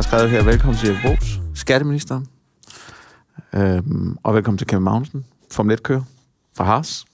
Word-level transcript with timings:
har 0.00 0.02
skrevet 0.02 0.30
her, 0.30 0.44
velkommen 0.44 0.76
til 0.76 0.88
Jeppe 0.88 1.02
Brugs, 1.04 1.40
skatteministeren. 1.54 2.26
Øhm, 3.54 4.16
og 4.22 4.34
velkommen 4.34 4.58
til 4.58 4.66
Kevin 4.66 4.84
Magnussen, 4.84 5.24
Formel 5.52 5.78
1-kører 5.78 6.02
fra 6.56 6.64
Haas. 6.64 7.04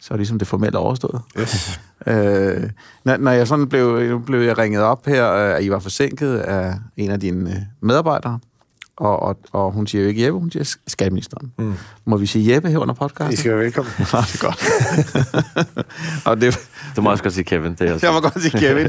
Så 0.00 0.14
er 0.14 0.16
ligesom 0.16 0.38
det 0.38 0.48
formelle 0.48 0.78
overstået. 0.78 1.20
Yes. 1.38 1.80
Øh, 2.06 2.70
når, 3.04 3.16
når 3.16 3.30
jeg 3.30 3.48
sådan 3.48 3.68
blev, 3.68 4.22
blev 4.24 4.40
jeg 4.40 4.58
ringet 4.58 4.82
op 4.82 5.06
her, 5.06 5.32
øh, 5.32 5.56
at 5.56 5.64
I 5.64 5.70
var 5.70 5.78
forsinket 5.78 6.38
af 6.38 6.74
en 6.96 7.10
af 7.10 7.20
dine 7.20 7.50
øh, 7.50 7.56
medarbejdere, 7.80 8.38
og, 8.96 9.22
og, 9.22 9.36
og 9.52 9.72
hun 9.72 9.86
siger 9.86 10.02
jo 10.02 10.08
ikke 10.08 10.24
Jeppe, 10.24 10.38
hun 10.40 10.50
siger 10.50 10.76
skatteministeren. 10.86 11.52
Mm. 11.58 11.74
Må 12.04 12.16
vi 12.16 12.26
sige 12.26 12.54
Jeppe 12.54 12.70
her 12.70 12.78
under 12.78 12.94
podcasten? 12.94 13.32
I 13.32 13.36
skal 13.36 13.50
være 13.50 13.60
velkommen. 13.60 13.92
Ja, 13.98 14.04
det 14.04 14.14
er 14.14 14.46
godt. 14.46 14.58
og 16.26 16.40
det, 16.40 16.58
Du 16.96 17.02
må 17.02 17.10
også 17.10 17.22
godt 17.22 17.34
sige 17.34 17.44
Kevin. 17.44 17.74
Det 17.74 17.88
er 17.88 17.94
også. 17.94 18.06
jeg 18.06 18.14
må 18.14 18.20
godt 18.20 18.42
sige 18.42 18.58
Kevin. 18.60 18.88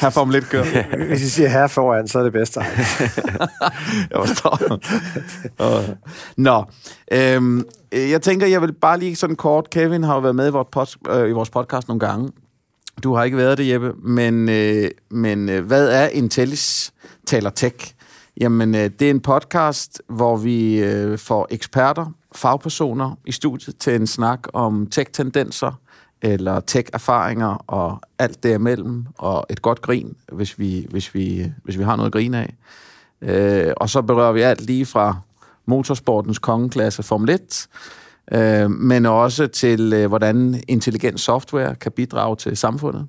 Her 0.00 0.10
får 0.10 0.30
lidt 0.30 0.48
kører. 0.48 1.06
Hvis 1.08 1.22
I 1.22 1.28
siger 1.30 1.48
her 1.48 1.66
foran, 1.66 2.08
så 2.08 2.18
er 2.18 2.22
det 2.22 2.32
bedste. 2.32 2.60
Jeg 4.10 4.26
forstår. 4.26 4.78
Nå, 6.36 6.64
øhm, 7.12 7.64
øh, 7.92 8.10
jeg 8.10 8.22
tænker, 8.22 8.46
jeg 8.46 8.62
vil 8.62 8.72
bare 8.72 8.98
lige 8.98 9.16
sådan 9.16 9.36
kort. 9.36 9.70
Kevin 9.70 10.02
har 10.02 10.14
jo 10.14 10.20
været 10.20 10.36
med 10.36 10.48
i 10.48 10.50
vores, 10.50 10.68
pod, 10.72 11.10
øh, 11.10 11.28
i 11.28 11.32
vores 11.32 11.50
podcast 11.50 11.88
nogle 11.88 12.00
gange. 12.00 12.30
Du 13.02 13.14
har 13.14 13.24
ikke 13.24 13.36
været 13.36 13.58
det, 13.58 13.68
Jeppe. 13.68 13.92
Men, 14.02 14.48
øh, 14.48 14.90
men 15.10 15.48
øh, 15.48 15.66
hvad 15.66 15.88
er 15.88 16.08
Intellis 16.08 16.92
taler 17.26 17.50
tech? 17.50 17.94
Jamen, 18.40 18.74
øh, 18.74 18.90
det 18.98 19.02
er 19.02 19.10
en 19.10 19.20
podcast, 19.20 20.02
hvor 20.08 20.36
vi 20.36 20.78
øh, 20.78 21.18
får 21.18 21.46
eksperter, 21.50 22.12
fagpersoner 22.34 23.18
i 23.26 23.32
studiet 23.32 23.76
til 23.78 23.94
en 23.94 24.06
snak 24.06 24.40
om 24.52 24.86
tech-tendenser, 24.86 25.80
eller 26.22 26.60
tech-erfaringer 26.60 27.64
og 27.66 28.00
alt 28.18 28.42
derimellem, 28.42 29.06
og 29.18 29.46
et 29.50 29.62
godt 29.62 29.82
grin, 29.82 30.16
hvis 30.32 30.58
vi, 30.58 30.86
hvis 30.90 31.14
vi, 31.14 31.52
hvis 31.64 31.78
vi 31.78 31.82
har 31.82 31.96
noget 31.96 32.06
at 32.06 32.12
grine 32.12 32.38
af. 32.38 32.54
Øh, 33.22 33.72
og 33.76 33.90
så 33.90 34.02
berører 34.02 34.32
vi 34.32 34.40
alt 34.40 34.60
lige 34.60 34.86
fra 34.86 35.16
motorsportens 35.66 36.38
kongeklasse 36.38 37.02
Formel 37.02 37.30
1, 37.30 37.68
øh, 38.32 38.70
men 38.70 39.06
også 39.06 39.46
til, 39.46 39.92
øh, 39.92 40.08
hvordan 40.08 40.62
intelligent 40.68 41.20
software 41.20 41.74
kan 41.74 41.92
bidrage 41.92 42.36
til 42.36 42.56
samfundet. 42.56 43.06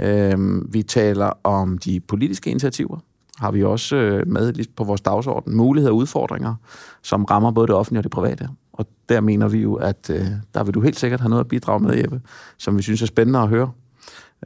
Øh, 0.00 0.72
vi 0.74 0.82
taler 0.82 1.32
om 1.44 1.78
de 1.78 2.00
politiske 2.00 2.50
initiativer, 2.50 2.98
har 3.38 3.50
vi 3.50 3.64
også 3.64 3.96
øh, 3.96 4.26
med 4.26 4.52
lige 4.52 4.68
på 4.76 4.84
vores 4.84 5.00
dagsorden. 5.00 5.56
Muligheder 5.56 5.92
og 5.92 5.96
udfordringer, 5.96 6.54
som 7.02 7.24
rammer 7.24 7.50
både 7.50 7.66
det 7.66 7.74
offentlige 7.74 8.00
og 8.00 8.04
det 8.04 8.12
private. 8.12 8.48
Og 8.72 8.86
der 9.08 9.20
mener 9.20 9.48
vi 9.48 9.58
jo, 9.58 9.74
at 9.74 10.10
øh, 10.10 10.26
der 10.54 10.64
vil 10.64 10.74
du 10.74 10.80
helt 10.80 10.98
sikkert 10.98 11.20
have 11.20 11.30
noget 11.30 11.44
at 11.44 11.48
bidrage 11.48 11.80
med, 11.80 11.96
Jeppe, 11.96 12.20
som 12.58 12.76
vi 12.76 12.82
synes 12.82 13.02
er 13.02 13.06
spændende 13.06 13.38
at 13.38 13.48
høre. 13.48 13.70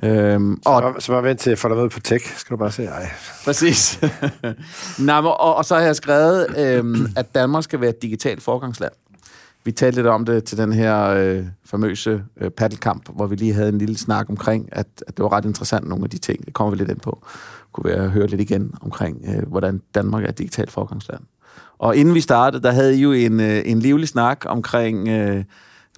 Øhm, 0.03 0.61
og 0.65 0.95
Så, 1.01 1.07
så 1.07 1.13
bare 1.13 1.23
vent 1.23 1.41
til, 1.41 1.51
at 1.51 1.53
jeg 1.53 1.59
får 1.59 1.69
dig 1.69 1.79
med 1.79 1.89
på 1.91 2.01
tech, 2.01 2.39
skal 2.39 2.55
du 2.55 2.59
bare 2.59 2.73
se. 2.73 2.85
Ej. 2.85 3.11
Præcis. 3.45 4.01
Nej, 4.99 5.19
og, 5.19 5.57
og 5.57 5.65
så 5.65 5.75
har 5.75 5.83
jeg 5.83 5.97
skrevet, 5.97 6.47
øhm, 6.59 7.07
at 7.17 7.35
Danmark 7.35 7.65
skal 7.65 7.81
være 7.81 7.91
et 7.91 8.03
digitalt 8.03 8.43
forgangsland. 8.43 8.93
Vi 9.65 9.73
talte 9.73 9.97
lidt 9.97 10.07
om 10.07 10.25
det 10.25 10.45
til 10.45 10.59
den 10.59 10.73
her 10.73 11.07
øh, 11.07 11.45
famøse 11.65 12.23
øh, 12.41 12.51
paddelkamp, 12.51 13.09
hvor 13.17 13.27
vi 13.27 13.37
lige 13.37 13.53
havde 13.55 13.69
en 13.69 13.79
lille 13.79 13.99
snak 13.99 14.29
omkring, 14.29 14.69
at, 14.73 14.87
at 15.07 15.17
det 15.17 15.23
var 15.23 15.33
ret 15.33 15.45
interessant, 15.45 15.89
nogle 15.89 16.05
af 16.05 16.11
de 16.11 16.19
ting. 16.19 16.47
Det 16.47 16.55
kommer 16.55 16.71
vi 16.71 16.77
lidt 16.77 16.91
ind 16.91 17.01
på. 17.01 17.27
Kunne 17.73 17.85
være 17.91 18.09
høre 18.09 18.27
lidt 18.27 18.41
igen 18.41 18.75
omkring, 18.81 19.25
øh, 19.29 19.49
hvordan 19.49 19.83
Danmark 19.95 20.25
er 20.25 20.29
et 20.29 20.39
digitalt 20.39 20.71
forgangsland. 20.71 21.23
Og 21.79 21.97
inden 21.97 22.15
vi 22.15 22.21
startede, 22.21 22.63
der 22.63 22.71
havde 22.71 22.99
I 22.99 23.03
jo 23.03 23.13
en, 23.13 23.41
øh, 23.41 23.63
en 23.65 23.79
livlig 23.79 24.09
snak 24.09 24.45
omkring 24.47 25.09
øh, 25.09 25.45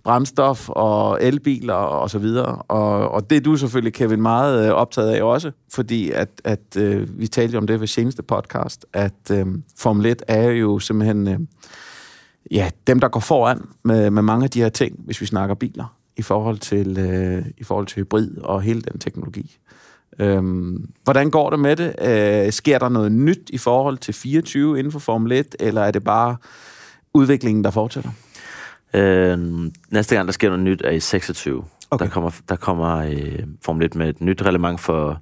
brændstof 0.04 0.68
og 0.68 1.18
elbiler 1.22 1.74
og 1.74 2.10
så 2.10 2.18
videre. 2.18 2.56
Og, 2.56 3.10
og 3.10 3.30
det 3.30 3.36
er 3.36 3.40
du 3.40 3.56
selvfølgelig, 3.56 3.92
Kevin, 3.92 4.22
meget 4.22 4.66
øh, 4.66 4.72
optaget 4.72 5.10
af 5.10 5.22
også, 5.22 5.50
fordi 5.72 6.10
at, 6.10 6.28
at 6.44 6.76
øh, 6.78 7.20
vi 7.20 7.26
talte 7.26 7.52
jo 7.52 7.58
om 7.58 7.66
det 7.66 7.80
ved 7.80 7.86
seneste 7.86 8.22
podcast, 8.22 8.86
at 8.92 9.30
øh, 9.32 9.46
Formel 9.78 10.06
1 10.06 10.22
er 10.28 10.50
jo 10.50 10.78
simpelthen 10.78 11.28
øh, 11.28 11.38
ja, 12.50 12.70
dem, 12.86 13.00
der 13.00 13.08
går 13.08 13.20
foran 13.20 13.62
med, 13.84 14.10
med 14.10 14.22
mange 14.22 14.44
af 14.44 14.50
de 14.50 14.60
her 14.60 14.68
ting, 14.68 15.00
hvis 15.04 15.20
vi 15.20 15.26
snakker 15.26 15.54
biler, 15.54 15.96
i 16.16 16.22
forhold 16.22 16.58
til, 16.58 16.98
øh, 16.98 17.46
i 17.58 17.64
forhold 17.64 17.86
til 17.86 17.96
hybrid 17.96 18.36
og 18.36 18.62
hele 18.62 18.80
den 18.80 18.98
teknologi. 18.98 19.58
Øhm, 20.18 20.90
hvordan 21.04 21.30
går 21.30 21.50
det 21.50 21.58
med 21.58 21.76
det? 21.76 21.94
Øh, 22.46 22.52
sker 22.52 22.78
der 22.78 22.88
noget 22.88 23.12
nyt 23.12 23.50
i 23.50 23.58
forhold 23.58 23.98
til 23.98 24.14
24 24.14 24.78
inden 24.78 24.92
for 24.92 24.98
Formel 24.98 25.32
1, 25.32 25.56
eller 25.60 25.82
er 25.82 25.90
det 25.90 26.04
bare 26.04 26.36
udviklingen, 27.14 27.64
der 27.64 27.70
fortsætter? 27.70 28.10
Øh, 28.94 29.38
næste 29.90 30.14
gang, 30.14 30.28
der 30.28 30.32
sker 30.32 30.48
noget 30.48 30.64
nyt, 30.64 30.82
er 30.84 30.90
i 30.90 31.00
26. 31.00 31.64
Okay. 31.90 32.04
Der 32.04 32.10
kommer, 32.10 32.30
der 32.48 32.56
kommer 32.56 32.96
øh, 32.96 33.42
Formel 33.64 33.86
1 33.86 33.94
med 33.94 34.08
et 34.08 34.20
nyt 34.20 34.42
reglement 34.42 34.80
for 34.80 35.20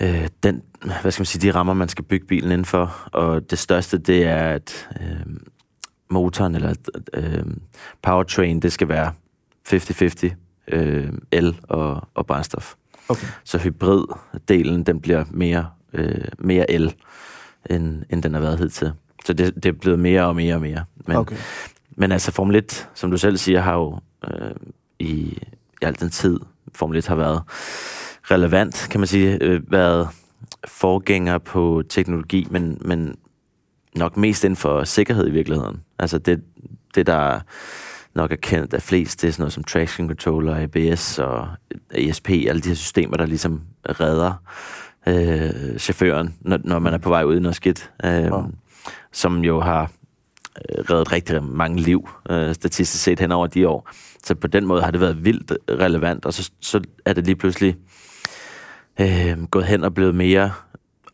øh, 0.00 0.28
den, 0.42 0.62
hvad 1.02 1.12
skal 1.12 1.20
man 1.20 1.26
sige, 1.26 1.48
de 1.48 1.54
rammer, 1.54 1.74
man 1.74 1.88
skal 1.88 2.04
bygge 2.04 2.26
bilen 2.26 2.52
indenfor. 2.52 3.08
Og 3.12 3.50
det 3.50 3.58
største, 3.58 3.98
det 3.98 4.26
er, 4.26 4.48
at 4.48 4.88
øh, 5.00 5.36
motoren 6.10 6.54
eller 6.54 6.74
øh, 7.14 7.44
powertrain, 8.02 8.60
det 8.60 8.72
skal 8.72 8.88
være 8.88 9.12
50-50 9.68 10.30
øh, 10.68 11.12
el 11.32 11.60
og, 11.62 12.08
og 12.14 12.26
brændstof. 12.26 12.74
Okay. 13.10 13.26
Så 13.44 13.58
hybriddelen, 13.58 14.82
den 14.82 15.00
bliver 15.00 15.24
mere, 15.30 15.66
øh, 15.92 16.24
mere 16.38 16.70
el, 16.70 16.94
end, 17.70 18.02
end 18.10 18.22
den 18.22 18.34
har 18.34 18.40
været 18.40 18.58
hidtil. 18.58 18.92
Så 19.24 19.32
det, 19.32 19.54
det 19.54 19.66
er 19.66 19.72
blevet 19.72 19.98
mere 19.98 20.26
og 20.26 20.36
mere 20.36 20.54
og 20.54 20.60
mere. 20.60 20.84
Men, 21.06 21.16
Okay. 21.16 21.36
men 21.96 22.12
altså 22.12 22.32
Formel 22.32 22.56
1, 22.56 22.88
som 22.94 23.10
du 23.10 23.16
selv 23.16 23.36
siger, 23.36 23.60
har 23.60 23.74
jo 23.74 23.98
øh, 24.24 24.50
i, 24.98 25.10
i 25.10 25.38
al 25.82 26.00
den 26.00 26.10
tid, 26.10 26.40
Formel 26.74 26.98
1 26.98 27.06
har 27.06 27.14
været 27.14 27.42
relevant, 28.30 28.88
kan 28.90 29.00
man 29.00 29.06
sige, 29.06 29.38
øh, 29.42 29.72
været 29.72 30.08
forgænger 30.68 31.38
på 31.38 31.82
teknologi, 31.88 32.46
men, 32.50 32.78
men 32.80 33.16
nok 33.96 34.16
mest 34.16 34.44
inden 34.44 34.56
for 34.56 34.84
sikkerhed 34.84 35.26
i 35.28 35.30
virkeligheden. 35.30 35.80
Altså 35.98 36.18
det, 36.18 36.42
det 36.94 37.06
der 37.06 37.40
nok 38.14 38.32
er 38.32 38.36
kendt 38.36 38.74
af 38.74 38.82
flest, 38.82 39.22
det 39.22 39.28
er 39.28 39.32
sådan 39.32 39.42
noget 39.42 39.52
som 39.52 39.64
traction 39.64 40.08
controller, 40.08 40.62
ABS 40.62 41.18
og 41.18 41.48
ESP, 41.94 42.30
alle 42.30 42.60
de 42.60 42.68
her 42.68 42.74
systemer, 42.74 43.16
der 43.16 43.26
ligesom 43.26 43.60
redder 43.88 44.32
øh, 45.06 45.78
chaufføren, 45.78 46.34
når, 46.40 46.58
når 46.64 46.78
man 46.78 46.94
er 46.94 46.98
på 46.98 47.08
vej 47.08 47.24
ud 47.24 47.36
i 47.36 47.40
noget 47.40 47.56
skidt. 47.56 47.90
Øh, 48.04 48.32
Wow. 48.32 48.44
Som 49.12 49.38
jo 49.44 49.60
har 49.60 49.82
øh, 50.56 50.84
reddet 50.90 51.12
rigtig 51.12 51.44
mange 51.44 51.80
liv, 51.80 52.08
øh, 52.30 52.54
statistisk 52.54 53.04
set 53.04 53.20
hen 53.20 53.32
over 53.32 53.46
de 53.46 53.68
år. 53.68 53.90
Så 54.24 54.34
på 54.34 54.46
den 54.46 54.66
måde 54.66 54.82
har 54.82 54.90
det 54.90 55.00
været 55.00 55.24
vildt 55.24 55.52
relevant, 55.70 56.26
og 56.26 56.32
så, 56.34 56.50
så 56.60 56.80
er 57.04 57.12
det 57.12 57.26
lige 57.26 57.36
pludselig 57.36 57.76
øh, 59.00 59.44
gået 59.50 59.64
hen 59.64 59.84
og 59.84 59.94
blevet 59.94 60.14
mere 60.14 60.52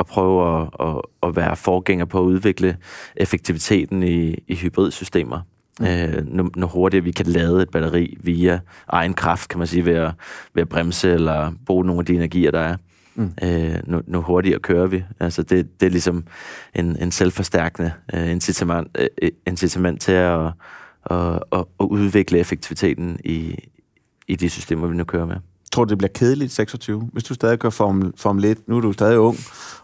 at 0.00 0.06
prøve 0.06 0.62
at, 0.62 0.68
at, 0.80 1.00
at 1.22 1.36
være 1.36 1.56
forgænger 1.56 2.04
på 2.04 2.18
at 2.18 2.22
udvikle 2.22 2.76
effektiviteten 3.16 4.02
i, 4.02 4.34
i 4.48 4.54
hybridsystemer. 4.54 5.40
Øh, 5.82 6.26
nu, 6.26 6.50
nu 6.56 6.66
hurtigere 6.66 7.04
vi 7.04 7.10
kan 7.10 7.26
lade 7.26 7.62
et 7.62 7.70
batteri 7.70 8.16
via 8.20 8.60
egen 8.88 9.14
kraft, 9.14 9.48
kan 9.48 9.58
man 9.58 9.66
sige, 9.66 9.84
ved 9.84 9.94
at, 9.94 10.12
ved 10.54 10.62
at 10.62 10.68
bremse 10.68 11.10
eller 11.10 11.52
bruge 11.66 11.84
nogle 11.84 12.00
af 12.00 12.06
de 12.06 12.14
energier, 12.14 12.50
der 12.50 12.60
er. 12.60 12.76
Mm. 13.14 13.30
Øh, 13.42 13.78
nu, 13.84 14.00
nu 14.06 14.20
hurtigere 14.20 14.60
kører 14.60 14.86
vi. 14.86 15.04
Altså 15.20 15.42
det, 15.42 15.80
det 15.80 15.86
er 15.86 15.90
ligesom 15.90 16.24
en, 16.74 16.96
en 17.02 17.12
selvforstærkende 17.12 17.92
øh, 18.14 18.30
incitament, 18.30 18.98
øh, 19.22 19.30
incitament 19.46 20.00
til 20.00 20.12
at, 20.12 20.46
at, 21.10 21.42
at, 21.52 21.64
at 21.80 21.86
udvikle 21.86 22.38
effektiviteten 22.38 23.18
i, 23.24 23.54
i 24.28 24.36
de 24.36 24.48
systemer, 24.48 24.86
vi 24.86 24.96
nu 24.96 25.04
kører 25.04 25.26
med. 25.26 25.36
Tror 25.72 25.84
du, 25.84 25.90
det 25.90 25.98
bliver 25.98 26.12
kedeligt 26.14 26.52
26? 26.52 27.10
Hvis 27.12 27.24
du 27.24 27.34
stadig 27.34 27.58
kører 27.58 27.70
Formel, 27.70 28.12
Formel 28.16 28.44
1, 28.44 28.58
nu 28.68 28.76
er 28.76 28.80
du 28.80 28.92
stadig 28.92 29.18
ung, 29.18 29.36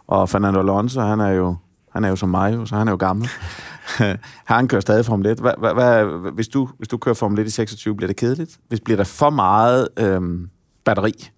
og 0.07 0.29
Fernando 0.29 0.61
Alonso, 0.61 1.01
han 1.01 1.21
er 1.21 1.29
jo, 1.29 1.57
han 1.93 2.05
er 2.05 2.09
jo 2.09 2.17
som 2.17 2.29
mig, 2.29 2.69
så 2.69 2.77
han 2.77 2.89
er 2.89 2.93
jo 2.93 2.97
gammel. 2.97 3.29
han 4.45 4.69
kører 4.69 4.81
stadig 4.81 5.05
Formel 5.05 5.27
1. 5.27 5.39
Hvad, 5.41 5.53
hvad, 5.59 5.75
hvad, 5.75 6.05
hvis, 6.33 6.49
du, 6.49 6.69
hvis 6.79 6.89
du 6.89 6.97
kører 6.97 7.15
Formel 7.15 7.39
1 7.39 7.47
i 7.47 7.51
26, 7.51 7.97
bliver 7.97 8.07
det 8.07 8.17
kedeligt? 8.17 8.59
Hvis 8.69 8.81
bliver 8.81 8.97
der 8.97 9.05
for 9.05 9.31
meget 9.31 9.89
øhm, 9.99 10.49
batteri? 10.85 11.31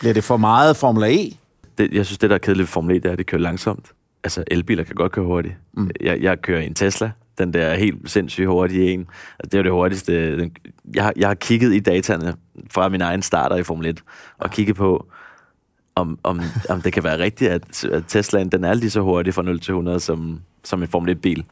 Bliver 0.00 0.14
det 0.14 0.24
for 0.24 0.36
meget 0.36 0.76
Formel 0.76 1.02
E? 1.04 1.30
det, 1.78 1.92
jeg 1.92 2.06
synes, 2.06 2.18
det, 2.18 2.30
der 2.30 2.36
er 2.36 2.40
kedeligt 2.40 2.62
ved 2.62 2.66
Formel 2.72 2.96
1, 2.96 3.02
det 3.02 3.08
er, 3.08 3.12
at 3.12 3.18
det 3.18 3.26
kører 3.26 3.40
langsomt. 3.42 3.86
Altså, 4.24 4.44
elbiler 4.50 4.84
kan 4.84 4.94
godt 4.94 5.12
køre 5.12 5.24
hurtigt. 5.24 5.54
Mm. 5.74 5.90
Jeg, 6.00 6.18
jeg 6.22 6.42
kører 6.42 6.60
en 6.60 6.74
Tesla. 6.74 7.10
Den 7.38 7.52
der 7.52 7.74
helt 7.74 8.10
sindssygt 8.10 8.46
hurtige 8.48 8.90
en. 8.92 9.00
Altså, 9.38 9.48
det 9.52 9.58
er 9.58 9.62
det 9.62 9.72
hurtigste. 9.72 10.38
Den, 10.40 10.52
jeg, 10.94 11.04
har- 11.04 11.12
jeg 11.16 11.28
har 11.28 11.34
kigget 11.34 11.74
i 11.74 11.80
dataene 11.80 12.34
fra 12.70 12.88
min 12.88 13.00
egen 13.00 13.22
starter 13.22 13.56
i 13.56 13.62
Formel 13.62 13.86
1, 13.86 14.02
og 14.38 14.50
kigget 14.50 14.76
på, 14.76 15.06
om, 15.94 16.18
om, 16.22 16.40
om 16.68 16.80
det 16.82 16.92
kan 16.92 17.04
være 17.04 17.18
rigtigt, 17.18 17.50
at, 17.50 17.84
at 17.84 18.04
Teslaen 18.08 18.48
den 18.48 18.64
er 18.64 18.74
lige 18.74 18.90
så 18.90 19.00
hurtig 19.00 19.34
fra 19.34 19.42
0 19.42 19.60
til 19.60 19.72
100 19.72 20.00
som, 20.00 20.40
som 20.64 20.82
en 20.82 20.88
Formel 20.88 21.16
1-bil. 21.16 21.44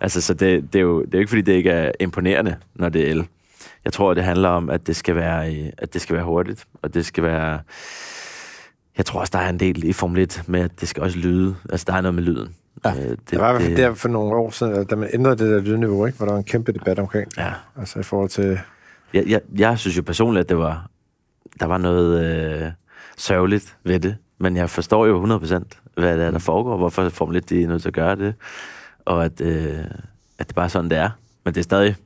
Altså, 0.00 0.20
så 0.20 0.34
det, 0.34 0.72
det, 0.72 0.78
er 0.78 0.82
jo, 0.82 1.00
det 1.04 1.14
er 1.14 1.18
jo 1.18 1.20
ikke, 1.20 1.28
fordi 1.28 1.42
det 1.42 1.52
ikke 1.52 1.70
er 1.70 1.92
imponerende, 2.00 2.56
når 2.74 2.88
det 2.88 3.06
er 3.06 3.10
el. 3.10 3.26
Jeg 3.84 3.92
tror, 3.92 4.14
det 4.14 4.24
handler 4.24 4.48
om, 4.48 4.70
at 4.70 4.86
det 4.86 4.96
skal 4.96 5.14
være, 5.16 5.54
øh, 5.56 5.68
at 5.78 5.94
det 5.94 6.00
skal 6.00 6.16
være 6.16 6.24
hurtigt, 6.24 6.66
og 6.82 6.94
det 6.94 7.06
skal 7.06 7.22
være... 7.24 7.60
Jeg 8.96 9.06
tror 9.06 9.20
også, 9.20 9.30
der 9.30 9.38
er 9.38 9.48
en 9.48 9.60
del 9.60 9.84
i 9.84 9.92
Formel 9.92 10.22
1 10.22 10.42
med, 10.46 10.60
at 10.60 10.80
det 10.80 10.88
skal 10.88 11.02
også 11.02 11.18
lyde. 11.18 11.56
Altså, 11.70 11.84
der 11.88 11.92
er 11.92 12.00
noget 12.00 12.14
med 12.14 12.22
lyden. 12.22 12.54
Ja. 12.84 12.90
Øh, 12.90 12.96
det, 13.10 13.30
Det 13.30 13.38
var 13.38 13.58
det- 13.58 13.76
der 13.76 13.94
for 13.94 14.08
nogle 14.08 14.34
år 14.34 14.50
siden, 14.50 14.84
da 14.86 14.96
man 14.96 15.08
ændrede 15.14 15.36
det 15.36 15.50
der 15.50 15.60
lydniveau, 15.60 16.06
ikke? 16.06 16.16
hvor 16.18 16.26
der 16.26 16.32
var 16.32 16.38
en 16.38 16.44
kæmpe 16.44 16.72
debat 16.72 16.98
omkring. 16.98 17.30
Ja. 17.38 17.52
Altså 17.78 17.98
i 17.98 18.02
forhold 18.02 18.28
til... 18.28 18.58
Jeg, 19.14 19.24
jeg, 19.26 19.40
jeg 19.58 19.78
synes 19.78 19.96
jo 19.96 20.02
personligt, 20.02 20.40
at 20.44 20.48
det 20.48 20.58
var, 20.58 20.86
der 21.60 21.66
var 21.66 21.78
noget 21.78 22.24
øh, 22.62 22.70
sørgeligt 23.16 23.76
ved 23.84 24.00
det. 24.00 24.16
Men 24.38 24.56
jeg 24.56 24.70
forstår 24.70 25.06
jo 25.06 25.38
100% 25.38 25.62
hvad 25.96 26.18
det 26.18 26.26
er, 26.26 26.30
der 26.30 26.38
foregår, 26.38 26.76
hvorfor 26.76 27.08
Formel 27.08 27.36
1 27.36 27.50
de 27.50 27.62
er 27.62 27.68
nødt 27.68 27.82
til 27.82 27.88
at 27.88 27.94
gøre 27.94 28.16
det, 28.16 28.34
og 29.04 29.24
at, 29.24 29.40
øh, 29.40 29.84
at 30.38 30.48
det 30.48 30.54
bare 30.54 30.64
er 30.64 30.68
sådan, 30.68 30.90
det 30.90 30.98
er. 30.98 31.10
Men 31.44 31.54
det 31.54 31.60
er 31.60 31.64
stadig, 31.64 31.96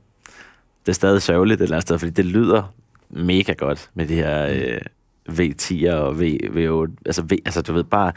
det 0.85 0.91
er 0.91 0.93
stadig 0.93 1.21
sørgeligt 1.21 1.61
et 1.61 1.63
eller 1.63 1.75
andet 1.75 1.87
sted, 1.87 1.99
fordi 1.99 2.11
det 2.11 2.25
lyder 2.25 2.73
mega 3.09 3.53
godt 3.53 3.89
med 3.93 4.07
de 4.07 4.15
her 4.15 4.47
øh, 4.47 4.81
V10'er 5.29 5.93
og 5.93 6.19
v, 6.19 6.21
V8. 6.43 6.95
Altså, 7.05 7.21
v, 7.21 7.31
altså, 7.45 7.61
du 7.61 7.73
ved, 7.73 7.83
bare 7.83 8.11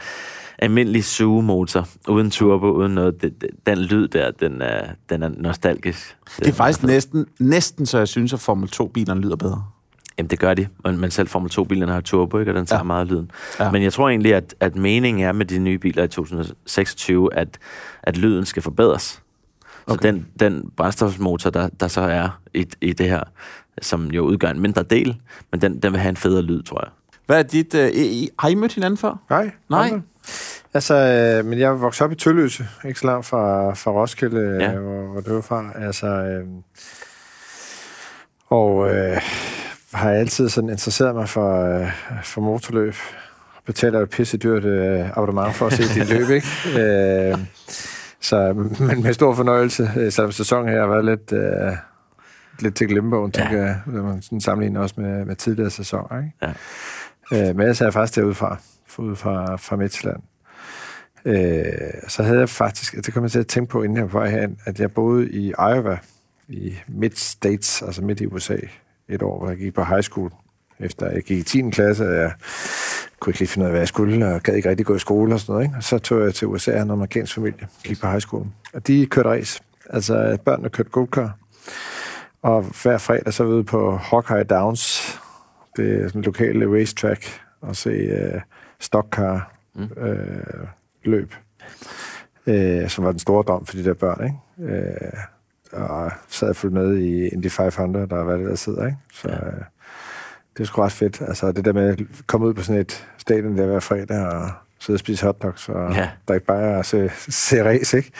almindelig 0.59 1.03
sugemotor, 1.03 1.87
uden 2.07 2.31
turbo, 2.31 2.71
uden 2.71 2.95
noget. 2.95 3.21
Det, 3.21 3.41
det, 3.41 3.49
den 3.65 3.77
lyd 3.77 4.07
der, 4.07 4.31
den 4.31 4.61
er, 4.61 4.87
den 5.09 5.23
er 5.23 5.29
nostalgisk. 5.29 6.17
Det 6.39 6.47
er 6.47 6.53
faktisk 6.53 6.83
næsten, 6.83 7.25
næsten 7.39 7.85
så 7.85 7.97
jeg 7.97 8.07
synes, 8.07 8.33
at 8.33 8.39
Formel 8.39 8.69
2-bilerne 8.75 9.21
lyder 9.21 9.35
bedre. 9.35 9.65
Jamen, 10.17 10.29
det 10.29 10.39
gør 10.39 10.53
de. 10.53 10.67
Men, 10.83 10.97
men 10.99 11.11
selv 11.11 11.27
Formel 11.27 11.51
2-bilerne 11.53 11.91
har 11.91 12.01
turbo, 12.01 12.39
ikke? 12.39 12.51
og 12.51 12.55
den 12.55 12.65
tager 12.65 12.79
ja. 12.79 12.83
meget 12.83 13.07
lyden. 13.07 13.31
Ja. 13.59 13.71
Men 13.71 13.83
jeg 13.83 13.93
tror 13.93 14.09
egentlig, 14.09 14.35
at, 14.35 14.55
at 14.59 14.75
meningen 14.75 15.23
er 15.25 15.31
med 15.31 15.45
de 15.45 15.59
nye 15.59 15.77
biler 15.77 16.03
i 16.03 16.07
2026, 16.07 17.33
at, 17.33 17.57
at 18.03 18.17
lyden 18.17 18.45
skal 18.45 18.61
forbedres. 18.63 19.21
Okay. 19.87 19.95
Så 19.95 20.11
den, 20.11 20.27
den 20.39 20.71
brændstofsmotor, 20.77 21.49
der, 21.49 21.69
der 21.79 21.87
så 21.87 22.01
er 22.01 22.39
i, 22.53 22.65
i 22.81 22.93
det 22.93 23.09
her, 23.09 23.21
som 23.81 24.05
jo 24.11 24.23
udgør 24.23 24.49
en 24.49 24.59
mindre 24.59 24.83
del, 24.83 25.15
men 25.51 25.61
den, 25.61 25.79
den 25.79 25.91
vil 25.91 25.99
have 26.01 26.09
en 26.09 26.17
federe 26.17 26.41
lyd, 26.41 26.63
tror 26.63 26.81
jeg. 26.83 26.89
Hvad 27.25 27.39
er 27.39 27.43
dit... 27.43 27.75
Øh, 27.75 27.89
I, 27.93 28.29
har 28.39 28.49
I 28.49 28.55
mødt 28.55 28.73
hinanden 28.73 28.97
før? 28.97 29.21
Nej. 29.29 29.51
Nej. 29.69 29.83
aldrig. 29.83 30.01
Altså, 30.73 30.95
øh, 30.95 31.45
men 31.45 31.59
jeg 31.59 31.67
er 31.67 31.73
vokset 31.73 32.05
op 32.05 32.11
i 32.11 32.15
Tølløse, 32.15 32.67
ikke 32.85 32.99
så 32.99 33.05
langt 33.07 33.25
fra, 33.25 33.73
fra 33.73 33.91
Roskilde, 33.91 34.57
Ja. 34.59 34.71
ja. 34.71 34.79
hvor, 34.79 35.11
hvor 35.11 35.21
det 35.21 35.33
var 35.33 35.41
fra. 35.41 35.71
Altså, 35.75 36.07
øh, 36.07 36.45
og 38.47 38.95
øh, 38.95 39.21
har 39.95 40.11
altid 40.11 40.49
sådan 40.49 40.69
interesseret 40.69 41.15
mig 41.15 41.29
for, 41.29 41.79
øh, 41.79 41.87
for 42.23 42.41
motorløb. 42.41 42.95
Betaler 43.65 43.99
et 43.99 44.09
pisse 44.09 44.37
dyrt 44.37 44.65
øh, 44.65 45.09
abonnement 45.17 45.55
for 45.55 45.67
at 45.67 45.73
se 45.73 45.99
dit 45.99 46.09
løb, 46.09 46.29
ikke? 46.29 46.47
Øh, 46.79 47.37
så, 48.21 48.53
men 48.79 49.03
med 49.03 49.13
stor 49.13 49.35
fornøjelse, 49.35 49.91
øh, 49.97 50.11
selvom 50.11 50.31
sæsonen 50.31 50.69
her 50.69 50.79
har 50.79 50.87
været 50.87 51.05
lidt, 51.05 51.31
øh, 51.31 51.77
lidt 52.59 52.75
til 52.75 52.87
glemmebogen, 52.87 53.31
ja. 53.35 53.41
tænker 53.41 53.63
jeg, 53.63 53.79
når 53.85 54.03
man 54.03 54.21
sådan 54.21 54.41
sammenligner 54.41 54.79
også 54.79 54.95
med, 54.97 55.25
med 55.25 55.35
tidligere 55.35 55.69
sæsoner, 55.69 56.17
ikke? 56.17 56.55
Ja. 57.31 57.49
Øh, 57.49 57.55
men 57.55 57.61
ellers 57.61 57.81
er 57.81 57.85
jeg 57.85 57.93
faktisk 57.93 58.15
derudefra, 58.15 58.57
ude 58.97 59.15
fra, 59.15 59.55
fra 59.55 59.75
Midtjylland. 59.75 60.21
Øh, 61.25 61.63
så 62.07 62.23
havde 62.23 62.39
jeg 62.39 62.49
faktisk, 62.49 62.95
det 63.05 63.13
kom 63.13 63.23
jeg 63.23 63.31
til 63.31 63.39
at 63.39 63.47
tænke 63.47 63.71
på, 63.71 63.83
inden 63.83 63.97
jeg 63.97 64.13
var 64.13 64.25
herind, 64.25 64.57
at 64.65 64.79
jeg 64.79 64.91
boede 64.91 65.29
i 65.31 65.47
Iowa, 65.47 65.97
i 66.47 66.75
Mid-States, 66.87 67.85
altså 67.85 68.01
midt 68.01 68.21
i 68.21 68.27
USA, 68.27 68.57
et 69.09 69.21
år, 69.21 69.37
hvor 69.37 69.49
jeg 69.49 69.57
gik 69.57 69.73
på 69.73 69.83
high 69.83 70.01
school. 70.01 70.31
Efter 70.79 71.09
jeg 71.09 71.23
gik 71.23 71.37
i 71.37 71.43
10. 71.43 71.69
klasse, 71.69 72.07
og 72.09 72.15
jeg 72.15 72.31
kunne 73.19 73.31
ikke 73.31 73.39
lige 73.39 73.49
finde 73.49 73.63
ud 73.63 73.67
af, 73.67 73.71
hvad 73.71 73.81
jeg 73.81 73.87
skulle, 73.87 74.27
og 74.27 74.43
gad 74.43 74.53
ikke 74.53 74.69
rigtig 74.69 74.85
gå 74.85 74.95
i 74.95 74.99
skole 74.99 75.33
og 75.33 75.39
sådan 75.39 75.53
noget. 75.53 75.65
Ikke? 75.65 75.77
Og 75.77 75.83
så 75.83 75.97
tog 75.97 76.21
jeg 76.21 76.33
til 76.33 76.47
USA 76.47 76.71
af 76.71 76.81
en 76.81 76.91
amerikansk 76.91 77.35
familie, 77.35 77.67
gik 77.83 78.01
på 78.01 78.07
high 78.07 78.21
school. 78.21 78.45
Og 78.73 78.87
de 78.87 79.05
kørte 79.05 79.29
race. 79.29 79.61
Altså, 79.89 80.37
børnene 80.45 80.69
kørte 80.69 80.89
go-kart. 80.89 81.31
Og 82.41 82.61
hver 82.83 82.97
fredag 82.97 83.33
så 83.33 83.43
vi 83.43 83.63
på 83.63 83.95
Hawkeye 83.95 84.43
Downs, 84.43 85.13
det 85.77 86.01
er 86.01 86.07
sådan 86.07 86.19
en 86.19 86.25
lokale 86.25 86.79
racetrack, 86.79 87.41
og 87.61 87.75
se 87.75 88.33
uh, 88.35 88.41
stockcar 88.79 89.51
mm. 89.75 89.83
uh, 89.83 90.67
løb, 91.03 91.33
uh, 92.47 92.87
som 92.87 93.03
var 93.03 93.11
den 93.11 93.19
store 93.19 93.43
dom 93.47 93.65
for 93.65 93.75
de 93.75 93.83
der 93.83 93.93
børn, 93.93 94.23
ikke? 94.23 94.73
Uh, 94.73 95.19
og 95.71 96.11
sad 96.29 96.49
og 96.49 96.55
fulgte 96.55 96.77
med 96.79 96.97
i 96.97 97.27
Indy 97.27 97.49
500, 97.51 98.07
der 98.07 98.15
var 98.23 98.35
det, 98.35 98.45
der 98.49 98.55
sidder, 98.55 98.85
ikke? 98.85 98.97
Så 99.13 99.27
Ja. 99.29 99.35
uh, 99.47 99.53
det 100.57 100.63
er 100.63 100.65
sgu 100.65 100.81
ret 100.81 100.91
fedt. 100.91 101.21
Altså 101.21 101.51
det 101.51 101.65
der 101.65 101.73
med 101.73 101.89
at 101.89 101.99
komme 102.27 102.47
ud 102.47 102.53
på 102.53 102.63
sådan 102.63 102.81
et 102.81 103.07
stadion 103.17 103.57
der 103.57 103.65
hver 103.65 103.79
fredag 103.79 104.25
og 104.27 104.49
sidde 104.79 104.95
og 104.95 104.99
spise 104.99 105.25
hotdogs, 105.25 105.69
og 105.69 105.91
Ja. 105.91 105.97
ja. 105.99 106.09
der 106.27 106.33
ikke 106.33 106.45
bare 106.45 106.79
at 106.79 106.85
se, 106.85 107.09
se 107.29 107.63
race, 107.69 107.97
ikke? 107.97 108.11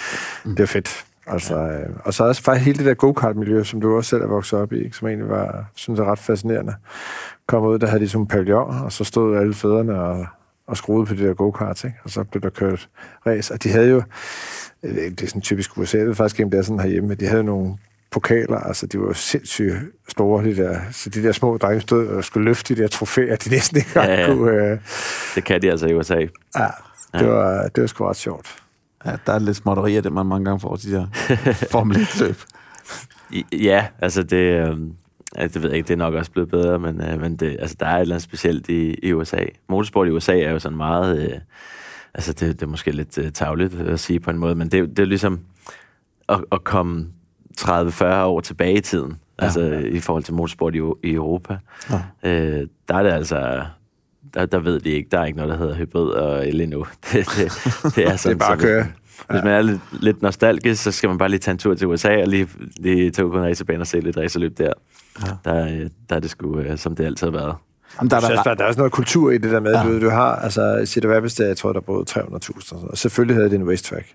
Mm. 0.46 0.56
Det 0.56 0.64
er 0.64 0.68
fedt. 0.68 1.06
Altså, 1.28 1.58
ja. 1.60 1.80
Og 2.04 2.14
så 2.14 2.24
også 2.24 2.44
faktisk 2.44 2.66
hele 2.66 2.78
det 2.78 2.86
der 2.86 2.94
go-kart-miljø, 2.94 3.64
som 3.64 3.82
du 3.82 3.98
også 3.98 4.10
selv 4.10 4.22
er 4.22 4.28
vokset 4.28 4.60
op 4.60 4.74
i, 4.74 4.84
ikke? 4.84 4.98
som 4.98 5.08
egentlig 5.08 5.30
var, 5.30 5.66
synes 5.76 5.98
jeg, 6.00 6.06
ret 6.08 6.20
fascinerende. 6.20 6.76
Kom 7.48 7.64
ud, 7.64 7.80
der 7.80 7.88
havde 7.88 8.04
de 8.04 8.10
sådan 8.10 8.22
en 8.22 8.28
pavillon, 8.28 8.82
og 8.84 8.92
så 8.92 9.04
stod 9.04 9.38
alle 9.38 9.54
fædrene 9.54 10.02
og, 10.02 10.26
og 10.68 10.78
skruede 10.78 11.06
på 11.06 11.14
de 11.14 11.28
der 11.28 11.34
go-karts, 11.34 11.84
ikke? 11.84 11.98
og 12.04 12.10
så 12.10 12.24
blev 12.24 12.42
der 12.42 12.50
kørt 12.50 12.90
race. 13.28 13.54
Og 13.54 13.64
de 13.64 13.70
havde 13.70 13.90
jo, 13.90 14.02
øh, 14.84 14.96
det 14.96 15.22
er 15.22 15.28
sådan 15.28 15.42
typisk 15.42 15.78
USA, 15.78 15.98
det 16.00 16.10
er 16.10 16.14
faktisk 16.14 16.40
ikke, 16.40 16.52
det 16.52 16.58
er 16.58 16.62
sådan 16.64 16.80
herhjemme, 16.80 17.10
men 17.10 17.20
de 17.20 17.26
havde 17.28 17.44
nogle 17.44 17.78
pokaler, 18.12 18.58
altså 18.58 18.88
de 18.88 19.00
var 19.00 19.06
jo 19.06 19.14
sindssygt 19.14 19.76
store, 20.08 20.44
de 20.46 20.56
der, 20.56 20.80
så 20.92 21.10
de 21.10 21.24
der 21.24 21.32
små 21.32 21.58
drenge 21.58 21.82
stod 21.82 22.08
og 22.08 22.24
skulle 22.24 22.46
løfte 22.46 22.76
de 22.76 22.82
der 22.82 22.88
trofæer, 22.88 23.36
de 23.36 23.50
næsten 23.50 23.78
ikke 23.78 23.90
Ja, 23.96 24.04
ja, 24.04 24.14
ja. 24.14 24.22
ja. 24.22 24.28
kunne... 24.36 24.52
Øh, 24.52 24.78
Det 25.36 25.44
kan 25.44 25.62
de 25.62 25.72
altså 25.72 25.88
i 25.88 25.94
USA. 25.94 26.16
ja, 26.58 26.68
det 27.20 27.28
var, 27.28 27.68
det 27.68 27.82
var 27.82 27.88
sgu 27.88 28.06
ret 28.06 28.16
sjovt. 28.16 28.56
Ja, 29.06 29.12
der 29.26 29.34
er 29.34 29.40
lidt 29.40 29.58
småtterier, 29.58 30.02
det 30.02 30.12
man 30.14 30.26
mange 30.26 30.46
gange 30.46 30.60
får 30.60 30.76
til 30.76 30.92
de 30.92 30.96
der 30.96 31.08
Formel 31.72 31.96
1-løb. 31.98 32.36
I- 33.32 33.46
Ja, 33.64 33.88
altså 34.02 34.24
det, 34.24 34.38
øh, 34.70 34.78
altså 35.36 35.54
det 35.54 35.64
ved 35.64 35.70
jeg 35.70 35.78
ikke, 35.78 35.88
det 35.88 35.94
er 35.94 35.98
nok 35.98 36.14
også 36.14 36.32
blevet 36.32 36.50
bedre, 36.50 36.80
men, 36.80 37.02
øh, 37.02 37.22
men 37.22 37.36
det, 37.36 37.58
altså 37.60 37.76
der 37.80 37.86
er 37.86 37.96
et 37.96 38.02
eller 38.02 38.16
andet 38.16 38.24
specielt 38.24 38.70
i, 38.70 38.96
i 39.04 39.14
USA. 39.14 39.46
Motorsport 39.70 40.08
i 40.08 40.12
USA 40.12 40.40
er 40.40 40.52
jo 40.52 40.60
sådan 40.60 40.78
meget, 40.78 41.32
øh, 41.32 41.40
altså 42.14 42.34
det, 42.34 42.60
det 42.60 42.64
er 42.64 42.68
måske 42.68 42.92
lidt 42.92 43.18
øh, 43.18 43.32
tavligt 43.32 43.74
at 43.74 44.00
sige 44.00 44.20
på 44.20 44.30
en 44.30 44.38
måde, 44.38 44.56
men 44.56 44.70
det, 44.70 44.90
det 44.90 45.00
er 45.00 45.06
ligesom 45.08 45.40
at, 46.30 46.44
at 46.52 46.64
komme 46.64 47.08
30-40 47.60 48.04
år 48.06 48.40
tilbage 48.40 48.78
i 48.78 48.82
tiden, 48.82 49.20
ja. 49.40 49.44
altså 49.44 49.62
i 49.72 50.00
forhold 50.00 50.24
til 50.24 50.34
motorsport 50.34 50.76
i, 50.76 50.80
i 51.04 51.14
Europa. 51.14 51.58
Ja. 51.90 52.30
Øh, 52.30 52.68
der 52.88 52.96
er 52.96 53.04
det 53.04 53.10
altså, 53.10 53.66
der, 54.34 54.46
der 54.46 54.60
ved 54.60 54.80
de 54.80 54.90
ikke, 54.90 55.10
der 55.12 55.20
er 55.20 55.26
ikke 55.26 55.38
noget, 55.38 55.52
der 55.52 55.58
hedder 55.58 55.76
hybrid 55.76 56.10
og 56.10 56.48
el 56.48 56.62
endnu. 56.62 56.86
Det, 57.12 57.26
det, 57.38 57.96
det 57.96 58.08
er 58.08 58.16
sådan, 58.16 58.38
bare 58.38 58.48
så 58.48 58.54
at 58.54 58.60
køre. 58.60 58.86
Hvis, 59.30 59.44
man 59.44 59.54
er 59.54 59.62
lidt, 59.62 59.80
lidt 59.92 60.22
nostalgisk, 60.22 60.84
så 60.84 60.92
skal 60.92 61.10
man 61.10 61.18
bare 61.18 61.30
lige 61.30 61.40
tage 61.40 61.52
en 61.54 61.58
tur 61.58 61.76
til 61.76 61.88
USA 61.88 62.22
og 62.22 62.28
lige, 62.28 62.48
lige 62.78 63.12
tage 63.12 63.26
ud 63.26 63.32
på 63.32 63.38
en 63.38 63.44
racerbane 63.44 63.82
og 63.82 63.88
se 63.88 64.00
lidt 64.00 64.18
racerløb 64.18 64.58
der. 64.58 64.74
Ja. 65.26 65.52
Der, 65.52 65.66
øh, 65.66 65.90
der 66.10 66.16
er 66.16 66.20
det 66.20 66.30
sgu, 66.30 66.60
øh, 66.60 66.78
som 66.78 66.96
det 66.96 67.06
altid 67.06 67.28
har 67.28 67.32
været. 67.32 67.56
Jamen, 68.00 68.10
der 68.10 68.16
er 68.16 68.20
Der, 68.22 68.28
der, 68.30 68.44
der, 68.44 68.54
der 68.54 68.64
er 68.64 68.68
også 68.68 68.80
noget 68.80 68.94
kultur 68.94 69.32
i 69.32 69.38
det 69.38 69.52
der 69.52 69.60
med, 69.60 69.72
Ja. 69.72 69.84
du, 69.84 70.02
du 70.02 70.10
har, 70.10 70.36
altså 70.36 70.82
Cedar 70.86 71.16
Rapids, 71.16 71.36
der, 71.36 71.48
jeg 71.48 71.58
tror, 71.58 71.74
der 71.74 71.80
boede 71.80 72.06
300.000, 72.10 72.90
og, 72.90 72.98
selvfølgelig 72.98 73.36
havde 73.36 73.50
det 73.50 73.56
en 73.60 73.70
racetrack. 73.70 74.06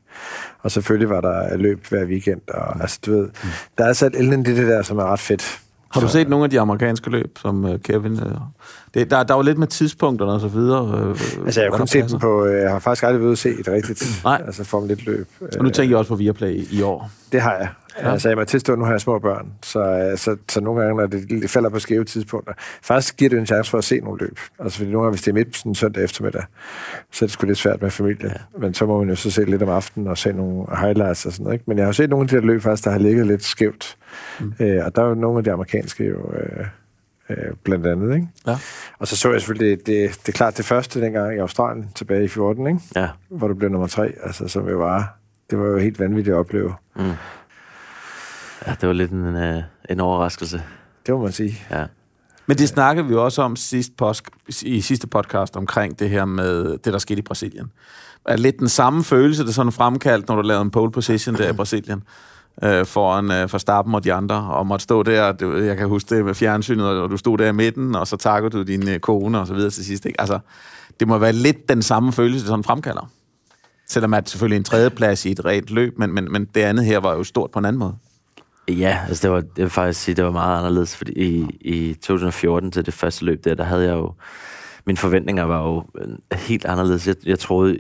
Og 0.63 0.71
selvfølgelig 0.71 1.09
var 1.09 1.21
der 1.21 1.57
løb 1.57 1.87
hver 1.89 2.05
weekend, 2.05 2.41
og 2.49 2.81
altså, 2.81 2.99
du 3.07 3.13
ved, 3.13 3.25
mm. 3.25 3.49
der 3.79 3.85
er 3.85 3.89
altså 3.89 4.07
et 4.07 4.15
element 4.15 4.49
i 4.49 4.55
det 4.57 4.69
der, 4.69 4.83
som 4.83 4.99
er 4.99 5.05
ret 5.05 5.21
fedt. 5.21 5.61
Har 5.91 6.01
du 6.01 6.09
set 6.09 6.29
nogle 6.29 6.45
af 6.45 6.51
de 6.51 6.61
amerikanske 6.61 7.11
løb, 7.11 7.39
som 7.39 7.65
øh, 7.65 7.79
Kevin... 7.81 8.13
Øh, 8.13 8.33
det, 8.95 9.11
der, 9.11 9.23
der 9.23 9.35
er 9.35 9.39
jo 9.39 9.43
lidt 9.43 9.59
med 9.59 9.67
tidspunkterne 9.67 10.33
og 10.33 10.41
så 10.41 10.49
videre. 10.49 10.99
Øh, 10.99 11.17
Altså, 11.45 11.61
jeg 11.61 11.71
har 11.71 11.79
kun 11.79 11.87
set 11.87 12.11
dem 12.11 12.19
på, 12.19 12.45
øh, 12.47 12.63
jeg 12.63 12.71
har 12.71 12.79
faktisk 12.79 13.03
aldrig 13.05 13.21
været 13.23 13.33
at 13.33 13.39
se 13.39 13.51
et 13.61 13.69
rigtigt, 13.69 14.21
Nej. 14.25 14.43
altså 14.47 14.65
Formel 14.65 14.91
1 14.91 15.07
løb. 15.07 15.29
Og 15.59 15.65
nu 15.65 15.71
tænker 15.71 15.91
jeg 15.91 15.99
også 15.99 16.09
på 16.09 16.15
Viaplay 16.15 16.51
i, 16.51 16.79
i 16.79 16.83
år. 16.83 17.11
Det 17.33 17.41
har 17.41 17.53
jeg. 17.55 17.69
Ja. 18.01 18.13
Altså, 18.13 18.29
jeg 18.29 18.39
må 18.39 18.45
tilstå, 18.45 18.73
at 18.73 18.79
nu 18.79 18.85
har 18.85 18.93
jeg 18.93 19.01
små 19.01 19.19
børn, 19.19 19.53
så, 19.63 19.81
øh, 19.81 20.19
så, 20.19 20.37
så 20.49 20.61
nogle 20.61 20.83
gange, 20.83 20.97
når 20.97 21.07
det, 21.07 21.31
det 21.31 21.51
falder 21.51 21.71
på 21.71 21.79
skæve 21.79 22.05
tidspunkter, 22.05 22.53
faktisk 22.83 23.17
giver 23.17 23.29
det 23.29 23.39
en 23.39 23.47
chance 23.47 23.71
for 23.71 23.79
at 23.79 23.85
se 23.85 24.01
nogle 24.01 24.21
løb. 24.21 24.39
Altså, 24.59 24.79
fordi 24.79 24.91
nogle 24.91 25.05
gange, 25.05 25.13
hvis 25.13 25.23
det 25.23 25.31
er 25.31 25.35
midt 25.35 25.49
på 25.49 25.59
sådan 25.59 25.71
en 25.71 25.75
søndag 25.75 26.05
eftermiddag, 26.05 26.43
så 27.13 27.25
er 27.25 27.27
det 27.27 27.33
sgu 27.33 27.47
lidt 27.47 27.59
svært 27.59 27.83
med 27.83 27.91
familie. 27.91 28.29
Ja. 28.29 28.59
Men 28.59 28.75
så 28.75 28.87
må 28.87 28.99
man 28.99 29.09
jo 29.09 29.15
så 29.15 29.31
se 29.31 29.45
lidt 29.45 29.63
om 29.63 29.69
aftenen 29.69 30.09
og 30.09 30.19
se 30.19 30.33
nogle 30.33 30.67
highlights 30.77 31.27
og 31.27 31.33
sådan 31.33 31.45
noget. 31.45 31.55
Ikke? 31.55 31.65
Men 31.67 31.79
jeg 31.79 31.87
har 31.87 31.93
set 31.93 32.11
nogle 32.11 32.25
af 32.25 32.29
de 32.29 32.37
der 32.37 32.43
løb 32.43 32.63
faktisk, 32.63 32.85
der 32.85 32.91
har 32.91 32.99
ligget 32.99 33.27
lidt 33.27 33.45
skævt. 33.45 33.97
Mm. 34.41 34.53
Øh, 34.61 34.85
og 34.85 34.97
der 34.97 35.03
er 35.03 35.09
jo 35.09 35.15
nogle 35.15 35.39
af 35.39 35.45
de 35.45 35.53
amerikanske 35.53 36.05
jo... 36.05 36.33
Øh, 36.33 36.67
øh, 37.31 37.55
blandt 37.65 37.87
andet, 37.87 38.15
ikke? 38.15 38.29
Ja. 38.47 38.57
Og 38.99 39.09
så 39.09 39.17
så 39.17 39.31
jeg 39.31 39.41
selvfølgelig, 39.41 39.79
det, 39.79 39.87
det, 39.87 40.21
det 40.27 40.29
er 40.29 40.37
klart 40.37 40.57
det 40.57 40.65
første 40.65 41.01
dengang 41.01 41.35
i 41.37 41.39
Australien, 41.39 41.89
tilbage 41.95 42.25
i 42.25 42.29
14, 42.29 42.67
ikke? 42.67 42.81
Ja. 42.97 43.09
Hvor 43.29 43.49
du 43.49 43.55
blev 43.55 43.71
nummer 43.71 43.87
tre, 43.87 44.13
altså 44.23 44.49
som 44.49 44.69
jo 44.69 44.77
var, 44.79 45.17
det 45.51 45.59
var 45.59 45.67
jo 45.67 45.79
helt 45.79 45.99
vanvittigt 45.99 46.35
at 46.35 46.39
opleve. 46.39 46.75
Mm. 46.97 47.03
Ja, 48.67 48.75
det 48.81 48.87
var 48.87 48.93
lidt 48.93 49.11
en, 49.11 49.37
øh, 49.37 49.63
en 49.91 50.01
overraskelse. 50.01 50.63
Det 51.07 51.15
må 51.15 51.23
man 51.23 51.33
sige. 51.33 51.59
Ja. 51.71 51.85
Men 52.47 52.59
det 52.59 52.69
snakkede 52.69 53.07
vi 53.07 53.15
også 53.15 53.43
om 53.43 53.57
sidst 53.57 53.97
post, 53.97 54.25
i 54.63 54.81
sidste 54.81 55.07
podcast 55.07 55.57
omkring 55.57 55.99
det 55.99 56.11
her 56.11 56.25
med 56.25 56.79
det, 56.79 56.93
der 56.93 56.99
skete 56.99 57.19
i 57.19 57.23
Brasilien. 57.23 57.73
Er 58.27 58.37
lidt 58.37 58.59
den 58.59 58.69
samme 58.69 59.05
følelse, 59.05 59.45
der 59.45 59.53
sådan 59.53 59.73
fremkaldt, 59.73 60.29
når 60.29 60.37
du 60.37 60.43
lavede 60.43 60.63
en 60.63 60.71
pole 60.71 60.93
position 60.93 61.35
der 61.35 61.49
i 61.49 61.53
Brasilien, 61.53 62.03
øh, 62.63 62.87
foran 62.87 63.31
øh, 63.31 63.53
Verstappen 63.53 63.95
og 63.95 64.05
de 64.05 64.13
andre, 64.13 64.37
og 64.37 64.67
måtte 64.67 64.83
stå 64.83 65.03
der, 65.03 65.33
det, 65.33 65.67
jeg 65.67 65.77
kan 65.77 65.89
huske 65.89 66.17
det 66.17 66.25
med 66.25 66.35
fjernsynet, 66.35 66.87
og 66.87 67.11
du 67.11 67.17
stod 67.17 67.39
der 67.39 67.49
i 67.49 67.53
midten, 67.53 67.95
og 67.95 68.07
så 68.07 68.17
takkede 68.17 68.51
du 68.51 68.63
din 68.63 68.89
øh, 68.89 68.99
kone 68.99 69.41
og 69.41 69.47
så 69.47 69.55
videre 69.55 69.71
til 69.71 69.85
sidst. 69.85 70.07
Ikke? 70.07 70.21
Altså, 70.21 70.39
det 71.01 71.09
må 71.09 71.19
være 71.19 71.33
lidt 71.33 71.69
den 71.69 71.83
samme 71.83 72.13
følelse, 72.13 72.41
det 72.41 72.49
sådan 72.49 72.65
fremkalder. 72.65 73.11
Selvom 73.89 74.15
at 74.15 74.29
selvfølgelig 74.29 74.57
en 74.57 74.65
tredjeplads 74.65 75.27
i 75.27 75.31
et 75.31 75.45
rent 75.45 75.71
løb, 75.71 75.99
men, 75.99 76.15
men, 76.15 76.33
men 76.33 76.45
det 76.45 76.61
andet 76.61 76.85
her 76.85 76.99
var 76.99 77.15
jo 77.15 77.25
stort 77.25 77.51
på 77.51 77.59
en 77.59 77.65
anden 77.65 77.79
måde. 77.79 77.97
Ja, 78.79 78.99
altså 79.09 79.29
det 79.29 79.35
var, 79.35 79.41
det 79.41 79.59
vil 79.63 79.71
faktisk 79.71 80.01
sige, 80.01 80.15
det 80.15 80.25
var 80.25 80.31
meget 80.31 80.59
anderledes, 80.59 80.97
fordi 80.97 81.13
i, 81.13 81.47
i 81.61 81.95
2014 81.95 82.71
til 82.71 82.87
det 82.87 82.95
første 82.95 83.25
løb 83.25 83.45
der, 83.45 83.55
der 83.55 83.65
havde 83.65 83.85
jeg 83.85 83.93
jo, 83.93 84.15
mine 84.87 84.97
forventninger 84.97 85.45
var 85.45 85.63
jo 85.63 85.85
øh, 85.95 86.39
helt 86.39 86.65
anderledes. 86.65 87.07
Jeg, 87.07 87.17
jeg 87.27 87.39
troede, 87.39 87.79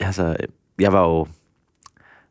altså, 0.00 0.36
jeg 0.80 0.92
var 0.92 1.02
jo 1.08 1.26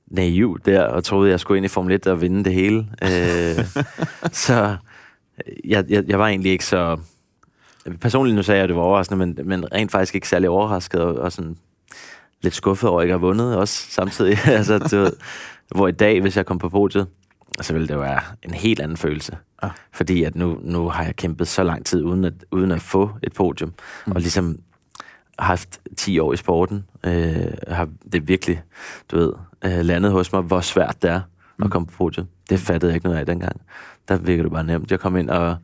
naiv 0.07 0.59
der, 0.65 0.83
og 0.83 1.03
troede, 1.03 1.31
jeg 1.31 1.39
skulle 1.39 1.57
ind 1.57 1.65
i 1.65 1.69
Formel 1.69 1.93
1 1.95 2.07
og 2.07 2.21
vinde 2.21 2.43
det 2.43 2.53
hele. 2.53 2.87
Øh, 3.03 3.65
så 4.45 4.77
jeg, 5.65 5.85
jeg, 5.89 6.03
jeg 6.07 6.19
var 6.19 6.27
egentlig 6.27 6.51
ikke 6.51 6.65
så... 6.65 6.97
Personligt 8.01 8.35
nu 8.35 8.43
sagde 8.43 8.57
jeg, 8.57 8.63
at 8.63 8.69
det 8.69 8.75
var 8.75 8.81
overraskende, 8.81 9.25
men, 9.25 9.39
men 9.47 9.73
rent 9.73 9.91
faktisk 9.91 10.15
ikke 10.15 10.27
særlig 10.27 10.49
overrasket, 10.49 11.01
og, 11.01 11.15
og 11.15 11.31
sådan 11.31 11.57
lidt 12.41 12.55
skuffet 12.55 12.89
over, 12.89 12.99
at 12.99 13.01
jeg 13.01 13.05
ikke 13.05 13.13
har 13.13 13.27
vundet 13.27 13.57
også 13.57 13.91
samtidig. 13.91 14.37
altså, 14.57 14.77
du 14.77 14.97
ved, 14.97 15.13
hvor 15.75 15.87
i 15.87 15.91
dag, 15.91 16.21
hvis 16.21 16.37
jeg 16.37 16.45
kom 16.45 16.57
på 16.57 16.69
podiet, 16.69 17.07
så 17.61 17.73
ville 17.73 17.87
det 17.87 17.99
være 17.99 18.21
en 18.43 18.53
helt 18.53 18.79
anden 18.79 18.97
følelse. 18.97 19.37
Ja. 19.63 19.69
Fordi 19.91 20.23
at 20.23 20.35
nu, 20.35 20.59
nu 20.61 20.89
har 20.89 21.03
jeg 21.03 21.15
kæmpet 21.15 21.47
så 21.47 21.63
lang 21.63 21.85
tid, 21.85 22.03
uden 22.03 22.25
at, 22.25 22.33
uden 22.51 22.71
at 22.71 22.81
få 22.81 23.11
et 23.23 23.33
podium. 23.33 23.73
Mm. 24.07 24.11
Og 24.11 24.21
ligesom 24.21 24.59
haft 25.39 25.79
10 25.97 26.19
år 26.19 26.33
i 26.33 26.37
sporten. 26.37 26.85
Øh, 27.03 27.53
har 27.67 27.89
det 28.11 28.27
virkelig, 28.27 28.61
du 29.11 29.17
ved, 29.17 29.33
øh, 29.65 29.85
landet 29.85 30.11
hos 30.11 30.33
mig, 30.33 30.41
hvor 30.41 30.61
svært 30.61 31.01
det 31.01 31.09
er 31.09 31.21
mm. 31.57 31.63
at 31.63 31.71
komme 31.71 31.85
på 31.85 31.93
podiet. 31.97 32.27
Det 32.49 32.59
fattede 32.59 32.89
jeg 32.89 32.95
ikke 32.95 33.07
noget 33.07 33.19
af 33.19 33.25
dengang. 33.25 33.61
Der 34.07 34.17
virkede 34.17 34.43
det 34.43 34.51
bare 34.51 34.63
nemt. 34.63 34.91
Jeg 34.91 34.99
kom 34.99 35.17
ind 35.17 35.29
og 35.29 35.57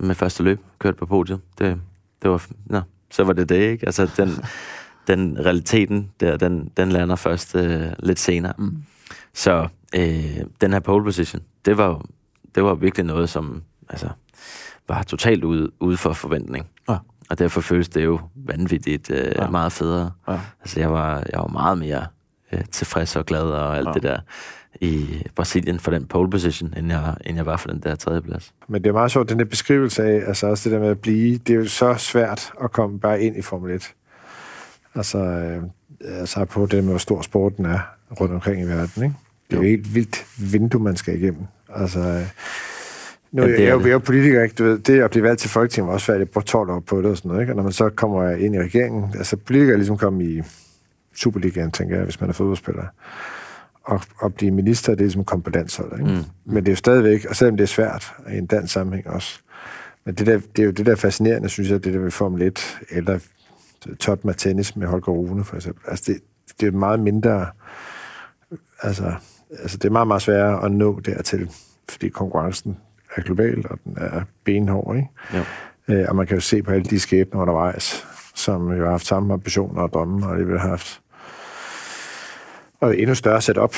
med 0.00 0.14
første 0.14 0.42
løb 0.42 0.60
kørte 0.78 0.96
på 0.96 1.06
podiet. 1.06 1.40
Det, 1.58 1.80
det 2.22 2.30
var, 2.30 2.46
nå, 2.66 2.80
så 3.10 3.24
var 3.24 3.32
det 3.32 3.48
det, 3.48 3.70
ikke? 3.70 3.86
Altså, 3.86 4.10
den, 4.16 4.30
den 5.16 5.44
realiteten 5.44 6.10
der, 6.20 6.36
den, 6.36 6.70
den 6.76 6.92
lander 6.92 7.16
først 7.16 7.56
øh, 7.56 7.86
lidt 7.98 8.18
senere. 8.18 8.52
Mm. 8.58 8.82
Så 9.34 9.68
øh, 9.96 10.36
den 10.60 10.72
her 10.72 10.80
pole 10.80 11.04
position, 11.04 11.42
det 11.64 11.78
var, 11.78 12.04
det 12.54 12.64
var 12.64 12.74
virkelig 12.74 13.06
noget, 13.06 13.30
som 13.30 13.62
altså, 13.88 14.08
var 14.88 15.02
totalt 15.02 15.44
ude, 15.44 15.70
ude 15.80 15.96
for 15.96 16.12
forventning. 16.12 16.66
Ja. 16.88 16.96
Og 17.30 17.38
derfor 17.38 17.60
føles 17.60 17.88
det 17.88 18.04
jo 18.04 18.20
vanvittigt 18.34 19.10
øh, 19.10 19.32
Ja. 19.36 19.50
meget 19.50 19.72
federe. 19.72 20.10
Ja. 20.28 20.40
Altså, 20.60 20.80
jeg 20.80 20.92
var, 20.92 21.14
jeg 21.32 21.40
var 21.40 21.46
meget 21.48 21.78
mere 21.78 22.06
øh, 22.52 22.64
tilfreds 22.72 23.16
og 23.16 23.26
glad 23.26 23.42
og 23.42 23.76
alt 23.76 23.86
Ja. 23.88 23.92
det 23.92 24.02
der 24.02 24.18
i 24.80 25.22
Brasilien 25.34 25.78
for 25.80 25.90
den 25.90 26.06
pole 26.06 26.30
position, 26.30 26.74
end 26.76 26.88
jeg, 26.88 27.14
end 27.26 27.36
jeg 27.36 27.46
var 27.46 27.56
for 27.56 27.68
den 27.68 27.80
der 27.80 27.94
tredjeplads. 27.94 28.52
Men 28.68 28.82
det 28.84 28.88
er 28.88 28.92
meget 28.92 29.10
sjovt, 29.10 29.28
den 29.28 29.38
der 29.38 29.44
beskrivelse 29.44 30.02
af, 30.04 30.22
altså 30.28 30.46
også 30.46 30.68
det 30.68 30.74
der 30.74 30.82
med 30.82 30.88
at 30.90 30.98
blive, 31.00 31.38
det 31.38 31.50
er 31.54 31.58
jo 31.58 31.68
så 31.68 31.94
svært 31.94 32.52
at 32.62 32.72
komme 32.72 33.00
bare 33.00 33.22
ind 33.22 33.36
i 33.36 33.42
Formel 33.42 33.70
1. 33.74 33.92
Altså, 34.94 35.18
øh, 35.18 35.62
altså 36.00 36.44
på 36.44 36.66
det 36.66 36.84
med, 36.84 36.90
hvor 36.92 36.98
stor 36.98 37.22
sporten 37.22 37.64
er 37.66 37.78
rundt 38.20 38.34
omkring 38.34 38.62
i 38.62 38.64
verden, 38.64 39.02
ikke? 39.04 39.14
Det 39.50 39.56
er 39.56 39.56
jo 39.56 39.62
helt 39.68 39.94
vildt 39.94 40.26
vindue, 40.52 40.82
man 40.82 40.96
skal 40.96 41.14
igennem. 41.22 41.42
Altså, 41.74 42.24
nu, 43.32 43.42
Ja, 43.42 43.48
det 43.48 43.58
jeg, 43.58 43.64
er 43.68 43.72
jo- 43.72 43.78
det. 43.78 43.82
jeg 43.84 43.88
er 43.88 43.92
jo 43.92 43.98
politiker, 43.98 44.42
ikke? 44.42 44.54
Du 44.54 44.64
ved, 44.64 44.78
det 44.78 45.00
at 45.02 45.10
blive 45.10 45.22
valgt 45.22 45.40
til 45.40 45.50
Folketinget 45.50 45.86
var 45.88 45.94
også 45.94 46.04
svært. 46.06 46.18
Jeg 46.18 46.28
brugte 46.28 46.50
12 46.50 46.70
år 46.70 46.80
på 46.80 47.02
det 47.02 47.10
og 47.10 47.16
sådan 47.16 47.28
noget, 47.28 47.40
ikke? 47.42 47.52
Og 47.52 47.56
når 47.56 47.62
man 47.62 47.72
så 47.72 47.88
kommer 47.90 48.30
ind 48.30 48.54
i 48.54 48.60
regeringen, 48.60 49.04
altså 49.18 49.36
politikere 49.36 49.72
er 49.72 49.76
ligesom 49.76 49.98
kommet 49.98 50.26
i 50.26 50.42
Superligaen, 51.14 51.70
tænker 51.70 51.96
jeg, 51.96 52.04
hvis 52.04 52.20
man 52.20 52.28
er 52.30 52.34
fodboldspiller. 52.34 52.84
Og, 53.84 54.00
og 54.18 54.34
blive 54.34 54.50
minister, 54.50 54.92
det 54.92 55.00
er 55.00 55.04
ligesom 55.04 55.24
komme 55.24 55.42
på 55.42 55.50
landsholdet, 55.50 55.98
ikke? 55.98 56.10
Mm. 56.12 56.24
Men 56.52 56.56
det 56.56 56.68
er 56.68 56.72
jo 56.72 56.76
stadigvæk, 56.76 57.24
og 57.28 57.36
selvom 57.36 57.56
det 57.56 57.64
er 57.64 57.68
svært 57.68 58.12
i 58.32 58.36
en 58.38 58.46
dansk 58.46 58.72
sammenhæng 58.72 59.06
også, 59.06 59.40
men 60.06 60.14
det, 60.14 60.26
der, 60.26 60.40
det 60.56 60.62
er 60.62 60.66
jo 60.66 60.70
det 60.70 60.86
der 60.86 60.94
fascinerende, 60.96 61.48
synes 61.48 61.70
jeg, 61.70 61.84
det 61.84 61.94
der 61.94 62.00
ved 62.00 62.10
Formel 62.10 62.42
1, 62.42 62.78
eller 62.90 63.18
top 63.98 64.24
med 64.24 64.34
tennis 64.34 64.76
med 64.76 64.86
Holger 64.86 65.08
Rune, 65.12 65.44
for 65.44 65.56
eksempel. 65.56 65.82
Altså, 65.90 66.04
det, 66.12 66.20
det 66.60 66.66
er 66.66 66.72
meget 66.78 67.00
mindre, 67.00 67.46
altså, 68.82 69.12
altså, 69.62 69.76
det 69.76 69.84
er 69.84 69.92
meget, 69.92 70.08
meget 70.08 70.22
sværere 70.22 70.64
at 70.64 70.72
nå 70.72 71.00
dertil, 71.00 71.50
fordi 71.88 72.08
konkurrencen 72.08 72.76
er 73.16 73.22
global, 73.22 73.64
og 73.70 73.78
den 73.84 73.96
er 74.00 74.22
benhård, 74.44 74.96
ikke? 74.96 75.08
Jo. 75.34 75.42
Øh, 75.94 76.04
og 76.08 76.16
man 76.16 76.26
kan 76.26 76.36
jo 76.36 76.40
se 76.40 76.62
på 76.62 76.70
alle 76.70 76.84
de 76.84 77.00
skæbner 77.00 77.40
undervejs, 77.40 78.04
som 78.34 78.72
jo 78.72 78.84
har 78.84 78.90
haft 78.90 79.06
samme 79.06 79.34
ambitioner 79.34 79.82
og 79.82 79.92
drømme, 79.92 80.26
og 80.26 80.32
alligevel 80.32 80.58
har 80.60 80.68
haft 80.68 81.00
og 82.80 82.98
endnu 82.98 83.14
større 83.14 83.40
setup 83.40 83.74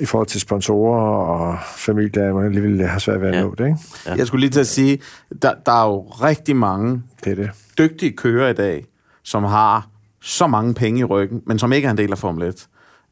i 0.00 0.04
forhold 0.06 0.26
til 0.26 0.40
sponsorer 0.40 1.00
og 1.24 1.58
familie, 1.76 2.34
man 2.34 2.44
alligevel 2.44 2.82
har 2.86 2.98
svært 2.98 3.20
ved 3.20 3.28
at 3.28 3.34
Ja. 3.34 3.40
nå 3.42 3.54
det, 3.58 3.66
ikke? 3.66 3.78
Ja. 4.06 4.14
Jeg 4.14 4.26
skulle 4.26 4.40
lige 4.40 4.50
til 4.50 4.60
at 4.60 4.66
sige, 4.66 4.98
der, 5.42 5.54
der 5.66 5.72
er 5.72 5.86
jo 5.86 6.00
rigtig 6.00 6.56
mange 6.56 7.02
Det 7.24 7.30
er 7.32 7.34
det. 7.36 7.50
dygtige 7.78 8.12
kører 8.16 8.48
i 8.48 8.52
dag, 8.52 8.84
som 9.22 9.44
har 9.44 9.88
så 10.20 10.46
mange 10.46 10.74
penge 10.74 11.00
i 11.00 11.04
ryggen, 11.04 11.40
men 11.46 11.58
som 11.58 11.72
ikke 11.72 11.86
er 11.86 11.90
en 11.90 11.98
del 11.98 12.12
af 12.12 12.18
Formel 12.18 12.42
1. 12.48 12.66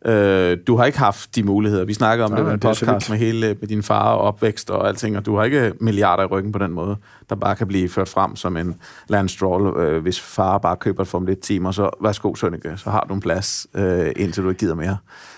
Øh, 0.07 0.59
du 0.67 0.77
har 0.77 0.85
ikke 0.85 0.99
haft 0.99 1.37
de 1.37 1.43
muligheder. 1.43 1.85
Vi 1.85 1.95
snakker 1.95 2.25
om 2.25 2.31
Nej, 2.31 2.39
det 2.39 2.47
med 2.47 2.55
en 2.55 2.59
det 2.59 2.79
podcast 2.79 3.11
med 3.11 3.19
hele 3.19 3.57
med 3.61 3.69
din 3.69 3.83
far 3.83 4.13
og 4.13 4.21
opvækst 4.21 4.71
og 4.71 4.89
alting, 4.89 5.17
og 5.17 5.27
du 5.27 5.37
har 5.37 5.45
ikke 5.45 5.73
milliarder 5.81 6.23
i 6.23 6.27
ryggen 6.27 6.53
på 6.53 6.59
den 6.59 6.73
måde, 6.73 6.97
der 7.31 7.37
bare 7.37 7.57
kan 7.57 7.67
blive 7.67 7.89
ført 7.89 8.09
frem 8.09 8.37
som 8.37 8.57
en 8.57 8.75
Lance 9.09 9.37
Stroll, 9.37 9.81
øh, 9.81 10.03
hvis 10.03 10.21
far 10.21 10.59
bare 10.59 10.77
køber 10.77 11.03
et 11.03 11.09
Formel 11.09 11.37
1-team, 11.37 11.67
og 11.67 11.75
så 11.75 11.91
værsgo, 12.03 12.35
Sønneke, 12.35 12.73
så 12.77 12.91
har 12.91 13.07
du 13.09 13.15
en 13.15 13.21
plads, 13.21 13.67
øh, 13.75 14.13
indtil 14.17 14.43
du 14.43 14.49
ikke 14.49 14.59
gider 14.59 14.75
mere. 14.75 14.97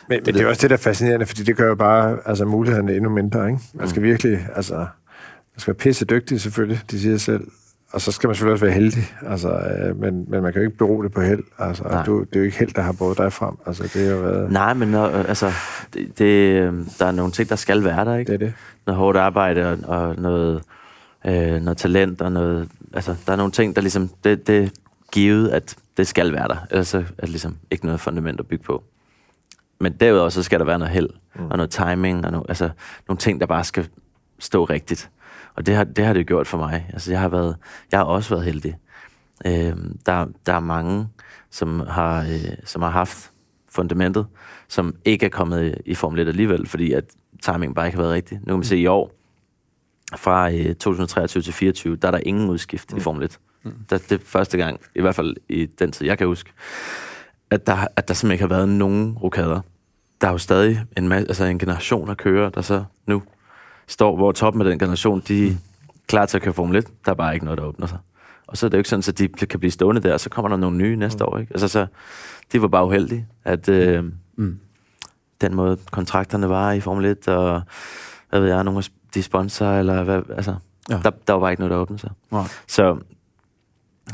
Men, 0.08 0.20
men 0.26 0.34
det 0.34 0.42
er 0.42 0.46
også 0.46 0.62
det, 0.62 0.70
der 0.70 0.76
er 0.76 0.80
fascinerende, 0.80 1.26
fordi 1.26 1.42
det 1.42 1.56
gør 1.56 1.68
jo 1.68 1.74
bare 1.74 2.18
altså, 2.26 2.44
mulighederne 2.44 2.96
endnu 2.96 3.10
mindre. 3.10 3.46
Ikke? 3.46 3.60
Man 3.74 3.88
skal 3.88 4.02
virkelig, 4.02 4.46
altså, 4.54 4.74
man 4.74 5.58
skal 5.58 5.74
være 5.74 5.78
pisse 5.78 6.04
dygtig 6.04 6.40
selvfølgelig, 6.40 6.80
de 6.90 7.00
siger 7.00 7.18
selv. 7.18 7.44
Og 7.92 8.00
så 8.00 8.12
skal 8.12 8.28
man 8.28 8.34
selvfølgelig 8.34 8.52
også 8.52 8.64
være 8.64 8.74
heldig, 8.74 9.02
altså, 9.26 9.48
øh, 9.48 10.00
men, 10.00 10.24
men 10.28 10.42
man 10.42 10.52
kan 10.52 10.62
jo 10.62 10.66
ikke 10.66 10.78
bero 10.78 11.02
det 11.02 11.12
på 11.12 11.20
held. 11.20 11.44
Altså, 11.58 11.82
Nej. 11.82 12.04
du, 12.04 12.20
det 12.20 12.36
er 12.36 12.40
jo 12.40 12.44
ikke 12.44 12.58
held, 12.58 12.74
der 12.74 12.82
har 12.82 12.92
båret 12.92 13.18
dig 13.18 13.32
frem. 13.32 13.54
Altså, 13.66 13.82
det 13.82 14.08
har 14.08 14.16
været... 14.16 14.52
Nej, 14.52 14.74
men 14.74 14.88
når, 14.88 15.06
øh, 15.06 15.28
altså, 15.28 15.52
det, 15.94 16.18
det, 16.18 16.24
øh, 16.24 16.74
der 16.98 17.06
er 17.06 17.12
nogle 17.12 17.32
ting, 17.32 17.48
der 17.48 17.56
skal 17.56 17.84
være 17.84 18.04
der, 18.04 18.16
ikke? 18.16 18.32
Det 18.32 18.42
er 18.42 18.46
det. 18.46 18.54
Noget 18.86 18.98
hårdt 18.98 19.18
arbejde 19.18 19.70
og, 19.72 19.78
og 19.98 20.16
noget, 20.16 20.62
øh, 21.26 21.62
noget 21.62 21.76
talent 21.76 22.22
og 22.22 22.32
noget... 22.32 22.68
Altså, 22.94 23.16
der 23.26 23.32
er 23.32 23.36
nogle 23.36 23.52
ting, 23.52 23.76
der 23.76 23.82
ligesom... 23.82 24.10
Det, 24.24 24.46
det 24.46 24.64
er 24.64 24.68
givet, 25.12 25.48
at 25.48 25.76
det 25.96 26.06
skal 26.06 26.32
være 26.32 26.48
der. 26.48 26.66
Ellers 26.70 26.88
så 26.88 26.98
er 26.98 27.20
det 27.20 27.28
ligesom 27.28 27.56
ikke 27.70 27.86
noget 27.86 28.00
fundament 28.00 28.40
at 28.40 28.46
bygge 28.46 28.64
på. 28.64 28.82
Men 29.80 29.92
derudover 29.92 30.28
så 30.28 30.42
skal 30.42 30.58
der 30.58 30.64
være 30.64 30.78
noget 30.78 30.94
held 30.94 31.08
mm. 31.34 31.50
og 31.50 31.56
noget 31.56 31.70
timing 31.70 32.24
og 32.24 32.32
noget, 32.32 32.46
altså, 32.48 32.70
nogle 33.08 33.18
ting, 33.18 33.40
der 33.40 33.46
bare 33.46 33.64
skal 33.64 33.88
stå 34.38 34.64
rigtigt. 34.64 35.10
Og 35.54 35.66
det 35.66 35.74
har, 35.74 35.84
det 35.84 36.04
har 36.04 36.12
det 36.12 36.26
gjort 36.26 36.46
for 36.46 36.58
mig. 36.58 36.86
Altså, 36.92 37.10
jeg 37.10 37.20
har, 37.20 37.28
været, 37.28 37.56
jeg 37.92 37.98
har 37.98 38.04
også 38.04 38.34
været 38.34 38.44
heldig. 38.44 38.76
Øh, 39.46 39.76
der, 40.06 40.26
der 40.46 40.52
er 40.52 40.60
mange, 40.60 41.08
som 41.50 41.80
har, 41.80 42.20
øh, 42.20 42.56
som 42.64 42.82
har 42.82 42.90
haft 42.90 43.32
fundamentet, 43.68 44.26
som 44.68 44.94
ikke 45.04 45.26
er 45.26 45.30
kommet 45.30 45.78
i, 45.86 45.94
Formel 45.94 46.20
1 46.20 46.28
alligevel, 46.28 46.66
fordi 46.66 46.92
at 46.92 47.04
timingen 47.42 47.74
bare 47.74 47.86
ikke 47.86 47.96
har 47.96 48.02
været 48.02 48.14
rigtig. 48.14 48.38
Nu 48.38 48.44
kan 48.46 48.54
man 48.54 48.64
se 48.64 48.76
i 48.76 48.86
år, 48.86 49.12
fra 50.16 50.52
øh, 50.52 50.74
2023 50.74 51.42
til 51.42 51.52
2024, 51.52 51.96
der 51.96 52.08
er 52.08 52.12
der 52.12 52.20
ingen 52.26 52.50
udskift 52.50 52.92
mm. 52.92 52.98
i 52.98 53.00
Formel 53.00 53.24
1. 53.24 53.38
Mm. 53.62 53.72
Der, 53.90 53.98
det 53.98 54.12
er 54.12 54.24
første 54.24 54.58
gang, 54.58 54.80
i 54.94 55.00
hvert 55.00 55.14
fald 55.14 55.36
i 55.48 55.66
den 55.66 55.92
tid, 55.92 56.06
jeg 56.06 56.18
kan 56.18 56.26
huske, 56.26 56.50
at 57.50 57.66
der, 57.66 57.86
at 57.96 58.08
der 58.08 58.14
simpelthen 58.14 58.32
ikke 58.32 58.54
har 58.54 58.56
været 58.56 58.68
nogen 58.68 59.18
rokader. 59.18 59.60
Der 60.20 60.26
er 60.26 60.32
jo 60.32 60.38
stadig 60.38 60.80
en, 60.96 61.08
masse, 61.08 61.28
altså 61.28 61.44
en 61.44 61.58
generation 61.58 62.10
af 62.10 62.16
kører, 62.16 62.50
der 62.50 62.60
så 62.60 62.84
nu 63.06 63.22
står, 63.86 64.16
hvor 64.16 64.32
toppen 64.32 64.62
af 64.62 64.68
den 64.70 64.78
generation, 64.78 65.22
de 65.28 65.48
er 65.48 65.52
klar 66.06 66.26
til 66.26 66.36
at 66.38 66.42
køre 66.42 66.54
Formel 66.54 66.76
1. 66.76 66.86
Der 67.04 67.10
er 67.10 67.14
bare 67.16 67.34
ikke 67.34 67.44
noget, 67.44 67.58
der 67.58 67.64
åbner 67.64 67.86
sig. 67.86 67.98
Og 68.46 68.56
så 68.56 68.66
er 68.66 68.70
det 68.70 68.76
jo 68.76 68.78
ikke 68.78 68.88
sådan, 68.88 69.04
at 69.08 69.18
de 69.18 69.46
kan 69.46 69.58
blive 69.60 69.70
stående 69.70 70.02
der, 70.02 70.12
og 70.12 70.20
så 70.20 70.30
kommer 70.30 70.48
der 70.48 70.56
nogle 70.56 70.76
nye 70.76 70.96
næste 70.96 71.24
år. 71.24 71.38
Ikke? 71.38 71.52
Altså, 71.52 71.68
så, 71.68 71.86
de 72.52 72.62
var 72.62 72.68
bare 72.68 72.86
uheldige, 72.86 73.26
at 73.44 73.68
øh, 73.68 74.04
Mm. 74.36 74.58
den 75.40 75.54
måde 75.54 75.78
kontrakterne 75.90 76.48
var 76.48 76.72
i 76.72 76.80
Formel 76.80 77.04
1, 77.04 77.28
og 77.28 77.62
hvad 78.30 78.40
ved 78.40 78.48
jeg, 78.48 78.64
nogle 78.64 78.78
af 78.78 78.84
de 79.14 79.22
sponsorer, 79.22 79.78
eller 79.78 80.02
hvad, 80.02 80.22
altså, 80.36 80.54
Ja. 80.88 80.94
ja. 80.96 81.00
der, 81.02 81.10
der 81.26 81.32
var 81.32 81.40
bare 81.40 81.50
ikke 81.50 81.60
noget, 81.60 81.70
der 81.70 81.76
åbnede 81.76 82.00
sig. 82.00 82.10
Nej. 82.30 82.44
Så 82.68 82.98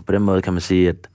på 0.06 0.12
den 0.12 0.22
måde 0.22 0.42
kan 0.42 0.52
man 0.52 0.62
sige, 0.62 0.88
at 0.88 1.08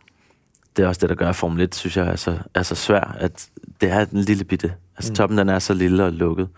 det 0.77 0.83
er 0.83 0.87
også 0.87 0.99
det, 1.01 1.09
der 1.09 1.15
gør 1.15 1.31
Formel 1.31 1.61
1, 1.61 1.75
synes 1.75 1.97
jeg, 1.97 2.07
er 2.07 2.15
så, 2.15 2.37
er 2.53 2.63
så 2.63 2.75
svært, 2.75 3.15
at 3.19 3.49
det 3.81 3.91
er 3.91 3.99
en 4.05 4.19
lille 4.19 4.43
bitte. 4.43 4.73
Altså 4.97 5.11
mm. 5.11 5.15
toppen, 5.15 5.37
den 5.37 5.49
er 5.49 5.59
så 5.59 5.73
lille 5.73 6.05
og 6.05 6.11
lukket. 6.13 6.49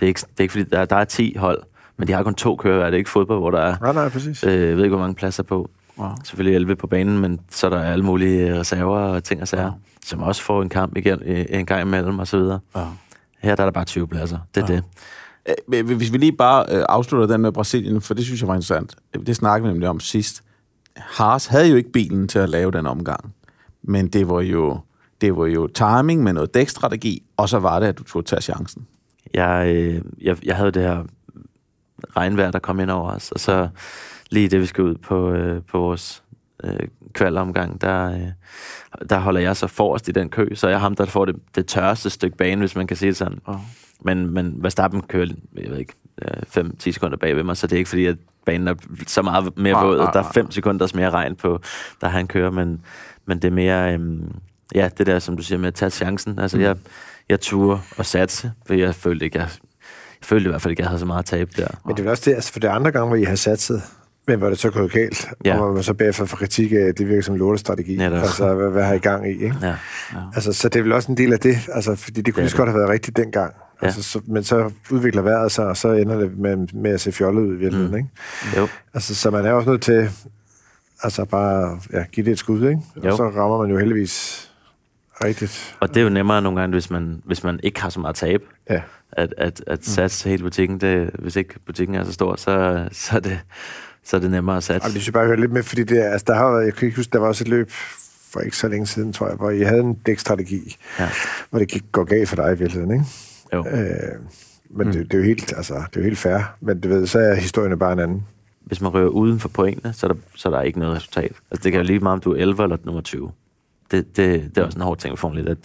Det 0.00 0.06
er 0.06 0.08
ikke, 0.08 0.20
det 0.20 0.38
er 0.38 0.42
ikke 0.42 0.52
fordi, 0.52 0.64
der, 0.64 0.84
der 0.84 0.96
er 0.96 1.04
10 1.04 1.34
hold, 1.38 1.62
men 1.96 2.08
de 2.08 2.12
har 2.12 2.22
kun 2.22 2.34
to 2.34 2.56
kører. 2.56 2.84
Det 2.84 2.94
er 2.94 2.98
ikke 2.98 3.10
fodbold, 3.10 3.38
hvor 3.38 3.50
der 3.50 3.58
er, 3.60 3.76
Nej, 3.82 3.92
nej, 3.92 4.08
præcis. 4.08 4.44
øh, 4.44 4.52
jeg 4.68 4.76
ved 4.76 4.84
ikke, 4.84 4.96
hvor 4.96 5.04
mange 5.04 5.14
pladser 5.14 5.42
på. 5.42 5.70
Wow. 5.98 6.08
Selvfølgelig 6.24 6.54
11 6.54 6.76
på 6.76 6.86
banen, 6.86 7.18
men 7.18 7.40
så 7.50 7.66
er 7.66 7.70
der 7.70 7.80
alle 7.82 8.04
mulige 8.04 8.58
reserver 8.60 8.98
og 8.98 9.24
ting 9.24 9.42
og 9.42 9.48
sager, 9.48 9.64
Ja. 9.64 9.70
som 10.04 10.22
også 10.22 10.42
får 10.42 10.62
en 10.62 10.68
kamp 10.68 10.96
igen, 10.96 11.22
øh, 11.24 11.44
en 11.50 11.66
gang 11.66 11.82
imellem 11.82 12.18
og 12.18 12.26
så 12.26 12.38
videre. 12.38 12.60
Ja. 12.76 12.84
Her 13.38 13.54
der 13.54 13.62
er 13.62 13.66
der 13.66 13.72
bare 13.72 13.84
20 13.84 14.08
pladser. 14.08 14.38
Det 14.54 14.62
er 14.70 14.74
Ja. 14.74 14.76
det. 14.76 14.84
Øh, 15.74 15.96
Hvis 15.96 16.12
vi 16.12 16.18
lige 16.18 16.32
bare 16.32 16.64
øh, 16.70 16.84
afslutter 16.88 17.26
den 17.26 17.40
med 17.40 17.52
Brasilien, 17.52 18.00
for 18.00 18.14
det 18.14 18.24
synes 18.24 18.40
jeg 18.40 18.48
var 18.48 18.54
interessant. 18.54 18.96
Det 19.26 19.36
snakkede 19.36 19.68
vi 19.68 19.72
nemlig 19.72 19.88
om 19.88 20.00
sidst. 20.00 20.42
Haas 20.96 21.46
havde 21.46 21.68
jo 21.68 21.76
ikke 21.76 21.92
bilen 21.92 22.28
til 22.28 22.38
at 22.38 22.48
lave 22.48 22.70
den 22.70 22.86
omgang. 22.86 23.34
Men 23.82 24.08
det 24.08 24.28
var 24.28 24.40
jo, 24.40 24.80
det 25.20 25.36
var 25.36 25.46
jo 25.46 25.66
timing 25.66 26.22
med 26.22 26.32
noget 26.32 26.54
dækstrategi, 26.54 27.22
og 27.36 27.48
så 27.48 27.58
var 27.58 27.80
det, 27.80 27.86
at 27.86 27.98
du 27.98 28.02
tog 28.04 28.24
tage 28.26 28.42
chancen. 28.42 28.86
Jeg, 29.34 29.74
øh, 29.74 30.02
jeg, 30.20 30.36
jeg 30.44 30.56
havde 30.56 30.70
det 30.70 30.82
her 30.82 31.04
regnvejr, 32.16 32.50
der 32.50 32.58
kom 32.58 32.80
ind 32.80 32.90
over 32.90 33.10
os, 33.10 33.32
og 33.32 33.40
så 33.40 33.68
lige 34.30 34.48
det, 34.48 34.60
vi 34.60 34.66
skal 34.66 34.84
ud 34.84 34.94
på, 34.94 35.30
øh, 35.32 35.62
på 35.62 35.78
vores 35.78 36.22
øh, 36.64 36.88
kvalomgang, 37.12 37.80
der, 37.80 38.12
øh, 38.12 39.08
der 39.10 39.18
holder 39.18 39.40
jeg 39.40 39.56
så 39.56 39.66
forrest 39.66 40.08
i 40.08 40.12
den 40.12 40.28
kø, 40.28 40.48
så 40.54 40.68
jeg 40.68 40.74
er 40.74 40.80
ham, 40.80 40.96
der 40.96 41.06
får 41.06 41.24
det, 41.24 41.36
det 41.54 41.66
tørreste 41.66 42.10
stykke 42.10 42.36
bane, 42.36 42.58
hvis 42.58 42.76
man 42.76 42.86
kan 42.86 42.96
sige 42.96 43.08
det 43.08 43.16
sådan. 43.16 43.40
Oh. 43.46 43.56
Men, 44.00 44.34
men 44.34 44.62
Verstappen 44.62 45.02
kører, 45.02 45.26
jeg 45.56 45.70
ved 45.70 45.78
ikke, 45.78 45.94
5-10 46.56 46.90
sekunder 46.90 47.16
bag 47.16 47.36
ved 47.36 47.42
mig, 47.42 47.56
så 47.56 47.66
det 47.66 47.72
er 47.72 47.78
ikke 47.78 47.88
fordi, 47.88 48.06
at 48.06 48.16
banen 48.46 48.68
er 48.68 48.74
så 49.06 49.22
meget 49.22 49.58
mere 49.58 49.86
våd. 49.86 49.98
Der 49.98 50.06
er 50.06 50.22
nej. 50.22 50.32
5 50.32 50.50
sekunders 50.50 50.94
mere 50.94 51.10
regn 51.10 51.36
på, 51.36 51.60
der 52.00 52.08
han 52.08 52.26
kører, 52.26 52.50
men, 52.50 52.84
men 53.26 53.42
det 53.42 53.48
er 53.48 53.52
mere, 53.52 53.94
øhm, 53.94 54.34
ja, 54.74 54.88
det 54.98 55.06
der, 55.06 55.18
som 55.18 55.36
du 55.36 55.42
siger, 55.42 55.58
med 55.58 55.68
at 55.68 55.74
tage 55.74 55.90
chancen. 55.90 56.38
Altså, 56.38 56.56
mm. 56.56 56.62
jeg, 56.62 56.76
jeg 57.28 57.40
turde 57.40 57.80
og 57.96 58.06
satse, 58.06 58.52
for 58.66 58.74
jeg 58.74 58.94
følte 58.94 59.24
ikke, 59.24 59.38
jeg, 59.38 59.48
jeg 60.20 60.26
følte 60.26 60.44
i 60.48 60.50
hvert 60.50 60.62
fald 60.62 60.70
ikke, 60.70 60.80
jeg 60.82 60.88
havde 60.88 61.00
så 61.00 61.06
meget 61.06 61.24
tab 61.26 61.48
der. 61.56 61.68
Men 61.86 61.96
det 61.96 62.06
er 62.06 62.10
også 62.10 62.22
det, 62.30 62.34
altså 62.34 62.52
for 62.52 62.60
det 62.60 62.68
andre 62.68 62.90
gange, 62.92 63.06
hvor 63.06 63.16
I 63.16 63.24
har 63.24 63.36
satset, 63.36 63.82
Men 64.26 64.38
hvor 64.38 64.48
det 64.48 64.58
så 64.58 64.70
gået 64.70 64.92
galt, 64.92 65.28
Ja. 65.44 65.58
og 65.60 65.74
man 65.74 65.82
så 65.82 65.94
bagefter 65.94 66.24
får 66.24 66.36
kritik 66.36 66.72
af, 66.72 66.76
at 66.76 66.98
det 66.98 67.08
virker 67.08 67.22
som 67.22 67.34
en 67.34 67.38
lortestrategi. 67.38 67.96
Netop. 67.96 68.18
Altså, 68.22 68.54
hvad, 68.54 68.70
hvad 68.70 68.84
har 68.84 68.94
I 68.94 68.98
gang 68.98 69.26
i, 69.30 69.32
ikke? 69.32 69.56
Ja, 69.62 69.66
ja. 70.12 70.18
Altså, 70.34 70.52
så 70.52 70.68
det 70.68 70.78
er 70.78 70.82
vel 70.82 70.92
også 70.92 71.12
en 71.12 71.16
del 71.18 71.32
af 71.32 71.38
det, 71.38 71.56
altså, 71.72 71.94
fordi 71.96 72.20
det 72.20 72.34
kunne 72.34 72.42
lige 72.42 72.50
så 72.50 72.56
godt 72.56 72.68
have 72.68 72.78
været 72.78 72.90
rigtigt 72.90 73.16
dengang. 73.16 73.54
Ja. 73.82 73.86
Altså, 73.86 74.02
så, 74.02 74.20
men 74.26 74.44
så 74.44 74.70
udvikler 74.90 75.22
vejret 75.22 75.52
sig, 75.52 75.66
og 75.66 75.76
så 75.76 75.92
ender 75.92 76.18
det 76.18 76.38
med, 76.38 76.56
med 76.74 76.90
at 76.90 77.00
se 77.00 77.12
fjollet 77.12 77.42
ud 77.42 77.54
i 77.54 77.56
virkeligheden, 77.58 77.90
Mm. 77.92 77.96
ikke? 77.98 78.08
Jo, 78.56 78.68
Altså, 78.94 79.14
så 79.14 79.30
man 79.30 79.46
er 79.46 79.52
også 79.52 79.70
nødt 79.70 79.82
til 79.82 80.10
altså 81.02 81.24
bare 81.24 81.80
ja, 81.92 82.04
give 82.12 82.26
det 82.26 82.32
et 82.32 82.38
skud, 82.38 82.68
ikke? 82.68 82.80
Jo. 83.04 83.10
Og 83.10 83.16
så 83.16 83.22
rammer 83.28 83.58
man 83.62 83.70
jo 83.70 83.78
heldigvis 83.78 84.47
rigtigt. 85.24 85.76
og 85.80 85.88
det 85.88 85.96
er 85.96 86.02
jo 86.04 86.08
nemmere 86.08 86.42
nogle 86.42 86.60
gange, 86.60 86.72
hvis 86.74 86.90
man, 86.90 87.22
hvis 87.24 87.44
man 87.44 87.60
ikke 87.62 87.80
har 87.82 87.90
så 87.90 88.00
meget 88.00 88.16
tab, 88.16 88.42
Ja. 88.70 88.82
at, 89.12 89.34
at, 89.38 89.64
at 89.66 89.84
satse 89.86 90.28
hele 90.28 90.42
butikken. 90.42 90.80
Det, 90.80 91.10
hvis 91.18 91.36
ikke 91.36 91.54
butikken 91.66 91.96
er 91.96 92.04
så 92.04 92.12
stor, 92.12 92.36
så, 92.36 92.84
så, 92.92 93.16
er, 93.16 93.20
det, 93.20 93.40
så 94.04 94.16
er 94.16 94.20
det 94.20 94.30
nemmere 94.30 94.56
at 94.56 94.62
satse. 94.64 94.86
Jamen, 94.86 94.94
det 94.94 95.02
skal 95.02 95.12
bare 95.12 95.26
høre 95.26 95.40
lidt 95.40 95.52
med, 95.52 95.62
fordi 95.62 95.84
det, 95.84 96.04
er- 96.06 96.10
altså, 96.10 96.24
der 96.28 96.34
har 96.34 96.58
jeg 96.58 96.74
kan 96.74 96.86
ikke 96.86 96.96
huske, 96.96 97.10
der 97.12 97.18
var 97.18 97.26
også 97.28 97.44
et 97.44 97.48
løb 97.48 97.70
for 98.30 98.40
ikke 98.40 98.56
så 98.56 98.68
længe 98.68 98.86
siden, 98.86 99.12
tror 99.12 99.28
jeg, 99.28 99.36
hvor 99.36 99.50
I 99.50 99.60
havde 99.60 99.80
en 99.80 99.94
dækstrategi, 99.94 100.76
Ja. 100.98 101.08
hvor 101.50 101.58
det 101.58 101.68
gik, 101.68 101.84
går 101.92 102.04
galt 102.04 102.28
for 102.28 102.36
dig 102.36 102.52
i 102.54 102.58
virkeligheden, 102.58 102.90
ikke? 102.92 103.04
Jo. 103.54 103.66
Øh, 103.66 104.20
men 104.70 104.86
mm. 104.86 104.92
det, 104.92 105.04
det, 105.04 105.14
er 105.14 105.18
jo 105.18 105.24
helt, 105.24 105.52
altså, 105.56 105.74
det 105.74 105.96
er 105.96 106.00
jo 106.00 106.04
helt 106.04 106.18
fair, 106.18 106.38
men 106.60 106.80
du 106.80 106.88
ved, 106.88 107.06
så 107.06 107.18
er 107.18 107.34
historien 107.34 107.78
bare 107.78 107.92
en 107.92 107.98
anden. 107.98 108.26
Hvis 108.64 108.80
man 108.80 108.94
rører 108.94 109.08
uden 109.08 109.40
for 109.40 109.48
pointene, 109.48 109.92
så 109.92 110.06
er, 110.06 110.12
der, 110.12 110.20
så 110.34 110.48
er 110.48 110.52
der 110.52 110.62
ikke 110.62 110.78
noget 110.78 110.96
resultat. 110.96 111.32
Altså, 111.50 111.62
det 111.64 111.72
kan 111.72 111.80
jo 111.80 111.86
lige 111.86 111.98
meget, 111.98 112.12
om 112.14 112.20
du 112.20 112.32
er 112.32 112.36
11 112.36 112.62
eller 112.62 112.76
nummer 112.84 113.00
20. 113.02 113.30
Det, 113.90 114.16
det, 114.16 114.54
det 114.54 114.58
er 114.58 114.64
også 114.64 114.78
en 114.78 114.82
hård 114.82 114.98
ting 114.98 115.18
for 115.18 115.30
1, 115.30 115.48
at 115.48 115.58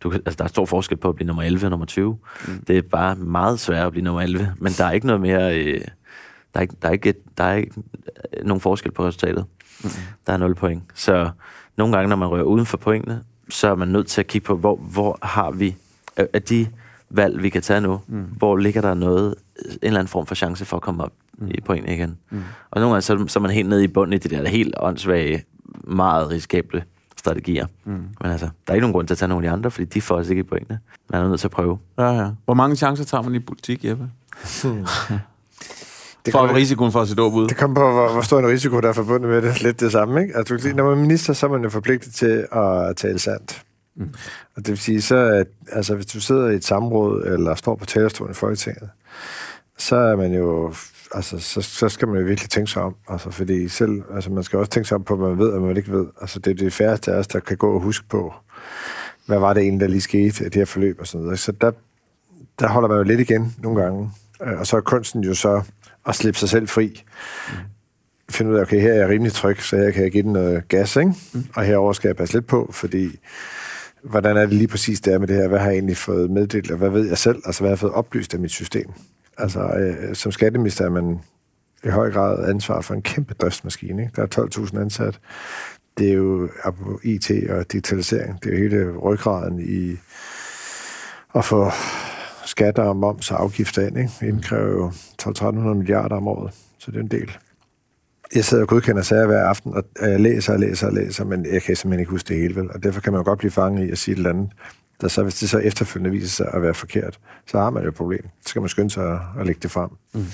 du, 0.00 0.12
altså, 0.12 0.34
der 0.38 0.44
er 0.44 0.48
stor 0.48 0.64
forskel 0.64 0.98
på 0.98 1.08
at 1.08 1.14
blive 1.14 1.26
nummer 1.26 1.42
11 1.42 1.66
og 1.66 1.70
nummer 1.70 1.86
20. 1.86 2.18
Mm. 2.48 2.64
Det 2.66 2.78
er 2.78 2.82
bare 2.82 3.16
meget 3.16 3.60
sværere 3.60 3.86
at 3.86 3.92
blive 3.92 4.04
nummer 4.04 4.22
11, 4.22 4.54
men 4.58 4.72
der 4.72 4.84
er 4.84 4.90
ikke 4.90 5.06
noget 5.06 5.20
mere... 5.20 5.58
Øh, 5.58 5.80
der 6.54 6.60
er 6.60 6.62
ikke, 6.62 6.74
der 6.82 6.88
er 6.88 6.92
ikke, 6.92 7.14
der 7.38 7.44
er 7.44 7.54
ikke 7.54 7.72
øh, 8.36 8.46
nogen 8.46 8.60
forskel 8.60 8.92
på 8.92 9.06
resultatet. 9.06 9.44
Mm. 9.84 9.90
Der 10.26 10.32
er 10.32 10.36
0 10.36 10.54
point. 10.54 10.82
Så 10.94 11.30
nogle 11.76 11.96
gange, 11.96 12.08
når 12.08 12.16
man 12.16 12.28
rører 12.28 12.42
uden 12.42 12.66
for 12.66 12.76
pointene, 12.76 13.22
så 13.48 13.68
er 13.68 13.74
man 13.74 13.88
nødt 13.88 14.06
til 14.06 14.20
at 14.20 14.26
kigge 14.26 14.46
på, 14.46 14.56
hvor, 14.56 14.76
hvor 14.76 15.18
har 15.22 15.50
vi 15.50 15.76
af 16.16 16.42
de 16.42 16.66
valg, 17.10 17.42
vi 17.42 17.48
kan 17.48 17.62
tage 17.62 17.80
nu, 17.80 18.00
mm. 18.08 18.22
hvor 18.22 18.56
ligger 18.56 18.80
der 18.80 18.94
noget, 18.94 19.34
en 19.64 19.78
eller 19.82 19.98
anden 19.98 20.08
form 20.10 20.26
for 20.26 20.34
chance 20.34 20.64
for 20.64 20.76
at 20.76 20.82
komme 20.82 21.04
op 21.04 21.12
mm. 21.38 21.50
i 21.50 21.60
pointene 21.60 21.94
igen. 21.94 22.18
Mm. 22.30 22.42
Og 22.70 22.80
nogle 22.80 22.94
gange, 22.94 23.02
så, 23.02 23.24
så 23.28 23.38
er 23.38 23.40
man 23.40 23.50
helt 23.50 23.68
nede 23.68 23.84
i 23.84 23.88
bunden 23.88 24.12
i 24.12 24.18
de 24.18 24.28
der 24.28 24.48
helt 24.48 24.74
åndssvage, 24.78 25.44
meget 25.84 26.30
risikable 26.30 26.84
strategier. 27.20 27.66
Mm. 27.84 27.92
Men 27.92 28.30
altså, 28.32 28.46
der 28.46 28.72
er 28.72 28.74
ikke 28.74 28.80
nogen 28.82 28.92
grund 28.92 29.06
til 29.06 29.14
at 29.14 29.18
tage 29.18 29.28
nogle 29.28 29.46
af 29.46 29.50
de 29.50 29.56
andre, 29.56 29.70
fordi 29.70 29.84
de 29.84 30.00
får 30.00 30.16
os 30.16 30.28
ikke 30.28 30.40
i 30.40 30.42
pointene. 30.42 30.78
Man 31.10 31.24
er 31.24 31.28
nødt 31.28 31.40
til 31.40 31.46
at 31.46 31.50
prøve. 31.50 31.78
Ja, 31.98 32.10
ja. 32.10 32.30
Hvor 32.44 32.54
mange 32.54 32.76
chancer 32.76 33.04
tager 33.04 33.22
man 33.22 33.34
i 33.34 33.38
politik, 33.38 33.84
Jeppe? 33.84 34.10
Det 36.26 36.32
For 36.32 36.38
kommer, 36.38 36.54
risikoen 36.56 36.92
for 36.92 37.00
at 37.00 37.08
se 37.08 37.14
dåb 37.14 37.34
ud. 37.34 37.48
det 37.48 37.56
kommer 37.56 37.74
på, 37.74 37.92
hvor, 37.92 38.12
hvor 38.12 38.22
stor 38.22 38.38
en 38.38 38.46
risiko, 38.46 38.80
der 38.80 38.88
er 38.88 38.92
forbundet 38.92 39.30
med 39.30 39.42
det. 39.42 39.62
Lidt 39.62 39.80
det 39.80 39.92
samme, 39.92 40.22
ikke? 40.22 40.36
Altså, 40.36 40.54
du 40.54 40.58
kan 40.58 40.62
sige, 40.62 40.74
når 40.74 40.84
man 40.84 40.92
er 40.92 41.02
minister, 41.02 41.32
så 41.32 41.46
er 41.46 41.50
man 41.50 41.62
jo 41.62 41.70
forpligtet 41.70 42.14
til 42.14 42.46
at 42.52 42.96
tale 42.96 43.18
sandt. 43.18 43.62
Mm. 43.96 44.14
Og 44.56 44.66
det 44.66 44.68
vil 44.68 44.78
sige, 44.78 45.02
så 45.02 45.16
at, 45.16 45.46
altså, 45.72 45.94
hvis 45.94 46.06
du 46.06 46.20
sidder 46.20 46.48
i 46.48 46.54
et 46.54 46.64
samråd, 46.64 47.22
eller 47.24 47.54
står 47.54 47.74
på 47.74 47.86
talerstolen 47.86 48.30
i 48.30 48.34
Folketinget, 48.34 48.88
så 49.78 49.96
er 49.96 50.16
man 50.16 50.32
jo, 50.34 50.74
altså, 51.14 51.38
så, 51.38 51.60
så 51.60 51.88
skal 51.88 52.08
man 52.08 52.18
jo 52.18 52.24
virkelig 52.24 52.50
tænke 52.50 52.70
sig 52.70 52.82
om. 52.82 52.94
Altså, 53.08 53.30
fordi 53.30 53.68
selv, 53.68 54.02
altså, 54.14 54.30
man 54.30 54.42
skal 54.42 54.58
også 54.58 54.70
tænke 54.70 54.88
sig 54.88 54.94
om 54.94 55.04
på, 55.04 55.16
hvad 55.16 55.28
man 55.28 55.38
ved, 55.38 55.48
og 55.48 55.58
hvad 55.58 55.68
man 55.68 55.76
ikke 55.76 55.92
ved. 55.92 56.06
Altså, 56.20 56.38
det 56.38 56.50
er 56.50 56.54
det 56.54 56.72
færreste 56.72 57.12
af 57.12 57.18
os, 57.18 57.26
der 57.26 57.40
kan 57.40 57.56
gå 57.56 57.74
og 57.74 57.80
huske 57.80 58.08
på, 58.08 58.34
hvad 59.26 59.38
var 59.38 59.52
det 59.52 59.62
egentlig, 59.62 59.80
der 59.80 59.86
lige 59.86 60.00
skete, 60.00 60.44
det 60.44 60.54
her 60.54 60.64
forløb 60.64 61.00
og 61.00 61.06
sådan 61.06 61.24
noget. 61.24 61.38
Så 61.38 61.52
der, 61.52 61.70
der 62.60 62.68
holder 62.68 62.88
man 62.88 62.98
jo 62.98 63.02
lidt 63.02 63.20
igen 63.20 63.54
nogle 63.58 63.82
gange. 63.82 64.10
Øh, 64.42 64.58
Og 64.58 64.66
så 64.66 64.76
er 64.76 64.80
kunsten 64.80 65.24
jo 65.24 65.34
så 65.34 65.62
at 66.06 66.14
slippe 66.14 66.38
sig 66.38 66.48
selv 66.48 66.68
fri. 66.68 67.02
Finde 68.30 68.50
ud 68.50 68.56
af, 68.56 68.62
okay, 68.62 68.80
her 68.80 68.92
er 68.92 68.96
jeg 68.98 69.08
rimelig 69.08 69.32
tryg, 69.32 69.62
så 69.62 69.76
her 69.76 69.90
kan 69.90 70.02
jeg 70.02 70.10
give 70.10 70.22
den 70.22 70.32
noget 70.32 70.68
gas, 70.68 70.96
ikke? 70.96 71.14
Mm. 71.32 71.44
Og 71.54 71.64
herover 71.64 71.92
skal 71.92 72.08
jeg 72.08 72.16
passe 72.16 72.34
lidt 72.34 72.46
på, 72.46 72.70
fordi 72.72 73.18
hvordan 74.02 74.36
er 74.36 74.40
det 74.40 74.52
lige 74.52 74.68
præcis 74.68 75.00
det 75.00 75.14
er 75.14 75.18
med 75.18 75.28
det 75.28 75.36
her? 75.36 75.48
Hvad 75.48 75.58
har 75.58 75.66
jeg 75.66 75.74
egentlig 75.74 75.96
fået 75.96 76.30
meddelt, 76.30 76.70
og 76.70 76.78
hvad 76.78 76.90
ved 76.90 77.08
jeg 77.08 77.18
selv? 77.18 77.42
Altså, 77.44 77.60
hvad 77.60 77.68
har 77.68 77.72
jeg 77.72 77.78
fået 77.78 77.92
oplyst 77.92 78.34
af 78.34 78.40
mit 78.40 78.50
system? 78.50 78.92
Altså, 79.40 79.60
øh, 79.60 80.14
som 80.14 80.32
skatteminister 80.32 80.84
er 80.84 80.90
man 80.90 81.20
i 81.84 81.88
høj 81.88 82.10
grad 82.10 82.48
ansvar 82.48 82.80
for 82.80 82.94
en 82.94 83.02
kæmpe 83.02 83.34
driftsmaskine, 83.34 84.02
ikke? 84.02 84.12
Der 84.16 84.22
er 84.22 84.48
12.000 84.74 84.80
ansat. 84.80 85.20
Det 85.98 86.08
er 86.08 86.14
jo 86.14 86.48
IT 87.04 87.30
og 87.50 87.72
digitalisering. 87.72 88.42
Det 88.42 88.54
er 88.54 88.58
jo 88.58 88.62
hele 88.62 88.96
ryggraden 88.96 89.60
i 89.60 89.96
at 91.34 91.44
få 91.44 91.70
skatter 92.44 92.82
og 92.82 92.96
moms 92.96 93.30
og 93.30 93.42
afgifter 93.42 93.86
ind. 93.86 93.98
Ikke? 93.98 94.10
Vi 94.20 94.28
indkræver 94.28 94.70
jo 94.70 94.92
1.200 95.22 95.50
milliarder 95.74 96.16
om 96.16 96.28
året, 96.28 96.54
så 96.78 96.90
det 96.90 96.96
er 96.96 97.00
en 97.00 97.08
del. 97.08 97.30
Jeg 98.34 98.44
sidder 98.44 98.62
og 98.62 98.68
godkender 98.68 99.02
sager 99.02 99.26
hver 99.26 99.44
aften, 99.44 99.74
og 99.74 99.84
jeg 100.00 100.20
læser 100.20 100.52
og 100.52 100.60
læser 100.60 100.86
og 100.86 100.92
læser, 100.92 101.24
men 101.24 101.46
jeg 101.52 101.62
kan 101.62 101.76
simpelthen 101.76 102.00
ikke 102.00 102.10
huske 102.10 102.28
det 102.28 102.36
hele, 102.36 102.56
vel? 102.56 102.70
Og 102.70 102.82
derfor 102.82 103.00
kan 103.00 103.12
man 103.12 103.20
jo 103.20 103.24
godt 103.24 103.38
blive 103.38 103.50
fanget 103.50 103.88
i 103.88 103.90
at 103.90 103.98
sige 103.98 104.12
et 104.12 104.16
eller 104.16 104.30
andet, 104.30 104.50
der 105.00 105.08
så, 105.08 105.22
hvis 105.22 105.34
det 105.34 105.50
så 105.50 105.58
efterfølgende 105.58 106.10
viser 106.10 106.28
sig 106.28 106.50
at 106.54 106.62
være 106.62 106.74
forkert, 106.74 107.18
så 107.46 107.58
har 107.58 107.70
man 107.70 107.82
jo 107.82 107.88
et 107.88 107.94
problem. 107.94 108.22
Så 108.42 108.48
skal 108.48 108.62
man 108.62 108.68
skynde 108.68 108.90
sig 108.90 109.12
at, 109.12 109.18
at 109.40 109.46
lægge 109.46 109.60
det 109.62 109.70
frem. 109.70 109.90
Mm. 110.14 110.26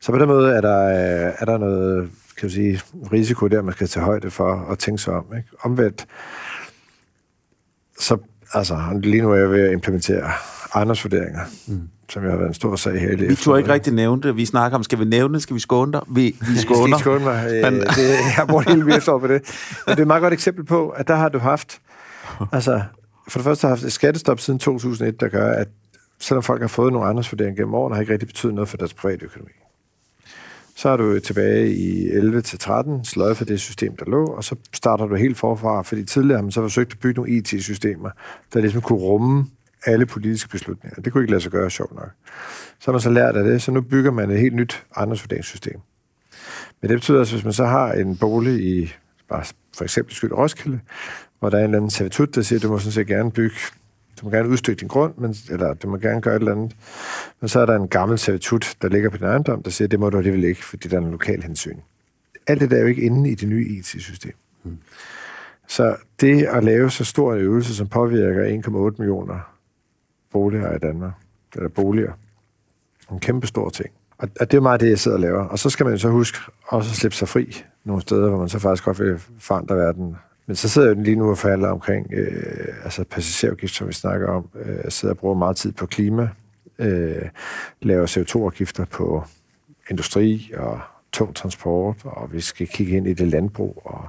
Så 0.00 0.12
på 0.12 0.18
den 0.18 0.28
måde 0.28 0.52
er 0.54 0.60
der, 0.60 0.84
øh, 1.26 1.32
er 1.38 1.44
der 1.44 1.58
noget 1.58 2.10
kan 2.38 2.48
du 2.48 2.54
sige, 2.54 2.80
risiko 3.12 3.46
der, 3.46 3.62
man 3.62 3.74
skal 3.74 3.88
tage 3.88 4.04
højde 4.04 4.30
for 4.30 4.52
og 4.52 4.78
tænke 4.78 5.02
sig 5.02 5.14
om. 5.14 5.24
Ikke? 5.36 5.48
Omvendt, 5.62 6.06
så 7.98 8.18
altså, 8.54 8.78
lige 9.02 9.22
nu 9.22 9.30
er 9.32 9.36
jeg 9.36 9.50
ved 9.50 9.60
at 9.60 9.72
implementere 9.72 10.30
ejendomsvurderinger, 10.74 11.40
mm. 11.68 11.80
som 12.10 12.24
jo 12.24 12.30
har 12.30 12.36
været 12.36 12.48
en 12.48 12.54
stor 12.54 12.76
sag 12.76 13.00
her 13.00 13.10
i 13.10 13.14
Vi 13.16 13.34
turde 13.34 13.58
ikke 13.60 13.72
rigtig 13.72 13.92
nævne 13.92 14.22
det. 14.22 14.36
Vi 14.36 14.44
snakker 14.44 14.78
om, 14.78 14.84
skal 14.84 14.98
vi 14.98 15.04
nævne 15.04 15.34
det? 15.34 15.42
Skal 15.42 15.54
vi 15.54 15.60
skåne 15.60 15.92
dig? 15.92 16.00
Vi, 16.08 16.20
vi 16.22 16.46
Jeg 16.54 16.58
skåner. 16.66 16.98
skåne 16.98 17.24
mig. 17.24 17.44
Men- 17.44 17.62
Men... 17.74 17.80
Det, 17.82 18.08
jeg 18.08 18.32
har 18.36 18.44
brugt 18.46 18.68
hele 18.70 18.96
efterår 18.96 19.18
på 19.18 19.26
det. 19.26 19.42
Men 19.86 19.90
det 19.92 19.98
er 19.98 20.02
et 20.02 20.06
meget 20.06 20.22
godt 20.22 20.32
eksempel 20.32 20.64
på, 20.64 20.88
at 20.88 21.08
der 21.08 21.14
har 21.16 21.28
du 21.28 21.38
haft... 21.38 21.80
Altså, 22.52 22.82
for 23.28 23.38
det 23.38 23.44
første 23.44 23.64
har 23.64 23.68
haft 23.68 23.84
et 23.84 23.92
skattestop 23.92 24.40
siden 24.40 24.58
2001, 24.58 25.20
der 25.20 25.28
gør, 25.28 25.52
at 25.52 25.68
selvom 26.18 26.42
folk 26.42 26.60
har 26.60 26.68
fået 26.68 26.92
nogle 26.92 27.06
ejendomsvurderinger 27.06 27.56
gennem 27.56 27.74
årene, 27.74 27.94
har 27.94 28.00
ikke 28.00 28.12
rigtig 28.12 28.28
betydet 28.28 28.54
noget 28.54 28.68
for 28.68 28.76
deres 28.76 28.94
private 28.94 29.24
økonomi. 29.24 29.52
Så 30.74 30.88
er 30.88 30.96
du 30.96 31.20
tilbage 31.20 31.74
i 31.74 32.08
11 32.08 32.42
til 32.42 32.58
13, 32.58 33.04
for 33.34 33.44
det 33.44 33.60
system, 33.60 33.96
der 33.96 34.04
lå, 34.04 34.26
og 34.26 34.44
så 34.44 34.56
starter 34.74 35.06
du 35.06 35.14
helt 35.14 35.36
forfra, 35.36 35.82
fordi 35.82 36.04
tidligere 36.04 36.36
har 36.36 36.42
man 36.42 36.52
så 36.52 36.60
forsøgt 36.60 36.92
at 36.92 36.98
bygge 36.98 37.20
nogle 37.20 37.32
IT-systemer, 37.32 38.10
der 38.52 38.60
ligesom 38.60 38.80
kunne 38.80 38.98
rumme 38.98 39.46
alle 39.84 40.06
politiske 40.06 40.48
beslutninger. 40.48 41.02
Det 41.02 41.12
kunne 41.12 41.22
ikke 41.22 41.30
lade 41.30 41.40
sig 41.40 41.52
gøre, 41.52 41.70
sjovt 41.70 41.94
nok. 41.94 42.10
Så 42.78 42.84
har 42.84 42.92
man 42.92 43.00
så 43.00 43.10
lært 43.10 43.36
af 43.36 43.44
det, 43.44 43.62
så 43.62 43.70
nu 43.70 43.80
bygger 43.80 44.10
man 44.10 44.30
et 44.30 44.38
helt 44.38 44.54
nyt 44.54 44.84
ejendomsvurderingssystem. 44.96 45.80
Men 46.80 46.90
det 46.90 46.96
betyder 46.96 47.18
altså, 47.18 47.34
hvis 47.34 47.44
man 47.44 47.52
så 47.52 47.64
har 47.64 47.92
en 47.92 48.16
bolig 48.16 48.64
i, 48.64 48.92
bare 49.28 49.44
for 49.76 49.84
eksempel 49.84 50.14
skyld 50.14 50.32
Roskilde, 50.32 50.80
hvor 51.38 51.50
der 51.50 51.56
er 51.56 51.60
en 51.60 51.64
eller 51.64 51.78
anden 51.78 51.90
servitut, 51.90 52.34
der 52.34 52.42
siger, 52.42 52.60
du 52.60 52.68
må 52.68 52.78
sådan 52.78 52.92
set 52.92 53.06
gerne 53.06 53.30
bygge, 53.30 53.56
du 54.20 54.24
må 54.26 54.30
gerne 54.30 54.48
udstykke 54.48 54.80
din 54.80 54.88
grund, 54.88 55.14
men, 55.16 55.34
eller 55.50 55.74
du 55.74 55.88
må 55.88 55.96
gerne 55.96 56.20
gøre 56.20 56.36
et 56.36 56.40
eller 56.40 56.52
andet. 56.52 56.76
Men 57.40 57.48
så 57.48 57.60
er 57.60 57.66
der 57.66 57.76
en 57.76 57.88
gammel 57.88 58.18
servitut, 58.18 58.76
der 58.82 58.88
ligger 58.88 59.10
på 59.10 59.16
din 59.16 59.26
ejendom, 59.26 59.62
der 59.62 59.70
siger, 59.70 59.88
det 59.88 60.00
må 60.00 60.10
du 60.10 60.16
alligevel 60.16 60.44
ikke, 60.44 60.64
fordi 60.64 60.88
der 60.88 60.96
er 60.96 61.04
en 61.04 61.10
lokal 61.10 61.42
hensyn. 61.42 61.76
Alt 62.46 62.60
det 62.60 62.70
der 62.70 62.76
er 62.76 62.80
jo 62.80 62.86
ikke 62.86 63.02
inde 63.02 63.30
i 63.30 63.34
det 63.34 63.48
nye 63.48 63.66
IT-system. 63.78 64.32
Mm. 64.64 64.78
Så 65.66 65.96
det 66.20 66.42
at 66.42 66.64
lave 66.64 66.90
så 66.90 67.04
stor 67.04 67.34
en 67.34 67.40
øvelse, 67.40 67.74
som 67.74 67.88
påvirker 67.88 68.62
1,8 68.90 68.94
millioner 68.98 69.54
boliger 70.32 70.74
i 70.74 70.78
Danmark, 70.78 71.12
eller 71.54 71.68
boliger, 71.68 72.12
en 73.12 73.20
kæmpe 73.20 73.46
stor 73.46 73.70
ting. 73.70 73.90
Og, 74.18 74.28
og 74.40 74.50
det 74.50 74.56
er 74.56 74.60
meget 74.60 74.80
det, 74.80 74.88
jeg 74.88 74.98
sidder 74.98 75.16
og 75.16 75.20
laver. 75.20 75.44
Og 75.44 75.58
så 75.58 75.70
skal 75.70 75.86
man 75.86 75.94
jo 75.94 75.98
så 75.98 76.08
huske 76.08 76.38
også 76.66 76.90
at 76.90 76.96
slippe 76.96 77.16
sig 77.16 77.28
fri 77.28 77.64
nogle 77.84 78.02
steder, 78.02 78.28
hvor 78.28 78.38
man 78.38 78.48
så 78.48 78.58
faktisk 78.58 78.84
godt 78.84 79.00
vil 79.00 79.20
forandre 79.38 79.76
verden. 79.76 80.16
Men 80.48 80.56
så 80.56 80.68
sidder 80.68 80.88
jeg 80.88 80.96
lige 80.96 81.16
nu 81.16 81.30
og 81.30 81.38
forhandler 81.38 81.68
omkring 81.68 82.06
øh, 82.12 82.68
altså 82.84 83.04
passagerafgift, 83.04 83.74
som 83.74 83.88
vi 83.88 83.92
snakker 83.92 84.28
om. 84.28 84.48
Øh, 84.54 84.76
jeg 84.84 84.92
sidder 84.92 85.14
og 85.14 85.18
bruger 85.18 85.34
meget 85.34 85.56
tid 85.56 85.72
på 85.72 85.86
klima, 85.86 86.28
øh, 86.78 87.28
laver 87.82 88.06
CO2-afgifter 88.06 88.84
på 88.84 89.24
industri 89.90 90.52
og 90.56 90.80
tung 91.12 91.34
transport, 91.34 91.96
og 92.04 92.32
vi 92.32 92.40
skal 92.40 92.66
kigge 92.66 92.96
ind 92.96 93.08
i 93.08 93.14
det 93.14 93.28
landbrug. 93.28 93.82
Og 93.84 94.06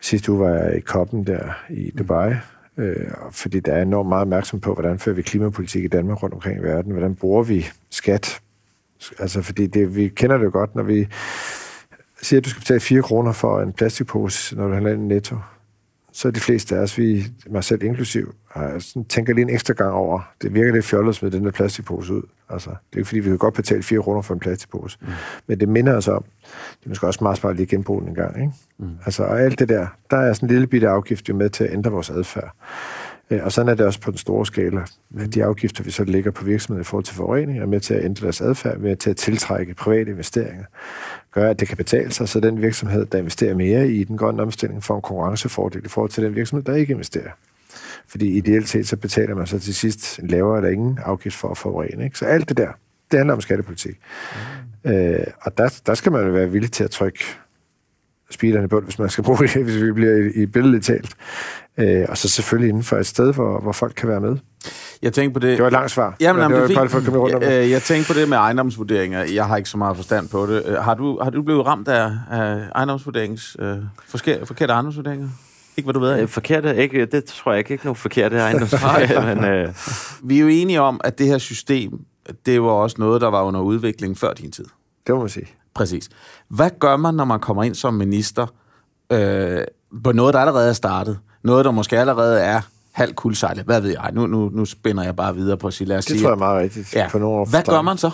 sidste 0.00 0.32
uge 0.32 0.40
var 0.40 0.50
jeg 0.50 0.76
i 0.76 0.80
koppen 0.80 1.26
der 1.26 1.64
i 1.70 1.90
Dubai, 1.98 2.34
øh, 2.76 3.10
fordi 3.30 3.60
der 3.60 3.72
er 3.72 3.82
enormt 3.82 4.08
meget 4.08 4.22
opmærksom 4.22 4.60
på, 4.60 4.74
hvordan 4.74 4.98
fører 4.98 5.16
vi 5.16 5.22
klimapolitik 5.22 5.84
i 5.84 5.88
Danmark 5.88 6.22
rundt 6.22 6.34
omkring 6.34 6.60
i 6.60 6.62
verden, 6.62 6.92
hvordan 6.92 7.14
bruger 7.14 7.42
vi 7.42 7.66
skat. 7.90 8.40
Altså, 9.18 9.42
fordi 9.42 9.66
det, 9.66 9.96
vi 9.96 10.08
kender 10.08 10.36
det 10.36 10.44
jo 10.44 10.50
godt, 10.52 10.74
når 10.74 10.82
vi 10.82 11.08
siger, 12.24 12.40
at 12.40 12.44
du 12.44 12.50
skal 12.50 12.60
betale 12.60 12.80
4 12.80 13.02
kroner 13.02 13.32
for 13.32 13.60
en 13.60 13.72
plastikpose, 13.72 14.56
når 14.56 14.66
du 14.68 14.72
handler 14.74 14.92
ind 14.92 15.02
i 15.02 15.14
netto, 15.14 15.36
så 16.12 16.28
er 16.28 16.32
de 16.32 16.40
fleste 16.40 16.76
af 16.76 16.80
os, 16.80 16.98
vi, 16.98 17.26
mig 17.46 17.64
selv 17.64 17.82
inklusiv, 17.82 18.34
sådan, 18.78 19.04
tænker 19.04 19.34
lige 19.34 19.42
en 19.42 19.50
ekstra 19.50 19.74
gang 19.74 19.92
over, 19.92 20.20
det 20.42 20.54
virker 20.54 20.72
lidt 20.72 20.84
fjollet 20.84 21.14
smide 21.14 21.36
den 21.36 21.44
der 21.44 21.50
plastikpose 21.50 22.14
ud. 22.14 22.22
Altså, 22.50 22.70
det 22.70 22.76
er 22.92 22.96
ikke 22.96 23.08
fordi, 23.08 23.20
vi 23.20 23.28
kan 23.28 23.38
godt 23.38 23.54
betale 23.54 23.82
4 23.82 24.02
kroner 24.02 24.22
for 24.22 24.34
en 24.34 24.40
plastikpose. 24.40 24.98
Mm. 25.00 25.06
Men 25.46 25.60
det 25.60 25.68
minder 25.68 25.96
os 25.96 26.08
om, 26.08 26.24
det 26.80 26.84
er 26.84 26.88
måske 26.88 27.06
også 27.06 27.24
meget 27.24 27.38
smart 27.38 27.56
lige 27.56 27.66
genbruge 27.66 28.00
den 28.00 28.08
en 28.08 28.14
gang. 28.14 28.40
Ikke? 28.40 28.52
Mm. 28.78 28.90
Altså, 29.04 29.22
og 29.22 29.40
alt 29.40 29.58
det 29.58 29.68
der, 29.68 29.86
der 30.10 30.16
er 30.16 30.32
sådan 30.32 30.48
en 30.48 30.52
lille 30.52 30.66
bitte 30.66 30.88
afgift 30.88 31.28
jo 31.28 31.34
med 31.34 31.50
til 31.50 31.64
at 31.64 31.72
ændre 31.72 31.90
vores 31.90 32.10
adfærd. 32.10 32.54
Øh, 33.30 33.44
og 33.44 33.52
sådan 33.52 33.68
er 33.68 33.74
det 33.74 33.86
også 33.86 34.00
på 34.00 34.10
den 34.10 34.18
store 34.18 34.46
skala. 34.46 34.84
De 35.34 35.44
afgifter, 35.44 35.84
vi 35.84 35.90
så 35.90 36.04
lægger 36.04 36.30
på 36.30 36.44
virksomheder 36.44 36.82
i 36.82 36.84
forhold 36.84 37.04
til 37.04 37.14
forurening, 37.14 37.58
er 37.58 37.66
med 37.66 37.80
til 37.80 37.94
at 37.94 38.04
ændre 38.04 38.24
deres 38.24 38.40
adfærd, 38.40 38.78
med 38.78 38.96
til 38.96 39.10
at 39.10 39.16
tiltrække 39.16 39.74
private 39.74 40.10
investeringer, 40.10 40.64
gør, 41.34 41.50
at 41.50 41.60
det 41.60 41.68
kan 41.68 41.76
betale 41.76 42.12
sig, 42.12 42.28
så 42.28 42.40
den 42.40 42.62
virksomhed, 42.62 43.06
der 43.06 43.18
investerer 43.18 43.54
mere 43.54 43.88
i 43.88 44.04
den 44.04 44.16
grønne 44.16 44.42
omstilling, 44.42 44.84
får 44.84 44.96
en 44.96 45.02
konkurrencefordel 45.02 45.84
i 45.84 45.88
forhold 45.88 46.10
til 46.10 46.24
den 46.24 46.34
virksomhed, 46.34 46.64
der 46.64 46.74
ikke 46.74 46.92
investerer. 46.92 47.30
Fordi 48.08 48.36
ideelt 48.36 48.68
set, 48.68 48.88
så 48.88 48.96
betaler 48.96 49.34
man 49.34 49.46
så 49.46 49.58
til 49.58 49.74
sidst 49.74 50.18
en 50.18 50.28
lavere 50.28 50.56
eller 50.56 50.70
ingen 50.70 50.98
afgift 51.04 51.36
for 51.36 51.48
at 51.48 51.58
forurene. 51.58 52.04
Ikke? 52.04 52.18
Så 52.18 52.24
alt 52.24 52.48
det 52.48 52.56
der, 52.56 52.68
det 53.10 53.18
handler 53.18 53.34
om 53.34 53.40
skattepolitik. 53.40 53.98
Mm. 54.84 54.90
Øh, 54.90 55.26
og 55.40 55.58
der, 55.58 55.80
der 55.86 55.94
skal 55.94 56.12
man 56.12 56.26
jo 56.26 56.32
være 56.32 56.50
villig 56.50 56.72
til 56.72 56.84
at 56.84 56.90
trykke 56.90 57.24
speederne 58.30 58.68
på, 58.68 58.80
hvis 58.80 58.98
man 58.98 59.08
skal 59.08 59.24
bruge 59.24 59.38
det, 59.38 59.62
hvis 59.64 59.82
vi 59.82 59.92
bliver 59.92 60.16
i, 60.16 60.42
i 60.42 60.46
billedet 60.46 60.84
talt. 60.84 61.16
Øh, 61.78 62.06
og 62.08 62.18
så 62.18 62.28
selvfølgelig 62.28 62.68
inden 62.68 62.82
for 62.82 62.96
et 62.96 63.06
sted, 63.06 63.34
hvor, 63.34 63.60
hvor 63.60 63.72
folk 63.72 63.94
kan 63.96 64.08
være 64.08 64.20
med. 64.20 64.36
Jeg 65.02 65.12
tænkte 65.12 65.32
på 65.32 65.46
det... 65.46 65.50
Det 65.50 65.60
var 65.60 65.66
et 65.66 65.72
langt 65.72 65.90
svar. 65.90 66.16
Jamen, 66.20 66.42
jamen, 66.42 66.60
det 66.60 66.68
det 66.68 66.76
var 66.76 66.82
at 66.82 67.08
rundt 67.08 67.34
om 67.34 67.40
det. 67.40 67.50
Jeg, 67.50 67.70
jeg 67.70 67.82
tænkte 67.82 68.12
på 68.12 68.18
det 68.18 68.28
med 68.28 68.36
ejendomsvurderinger. 68.36 69.24
Jeg 69.24 69.46
har 69.46 69.56
ikke 69.56 69.68
så 69.68 69.78
meget 69.78 69.96
forstand 69.96 70.28
på 70.28 70.46
det. 70.46 70.62
Øh, 70.66 70.74
Har 70.74 70.94
du, 70.94 71.18
har 71.22 71.30
du 71.30 71.42
blevet 71.42 71.66
ramt 71.66 71.88
af, 71.88 72.12
af 72.30 72.62
ejendomsvurderings... 72.74 73.56
Øh, 73.58 73.76
forske, 74.08 74.40
forkerte 74.44 74.72
ejendomsvurderinger? 74.72 75.28
Ikke 75.76 75.86
hvad 75.86 75.94
du 75.94 76.00
ved 76.00 76.10
af? 76.10 76.22
Øh, 76.22 76.28
Forkerte, 76.28 76.76
ikke, 76.76 77.06
det 77.06 77.24
tror 77.24 77.52
jeg 77.52 77.58
ikke, 77.58 77.72
ikke 77.72 77.84
nogen 77.84 77.96
forkerte 77.96 78.36
ejendomsvurderinger, 78.36 79.26
men 79.34 79.44
øh, 79.44 79.74
Vi 80.22 80.36
er 80.36 80.40
jo 80.40 80.48
enige 80.48 80.80
om, 80.80 81.00
at 81.04 81.18
det 81.18 81.26
her 81.26 81.38
system, 81.38 82.00
det 82.46 82.62
var 82.62 82.70
også 82.70 82.96
noget, 82.98 83.20
der 83.20 83.28
var 83.30 83.42
under 83.42 83.60
udvikling 83.60 84.18
før 84.18 84.32
din 84.32 84.52
tid. 84.52 84.64
Det 85.06 85.14
må 85.14 85.20
man 85.20 85.28
sige. 85.28 85.46
Præcis. 85.74 86.08
Hvad 86.48 86.70
gør 86.80 86.96
man, 86.96 87.14
når 87.14 87.24
man 87.24 87.40
kommer 87.40 87.62
ind 87.62 87.74
som 87.74 87.94
minister 87.94 88.46
øh, 89.12 89.60
på 90.04 90.12
noget, 90.12 90.34
der 90.34 90.40
allerede 90.40 90.68
er 90.68 90.72
startet? 90.72 91.18
Noget, 91.44 91.64
der 91.64 91.70
måske 91.70 91.98
allerede 91.98 92.40
er 92.40 92.60
halvt 92.94 93.16
kuldsejlet. 93.16 93.64
Hvad 93.64 93.80
ved 93.80 93.90
jeg? 93.90 94.10
Nu, 94.12 94.26
nu, 94.26 94.48
nu 94.52 94.64
spænder 94.64 95.02
jeg 95.04 95.16
bare 95.16 95.34
videre 95.34 95.56
på 95.56 95.66
at 95.66 95.74
sige, 95.74 95.88
lad 95.88 95.98
os 95.98 96.04
Det 96.04 96.12
sige... 96.12 96.22
tror 96.22 96.28
jeg 96.30 96.34
er 96.34 96.38
meget 96.38 96.62
rigtigt. 96.62 96.94
ja. 96.94 97.06
For 97.06 97.18
nogle 97.18 97.36
år 97.36 97.44
Hvad 97.44 97.62
gør 97.62 97.82
man 97.82 97.96
så? 97.98 98.10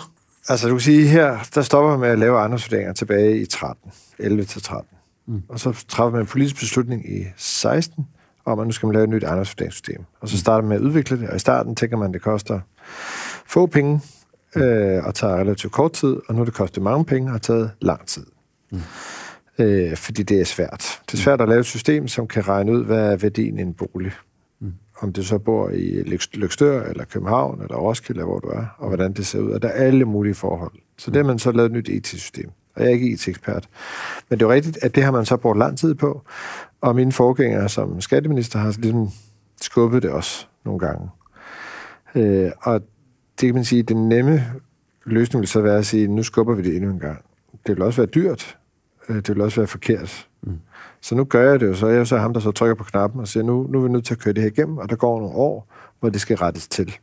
Altså, 0.49 0.67
du 0.67 0.73
kan 0.73 0.81
sige, 0.81 1.07
her, 1.07 1.37
der 1.55 1.61
stopper 1.61 1.89
man 1.91 1.99
med 1.99 2.09
at 2.09 2.19
lave 2.19 2.37
ejendomsvurderinger 2.37 2.93
tilbage 2.93 3.41
i 3.41 3.45
13. 3.45 3.91
11 4.19 4.43
til 4.43 4.61
13. 4.61 4.87
Mm. 5.27 5.41
Og 5.49 5.59
så 5.59 5.85
træffer 5.87 6.11
man 6.11 6.21
en 6.21 6.27
politisk 6.27 6.59
beslutning 6.59 7.13
i 7.13 7.25
16, 7.37 8.07
om 8.45 8.59
at 8.59 8.65
nu 8.67 8.71
skal 8.71 8.87
man 8.87 8.93
lave 8.93 9.03
et 9.03 9.09
nyt 9.09 9.23
ejendomsvurderingssystem. 9.23 10.03
Og 10.21 10.29
så 10.29 10.37
starter 10.37 10.61
man 10.61 10.69
med 10.69 10.77
at 10.77 10.81
udvikle 10.81 11.19
det, 11.19 11.29
og 11.29 11.35
i 11.35 11.39
starten 11.39 11.75
tænker 11.75 11.97
man, 11.97 12.07
at 12.07 12.13
det 12.13 12.21
koster 12.21 12.59
få 13.45 13.65
penge, 13.65 14.01
øh, 14.55 15.03
og 15.05 15.15
tager 15.15 15.35
relativt 15.35 15.73
kort 15.73 15.91
tid, 15.93 16.15
og 16.27 16.35
nu 16.35 16.45
det 16.45 16.53
koster 16.53 16.81
mange 16.81 17.05
penge, 17.05 17.27
og 17.27 17.31
har 17.31 17.39
taget 17.39 17.71
lang 17.81 18.07
tid. 18.07 18.25
Mm. 18.71 18.79
Øh, 19.59 19.97
fordi 19.97 20.23
det 20.23 20.41
er 20.41 20.45
svært. 20.45 20.99
Det 21.11 21.13
er 21.13 21.21
svært 21.21 21.41
at 21.41 21.49
lave 21.49 21.59
et 21.59 21.65
system, 21.65 22.07
som 22.07 22.27
kan 22.27 22.47
regne 22.47 22.71
ud, 22.71 22.85
hvad 22.85 23.11
er 23.11 23.15
værdien 23.17 23.59
i 23.59 23.61
en 23.61 23.73
bolig. 23.73 24.11
Om 25.01 25.13
du 25.13 25.23
så 25.23 25.37
bor 25.37 25.69
i 25.69 26.01
Lyks- 26.01 26.29
Lykstør, 26.33 26.83
eller 26.83 27.05
København, 27.05 27.61
eller 27.61 27.75
Roskilde, 27.75 28.19
eller 28.19 28.25
hvor 28.25 28.39
du 28.39 28.47
er, 28.47 28.65
og 28.77 28.87
hvordan 28.87 29.13
det 29.13 29.25
ser 29.25 29.39
ud. 29.39 29.51
Og 29.51 29.61
der 29.61 29.67
er 29.67 29.85
alle 29.85 30.05
mulige 30.05 30.33
forhold. 30.33 30.71
Så 30.97 31.11
det 31.11 31.17
har 31.17 31.23
man 31.23 31.39
så 31.39 31.51
lavet 31.51 31.65
et 31.69 31.71
nyt 31.71 31.87
IT-system. 31.89 32.49
Og 32.75 32.81
jeg 32.81 32.87
er 32.89 32.93
ikke 32.93 33.09
IT-ekspert. 33.11 33.69
Men 34.29 34.39
det 34.39 34.45
er 34.45 34.47
jo 34.47 34.53
rigtigt, 34.53 34.77
at 34.81 34.95
det 34.95 35.03
har 35.03 35.11
man 35.11 35.25
så 35.25 35.37
brugt 35.37 35.59
lang 35.59 35.77
tid 35.77 35.95
på. 35.95 36.21
Og 36.81 36.95
mine 36.95 37.11
forgængere 37.11 37.69
som 37.69 38.01
skatteminister 38.01 38.59
har 38.59 38.75
ligesom 38.79 39.09
skubbet 39.61 40.03
det 40.03 40.11
også 40.11 40.45
nogle 40.65 40.79
gange. 40.79 41.09
Øh, 42.15 42.51
og 42.61 42.81
det 43.41 43.47
kan 43.47 43.55
man 43.55 43.65
sige, 43.65 43.83
den 43.83 44.09
nemme 44.09 44.45
løsning 45.05 45.41
vil 45.41 45.47
så 45.47 45.61
være 45.61 45.77
at 45.77 45.85
sige, 45.85 46.07
nu 46.07 46.23
skubber 46.23 46.55
vi 46.55 46.61
det 46.63 46.75
endnu 46.75 46.91
en 46.91 46.99
gang. 46.99 47.17
Det 47.67 47.75
vil 47.75 47.81
også 47.81 48.01
være 48.01 48.07
dyrt. 48.07 48.57
Øh, 49.09 49.15
det 49.15 49.29
vil 49.29 49.41
også 49.41 49.59
være 49.61 49.67
forkert. 49.67 50.27
Mm. 50.41 50.59
Så 51.01 51.15
nu 51.15 51.23
gør 51.23 51.49
jeg 51.49 51.59
det 51.59 51.67
jo 51.67 51.75
så. 51.75 51.87
Jeg 51.87 51.99
er 51.99 52.03
så 52.03 52.17
ham, 52.17 52.33
der 52.33 52.39
så 52.39 52.51
trykker 52.51 52.75
på 52.75 52.83
knappen 52.83 53.21
og 53.21 53.27
siger, 53.27 53.43
nu, 53.43 53.67
nu 53.69 53.79
er 53.79 53.83
vi 53.83 53.89
nødt 53.89 54.05
til 54.05 54.13
at 54.13 54.19
køre 54.19 54.33
det 54.33 54.43
her 54.43 54.49
igennem, 54.49 54.77
og 54.77 54.89
der 54.89 54.95
går 54.95 55.19
nogle 55.19 55.35
år, 55.35 55.67
hvor 55.99 56.09
det 56.09 56.21
skal 56.21 56.37
rettes 56.37 56.67
til. 56.67 56.97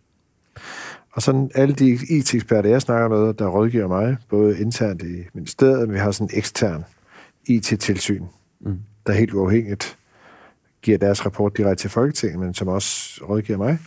Og 1.13 1.23
sådan 1.23 1.51
alle 1.55 1.75
de 1.75 1.99
IT-eksperter, 2.11 2.71
jeg 2.71 2.83
snakker 2.83 3.09
med, 3.09 3.35
der 3.35 3.47
rådgiver 3.47 3.89
mig, 3.89 4.17
både 4.29 4.61
internt 4.61 5.03
i 5.03 5.25
ministeriet, 5.35 5.89
men 5.89 5.95
vi 5.95 5.99
har 5.99 6.11
sådan 6.11 6.29
en 6.33 6.39
ekstern 6.39 6.85
IT-tilsyn, 7.47 8.25
mm. 8.61 8.79
der 9.07 9.13
helt 9.13 9.33
uafhængigt 9.33 9.97
giver 10.83 10.99
deres 10.99 11.27
rapport 11.27 11.57
direkte 11.57 11.83
til 11.83 11.91
Folketinget, 11.91 12.41
men 12.41 12.55
som 12.55 12.69
også 12.69 13.21
rådgiver 13.29 13.59
mig. 13.59 13.79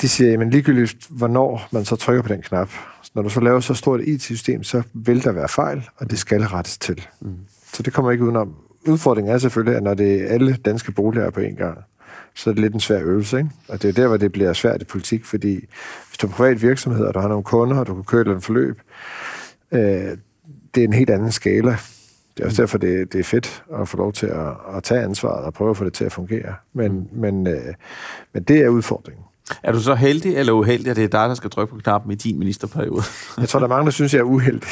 De 0.00 0.08
siger, 0.08 0.38
men 0.38 0.50
ligegyldigt, 0.50 1.06
hvornår 1.10 1.68
man 1.72 1.84
så 1.84 1.96
trykker 1.96 2.22
på 2.22 2.28
den 2.28 2.42
knap, 2.42 2.70
når 3.14 3.22
du 3.22 3.28
så 3.28 3.40
laver 3.40 3.60
så 3.60 3.74
stort 3.74 4.00
et 4.00 4.08
IT-system, 4.08 4.62
så 4.62 4.82
vil 4.94 5.24
der 5.24 5.32
være 5.32 5.48
fejl, 5.48 5.88
og 5.96 6.10
det 6.10 6.18
skal 6.18 6.42
rettes 6.42 6.78
til. 6.78 7.06
Mm. 7.20 7.36
Så 7.72 7.82
det 7.82 7.92
kommer 7.92 8.10
ikke 8.10 8.24
udenom. 8.24 8.56
Udfordringen 8.86 9.34
er 9.34 9.38
selvfølgelig, 9.38 9.76
at 9.76 9.82
når 9.82 9.94
det 9.94 10.22
er 10.22 10.26
alle 10.28 10.56
danske 10.64 10.92
boliger 10.92 11.30
på 11.30 11.40
en 11.40 11.56
gang, 11.56 11.78
så 12.34 12.50
er 12.50 12.54
det 12.54 12.60
lidt 12.62 12.74
en 12.74 12.80
svær 12.80 13.00
øvelse. 13.02 13.38
Ikke? 13.38 13.50
Og 13.68 13.82
det 13.82 13.88
er 13.88 13.92
der, 13.92 14.08
hvor 14.08 14.16
det 14.16 14.32
bliver 14.32 14.52
svært 14.52 14.82
i 14.82 14.84
politik, 14.84 15.24
fordi 15.24 15.54
hvis 16.08 16.18
du 16.22 16.26
er 16.26 16.30
privat 16.30 16.62
virksomhed, 16.62 17.04
og 17.04 17.14
du 17.14 17.18
har 17.18 17.28
nogle 17.28 17.44
kunder, 17.44 17.76
og 17.78 17.86
du 17.86 17.94
kan 17.94 18.04
køre 18.04 18.20
et 18.20 18.24
eller 18.24 18.32
andet 18.32 18.44
forløb, 18.44 18.80
øh, 19.72 19.80
det 20.74 20.80
er 20.80 20.84
en 20.84 20.92
helt 20.92 21.10
anden 21.10 21.32
skala. 21.32 21.76
Det 22.36 22.42
er 22.42 22.46
også 22.46 22.62
derfor, 22.62 22.78
det, 22.78 23.12
det 23.12 23.18
er 23.18 23.24
fedt 23.24 23.62
at 23.80 23.88
få 23.88 23.96
lov 23.96 24.12
til 24.12 24.26
at, 24.26 24.76
at 24.76 24.82
tage 24.82 25.02
ansvaret 25.02 25.44
og 25.44 25.54
prøve 25.54 25.70
at 25.70 25.76
få 25.76 25.84
det 25.84 25.92
til 25.92 26.04
at 26.04 26.12
fungere. 26.12 26.54
Men, 26.72 27.08
men, 27.12 27.46
øh, 27.46 27.74
men 28.34 28.42
det 28.42 28.60
er 28.60 28.68
udfordringen. 28.68 29.24
Er 29.62 29.72
du 29.72 29.80
så 29.80 29.94
heldig 29.94 30.36
eller 30.36 30.52
uheldig, 30.52 30.90
at 30.90 30.96
det 30.96 31.04
er 31.04 31.08
dig, 31.08 31.28
der 31.28 31.34
skal 31.34 31.50
trykke 31.50 31.74
på 31.74 31.80
knappen 31.80 32.12
i 32.12 32.14
din 32.14 32.38
ministerperiode? 32.38 33.02
Jeg 33.38 33.48
tror, 33.48 33.58
der 33.58 33.66
er 33.66 33.68
mange, 33.68 33.84
der 33.84 33.90
synes, 33.90 34.14
jeg 34.14 34.20
er 34.20 34.24
uheldig. 34.24 34.68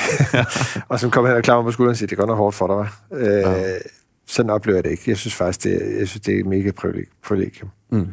og 0.89 1.01
som 1.01 1.11
kommer 1.11 1.29
hen 1.29 1.37
og 1.37 1.43
klapper 1.43 1.63
mig 1.63 1.69
på 1.69 1.73
skulderen 1.73 1.93
og 1.93 1.97
siger, 1.97 2.07
det 2.09 2.19
går 2.19 2.27
nok 2.27 2.37
hårdt 2.37 2.57
for 2.57 2.67
dig, 2.67 2.89
hva'? 2.89 3.17
Øh, 3.17 3.41
Ja. 3.41 3.79
Sådan 4.29 4.51
oplever 4.51 4.77
jeg 4.77 4.85
det 4.85 4.91
ikke. 4.91 5.03
Jeg 5.07 5.17
synes 5.17 5.35
faktisk, 5.35 5.65
det 5.65 5.75
er, 5.75 5.99
jeg 5.99 6.09
synes, 6.09 6.21
det 6.21 6.35
er 6.35 6.39
et 6.39 6.47
mega 6.47 6.71
privileg- 6.71 7.21
privilegium. 7.25 7.71
Mm. 7.91 8.07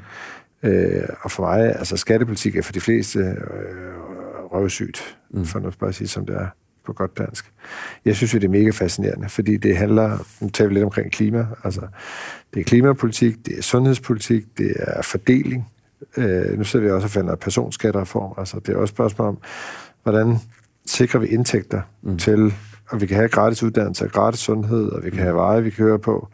Øh, 0.64 1.08
og 1.22 1.32
for 1.32 1.44
mig, 1.44 1.76
altså 1.76 1.98
skattepolitik 1.98 2.56
er 2.56 2.62
for 2.62 2.74
de 2.74 2.82
fleste 2.82 3.20
øh, 3.20 3.36
røvsygt, 4.52 5.18
mm. 5.32 5.46
for 5.46 5.60
nu 5.60 5.72
bare 5.80 5.90
at 5.90 5.96
sige, 5.96 6.08
som 6.08 6.26
det 6.26 6.36
er 6.36 6.48
på 6.86 6.94
godt 6.94 7.18
dansk. 7.18 7.52
Jeg 8.06 8.16
synes 8.16 8.34
jo, 8.34 8.40
det 8.40 8.46
er 8.46 8.52
mega 8.52 8.70
fascinerende, 8.70 9.30
fordi 9.30 9.58
det 9.58 9.78
handler, 9.78 10.28
nu 10.42 10.50
taler 10.50 10.68
vi 10.68 10.74
lidt 10.74 10.84
omkring 10.84 11.12
klima, 11.12 11.48
altså 11.64 11.82
det 12.54 12.60
er 12.60 12.64
klimapolitik, 12.64 13.46
det 13.46 13.58
er 13.58 13.62
sundhedspolitik, 13.62 14.44
det 14.58 14.74
er 14.78 15.02
fordeling. 15.02 15.72
Øh, 16.18 16.58
nu 16.58 16.64
ser 16.64 16.80
vi 16.80 16.90
også 16.90 17.06
og 17.06 17.12
finder 17.12 17.36
personskattereform, 17.36 18.34
altså 18.38 18.60
det 18.60 18.74
er 18.74 18.78
også 18.78 18.92
et 18.92 18.96
spørgsmål 18.96 19.28
om, 19.28 19.38
hvordan 20.04 20.38
sikrer 20.86 21.20
vi 21.20 21.28
indtægter 21.28 21.82
mm. 22.04 22.18
til, 22.18 22.54
at 22.92 23.02
vi 23.02 23.06
kan 23.06 23.18
have 23.18 23.30
gratis 23.30 23.64
uddannelse 23.64 24.06
og 24.06 24.12
gratis 24.12 24.40
sundhed, 24.40 24.90
og 24.90 25.04
vi 25.04 25.10
kan 25.10 25.20
have 25.20 25.36
veje, 25.36 25.64
vi 25.64 25.70
kan 25.70 25.86
køre 25.86 26.00
på, 26.00 26.28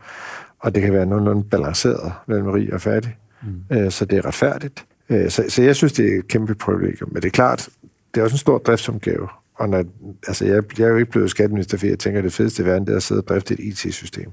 og 0.60 0.76
det 0.76 0.84
kan 0.84 0.94
være 0.94 1.06
nogenlunde 1.06 1.44
balanceret 1.44 2.14
mellem 2.28 2.48
rig 2.48 2.74
og 2.74 2.82
fattig, 2.82 3.18
mm. 3.42 3.78
øh, 3.78 3.92
så 3.92 4.06
det 4.06 4.18
er 4.18 4.26
retfærdigt. 4.26 4.86
Øh, 5.10 5.30
så, 5.30 5.46
så 5.50 5.64
jeg 5.64 5.76
synes, 5.76 5.94
det 5.94 6.14
er 6.14 6.20
et 6.20 6.28
kæmpe 6.28 6.56
privilegium, 6.56 7.10
men 7.14 7.22
det 7.22 7.28
er 7.28 7.32
klart, 7.32 7.70
det 8.14 8.20
er 8.20 8.24
også 8.24 8.34
en 8.34 8.38
stor 8.38 8.58
driftsomgave, 8.58 9.28
og 9.56 9.70
når, 9.70 9.84
altså 10.28 10.46
jeg, 10.46 10.64
jeg 10.78 10.86
er 10.86 10.90
jo 10.90 10.98
ikke 10.98 11.12
blevet 11.12 11.30
skatteminister, 11.30 11.78
fordi 11.78 11.90
jeg 11.90 12.00
tænker, 12.00 12.20
at 12.20 12.24
det 12.24 12.34
fedeste 12.34 12.64
i 12.64 12.66
verden, 12.66 12.86
det 12.86 12.92
er 12.92 12.98
at 12.98 13.04
sidde 13.04 13.22
og 13.22 13.28
drifte 13.28 13.54
et 13.54 13.60
IT-system. 13.60 14.32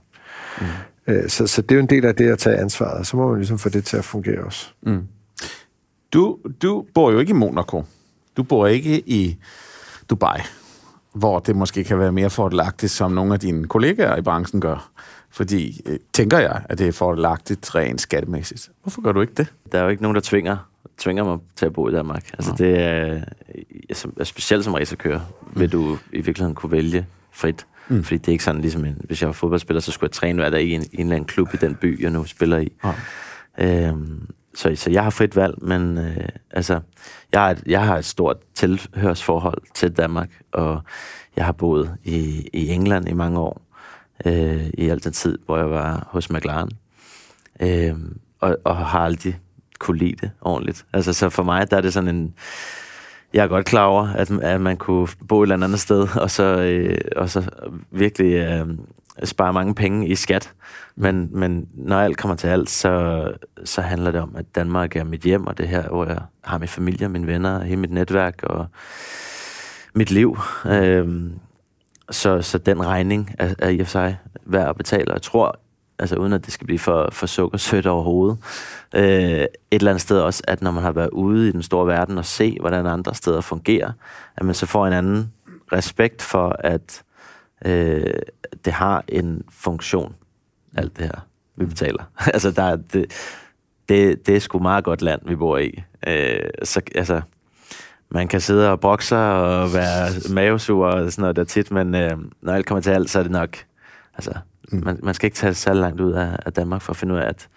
Mm. 0.61 0.67
Øh, 1.07 1.29
så, 1.29 1.47
så 1.47 1.63
det 1.63 1.71
er 1.71 1.75
jo 1.75 1.83
en 1.83 1.89
del 1.89 2.05
af 2.05 2.15
det 2.15 2.31
at 2.31 2.39
tage 2.39 2.57
ansvaret, 2.57 3.07
så 3.07 3.17
må 3.17 3.29
man 3.29 3.37
ligesom 3.39 3.59
få 3.59 3.69
det 3.69 3.85
til 3.85 3.97
at 3.97 4.05
fungere 4.05 4.45
også. 4.45 4.69
Mm. 4.83 5.03
Du, 6.13 6.39
du 6.63 6.87
bor 6.95 7.11
jo 7.11 7.19
ikke 7.19 7.31
i 7.31 7.35
Monaco. 7.35 7.85
Du 8.37 8.43
bor 8.43 8.67
ikke 8.67 9.09
i 9.09 9.37
Dubai, 10.11 10.41
hvor 11.13 11.39
det 11.39 11.57
måske 11.57 11.85
kan 11.85 11.99
være 11.99 12.13
mere 12.13 12.31
fordelagtigt, 12.31 12.93
som 12.93 13.13
nogle 13.13 13.35
af 13.35 13.41
dine 13.41 13.67
kollegaer 13.69 14.17
i 14.17 14.23
branchen 14.23 14.61
gør. 14.61 14.91
Fordi, 15.31 15.81
øh, 15.87 15.99
tænker 16.13 16.39
jeg, 16.39 16.63
at 16.69 16.79
det 16.79 16.89
er 16.89 16.93
fordelagtigt 16.93 17.75
rent 17.75 18.01
skattemæssigt. 18.01 18.71
Hvorfor 18.83 19.03
gør 19.03 19.13
du 19.13 19.21
ikke 19.21 19.35
det? 19.37 19.53
der 19.73 19.79
er 19.79 19.83
jo 19.83 19.89
ikke 19.89 20.03
nogen, 20.03 20.15
der 20.15 20.21
tvinger, 20.25 20.57
tvinger 20.99 21.25
mig 21.25 21.39
til 21.57 21.67
at 21.67 21.73
bo 21.73 21.89
i 21.89 21.93
Danmark. 21.93 22.31
Altså 22.33 22.55
det 22.59 22.79
er, 22.79 23.21
som, 23.93 24.25
specielt 24.25 24.65
som 24.65 24.75
racerkører, 24.75 25.21
vil 25.57 25.73
du 25.73 25.99
i 26.13 26.21
virkeligheden 26.21 26.55
kunne 26.55 26.73
vælge 26.73 27.07
frit. 27.33 27.67
Mm. 27.89 27.97
Mm. 27.97 28.05
Fordi 28.05 28.19
det 28.19 28.29
er 28.29 28.33
ikke 28.33 28.45
sådan, 28.45 28.61
ligesom 28.61 28.85
en, 28.85 29.01
hvis 29.05 29.23
jeg 29.23 29.27
var 29.27 29.33
fodboldspiller, 29.33 29.81
så 29.81 29.93
skulle 29.93 30.09
jeg 30.09 30.13
træne 30.13 30.43
hver 30.43 30.51
dag 30.51 30.63
i 30.63 30.73
en, 30.73 30.81
en 30.81 31.01
eller 31.01 31.15
anden 31.15 31.25
klub 31.25 31.55
i 31.55 31.57
den 31.57 31.75
by, 31.75 32.03
jeg 32.03 32.11
nu 32.11 32.25
spiller 32.25 32.59
i. 32.59 32.73
Ja. 33.59 33.89
Øhm, 33.89 34.29
så, 34.55 34.73
så 34.75 34.91
jeg 34.91 35.03
har 35.03 35.11
frit 35.11 35.37
valg, 35.37 35.55
men 35.63 35.99
øh, 35.99 36.29
altså, 36.51 36.81
jeg 37.33 37.41
har, 37.41 37.51
et, 37.51 37.63
jeg 37.67 37.87
har 37.87 37.97
et 37.97 38.05
stort 38.05 38.37
tilhørsforhold 38.55 39.63
til 39.75 39.97
Danmark, 39.97 40.31
og 40.53 40.83
jeg 41.37 41.45
har 41.45 41.53
boet 41.53 41.97
i, 42.05 42.49
i 42.53 42.69
England 42.69 43.09
i 43.09 43.13
mange 43.13 43.39
år, 43.39 43.63
øh, 44.27 44.67
i 44.75 44.89
al 44.89 45.05
den 45.05 45.13
tid, 45.13 45.39
hvor 45.47 45.57
jeg 45.57 45.71
var 45.71 46.09
hos 46.11 46.31
McLaren, 46.31 46.71
øh, 47.61 47.95
og, 48.41 48.57
og 48.65 48.77
har 48.77 49.01
aldrig 49.01 49.41
kunne 49.79 49.99
lide 49.99 50.17
det 50.21 50.31
ordentligt. 50.41 50.87
Altså, 50.93 51.13
så 51.13 51.29
for 51.29 51.43
mig, 51.43 51.71
der 51.71 51.77
er 51.77 51.81
det 51.81 51.93
sådan 51.93 52.17
en... 52.17 52.35
Jeg 53.33 53.45
er 53.45 53.49
godt 53.49 53.67
klar 53.67 53.85
over, 53.85 54.09
at, 54.09 54.31
at 54.31 54.61
man 54.61 54.77
kunne 54.77 55.09
bo 55.29 55.43
et 55.43 55.45
eller 55.45 55.67
andet 55.67 55.81
sted, 55.81 56.17
og 56.17 56.31
så, 56.31 56.45
øh, 56.45 56.99
og 57.17 57.31
så 57.31 57.51
virkelig 57.91 58.33
øh, 58.33 58.67
spare 59.25 59.53
mange 59.53 59.75
penge 59.75 60.09
i 60.09 60.15
skat. 60.15 60.53
Men, 60.97 61.29
men 61.33 61.69
når 61.75 62.01
alt 62.01 62.17
kommer 62.17 62.37
til 62.37 62.49
alt, 62.49 62.71
så, 62.71 63.25
så 63.65 63.81
handler 63.81 64.11
det 64.11 64.21
om, 64.21 64.37
at 64.37 64.55
Danmark 64.55 64.97
er 64.97 65.05
mit 65.05 65.21
hjem, 65.21 65.47
og 65.47 65.59
det 65.59 65.69
her, 65.69 65.89
hvor 65.89 66.05
jeg 66.05 66.19
har 66.45 66.59
min 66.59 66.69
familie, 66.69 67.09
mine 67.09 67.27
venner, 67.27 67.65
hele 67.65 67.81
mit 67.81 67.93
netværk 67.93 68.43
og 68.43 68.67
mit 69.95 70.11
liv. 70.11 70.39
Øh, 70.67 71.31
så, 72.11 72.43
så 72.43 72.59
den 72.59 72.87
regning 72.87 73.35
er, 73.39 73.55
er 73.59 73.69
i 73.69 73.79
og 73.81 73.87
for 73.87 73.91
sig 73.91 74.19
værd 74.45 74.69
at 74.69 74.77
betale. 74.77 75.09
Og 75.09 75.15
jeg 75.15 75.23
tror, 75.23 75.61
altså 75.99 76.17
uden 76.17 76.33
at 76.33 76.45
det 76.45 76.53
skal 76.53 76.67
blive 76.67 76.79
for, 76.79 77.09
for 77.13 77.27
sukkersødt 77.27 77.87
overhovedet. 77.87 78.39
Øh, 78.95 79.03
et 79.03 79.49
eller 79.71 79.91
andet 79.91 80.03
sted 80.03 80.21
også, 80.21 80.43
at 80.49 80.63
når 80.63 80.71
man 80.71 80.83
har 80.83 80.93
været 80.93 81.11
ude 81.11 81.49
i 81.49 81.53
den 81.53 81.63
store 81.63 81.87
verden 81.87 82.19
og 82.19 82.25
se, 82.25 82.57
hvordan 82.61 82.87
andre 82.87 83.15
steder 83.15 83.41
fungerer, 83.41 83.93
at 84.37 84.47
man 84.47 84.55
så 84.55 84.67
får 84.67 84.87
en 84.87 84.93
anden 84.93 85.33
respekt 85.73 86.23
for, 86.23 86.57
at 86.59 87.03
øh, 87.65 88.15
det 88.65 88.73
har 88.73 89.05
en 89.09 89.43
funktion, 89.51 90.15
alt 90.77 90.97
det 90.97 91.05
her, 91.05 91.27
vi 91.57 91.67
betaler. 91.67 92.05
altså, 92.35 92.51
der 92.51 92.63
er, 92.63 92.77
det, 92.77 93.13
det, 93.89 94.27
det 94.27 94.37
er 94.37 94.41
sgu 94.41 94.59
meget 94.59 94.85
godt 94.85 95.03
land, 95.03 95.21
vi 95.25 95.37
bor 95.37 95.59
i. 95.59 95.83
Øh, 96.07 96.51
så, 96.63 96.81
altså, 96.95 97.21
man 98.11 98.29
kan 98.29 98.41
sidde 98.41 98.71
og 98.71 98.81
brokse 98.81 99.17
og 99.17 99.75
være 99.75 100.33
mavesur 100.35 100.87
og 100.87 101.13
sådan 101.13 101.23
noget 101.23 101.37
der 101.37 101.45
tit, 101.45 101.71
men 101.71 101.95
øh, 101.95 102.19
når 102.43 102.53
alt 102.53 102.67
kommer 102.67 102.83
til 102.83 102.91
alt, 102.91 103.11
så 103.11 103.19
er 103.19 103.23
det 103.23 103.33
nok... 103.33 103.57
Altså, 104.15 104.33
mm. 104.73 104.85
man, 104.85 105.01
man 105.03 105.15
skal 105.15 105.27
ikke 105.27 105.37
tage 105.37 105.55
så 105.55 105.73
langt 105.73 106.01
ud 106.01 106.13
af, 106.13 106.37
af 106.47 106.53
Danmark 106.53 106.83
for 106.83 106.93
at 106.93 106.97
finde 106.97 107.15
ud 107.15 107.19
af, 107.19 107.29
at 107.29 107.49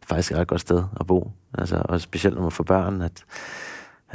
det 0.00 0.08
faktisk 0.08 0.32
er 0.32 0.40
et 0.40 0.48
godt 0.48 0.60
sted 0.60 0.84
at 1.00 1.06
bo. 1.06 1.32
Altså, 1.58 1.82
og 1.84 2.00
specielt 2.00 2.36
når 2.36 2.42
man 2.42 2.52
får 2.52 2.64
børn, 2.64 3.02
at 3.02 3.24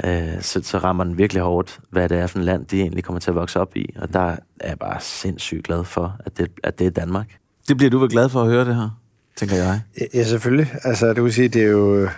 øh, 0.04 0.40
så, 0.42 0.60
så 0.62 0.78
rammer 0.78 1.04
den 1.04 1.18
virkelig 1.18 1.42
hårdt, 1.42 1.80
hvad 1.90 2.08
det 2.08 2.18
er 2.18 2.26
for 2.26 2.38
et 2.38 2.44
land, 2.44 2.66
de 2.66 2.80
egentlig 2.80 3.04
kommer 3.04 3.20
til 3.20 3.30
at 3.30 3.34
vokse 3.34 3.60
op 3.60 3.76
i. 3.76 3.94
Og 3.96 4.12
der 4.12 4.36
er 4.60 4.68
jeg 4.68 4.78
bare 4.78 5.00
sindssygt 5.00 5.64
glad 5.64 5.84
for, 5.84 6.16
at 6.26 6.38
det, 6.38 6.48
at 6.62 6.78
det 6.78 6.86
er 6.86 6.90
Danmark. 6.90 7.26
Det 7.68 7.76
bliver 7.76 7.90
du 7.90 7.98
vel 7.98 8.10
glad 8.10 8.28
for 8.28 8.42
at 8.42 8.48
høre 8.48 8.64
det 8.64 8.74
her, 8.74 9.00
tænker 9.36 9.56
jeg. 9.56 9.80
Ja, 10.14 10.24
selvfølgelig. 10.24 10.74
Altså, 10.84 11.12
du 11.12 11.22
kan 11.22 11.32
sige, 11.32 11.48
det 11.48 11.62
er 11.62 11.70
jo... 11.70 12.08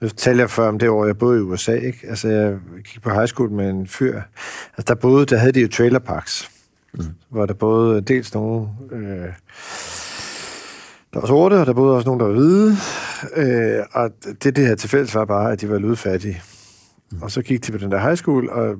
Nu 0.00 0.08
taler 0.08 0.42
jeg 0.42 0.50
før 0.50 0.68
om 0.68 0.78
det 0.78 0.88
år, 0.88 1.06
jeg 1.06 1.18
boede 1.18 1.38
i 1.38 1.42
USA, 1.42 1.72
ikke? 1.72 1.98
Altså, 2.08 2.28
jeg 2.28 2.58
gik 2.84 3.02
på 3.02 3.10
high 3.10 3.26
school 3.26 3.50
med 3.50 3.70
en 3.70 3.86
fyr. 3.86 4.20
Altså, 4.76 4.94
der 4.94 4.94
boede, 4.94 5.26
der 5.26 5.36
havde 5.36 5.52
de 5.52 5.60
jo 5.60 5.68
trailerparks, 5.68 6.50
mm. 6.94 7.04
hvor 7.28 7.46
der 7.46 7.54
boede 7.54 8.00
dels 8.00 8.34
nogle... 8.34 8.68
Øh, 8.92 9.28
der 11.12 11.20
var 11.20 11.26
sorte, 11.26 11.54
og 11.54 11.66
der 11.66 11.72
boede 11.72 11.96
også 11.96 12.08
nogen, 12.08 12.20
der 12.20 12.26
var 12.26 12.32
hvide. 12.32 12.76
Øh, 13.36 13.84
og 13.92 14.10
det, 14.42 14.56
det 14.56 14.66
her 14.66 14.74
tilfælde 14.74 15.14
var 15.14 15.24
bare, 15.24 15.52
at 15.52 15.60
de 15.60 15.70
var 15.70 15.78
ludfattige. 15.78 16.42
Mm. 17.12 17.22
Og 17.22 17.30
så 17.30 17.42
gik 17.42 17.66
de 17.66 17.72
på 17.72 17.78
den 17.78 17.90
der 17.90 18.00
high 18.00 18.16
school, 18.16 18.48
og 18.50 18.76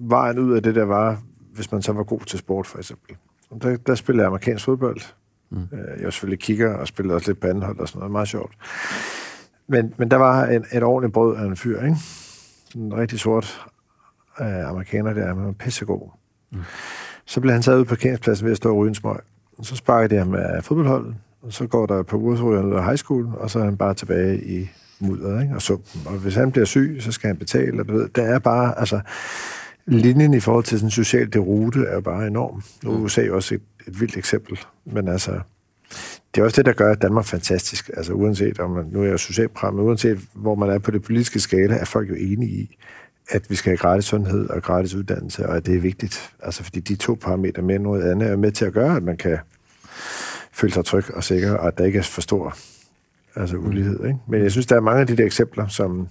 vejen 0.00 0.38
ud 0.38 0.52
af 0.52 0.62
det 0.62 0.74
der 0.74 0.84
var, 0.84 1.22
hvis 1.54 1.72
man 1.72 1.82
så 1.82 1.92
var 1.92 2.02
god 2.02 2.20
til 2.20 2.38
sport, 2.38 2.66
for 2.66 2.78
eksempel. 2.78 3.16
Og 3.50 3.62
der, 3.62 3.76
der 3.76 3.94
spillede 3.94 4.22
jeg 4.22 4.26
amerikansk 4.26 4.64
fodbold. 4.64 5.00
Mm. 5.50 5.58
Øh, 5.58 5.96
jeg 5.96 6.04
var 6.04 6.10
selvfølgelig 6.10 6.40
kigger 6.40 6.74
og 6.74 6.86
spillede 6.86 7.14
også 7.14 7.30
lidt 7.30 7.40
på 7.40 7.46
anden 7.46 7.62
hold 7.62 7.78
og 7.78 7.88
sådan 7.88 7.98
noget. 7.98 8.12
Meget 8.12 8.28
sjovt. 8.28 8.54
Men, 9.68 9.94
men 9.96 10.10
der 10.10 10.16
var 10.16 10.46
en, 10.46 10.64
et 10.72 10.82
ordentligt 10.82 11.12
brød 11.12 11.36
af 11.36 11.44
en 11.44 11.56
fyr, 11.56 11.82
ikke? 11.82 11.96
En 12.76 12.96
rigtig 12.96 13.20
sort 13.20 13.66
øh, 14.40 14.68
amerikaner 14.68 15.12
der, 15.12 15.34
men 15.34 15.54
pissegod. 15.54 16.08
Mm. 16.52 16.58
Så 17.24 17.40
blev 17.40 17.52
han 17.52 17.62
taget 17.62 17.78
ud 17.78 17.84
på 17.84 17.88
parkeringspladsen 17.88 18.44
ved 18.44 18.50
at 18.50 18.56
stå 18.56 18.70
og 18.70 18.76
ryge 18.76 18.88
en 18.88 18.94
smøg. 18.94 19.20
Og 19.58 19.66
så 19.66 19.76
sparkede 19.76 20.14
de 20.14 20.18
ham 20.18 20.34
af 20.34 20.64
fodboldholdet, 20.64 21.14
og 21.42 21.52
så 21.52 21.66
går 21.66 21.86
der 21.86 22.02
på 22.02 22.16
uger, 22.16 22.42
ud 22.42 22.74
af 22.74 22.84
high 22.84 22.96
school, 22.96 23.28
og 23.36 23.50
så 23.50 23.58
er 23.58 23.64
han 23.64 23.76
bare 23.76 23.94
tilbage 23.94 24.44
i 24.44 24.68
mudderet 25.00 25.42
ikke? 25.42 25.54
og 25.54 25.62
sumpen. 25.62 26.00
Og 26.04 26.12
hvis 26.12 26.34
han 26.34 26.52
bliver 26.52 26.64
syg, 26.64 26.96
så 27.00 27.12
skal 27.12 27.28
han 27.28 27.36
betale. 27.36 27.80
Og 27.80 27.88
du 27.88 27.92
ved, 27.92 28.08
der 28.08 28.22
er 28.22 28.38
bare, 28.38 28.78
altså, 28.78 29.00
linjen 29.86 30.34
i 30.34 30.40
forhold 30.40 30.64
til 30.64 30.78
sådan 30.78 30.86
en 30.86 30.90
social 30.90 31.32
derute 31.32 31.80
er 31.80 32.00
bare 32.00 32.26
enorm. 32.26 32.62
Nu 32.84 32.90
er 32.92 32.98
mm. 32.98 33.02
USA 33.02 33.30
også 33.30 33.54
et, 33.54 33.62
et 33.86 34.00
vildt 34.00 34.16
eksempel, 34.16 34.58
men 34.84 35.08
altså, 35.08 35.40
det 36.34 36.40
er 36.40 36.44
også 36.44 36.56
det, 36.56 36.66
der 36.66 36.72
gør 36.72 36.94
Danmark 36.94 37.24
fantastisk. 37.24 37.90
Altså 37.96 38.12
uanset 38.12 38.60
om 38.60 38.70
man, 38.70 38.86
nu 38.92 39.02
er 39.02 39.06
jeg 39.06 39.18
socialprogram, 39.18 39.74
men 39.74 39.84
uanset 39.84 40.18
hvor 40.34 40.54
man 40.54 40.70
er 40.70 40.78
på 40.78 40.90
det 40.90 41.02
politiske 41.02 41.40
skala, 41.40 41.74
er 41.74 41.84
folk 41.84 42.10
jo 42.10 42.14
enige 42.14 42.50
i, 42.50 42.76
at 43.30 43.50
vi 43.50 43.54
skal 43.54 43.70
have 43.70 43.76
gratis 43.76 44.04
sundhed 44.04 44.50
og 44.50 44.62
gratis 44.62 44.94
uddannelse, 44.94 45.46
og 45.48 45.56
at 45.56 45.66
det 45.66 45.74
er 45.74 45.80
vigtigt. 45.80 46.30
Altså 46.42 46.64
fordi 46.64 46.80
de 46.80 46.96
to 46.96 47.14
parametre 47.14 47.62
med 47.62 47.78
noget 47.78 48.10
andet 48.10 48.28
er 48.28 48.36
med 48.36 48.52
til 48.52 48.64
at 48.64 48.72
gøre, 48.72 48.96
at 48.96 49.02
man 49.02 49.16
kan 49.16 49.38
føle 50.52 50.72
sig 50.72 50.84
tryg 50.84 51.14
og 51.14 51.24
sikker, 51.24 51.54
og 51.54 51.68
at 51.68 51.78
der 51.78 51.84
ikke 51.84 51.98
er 51.98 52.02
for 52.02 52.20
stor 52.20 52.56
altså 53.36 53.56
ulighed. 53.56 54.04
Ikke? 54.04 54.18
Men 54.28 54.42
jeg 54.42 54.50
synes, 54.50 54.66
der 54.66 54.76
er 54.76 54.80
mange 54.80 55.00
af 55.00 55.06
de 55.06 55.16
der 55.16 55.24
eksempler, 55.24 55.66
som, 55.66 56.08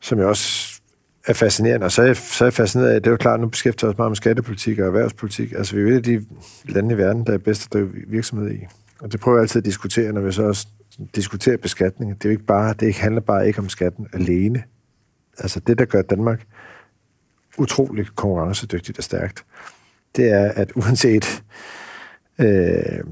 som 0.00 0.18
jeg 0.18 0.26
også 0.26 0.80
er 1.26 1.32
fascinerende. 1.32 1.84
Og 1.84 1.92
så 1.92 2.02
er 2.02 2.06
jeg, 2.06 2.16
så 2.16 2.44
er 2.44 2.46
jeg 2.46 2.52
fascineret 2.52 2.90
af, 2.90 3.02
det 3.02 3.06
er 3.06 3.10
jo 3.10 3.16
klart, 3.16 3.40
nu 3.40 3.48
beskæftiger 3.48 3.90
os 3.90 3.98
meget 3.98 4.10
med 4.10 4.16
skattepolitik 4.16 4.78
og 4.78 4.86
erhvervspolitik. 4.86 5.52
Altså, 5.52 5.76
vi 5.76 5.82
er 5.82 5.86
et 5.86 5.96
af 5.96 6.02
de 6.02 6.24
lande 6.64 6.94
i 6.94 6.98
verden, 6.98 7.26
der 7.26 7.32
er 7.32 7.38
bedst 7.38 7.66
at 7.66 7.72
drive 7.72 7.92
virksomhed 8.08 8.50
i. 8.50 8.66
Og 9.00 9.12
det 9.12 9.20
prøver 9.20 9.38
jeg 9.38 9.42
altid 9.42 9.58
at 9.58 9.64
diskutere, 9.64 10.12
når 10.12 10.20
vi 10.20 10.32
så 10.32 10.42
også 10.42 10.66
diskuterer 11.14 11.56
beskatning. 11.56 12.14
Det 12.14 12.24
er 12.24 12.28
jo 12.28 12.32
ikke 12.32 12.46
bare, 12.46 12.74
det 12.80 12.94
handler 12.94 13.20
bare 13.20 13.46
ikke 13.46 13.58
om 13.58 13.68
skatten 13.68 14.06
alene. 14.12 14.62
Altså, 15.38 15.60
det, 15.60 15.78
der 15.78 15.84
gør 15.84 16.02
Danmark 16.02 16.46
utroligt 17.58 18.16
konkurrencedygtigt 18.16 18.98
og 18.98 19.04
stærkt, 19.04 19.44
det 20.16 20.30
er, 20.30 20.52
at 20.52 20.72
uanset 20.76 21.42
øh, 22.38 23.04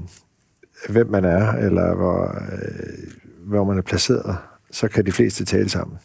hvem 0.89 1.09
man 1.09 1.25
er, 1.25 1.51
eller 1.51 1.95
hvor, 1.95 2.35
øh, 2.51 3.47
hvor 3.47 3.63
man 3.63 3.77
er 3.77 3.81
placeret, 3.81 4.37
så 4.71 4.87
kan 4.87 5.05
de 5.05 5.11
fleste 5.11 5.45
tale 5.45 5.69
sammen. 5.69 5.97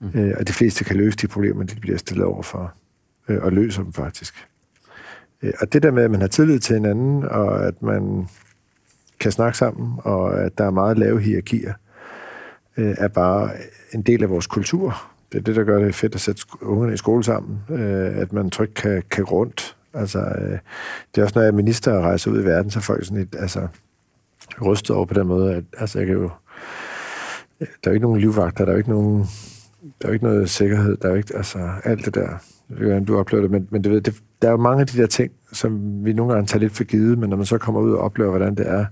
Mm. 0.00 0.20
Øh, 0.20 0.34
og 0.38 0.48
de 0.48 0.52
fleste 0.52 0.84
kan 0.84 0.96
løse 0.96 1.16
de 1.16 1.28
problemer, 1.28 1.64
de 1.64 1.80
bliver 1.80 1.98
stillet 1.98 2.26
over 2.26 2.42
for, 2.42 2.72
øh, 3.28 3.42
og 3.42 3.52
løser 3.52 3.82
dem 3.82 3.92
faktisk. 3.92 4.48
Øh, 5.42 5.52
og 5.60 5.72
det 5.72 5.82
der 5.82 5.90
med, 5.90 6.02
at 6.02 6.10
man 6.10 6.20
har 6.20 6.28
tillid 6.28 6.58
til 6.58 6.74
hinanden, 6.74 7.24
og 7.24 7.66
at 7.66 7.82
man 7.82 8.28
kan 9.20 9.32
snakke 9.32 9.58
sammen, 9.58 10.00
og 10.04 10.40
at 10.40 10.58
der 10.58 10.64
er 10.64 10.70
meget 10.70 10.98
lave 10.98 11.20
hierarkier, 11.20 11.74
øh, 12.76 12.94
er 12.98 13.08
bare 13.08 13.50
en 13.92 14.02
del 14.02 14.22
af 14.22 14.30
vores 14.30 14.46
kultur. 14.46 15.10
Det 15.32 15.38
er 15.38 15.42
det, 15.42 15.56
der 15.56 15.64
gør 15.64 15.78
det 15.78 15.94
fedt 15.94 16.14
at 16.14 16.20
sætte 16.20 16.42
ungerne 16.62 16.94
i 16.94 16.96
skole 16.96 17.24
sammen, 17.24 17.58
øh, 17.70 18.18
at 18.18 18.32
man 18.32 18.50
trygt 18.50 18.74
kan, 18.74 19.02
kan 19.10 19.24
rundt. 19.24 19.75
Altså, 19.96 20.18
øh, 20.18 20.58
det 21.14 21.20
er 21.20 21.22
også, 21.22 21.32
når 21.34 21.42
jeg 21.42 21.48
er 21.48 21.52
minister 21.52 21.92
og 21.92 22.02
rejser 22.02 22.30
ud 22.30 22.42
i 22.42 22.44
verden, 22.44 22.70
så 22.70 22.78
er 22.78 22.82
folk 22.82 23.04
sådan 23.04 23.22
et, 23.22 23.36
altså, 23.38 23.68
rystet 24.66 24.96
over 24.96 25.06
på 25.06 25.14
den 25.14 25.26
måde, 25.26 25.54
at 25.54 25.64
altså, 25.78 25.98
jeg 25.98 26.06
kan 26.06 26.16
jo, 26.16 26.30
der 27.60 27.66
er 27.84 27.90
jo 27.90 27.92
ikke 27.92 28.06
nogen 28.06 28.20
livvagter, 28.20 28.64
der 28.64 28.72
er 28.72 28.74
jo 28.74 28.78
ikke 28.78 28.90
nogen 28.90 29.26
der 30.02 30.08
er 30.08 30.08
jo 30.08 30.12
ikke 30.12 30.24
noget 30.24 30.50
sikkerhed, 30.50 30.96
der 30.96 31.08
er 31.08 31.10
jo 31.10 31.16
ikke, 31.16 31.36
altså 31.36 31.70
alt 31.84 32.04
det 32.04 32.14
der, 32.14 32.28
du 33.04 33.18
oplever 33.18 33.42
det, 33.42 33.50
men, 33.50 33.68
men 33.70 33.82
du 33.82 33.90
ved, 33.90 34.00
det, 34.00 34.14
der 34.42 34.48
er 34.48 34.52
jo 34.52 34.56
mange 34.56 34.80
af 34.80 34.86
de 34.86 34.98
der 34.98 35.06
ting, 35.06 35.32
som 35.52 36.04
vi 36.04 36.12
nogle 36.12 36.32
gange 36.32 36.46
tager 36.46 36.60
lidt 36.60 36.72
for 36.72 36.84
givet, 36.84 37.18
men 37.18 37.30
når 37.30 37.36
man 37.36 37.46
så 37.46 37.58
kommer 37.58 37.80
ud 37.80 37.92
og 37.92 37.98
oplever, 37.98 38.30
hvordan 38.30 38.54
det 38.54 38.68
er, 38.68 38.86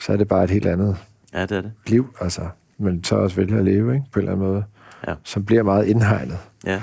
så 0.00 0.12
er 0.12 0.16
det 0.16 0.28
bare 0.28 0.44
et 0.44 0.50
helt 0.50 0.66
andet 0.66 0.96
ja, 1.34 1.42
det 1.42 1.52
er 1.52 1.60
det. 1.60 1.72
liv, 1.86 2.14
altså, 2.20 2.48
men 2.78 3.04
så 3.04 3.16
også 3.16 3.36
vælge 3.36 3.58
at 3.58 3.64
leve, 3.64 3.94
ikke, 3.94 4.06
på 4.12 4.18
en 4.18 4.22
eller 4.22 4.32
anden 4.32 4.48
måde, 4.48 4.64
ja. 5.08 5.14
som 5.24 5.44
bliver 5.44 5.62
meget 5.62 5.86
indhegnet. 5.86 6.38
Ja. 6.66 6.82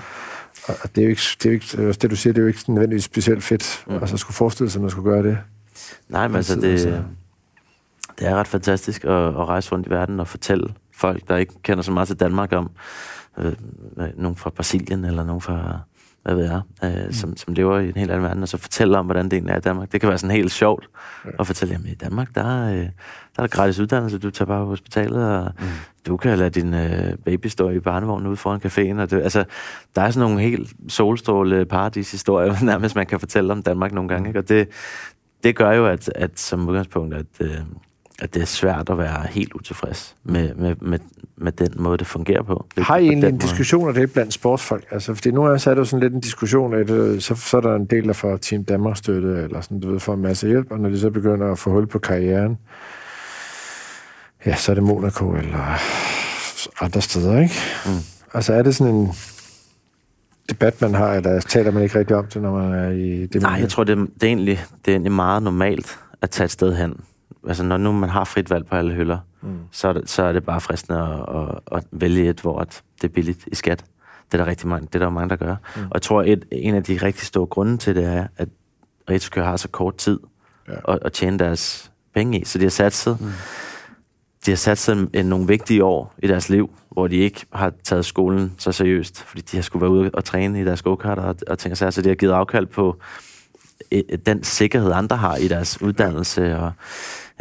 Og, 0.68 0.96
det 0.96 1.02
er 1.02 1.06
jo 1.06 1.10
ikke, 1.10 1.22
det, 1.44 1.46
er 1.46 1.50
jo 1.50 1.54
ikke, 1.54 1.94
det 2.02 2.12
du 2.12 2.16
siger, 2.16 2.34
det 2.34 2.40
er 2.40 2.44
jo 2.44 2.48
ikke 2.48 2.72
nødvendigvis 2.72 3.04
specielt 3.04 3.44
fedt, 3.44 3.84
mm. 3.88 3.96
altså 3.96 4.18
skulle 4.18 4.36
forestille 4.36 4.70
sig, 4.70 4.80
at 4.80 4.82
man 4.82 4.92
skulle 4.92 5.12
gøre 5.12 5.24
det. 5.24 5.38
Nej, 6.10 6.28
men 6.28 6.36
altså, 6.36 6.56
det, 6.56 6.72
altså. 6.72 7.04
det 8.20 8.28
er 8.28 8.36
ret 8.36 8.48
fantastisk 8.48 9.04
at, 9.04 9.12
at 9.12 9.48
rejse 9.48 9.72
rundt 9.72 9.88
i 9.88 9.90
verden 9.90 10.20
og 10.20 10.28
fortælle 10.28 10.74
folk, 10.94 11.28
der 11.28 11.38
ikke 11.38 11.54
kender 11.64 11.84
så 11.84 11.92
meget 11.92 12.08
til 12.08 12.20
Danmark 12.20 12.54
om, 12.54 12.72
øh, 13.38 13.54
nogen 14.16 14.36
fra 14.36 14.50
Brasilien, 14.50 15.06
eller 15.06 15.24
nogen 15.24 15.42
fra, 15.42 15.80
hvad 16.26 16.36
ved 16.36 16.44
jeg, 16.44 16.62
øh, 16.84 17.06
mm. 17.06 17.14
som, 17.14 17.38
som 17.38 17.54
lever 17.54 17.80
i 17.80 17.88
en 17.88 17.96
helt 17.96 18.12
anden 18.12 18.24
verden, 18.24 18.44
og 18.44 18.50
så 18.50 18.58
fortæller 18.58 19.00
om, 19.00 19.06
hvordan 19.06 19.26
det 19.26 19.34
egentlig 19.34 19.54
er 19.54 19.58
i 19.58 19.62
Danmark. 19.62 19.92
Det 19.92 20.02
kan 20.02 20.10
være 20.10 20.18
sådan 20.18 20.36
helt 20.36 20.52
sjovt 20.52 20.90
ja. 21.26 21.30
at 21.40 21.48
fortælle, 21.48 21.74
jamen 21.74 21.88
i 21.88 21.94
Danmark, 21.94 22.36
der 22.36 22.42
er, 22.42 22.74
øh, 22.74 22.80
der 22.80 22.88
er 23.38 23.42
der 23.42 23.48
gratis 23.48 23.80
uddannelse, 23.80 24.18
du 24.18 24.32
tager 24.32 24.48
bare 24.48 24.64
på 24.64 24.70
hospitalet, 24.70 25.30
og 25.30 25.52
mm. 25.60 25.66
du 26.08 26.18
kan 26.18 26.38
lade 26.38 26.50
din 26.50 26.74
øh, 26.74 27.18
baby 27.26 27.48
stå 27.48 27.70
i 27.70 27.80
barnevognen 27.80 28.28
ude 28.28 28.38
foran 28.38 28.62
caféen. 28.66 29.02
Og 29.02 29.12
det, 29.12 29.22
altså, 29.22 29.44
der 29.96 30.02
er 30.02 30.12
sådan 30.12 30.30
nogle 30.30 30.44
helt 30.44 30.74
solstråle 30.88 31.66
paradishistorier, 31.66 32.64
nærmest 32.72 32.96
man 32.96 33.06
kan 33.06 33.20
fortælle 33.20 33.52
om 33.52 33.64
Danmark 33.64 33.92
nogle 33.92 34.10
gange. 34.10 34.30
Ikke? 34.30 34.40
Og 34.40 34.50
det, 34.50 34.70
det 35.44 35.56
gør 35.56 35.72
jo, 35.72 35.86
at, 35.86 36.12
at 36.16 36.40
som 36.40 36.70
udgangspunkt, 36.70 37.14
at, 37.14 37.26
øh, 37.40 37.58
at 38.22 38.34
det 38.34 38.42
er 38.42 38.46
svært 38.46 38.90
at 38.90 38.98
være 38.98 39.28
helt 39.30 39.54
utilfreds 39.54 40.16
med, 40.24 40.54
med, 40.56 40.76
med, 40.82 41.00
med 41.38 41.52
den 41.52 41.74
måde, 41.76 41.98
det 41.98 42.08
fungerer 42.08 42.44
på. 42.44 42.66
Det, 42.76 42.84
har 42.84 42.98
I 42.98 43.08
egentlig 43.08 43.30
en 43.30 43.38
diskussion 43.38 43.88
af 43.88 43.94
det 43.94 44.14
blandt 44.14 44.34
sportsfolk? 44.34 44.86
Altså, 44.92 45.14
fordi 45.14 45.32
nu 45.32 45.44
er 45.44 45.58
der 45.58 45.76
jo 45.76 45.86
sådan 45.86 46.00
lidt 46.00 46.14
en 46.14 46.20
diskussion 46.20 46.74
af 46.74 46.88
det, 46.88 47.24
så, 47.24 47.36
så 47.36 47.58
er 47.58 47.62
der 47.62 47.76
en 47.76 47.86
del, 47.86 48.08
der 48.08 48.14
får 48.14 48.38
Team 48.38 48.64
Danmark 48.64 48.98
støtte, 48.98 49.28
eller 49.28 49.62
sådan, 49.62 49.80
du 49.80 49.92
ved, 49.92 50.00
får 50.00 50.14
en 50.14 50.22
masse 50.22 50.48
hjælp, 50.48 50.72
og 50.72 50.80
når 50.80 50.90
de 50.90 51.00
så 51.00 51.10
begynder 51.10 51.52
at 51.52 51.60
få 51.60 51.70
hul 51.70 51.88
på 51.88 52.00
karrieren, 52.00 52.58
ja, 54.46 54.56
så 54.56 54.72
er 54.72 54.74
det 54.74 54.84
Monaco 54.84 55.32
eller 55.32 55.80
andre 56.82 57.02
steder, 57.02 57.42
ikke? 57.42 57.56
Mm. 57.86 57.92
Altså, 58.34 58.54
er 58.54 58.62
det 58.62 58.76
sådan 58.76 58.96
en 58.96 59.12
debat, 60.50 60.82
man 60.82 60.94
har, 60.94 61.14
eller 61.14 61.40
taler 61.40 61.72
man 61.72 61.84
ikke 61.84 62.00
rigtig 62.00 62.16
om 62.16 62.26
det, 62.26 62.42
når 62.42 62.52
man 62.52 62.74
er 62.74 62.90
i 62.90 63.26
det? 63.26 63.42
Nej, 63.42 63.52
jeg 63.60 63.70
tror, 63.70 63.84
det, 63.84 63.98
det, 63.98 64.24
er 64.24 64.28
egentlig, 64.28 64.64
det 64.86 64.92
er 64.92 64.96
egentlig 64.96 65.12
meget 65.12 65.44
normalt 65.44 66.00
at 66.22 66.30
tage 66.30 66.46
et 66.46 66.52
sted 66.52 66.76
hen, 66.76 67.00
altså 67.48 67.64
når 67.64 67.78
nu 67.78 67.92
man 67.92 68.10
har 68.10 68.24
frit 68.24 68.50
valg 68.50 68.66
på 68.66 68.76
alle 68.76 68.94
hylder, 68.94 69.18
mm. 69.42 69.60
så, 69.72 69.88
er 69.88 69.94
det, 69.94 70.10
så 70.10 70.24
er 70.24 70.32
det 70.32 70.44
bare 70.44 70.62
fristende 70.62 71.00
at, 71.00 71.36
at, 71.38 71.78
at 71.78 71.84
vælge 71.92 72.30
et, 72.30 72.42
hvor 72.42 72.64
det 72.64 73.04
er 73.04 73.08
billigt 73.08 73.48
i 73.48 73.56
skat. 73.56 73.86
Det 74.32 74.40
er 74.40 74.44
der 74.44 74.50
rigtig 74.50 74.68
mange, 74.68 74.88
det 74.88 74.96
er 74.96 75.00
der 75.00 75.10
mange, 75.10 75.30
der 75.30 75.36
gør. 75.36 75.56
Mm. 75.76 75.82
Og 75.82 75.92
jeg 75.94 76.02
tror, 76.02 76.24
et, 76.24 76.46
en 76.52 76.76
af 76.76 76.84
de 76.84 76.98
rigtig 76.98 77.28
store 77.28 77.46
grunde 77.46 77.78
til 77.78 77.96
det 77.96 78.06
er, 78.06 78.28
at 78.38 78.50
Ritskør 79.10 79.44
har 79.44 79.58
så 79.58 79.68
kort 79.68 79.98
tid 79.98 80.20
ja. 80.68 80.94
at, 80.94 81.00
at 81.02 81.14
tjene 81.14 81.40
deres 81.40 81.92
penge 82.14 82.40
i. 82.40 82.46
Så 82.46 82.58
de 82.58 82.64
har 82.64 82.70
sat 82.70 82.94
sig, 82.94 83.18
mm. 83.20 83.28
de 84.46 84.52
har 84.52 84.56
sat 84.56 84.78
sig 84.78 85.08
en, 85.14 85.26
nogle 85.26 85.48
vigtige 85.48 85.84
år 85.84 86.14
i 86.18 86.28
deres 86.28 86.50
liv, 86.50 86.70
hvor 86.90 87.08
de 87.08 87.16
ikke 87.16 87.46
har 87.54 87.74
taget 87.84 88.06
skolen 88.06 88.54
så 88.58 88.72
seriøst, 88.72 89.24
fordi 89.24 89.42
de 89.42 89.58
har 89.58 89.62
skulle 89.62 89.82
være 89.82 89.92
ude 89.92 90.12
og 90.14 90.24
træne 90.24 90.62
i 90.62 90.66
deres 90.66 90.82
go 90.82 90.96
og, 90.96 91.36
og 91.48 91.60
tænke 91.60 91.76
sig, 91.76 91.94
så 91.94 92.02
de 92.02 92.10
har 92.10 92.16
givet 92.16 92.32
afkald 92.32 92.66
på 92.66 93.00
den 94.26 94.44
sikkerhed, 94.44 94.92
andre 94.92 95.18
har 95.18 95.36
i 95.36 95.48
deres 95.48 95.82
uddannelse, 95.82 96.58
og, 96.58 96.72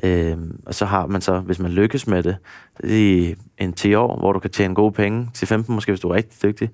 øh, 0.05 0.37
og 0.67 0.75
så 0.75 0.85
har 0.85 1.07
man 1.07 1.21
så, 1.21 1.39
hvis 1.41 1.59
man 1.59 1.71
lykkes 1.71 2.07
med 2.07 2.23
det, 2.23 2.37
i 2.85 3.35
en 3.59 3.73
10 3.73 3.95
år, 3.95 4.19
hvor 4.19 4.33
du 4.33 4.39
kan 4.39 4.51
tjene 4.51 4.75
gode 4.75 4.93
penge, 4.93 5.31
til 5.35 5.49
15 5.49 5.75
måske, 5.75 5.93
hvis 5.93 6.01
du 6.01 6.09
er 6.09 6.15
rigtig 6.15 6.43
dygtig, 6.43 6.71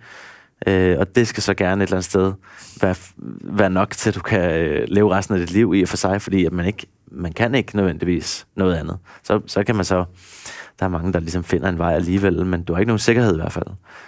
øh, 0.67 0.99
og 0.99 1.17
det 1.17 1.29
skal 1.29 1.43
så 1.43 1.55
gerne 1.55 1.83
et 1.83 1.87
eller 1.87 1.97
andet 1.97 2.05
sted 2.05 2.33
være, 2.81 2.95
være 3.43 3.71
nok 3.71 3.91
til, 3.91 4.11
at 4.11 4.15
du 4.15 4.21
kan 4.21 4.51
øh, 4.51 4.85
leve 4.89 5.15
resten 5.15 5.35
af 5.35 5.41
dit 5.41 5.51
liv 5.51 5.75
i 5.75 5.83
og 5.83 5.89
for 5.89 5.97
sig, 5.97 6.23
fordi 6.23 6.45
at 6.45 6.53
man 6.53 6.67
ikke 6.67 6.87
man 7.13 7.33
kan 7.33 7.55
ikke 7.55 7.77
nødvendigvis 7.77 8.47
noget 8.57 8.77
andet. 8.77 8.99
Så, 9.23 9.41
så 9.47 9.65
kan 9.65 9.77
man 9.77 9.85
så 9.85 10.05
der 10.81 10.87
er 10.87 10.91
mange, 10.91 11.13
der 11.13 11.21
ligesom 11.21 11.45
finder 11.45 11.69
en 11.69 11.79
vej 11.79 11.95
alligevel, 11.95 12.47
men 12.47 12.63
du 12.63 12.73
har 12.73 12.81
ikke 12.81 12.89
nogen 12.89 12.99
sikkerhed 12.99 13.33
i 13.33 13.37
hvert 13.37 13.53
fald. 13.53 13.67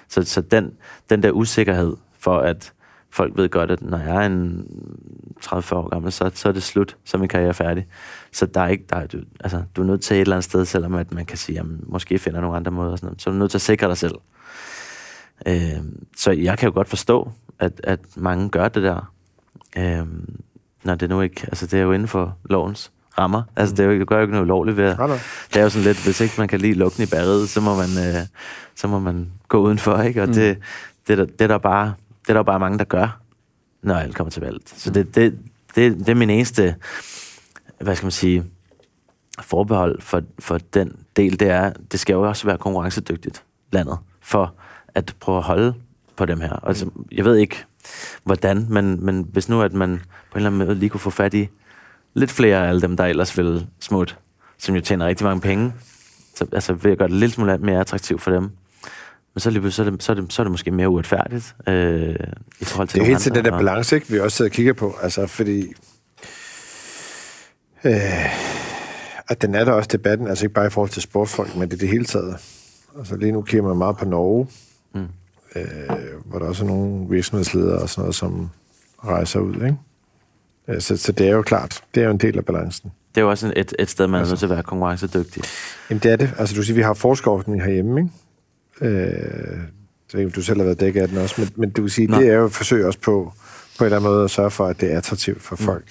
Så, 0.08 0.22
så 0.22 0.40
den, 0.40 0.70
den 1.10 1.22
der 1.22 1.30
usikkerhed 1.30 1.96
for, 2.18 2.38
at 2.38 2.72
folk 3.12 3.36
ved 3.36 3.48
godt, 3.48 3.70
at 3.70 3.82
når 3.82 3.98
jeg 3.98 4.16
er 4.22 4.26
en 4.26 4.66
30-40 5.44 5.74
år 5.74 5.88
gammel, 5.88 6.12
så, 6.12 6.30
så 6.34 6.48
er 6.48 6.52
det 6.52 6.62
slut, 6.62 6.96
så 7.04 7.16
er 7.16 7.18
min 7.18 7.28
karriere 7.28 7.54
færdig. 7.54 7.86
Så 8.32 8.46
der 8.46 8.60
er 8.60 8.68
ikke, 8.68 8.84
der 8.90 8.96
er, 8.96 9.06
du, 9.06 9.18
altså, 9.40 9.62
du 9.76 9.82
er 9.82 9.86
nødt 9.86 10.00
til 10.00 10.14
et 10.14 10.20
eller 10.20 10.36
andet 10.36 10.44
sted, 10.44 10.64
selvom 10.64 10.94
at 10.94 11.12
man 11.12 11.26
kan 11.26 11.38
sige, 11.38 11.58
at 11.58 11.66
måske 11.86 12.18
finder 12.18 12.40
nogle 12.40 12.56
andre 12.56 12.70
måder, 12.70 12.96
sådan 12.96 13.06
noget, 13.06 13.22
så 13.22 13.30
er 13.30 13.34
du 13.34 13.38
nødt 13.38 13.50
til 13.50 13.58
at 13.58 13.62
sikre 13.62 13.88
dig 13.88 13.96
selv. 13.96 14.14
Øh, 15.46 15.82
så 16.16 16.30
jeg 16.30 16.58
kan 16.58 16.68
jo 16.68 16.74
godt 16.74 16.88
forstå, 16.88 17.30
at, 17.58 17.80
at 17.84 18.00
mange 18.16 18.48
gør 18.48 18.68
det 18.68 18.82
der. 18.82 19.12
Øh, 19.76 20.06
når 20.84 20.94
det 20.94 21.08
nu 21.08 21.20
ikke, 21.20 21.40
altså 21.42 21.66
det 21.66 21.78
er 21.78 21.82
jo 21.82 21.92
inden 21.92 22.08
for 22.08 22.36
lovens 22.44 22.92
rammer. 23.18 23.42
Altså, 23.56 23.74
det, 23.74 23.84
er 23.84 23.90
jo, 23.90 23.98
det 23.98 24.08
gør 24.08 24.16
jo 24.16 24.22
ikke 24.22 24.32
noget 24.32 24.44
ulovligt 24.44 24.76
ved 24.76 24.84
at, 24.84 24.98
Det 25.54 25.56
er 25.56 25.62
jo 25.62 25.70
sådan 25.70 25.84
lidt, 25.84 26.04
hvis 26.04 26.20
ikke 26.20 26.34
man 26.38 26.48
kan 26.48 26.60
lide 26.60 26.74
lugten 26.74 27.02
i 27.02 27.06
bæret, 27.06 27.48
så 27.48 27.60
må 27.60 27.76
man, 27.76 27.88
øh, 27.98 28.26
så 28.74 28.88
må 28.88 28.98
man 28.98 29.32
gå 29.48 29.58
udenfor, 29.58 30.02
ikke? 30.02 30.22
Og 30.22 30.28
mm. 30.28 30.34
det, 30.34 30.58
det, 31.08 31.18
der, 31.18 31.24
det, 31.24 31.48
der 31.48 31.58
bare, 31.58 31.94
det 32.22 32.30
er 32.30 32.34
der 32.34 32.42
bare 32.42 32.58
mange, 32.60 32.78
der 32.78 32.84
gør, 32.84 33.20
når 33.82 33.94
alt 33.94 34.14
kommer 34.14 34.30
til 34.30 34.42
valget. 34.42 34.68
Så 34.68 34.90
det, 34.90 35.14
det, 35.14 35.38
det, 35.74 35.98
det 35.98 36.08
er 36.08 36.14
min 36.14 36.30
eneste, 36.30 36.74
hvad 37.80 37.96
skal 37.96 38.04
man 38.04 38.12
sige, 38.12 38.44
forbehold 39.40 40.00
for, 40.02 40.22
for 40.38 40.58
den 40.58 40.96
del, 41.16 41.40
det 41.40 41.48
er, 41.48 41.72
det 41.92 42.00
skal 42.00 42.12
jo 42.12 42.22
også 42.22 42.46
være 42.46 42.58
konkurrencedygtigt, 42.58 43.44
landet, 43.72 43.98
for 44.20 44.54
at 44.94 45.16
prøve 45.20 45.38
at 45.38 45.44
holde 45.44 45.74
på 46.16 46.26
dem 46.26 46.40
her. 46.40 46.66
Altså, 46.66 46.90
jeg 47.12 47.24
ved 47.24 47.36
ikke, 47.36 47.64
hvordan, 48.24 48.66
men, 48.70 49.04
men 49.04 49.28
hvis 49.32 49.48
nu, 49.48 49.62
at 49.62 49.72
man 49.72 49.98
på 49.98 50.38
en 50.38 50.46
eller 50.46 50.50
anden 50.50 50.66
måde 50.66 50.78
lige 50.78 50.90
kunne 50.90 51.00
få 51.00 51.10
fat 51.10 51.34
i 51.34 51.48
lidt 52.14 52.30
flere 52.30 52.64
af 52.64 52.68
alle 52.68 52.80
dem, 52.80 52.96
der 52.96 53.04
ellers 53.04 53.38
vil 53.38 53.66
smutte, 53.80 54.14
som 54.58 54.74
jo 54.74 54.80
tjener 54.80 55.06
rigtig 55.06 55.26
mange 55.26 55.40
penge. 55.40 55.72
Så 56.34 56.46
altså, 56.52 56.72
vil 56.72 56.88
jeg 56.88 56.98
gøre 56.98 57.08
det 57.08 57.16
lidt 57.16 57.32
smule 57.32 57.58
mere 57.58 57.80
attraktivt 57.80 58.22
for 58.22 58.30
dem. 58.30 58.50
Men 59.34 59.40
så, 59.40 59.50
lige, 59.50 59.70
så, 59.70 59.84
er 59.84 59.90
det, 59.90 60.02
så, 60.02 60.12
er 60.12 60.16
det, 60.16 60.32
så 60.32 60.42
er 60.42 60.44
det 60.44 60.50
måske 60.50 60.70
mere 60.70 60.88
uretfærdigt 60.88 61.56
øh, 61.68 62.16
i 62.60 62.64
forhold 62.64 62.88
til 62.88 63.00
Det 63.00 63.04
er 63.04 63.08
helt 63.08 63.20
til 63.20 63.34
den 63.34 63.44
der 63.44 63.50
balance, 63.50 63.94
ikke, 63.94 64.08
vi 64.08 64.20
også 64.20 64.36
sidder 64.36 64.50
og 64.50 64.54
kigger 64.54 64.72
på. 64.72 64.96
Altså, 65.02 65.26
fordi... 65.26 65.74
Øh, 67.84 67.92
at 69.28 69.42
den 69.42 69.54
er 69.54 69.64
der 69.64 69.72
også 69.72 69.88
debatten, 69.92 70.26
altså 70.26 70.44
ikke 70.44 70.54
bare 70.54 70.66
i 70.66 70.70
forhold 70.70 70.90
til 70.90 71.02
sportsfolk, 71.02 71.56
men 71.56 71.68
det 71.68 71.74
er 71.74 71.78
det 71.78 71.88
hele 71.88 72.04
taget. 72.04 72.36
Altså 72.98 73.16
lige 73.16 73.32
nu 73.32 73.42
kigger 73.42 73.68
man 73.68 73.76
meget 73.76 73.96
på 73.96 74.04
Norge, 74.04 74.48
mm. 74.94 75.06
øh, 75.56 75.96
hvor 76.24 76.38
der 76.38 76.46
også 76.46 76.64
er 76.64 76.68
nogle 76.68 77.08
virksomhedsledere 77.08 77.78
og 77.78 77.88
sådan 77.88 78.02
noget, 78.02 78.14
som 78.14 78.50
rejser 79.04 79.40
ud, 79.40 79.54
ikke? 79.54 79.76
Øh, 80.68 80.80
så, 80.80 80.96
så 80.96 81.12
det 81.12 81.26
er 81.26 81.30
jo 81.30 81.42
klart, 81.42 81.82
det 81.94 82.00
er 82.00 82.04
jo 82.04 82.10
en 82.10 82.18
del 82.18 82.38
af 82.38 82.44
balancen. 82.44 82.92
Det 83.14 83.20
er 83.20 83.24
jo 83.24 83.30
også 83.30 83.52
et, 83.56 83.74
et 83.78 83.90
sted, 83.90 84.06
man 84.06 84.18
altså, 84.20 84.30
er 84.30 84.32
nødt 84.32 84.38
til 84.38 84.46
at 84.46 84.50
være 84.50 84.62
konkurrencedygtig. 84.62 85.42
Jamen 85.90 86.00
det 86.02 86.12
er 86.12 86.16
det. 86.16 86.30
Altså 86.38 86.54
du 86.54 86.62
siger, 86.62 86.74
vi 86.74 86.82
har 86.82 86.94
forskerordning 86.94 87.62
herhjemme, 87.62 88.00
ikke? 88.00 88.12
Øh, 88.82 89.58
så 90.08 90.18
ikke, 90.18 90.30
du 90.30 90.42
selv 90.42 90.58
har 90.58 90.64
været 90.64 90.80
dækket 90.80 91.00
af 91.02 91.08
den 91.08 91.18
også, 91.18 91.34
men, 91.38 91.50
men 91.56 91.70
du 91.70 91.82
vil 91.82 91.90
sige, 91.90 92.06
Nå. 92.06 92.18
det 92.20 92.28
er 92.28 92.34
jo 92.34 92.46
et 92.46 92.52
forsøg 92.52 92.86
også 92.86 92.98
på, 92.98 93.32
på 93.78 93.84
en 93.84 93.86
eller 93.86 93.96
anden 93.96 94.10
måde 94.10 94.24
at 94.24 94.30
sørge 94.30 94.50
for, 94.50 94.66
at 94.66 94.80
det 94.80 94.92
er 94.92 94.98
attraktivt 94.98 95.42
for 95.42 95.56
mm. 95.60 95.64
folk, 95.64 95.84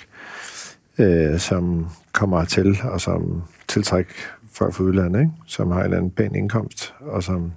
øh, 0.97 1.39
som 1.39 1.87
kommer 2.11 2.45
til, 2.45 2.79
og 2.83 3.01
som 3.01 3.43
tiltrækker 3.67 4.13
folk 4.53 4.73
fra 4.73 4.83
udlandet, 4.83 5.19
ikke? 5.19 5.31
som 5.47 5.71
har 5.71 5.79
en 5.79 5.85
eller 5.85 5.97
anden 5.97 6.11
pæn 6.11 6.35
indkomst, 6.35 6.93
og 6.99 7.23
som 7.23 7.51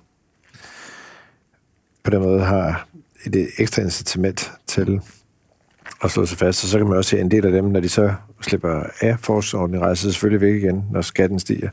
på 2.05 2.11
den 2.11 2.23
måde 2.23 2.41
har 2.41 2.89
et 3.27 3.49
ekstra 3.59 3.83
incitament 3.83 4.53
til 4.67 5.01
at 6.05 6.11
slå 6.11 6.27
sig 6.27 6.39
fast. 6.39 6.65
Og 6.65 6.69
så 6.69 6.79
kan 6.79 6.87
man 6.87 6.97
også 6.97 7.11
se 7.11 7.21
en 7.21 7.31
del 7.31 7.47
af 7.47 7.53
dem, 7.53 7.65
når 7.65 7.81
de 7.81 7.89
så 7.89 8.15
slipper 8.41 8.83
af 9.01 9.19
forsordning, 9.21 9.83
rejser 9.83 10.11
selvfølgelig 10.11 10.41
væk 10.41 10.55
igen, 10.63 10.85
når 10.93 11.01
skatten 11.01 11.39
stiger. 11.39 11.71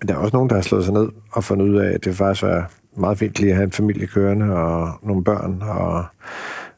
Men 0.00 0.08
der 0.08 0.14
er 0.14 0.18
også 0.18 0.36
nogen, 0.36 0.50
der 0.50 0.54
har 0.54 0.62
slået 0.62 0.84
sig 0.84 0.94
ned 0.94 1.08
og 1.32 1.44
fundet 1.44 1.68
ud 1.68 1.76
af, 1.76 1.92
at 1.92 2.04
det 2.04 2.16
faktisk 2.16 2.42
var 2.42 2.70
meget 2.96 3.18
fint 3.18 3.38
lige 3.38 3.50
at 3.50 3.56
have 3.56 3.64
en 3.64 3.72
familie 3.72 4.06
kørende 4.06 4.46
og 4.56 4.88
nogle 5.02 5.24
børn 5.24 5.62
og 5.62 6.04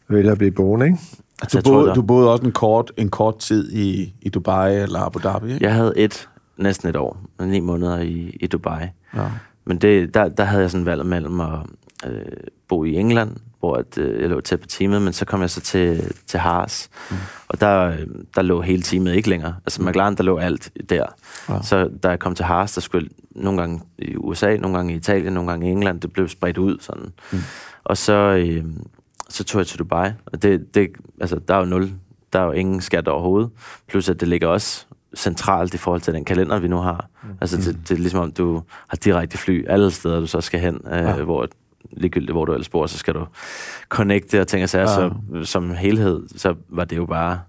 vælge 0.09 0.31
at 0.31 0.39
blive 0.39 0.51
boende, 0.51 0.87
ikke? 0.87 0.99
Du, 1.43 1.49
jeg 1.55 1.63
boede, 1.65 1.95
du 1.95 2.03
boede 2.03 2.33
også 2.33 2.45
en 2.45 2.53
kort, 2.53 2.93
en 2.97 3.09
kort 3.09 3.39
tid 3.39 3.73
i, 3.73 4.15
i 4.23 4.29
Dubai 4.29 4.77
eller 4.77 5.01
Abu 5.01 5.19
Dhabi, 5.19 5.53
ikke? 5.53 5.65
Jeg 5.65 5.75
havde 5.75 5.93
et, 5.97 6.29
næsten 6.57 6.89
et 6.89 6.97
år, 6.97 7.17
ni 7.41 7.61
måneder 7.61 7.99
i, 7.99 8.37
i 8.41 8.47
Dubai. 8.47 8.87
Ja. 9.17 9.27
Men 9.65 9.79
det, 9.79 10.15
der, 10.15 10.29
der 10.29 10.45
havde 10.45 10.63
jeg 10.63 10.71
sådan 10.71 10.87
valg 10.87 11.07
mellem 11.07 11.41
at 11.41 11.59
øh, 12.07 12.23
bo 12.69 12.85
i 12.85 12.95
England 12.95 13.37
hvor 13.63 13.77
at, 13.77 13.99
øh, 13.99 14.21
jeg 14.21 14.31
lå 14.31 14.41
tæt 14.41 14.61
på 14.61 14.67
teamet, 14.67 15.03
men 15.03 15.13
så 15.13 15.25
kom 15.25 15.41
jeg 15.41 15.51
så 15.51 15.61
til, 15.61 16.13
til 16.27 16.41
Haas, 16.41 16.91
mm. 17.11 17.17
og 17.49 17.61
der, 17.61 17.97
der 18.35 18.43
lå 18.43 18.61
hele 18.61 18.83
teamet 18.83 19.15
ikke 19.15 19.29
længere. 19.29 19.57
Altså 19.67 19.83
McLaren, 19.83 20.17
der 20.17 20.23
lå 20.23 20.39
alt 20.39 20.71
der. 20.89 21.07
Ja. 21.49 21.63
Så 21.63 21.91
da 22.03 22.09
jeg 22.09 22.19
kom 22.19 22.35
til 22.35 22.45
Haas, 22.45 22.73
der 22.75 22.81
skulle 22.81 23.09
nogle 23.31 23.61
gange 23.61 23.81
i 23.99 24.17
USA, 24.17 24.57
nogle 24.57 24.77
gange 24.77 24.95
i 24.95 24.97
Italien, 24.97 25.33
nogle 25.33 25.51
gange 25.51 25.69
i 25.69 25.71
England, 25.71 26.01
det 26.01 26.13
blev 26.13 26.29
spredt 26.29 26.59
ud 26.59 26.79
sådan. 26.81 27.13
Mm. 27.33 27.39
Og 27.85 27.97
så, 27.97 28.13
øh, 28.13 28.65
så 29.29 29.45
tog 29.45 29.59
jeg 29.59 29.67
til 29.67 29.79
Dubai, 29.79 30.11
og 30.27 30.43
det, 30.43 30.75
det, 30.75 30.91
altså, 31.21 31.41
der 31.49 31.55
er 31.55 31.59
jo 31.59 31.65
nul, 31.65 31.93
der 32.33 32.41
er 32.41 32.45
jo 32.45 32.53
ingen 32.53 32.81
skat 32.81 33.09
overhovedet. 33.09 33.51
Plus 33.89 34.09
at 34.09 34.21
det 34.21 34.29
ligger 34.29 34.49
også 34.49 34.87
centralt 35.17 35.75
i 35.75 35.79
forhold 35.79 36.01
til 36.01 36.15
den 36.15 36.25
kalender, 36.25 36.59
vi 36.59 36.69
nu 36.69 36.77
har. 36.77 37.09
Mm. 37.23 37.29
Altså, 37.41 37.57
det, 37.57 37.79
det 37.89 37.95
er 37.95 37.99
ligesom 37.99 38.21
om, 38.21 38.33
du 38.33 38.63
har 38.89 38.97
direkte 38.97 39.39
fly 39.39 39.65
alle 39.69 39.91
steder, 39.91 40.21
du 40.21 40.27
så 40.27 40.41
skal 40.41 40.61
hen, 40.61 40.81
øh, 40.87 40.99
ja. 40.99 41.23
hvor 41.23 41.49
ligegyldigt 41.91 42.33
hvor 42.33 42.45
du 42.45 42.53
ellers 42.53 42.69
bor, 42.69 42.87
så 42.87 42.99
skal 42.99 43.15
du 43.15 43.27
connecte 43.89 44.41
og 44.41 44.49
tænke 44.49 44.69
sig, 44.69 44.79
ja. 44.79 44.87
så 44.87 45.11
som 45.43 45.71
helhed, 45.71 46.23
så 46.37 46.55
var 46.69 46.85
det 46.85 46.97
jo 46.97 47.07
bare 47.07 47.41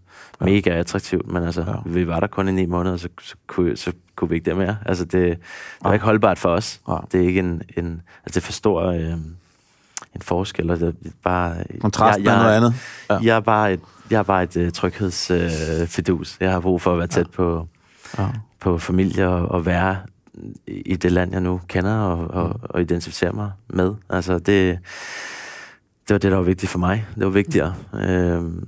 ja. 0.41 0.45
mega 0.45 0.69
attraktivt, 0.69 1.27
men 1.31 1.43
altså, 1.43 1.61
ja. 1.61 1.73
vi 1.85 2.07
var 2.07 2.19
der 2.19 2.27
kun 2.27 2.47
i 2.47 2.51
ni 2.51 2.65
måneder, 2.65 2.97
så, 2.97 3.07
så, 3.21 3.35
kunne, 3.47 3.77
så 3.77 3.91
kunne 4.15 4.29
vi 4.29 4.35
ikke 4.35 4.49
det 4.49 4.57
mere. 4.57 4.77
Altså, 4.85 5.05
det, 5.05 5.11
det 5.11 5.37
var 5.81 5.89
ja. 5.89 5.93
ikke 5.93 6.05
holdbart 6.05 6.39
for 6.39 6.49
os. 6.49 6.81
Ja. 6.87 6.97
Det 7.11 7.21
er 7.21 7.27
ikke 7.27 7.39
en, 7.39 7.61
en 7.77 8.01
altså, 8.25 8.39
det 8.39 8.43
er 8.43 8.45
for 8.45 8.51
stor 8.51 8.83
øh, 8.83 9.13
en 10.15 10.21
forskel, 10.21 10.69
og 10.69 10.79
det 10.79 10.87
er 10.87 11.09
bare... 11.23 11.55
Kontrast 11.81 12.17
jeg, 12.17 12.25
jeg, 12.25 12.33
med 12.33 12.43
noget 12.43 12.55
andet. 12.55 12.73
Ja. 13.09 13.17
Jeg 13.21 13.35
er 13.35 13.39
bare 13.39 13.73
et, 13.73 13.79
jeg 14.11 14.19
er 14.19 14.23
bare 14.23 14.43
et 14.43 14.57
uh, 14.57 14.69
tryghedsfidus. 14.69 16.37
Uh, 16.37 16.43
jeg 16.43 16.51
har 16.51 16.59
brug 16.59 16.81
for 16.81 16.91
at 16.91 16.97
være 16.97 17.07
tæt 17.07 17.25
ja. 17.25 17.31
på, 17.35 17.67
ja. 18.17 18.27
på 18.59 18.77
familie 18.77 19.27
og, 19.27 19.51
og 19.51 19.65
være 19.65 19.97
i 20.67 20.95
det 20.95 21.11
land, 21.11 21.31
jeg 21.31 21.41
nu 21.41 21.61
kender 21.67 21.95
og, 21.95 22.27
og, 22.27 22.59
og 22.63 22.81
identificerer 22.81 23.31
mig 23.31 23.51
med. 23.67 23.93
Altså, 24.09 24.33
det, 24.39 24.79
det 26.07 26.13
var 26.13 26.17
det, 26.17 26.31
der 26.31 26.37
var 26.37 26.43
vigtigt 26.43 26.71
for 26.71 26.79
mig. 26.79 27.05
Det 27.15 27.25
var 27.25 27.31
vigtigere. 27.31 27.75
Øhm, 27.93 28.67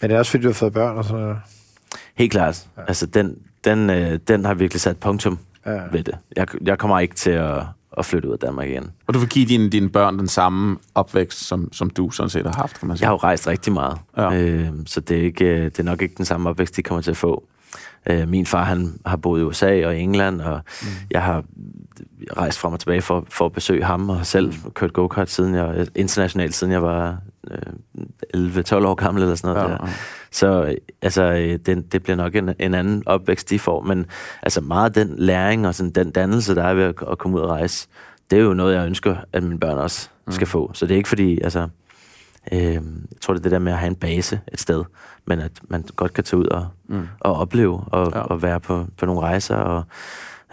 Men 0.00 0.10
det 0.10 0.12
er 0.12 0.18
også 0.18 0.30
fordi, 0.30 0.42
du 0.42 0.48
har 0.48 0.54
fået 0.54 0.72
børn 0.72 0.96
og 0.96 1.04
sådan 1.04 1.20
noget? 1.20 1.36
Helt 2.14 2.32
klart. 2.32 2.68
Ja. 2.76 2.82
Altså, 2.88 3.06
den, 3.06 3.36
den, 3.64 3.90
øh, 3.90 4.18
den 4.28 4.44
har 4.44 4.54
virkelig 4.54 4.80
sat 4.80 4.96
punktum 4.96 5.38
ja. 5.66 5.80
ved 5.92 6.04
det. 6.04 6.18
Jeg, 6.36 6.46
jeg 6.62 6.78
kommer 6.78 6.98
ikke 6.98 7.14
til 7.14 7.30
at, 7.30 7.62
at 7.98 8.04
flytte 8.04 8.28
ud 8.28 8.32
af 8.32 8.38
Danmark 8.38 8.68
igen. 8.68 8.90
Og 9.06 9.14
du 9.14 9.18
vil 9.18 9.28
give 9.28 9.46
dine, 9.46 9.70
dine 9.70 9.88
børn 9.88 10.18
den 10.18 10.28
samme 10.28 10.76
opvækst, 10.94 11.38
som, 11.38 11.72
som 11.72 11.90
du 11.90 12.10
sådan 12.10 12.30
set 12.30 12.46
har 12.46 12.52
haft, 12.52 12.78
kan 12.78 12.88
man 12.88 12.96
sige? 12.96 13.04
Jeg 13.04 13.08
har 13.08 13.14
jo 13.14 13.16
rejst 13.16 13.46
rigtig 13.46 13.72
meget, 13.72 13.98
ja. 14.16 14.34
øh, 14.34 14.70
så 14.86 15.00
det 15.00 15.18
er, 15.18 15.22
ikke, 15.22 15.64
det 15.64 15.78
er 15.78 15.82
nok 15.82 16.02
ikke 16.02 16.14
den 16.16 16.24
samme 16.24 16.48
opvækst, 16.50 16.76
de 16.76 16.82
kommer 16.82 17.02
til 17.02 17.10
at 17.10 17.16
få. 17.16 17.48
Øh, 18.06 18.28
min 18.28 18.46
far, 18.46 18.64
han 18.64 19.00
har 19.06 19.16
boet 19.16 19.40
i 19.40 19.44
USA 19.44 19.86
og 19.86 19.98
England, 19.98 20.40
og 20.40 20.60
mm. 20.82 20.88
jeg 21.10 21.22
har 21.22 21.44
rejst 22.36 22.58
frem 22.58 22.72
og 22.72 22.80
tilbage 22.80 23.02
for, 23.02 23.24
for 23.28 23.46
at 23.46 23.52
besøge 23.52 23.84
ham, 23.84 24.10
og 24.10 24.26
selv 24.26 24.54
kørt 24.74 24.92
go-kart 24.92 25.30
siden 25.30 25.54
jeg, 25.54 25.86
internationalt, 25.94 26.54
siden 26.54 26.72
jeg 26.72 26.82
var 26.82 27.18
øh, 27.50 27.56
11-12 28.36 28.74
år 28.74 28.94
gammel 28.94 29.22
eller 29.22 29.34
sådan 29.34 29.54
noget. 29.54 29.68
Ja, 29.68 29.74
der. 29.74 29.86
Ja. 29.86 29.92
Så 30.30 30.74
altså, 31.02 31.22
øh, 31.22 31.58
det, 31.66 31.92
det 31.92 32.02
bliver 32.02 32.16
nok 32.16 32.34
en, 32.34 32.50
en 32.58 32.74
anden 32.74 33.02
opvækst, 33.06 33.50
de 33.50 33.58
får, 33.58 33.82
men 33.82 34.06
altså 34.42 34.60
meget 34.60 34.94
den 34.94 35.14
læring 35.16 35.66
og 35.66 35.74
sådan, 35.74 35.90
den 35.90 36.10
dannelse, 36.10 36.54
der 36.54 36.62
er 36.62 36.74
ved 36.74 36.84
at, 36.84 36.94
at 37.10 37.18
komme 37.18 37.36
ud 37.36 37.42
og 37.42 37.50
rejse, 37.50 37.88
det 38.30 38.38
er 38.38 38.42
jo 38.42 38.54
noget, 38.54 38.74
jeg 38.74 38.86
ønsker, 38.86 39.16
at 39.32 39.42
mine 39.42 39.60
børn 39.60 39.78
også 39.78 40.08
mm. 40.26 40.32
skal 40.32 40.46
få. 40.46 40.70
Så 40.74 40.86
det 40.86 40.94
er 40.94 40.96
ikke 40.96 41.08
fordi, 41.08 41.40
altså, 41.40 41.68
øh, 42.52 42.72
jeg 42.72 42.82
tror, 43.20 43.34
det 43.34 43.40
er 43.40 43.42
det 43.42 43.52
der 43.52 43.58
med 43.58 43.72
at 43.72 43.78
have 43.78 43.90
en 43.90 43.96
base 43.96 44.40
et 44.52 44.60
sted, 44.60 44.84
men 45.26 45.40
at 45.40 45.52
man 45.68 45.84
godt 45.96 46.14
kan 46.14 46.24
tage 46.24 46.40
ud 46.40 46.46
og, 46.46 46.66
mm. 46.88 47.08
og 47.20 47.34
opleve 47.34 47.84
og, 47.86 48.12
ja. 48.14 48.20
og 48.20 48.42
være 48.42 48.60
på, 48.60 48.86
på 48.96 49.06
nogle 49.06 49.20
rejser. 49.20 49.56
Og, 49.56 49.84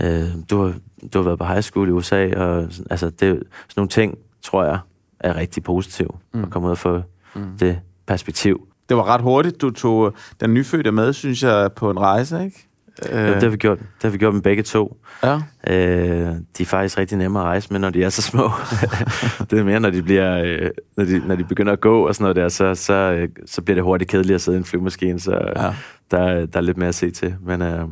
øh, 0.01 0.23
du, 0.49 0.61
har, 0.61 0.73
du 1.13 1.17
har 1.17 1.23
været 1.23 1.39
på 1.39 1.45
high 1.45 1.61
school 1.61 1.87
i 1.87 1.91
USA, 1.91 2.35
og 2.35 2.69
altså, 2.89 3.09
det, 3.09 3.19
sådan 3.19 3.41
nogle 3.75 3.89
ting, 3.89 4.17
tror 4.41 4.63
jeg, 4.63 4.79
er 5.19 5.35
rigtig 5.35 5.63
positivt 5.63 6.15
mm. 6.33 6.43
at 6.43 6.49
komme 6.49 6.65
ud 6.67 6.71
og 6.71 6.77
få 6.77 7.01
mm. 7.35 7.57
det 7.59 7.79
perspektiv. 8.07 8.67
Det 8.89 8.97
var 8.97 9.03
ret 9.03 9.21
hurtigt, 9.21 9.61
du 9.61 9.69
tog 9.69 10.13
den 10.39 10.53
nyfødte 10.53 10.91
med, 10.91 11.13
synes 11.13 11.43
jeg, 11.43 11.71
på 11.75 11.91
en 11.91 11.99
rejse, 11.99 12.43
ikke? 12.43 12.66
Øh. 13.09 13.17
Ja, 13.17 13.33
det 13.33 13.43
har 13.43 13.49
vi 13.49 13.57
gjort. 13.57 13.79
Det 13.79 14.03
har 14.03 14.09
vi 14.09 14.17
gjort 14.17 14.33
med 14.33 14.41
begge 14.41 14.63
to. 14.63 14.97
Ja. 15.23 15.35
Øh, 15.67 16.35
de 16.57 16.63
er 16.63 16.65
faktisk 16.65 16.97
rigtig 16.97 17.17
nemme 17.17 17.39
at 17.39 17.45
rejse 17.45 17.67
med, 17.71 17.79
når 17.79 17.89
de 17.89 18.03
er 18.03 18.09
så 18.09 18.21
små. 18.21 18.43
det 19.49 19.59
er 19.59 19.63
mere, 19.63 19.79
når 19.79 19.89
de, 19.89 20.03
bliver, 20.03 20.43
øh, 20.45 20.69
når, 20.97 21.03
de, 21.03 21.27
når 21.27 21.35
de 21.35 21.43
begynder 21.43 21.73
at 21.73 21.81
gå 21.81 22.07
og 22.07 22.15
sådan 22.15 22.23
noget 22.23 22.35
der, 22.35 22.49
så, 22.49 22.75
så, 22.75 22.93
øh, 22.93 23.29
så 23.45 23.61
bliver 23.61 23.75
det 23.75 23.83
hurtigt 23.83 24.11
kedeligt 24.11 24.35
at 24.35 24.41
sidde 24.41 24.57
i 24.57 24.59
en 24.59 24.65
flyvemaskine, 24.65 25.19
så 25.19 25.51
ja. 25.55 25.73
der, 26.11 26.45
der 26.45 26.57
er 26.57 26.61
lidt 26.61 26.77
mere 26.77 26.89
at 26.89 26.95
se 26.95 27.11
til. 27.11 27.35
Men 27.41 27.61
øh, 27.61 27.85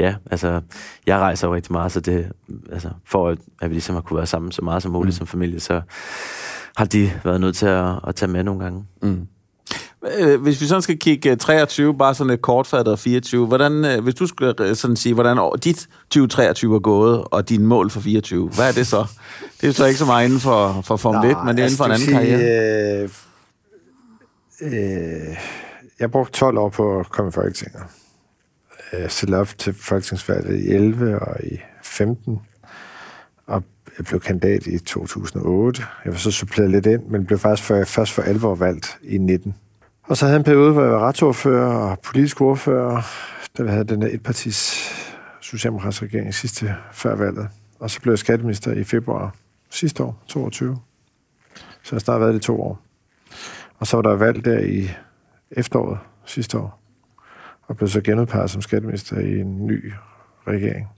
ja, 0.00 0.14
altså, 0.30 0.60
jeg 1.06 1.18
rejser 1.18 1.48
jo 1.48 1.54
rigtig 1.54 1.72
meget, 1.72 1.92
så 1.92 2.00
det, 2.00 2.32
altså, 2.72 2.88
for 3.04 3.28
at, 3.28 3.38
at 3.60 3.70
vi 3.70 3.74
ligesom 3.74 3.94
har 3.94 4.02
kunne 4.02 4.16
være 4.16 4.26
sammen 4.26 4.52
så 4.52 4.62
meget 4.64 4.82
som 4.82 4.92
muligt 4.92 5.14
mm. 5.14 5.18
som 5.18 5.26
familie, 5.26 5.60
så 5.60 5.80
har 6.76 6.84
de 6.84 7.10
været 7.24 7.40
nødt 7.40 7.56
til 7.56 7.66
at, 7.66 7.94
at 8.06 8.14
tage 8.14 8.32
med 8.32 8.44
nogle 8.44 8.60
gange. 8.60 8.84
Mm. 9.02 9.26
Øh, 10.18 10.42
hvis 10.42 10.60
vi 10.60 10.66
sådan 10.66 10.82
skal 10.82 10.98
kigge 10.98 11.36
23, 11.36 11.88
øh, 11.88 11.98
bare 11.98 12.14
sådan 12.14 12.30
lidt 12.30 12.42
kortfattet 12.42 12.92
og 12.92 12.98
24, 12.98 13.46
hvordan, 13.46 13.84
øh, 13.84 14.02
hvis 14.02 14.14
du 14.14 14.26
skulle 14.26 14.74
sådan 14.74 14.96
sige, 14.96 15.14
hvordan 15.14 15.58
dit 15.64 15.88
2023 16.10 16.74
er 16.74 16.78
gået, 16.78 17.24
og 17.24 17.48
din 17.48 17.66
mål 17.66 17.90
for 17.90 18.00
24, 18.00 18.48
hvad 18.48 18.68
er 18.68 18.72
det 18.72 18.86
så? 18.86 19.06
Det 19.60 19.68
er 19.68 19.72
så 19.72 19.86
ikke 19.86 19.98
så 19.98 20.04
meget 20.04 20.24
inden 20.24 20.40
for, 20.40 20.82
for 20.84 20.96
Formel 20.96 21.30
1, 21.30 21.36
men 21.46 21.56
det 21.56 21.62
er 21.62 21.66
inden 21.66 21.76
for 21.76 21.84
en 21.84 21.90
anden 21.90 22.04
sige, 22.04 22.16
karriere. 22.16 23.02
Øh, 23.02 23.08
øh, 24.60 25.36
jeg 26.00 26.10
brugte 26.10 26.32
12 26.32 26.58
år 26.58 26.68
på 26.68 26.98
at 27.00 27.10
komme 27.10 27.28
i 27.28 27.32
Folketinget. 27.32 27.82
Jeg 28.92 29.10
stillede 29.10 29.40
op 29.40 29.58
til 29.58 29.74
folketingsvalget 29.74 30.60
i 30.60 30.70
11 30.70 31.18
og 31.18 31.44
i 31.44 31.58
15, 31.82 32.38
og 33.46 33.62
jeg 33.98 34.06
blev 34.06 34.20
kandidat 34.20 34.66
i 34.66 34.78
2008. 34.78 35.82
Jeg 36.04 36.12
var 36.12 36.18
så 36.18 36.30
suppleret 36.30 36.70
lidt 36.70 36.86
ind, 36.86 37.02
men 37.06 37.26
blev 37.26 37.38
faktisk 37.38 37.66
for, 37.66 37.84
først 37.84 38.12
for 38.12 38.22
alvor 38.22 38.54
valgt 38.54 38.98
i 39.02 39.18
19. 39.18 39.54
Og 40.02 40.16
så 40.16 40.24
havde 40.24 40.34
jeg 40.34 40.38
en 40.38 40.44
periode, 40.44 40.72
hvor 40.72 40.82
jeg 40.82 40.92
var 40.92 41.08
retsordfører 41.08 41.74
og 41.74 41.98
politisk 41.98 42.40
ordfører, 42.40 43.02
da 43.58 43.62
vi 43.62 43.68
havde 43.68 43.84
den 43.84 44.02
her 44.02 44.08
etpartis 44.12 44.88
socialdemokratiske 45.40 46.06
regering 46.06 46.34
sidste 46.34 46.74
før 46.92 47.14
valget. 47.14 47.48
Og 47.78 47.90
så 47.90 48.00
blev 48.00 48.12
jeg 48.12 48.18
skatteminister 48.18 48.72
i 48.72 48.84
februar 48.84 49.34
sidste 49.70 50.02
år, 50.02 50.22
22. 50.26 50.78
Så 51.54 51.64
jeg 51.90 51.96
har 51.96 51.98
snart 51.98 52.20
været 52.20 52.34
det 52.34 52.40
i 52.40 52.42
to 52.42 52.62
år. 52.62 52.80
Og 53.78 53.86
så 53.86 53.96
var 53.96 54.02
der 54.02 54.16
valg 54.16 54.44
der 54.44 54.58
i 54.58 54.90
efteråret 55.50 55.98
sidste 56.24 56.58
år, 56.58 56.82
og 57.66 57.76
blev 57.76 57.88
så 57.88 58.00
genudpeget 58.00 58.50
som 58.50 58.62
skatteminister 58.62 59.18
i 59.18 59.40
en 59.40 59.66
ny 59.66 59.92
regering. 60.46 60.88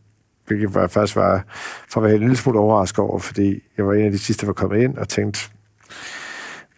Hvilket 0.47 0.75
var, 0.75 0.87
faktisk 0.87 1.17
var, 1.17 1.45
for 1.91 2.01
at 2.01 2.05
være 2.05 2.15
en 2.15 2.21
lille 2.21 2.37
smule 2.37 2.59
overrasket 2.59 2.99
over, 2.99 3.19
fordi 3.19 3.61
jeg 3.77 3.87
var 3.87 3.95
en 3.95 4.05
af 4.05 4.13
de 4.13 4.19
sidste, 4.19 4.41
der 4.41 4.47
var 4.47 4.53
kommet 4.53 4.83
ind 4.83 4.99
og 4.99 5.09
tænkte, 5.09 5.51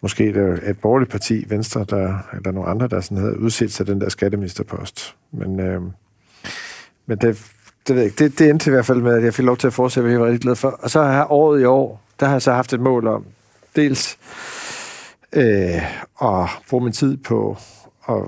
måske 0.07 0.33
det 0.33 0.69
et 0.69 0.79
borgerligt 0.79 1.11
parti, 1.11 1.45
Venstre, 1.47 1.85
der, 1.89 2.17
eller 2.33 2.51
nogle 2.51 2.69
andre, 2.69 2.87
der 2.87 3.01
sådan 3.01 3.17
havde 3.17 3.39
udset 3.39 3.73
sig 3.73 3.87
den 3.87 4.01
der 4.01 4.09
skatteministerpost. 4.09 5.15
Men, 5.31 5.59
øh, 5.59 5.81
men 7.05 7.17
det, 7.17 7.51
det, 7.87 7.95
ved 7.95 7.95
jeg 7.95 8.05
ikke. 8.05 8.23
Det, 8.23 8.39
det 8.39 8.49
endte 8.49 8.69
i 8.69 8.73
hvert 8.73 8.85
fald 8.85 9.01
med, 9.01 9.13
at 9.13 9.23
jeg 9.23 9.33
fik 9.33 9.45
lov 9.45 9.57
til 9.57 9.67
at 9.67 9.73
fortsætte, 9.73 10.03
hvad 10.03 10.11
jeg 10.11 10.21
var 10.21 10.25
rigtig 10.27 10.41
glad 10.41 10.55
for. 10.55 10.69
Og 10.69 10.89
så 10.89 11.01
har 11.01 11.13
jeg 11.13 11.25
året 11.29 11.61
i 11.61 11.63
år, 11.63 12.03
der 12.19 12.25
har 12.25 12.33
jeg 12.33 12.41
så 12.41 12.51
haft 12.51 12.73
et 12.73 12.79
mål 12.79 13.07
om, 13.07 13.25
dels 13.75 14.17
øh, 15.33 16.23
at 16.23 16.49
bruge 16.69 16.83
min 16.83 16.93
tid 16.93 17.17
på 17.17 17.57
at 18.09 18.23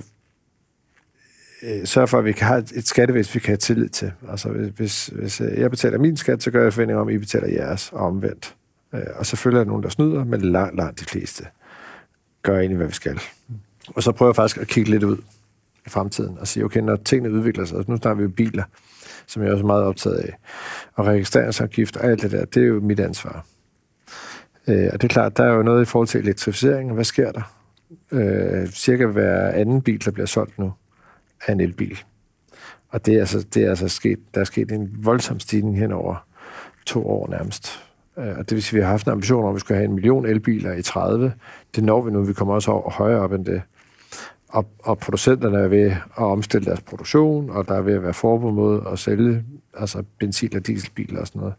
øh, 1.63 1.85
sørge 1.85 2.07
for, 2.07 2.17
at 2.17 2.25
vi 2.25 2.31
kan 2.31 2.47
have 2.47 2.63
et 2.75 2.87
skattevæsen, 2.87 3.33
vi 3.33 3.39
kan 3.39 3.51
have 3.51 3.57
tillid 3.57 3.89
til. 3.89 4.11
Altså, 4.31 4.49
hvis, 4.49 5.07
hvis 5.07 5.41
øh, 5.41 5.59
jeg 5.59 5.69
betaler 5.69 5.97
min 5.97 6.17
skat, 6.17 6.43
så 6.43 6.51
gør 6.51 6.63
jeg 6.63 6.73
forventning 6.73 6.99
om, 6.99 7.07
at 7.07 7.13
I 7.13 7.17
betaler 7.17 7.47
jeres, 7.47 7.89
og 7.91 7.99
omvendt. 7.99 8.55
Øh, 8.93 9.01
og 9.15 9.25
selvfølgelig 9.25 9.59
er 9.59 9.63
der 9.63 9.69
nogen, 9.69 9.83
der 9.83 9.89
snyder, 9.89 10.23
men 10.23 10.41
langt, 10.41 10.75
langt 10.75 10.99
de 10.99 11.05
fleste 11.05 11.45
gør 12.43 12.57
egentlig, 12.59 12.77
hvad 12.77 12.87
vi 12.87 12.93
skal. 12.93 13.19
Og 13.87 14.03
så 14.03 14.11
prøver 14.11 14.29
jeg 14.29 14.35
faktisk 14.35 14.57
at 14.57 14.67
kigge 14.67 14.89
lidt 14.89 15.03
ud 15.03 15.17
i 15.85 15.89
fremtiden 15.89 16.37
og 16.37 16.47
sige, 16.47 16.65
okay, 16.65 16.79
når 16.79 16.95
tingene 16.95 17.31
udvikler 17.35 17.65
sig, 17.65 17.77
altså 17.77 17.91
nu 17.91 17.97
snakker 17.97 18.17
vi 18.17 18.23
jo 18.23 18.29
biler, 18.29 18.63
som 19.27 19.43
jeg 19.43 19.49
er 19.49 19.53
også 19.53 19.65
meget 19.65 19.83
optaget 19.83 20.17
af, 20.17 20.37
og 20.93 21.05
registreringsafgift 21.05 21.97
og 21.97 22.05
alt 22.05 22.21
det 22.21 22.31
der, 22.31 22.45
det 22.45 22.63
er 22.63 22.67
jo 22.67 22.79
mit 22.79 22.99
ansvar. 22.99 23.45
Øh, 24.67 24.89
og 24.93 25.01
det 25.01 25.03
er 25.03 25.13
klart, 25.13 25.37
der 25.37 25.43
er 25.43 25.53
jo 25.53 25.63
noget 25.63 25.81
i 25.81 25.85
forhold 25.85 26.07
til 26.07 26.21
elektrificering. 26.21 26.93
Hvad 26.93 27.03
sker 27.03 27.31
der? 27.31 27.55
Øh, 28.11 28.67
cirka 28.67 29.05
hver 29.05 29.49
anden 29.49 29.81
bil, 29.81 30.05
der 30.05 30.11
bliver 30.11 30.27
solgt 30.27 30.59
nu, 30.59 30.73
er 31.47 31.53
en 31.53 31.59
elbil. 31.59 31.99
Og 32.89 33.05
det 33.05 33.15
er 33.15 33.19
altså, 33.19 33.45
det 33.53 33.63
er 33.63 33.69
altså 33.69 33.87
sket, 33.87 34.19
der 34.33 34.41
er 34.41 34.45
sket 34.45 34.71
en 34.71 34.89
voldsom 35.05 35.39
stigning 35.39 35.79
hen 35.79 35.91
over 35.91 36.27
to 36.85 37.07
år 37.09 37.29
nærmest. 37.29 37.88
Øh, 38.19 38.37
og 38.37 38.49
det 38.49 38.51
vil 38.55 38.63
sige, 38.63 38.77
at 38.77 38.81
vi 38.81 38.83
har 38.83 38.91
haft 38.91 39.07
en 39.07 39.11
ambition 39.11 39.43
om, 39.43 39.49
at 39.49 39.55
vi 39.55 39.59
skal 39.59 39.75
have 39.75 39.85
en 39.85 39.93
million 39.93 40.25
elbiler 40.25 40.73
i 40.73 40.81
30. 40.81 41.33
Det 41.75 41.83
når 41.83 42.01
vi 42.01 42.11
nu. 42.11 42.23
Vi 42.23 42.33
kommer 42.33 42.53
også 42.53 42.71
over, 42.71 42.91
højere 42.91 43.19
op 43.19 43.33
end 43.33 43.45
det. 43.45 43.61
Og, 44.49 44.65
og 44.83 44.97
producenterne 44.97 45.57
er 45.57 45.67
ved 45.67 45.91
at 45.91 46.23
omstille 46.23 46.65
deres 46.65 46.81
produktion, 46.81 47.49
og 47.49 47.67
der 47.67 47.73
er 47.73 47.81
ved 47.81 47.93
at 47.93 48.03
være 48.03 48.13
forbud 48.13 48.51
mod 48.51 48.81
at 48.91 48.99
sælge 48.99 49.43
altså 49.73 50.03
benzin- 50.19 50.55
og 50.55 50.67
dieselbiler 50.67 51.19
og 51.21 51.27
sådan 51.27 51.39
noget. 51.39 51.55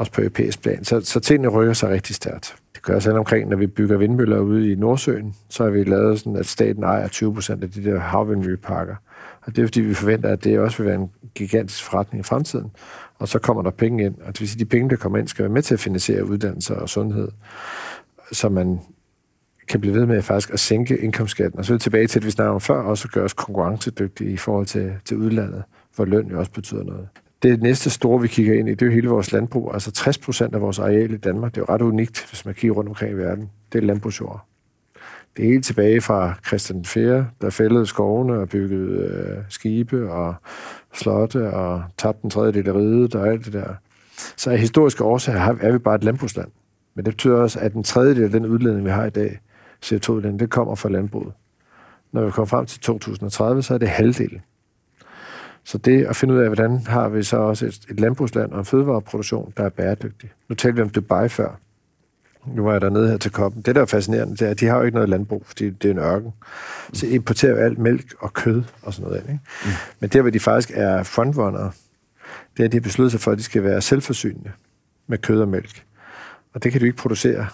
Også 0.00 0.12
på 0.12 0.20
europæisk 0.20 0.62
plan. 0.62 0.84
Så, 0.84 1.00
så 1.00 1.20
tingene 1.20 1.48
rykker 1.48 1.72
sig 1.72 1.90
rigtig 1.90 2.16
stærkt. 2.16 2.56
Det 2.74 2.82
gør 2.82 2.98
sig 2.98 3.12
omkring, 3.12 3.48
når 3.48 3.56
vi 3.56 3.66
bygger 3.66 3.96
vindmøller 3.96 4.38
ude 4.38 4.72
i 4.72 4.74
Nordsøen, 4.74 5.34
så 5.48 5.62
har 5.62 5.70
vi 5.70 5.84
lavet 5.84 6.18
sådan, 6.18 6.36
at 6.36 6.46
staten 6.46 6.82
ejer 6.82 7.08
20 7.08 7.34
procent 7.34 7.64
af 7.64 7.70
de 7.70 7.84
der 7.84 7.98
havvindmølleparker. 7.98 8.94
Og 9.42 9.56
det 9.56 9.62
er 9.62 9.66
fordi, 9.66 9.80
vi 9.80 9.94
forventer, 9.94 10.28
at 10.28 10.44
det 10.44 10.58
også 10.58 10.78
vil 10.78 10.86
være 10.86 11.00
en 11.00 11.10
gigantisk 11.34 11.84
forretning 11.84 12.20
i 12.20 12.22
fremtiden 12.22 12.70
og 13.20 13.28
så 13.28 13.38
kommer 13.38 13.62
der 13.62 13.70
penge 13.70 14.04
ind. 14.04 14.14
Og 14.20 14.26
det 14.26 14.40
vil 14.40 14.48
sige, 14.48 14.56
at 14.56 14.60
de 14.60 14.64
penge, 14.64 14.90
der 14.90 14.96
kommer 14.96 15.18
ind, 15.18 15.28
skal 15.28 15.42
være 15.42 15.52
med 15.52 15.62
til 15.62 15.74
at 15.74 15.80
finansiere 15.80 16.24
uddannelse 16.24 16.76
og 16.76 16.88
sundhed, 16.88 17.28
så 18.32 18.48
man 18.48 18.80
kan 19.68 19.80
blive 19.80 19.94
ved 19.94 20.06
med 20.06 20.22
faktisk 20.22 20.52
at 20.52 20.60
sænke 20.60 20.98
indkomstskatten. 20.98 21.58
Og 21.58 21.64
så 21.64 21.72
er 21.72 21.76
vi 21.76 21.80
tilbage 21.80 22.06
til, 22.06 22.18
at 22.18 22.26
vi 22.26 22.30
snakkede 22.30 22.54
om 22.54 22.60
før, 22.60 22.82
også 22.82 23.08
gøre 23.08 23.24
os 23.24 23.32
konkurrencedygtige 23.32 24.30
i 24.30 24.36
forhold 24.36 24.66
til, 24.66 24.92
til 25.04 25.16
udlandet, 25.16 25.62
hvor 25.96 26.04
løn 26.04 26.30
jo 26.30 26.38
også 26.38 26.52
betyder 26.52 26.84
noget. 26.84 27.08
Det 27.42 27.62
næste 27.62 27.90
store, 27.90 28.20
vi 28.20 28.28
kigger 28.28 28.58
ind 28.58 28.68
i, 28.68 28.70
det 28.70 28.82
er 28.82 28.86
jo 28.86 28.92
hele 28.92 29.08
vores 29.08 29.32
landbrug. 29.32 29.74
Altså 29.74 29.90
60 29.90 30.18
procent 30.18 30.54
af 30.54 30.60
vores 30.60 30.78
areal 30.78 31.12
i 31.12 31.16
Danmark, 31.16 31.54
det 31.54 31.60
er 31.60 31.64
jo 31.68 31.74
ret 31.74 31.82
unikt, 31.82 32.26
hvis 32.28 32.44
man 32.44 32.54
kigger 32.54 32.76
rundt 32.76 32.88
omkring 32.88 33.12
i 33.12 33.14
verden. 33.14 33.50
Det 33.72 33.78
er 33.78 33.86
landbrugsjord. 33.86 34.46
Det 35.36 35.44
er 35.44 35.48
helt 35.48 35.64
tilbage 35.64 36.00
fra 36.00 36.34
Christian 36.46 36.84
4., 36.84 37.26
der 37.40 37.50
fældede 37.50 37.86
skovene 37.86 38.32
og 38.32 38.48
byggede 38.48 38.92
øh, 38.92 39.42
skibe 39.48 40.10
og 40.10 40.34
slotte 40.94 41.50
og 41.50 41.82
tabte 41.98 42.22
den 42.22 42.30
tredje 42.30 42.52
del 42.52 42.68
af 42.68 42.72
riget 42.72 43.14
og 43.14 43.28
alt 43.28 43.44
det 43.44 43.52
der. 43.52 43.74
Så 44.36 44.50
af 44.50 44.58
historiske 44.58 45.04
årsager 45.04 45.56
er 45.60 45.72
vi 45.72 45.78
bare 45.78 45.94
et 45.94 46.04
landbrugsland. 46.04 46.48
Men 46.94 47.04
det 47.04 47.14
betyder 47.14 47.36
også, 47.36 47.58
at 47.60 47.74
en 47.74 47.82
tredjedel 47.82 48.24
af 48.24 48.30
den 48.30 48.46
udledning, 48.46 48.84
vi 48.84 48.90
har 48.90 49.06
i 49.06 49.10
dag, 49.10 49.40
CO2-udledning, 49.84 50.40
det 50.40 50.50
kommer 50.50 50.74
fra 50.74 50.88
landbruget. 50.88 51.32
Når 52.12 52.24
vi 52.24 52.30
kommer 52.30 52.46
frem 52.46 52.66
til 52.66 52.80
2030, 52.80 53.62
så 53.62 53.74
er 53.74 53.78
det 53.78 53.88
halvdelen. 53.88 54.40
Så 55.70 55.78
det 55.78 56.04
at 56.06 56.16
finde 56.16 56.34
ud 56.34 56.38
af, 56.38 56.46
hvordan 56.46 56.78
har 56.86 57.08
vi 57.08 57.22
så 57.22 57.36
også 57.36 57.66
et, 57.66 57.80
et 57.90 58.00
landbrugsland 58.00 58.52
og 58.52 58.58
en 58.58 58.64
fødevareproduktion, 58.64 59.52
der 59.56 59.64
er 59.64 59.68
bæredygtig. 59.68 60.30
Nu 60.48 60.54
talte 60.54 60.76
vi 60.76 60.82
om 60.82 60.90
Dubai 60.90 61.28
før. 61.28 61.60
Nu 62.46 62.64
var 62.64 62.72
jeg 62.72 62.80
dernede 62.80 63.08
her 63.08 63.16
til 63.16 63.30
koppen. 63.30 63.62
Det, 63.62 63.74
der 63.74 63.80
er 63.80 63.86
fascinerende, 63.86 64.36
det 64.36 64.42
er, 64.42 64.50
at 64.50 64.60
de 64.60 64.66
har 64.66 64.76
jo 64.76 64.82
ikke 64.82 64.94
noget 64.94 65.08
landbrug, 65.08 65.42
fordi 65.46 65.70
det 65.70 65.84
er 65.84 65.90
en 65.90 65.98
ørken. 65.98 66.32
Så 66.92 67.06
importerer 67.06 67.52
jo 67.52 67.56
alt 67.56 67.78
mælk 67.78 68.14
og 68.18 68.32
kød 68.32 68.62
og 68.82 68.94
sådan 68.94 69.08
noget. 69.08 69.22
Ikke? 69.22 69.40
Mm. 69.64 69.70
Men 70.00 70.10
der, 70.10 70.20
hvor 70.20 70.30
de 70.30 70.40
faktisk 70.40 70.70
er 70.74 71.02
frontrunner, 71.02 71.70
det 72.56 72.62
er, 72.62 72.64
at 72.64 72.72
de 72.72 72.76
har 72.76 72.82
besluttet 72.82 73.12
sig 73.12 73.20
for, 73.20 73.30
at 73.30 73.38
de 73.38 73.42
skal 73.42 73.62
være 73.62 73.80
selvforsynende 73.80 74.50
med 75.06 75.18
kød 75.18 75.40
og 75.40 75.48
mælk. 75.48 75.84
Og 76.54 76.64
det 76.64 76.72
kan 76.72 76.80
de 76.80 76.86
ikke 76.86 76.98
producere 76.98 77.46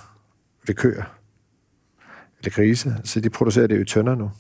ved 0.67 0.75
køer 0.75 1.03
eller 2.39 2.51
grise, 2.51 2.95
så 3.05 3.21
de 3.21 3.31
producerer 3.31 3.67
det 3.67 3.77
jo 3.77 3.81
i 3.81 3.85
tønder 3.85 4.14
nu. 4.14 4.31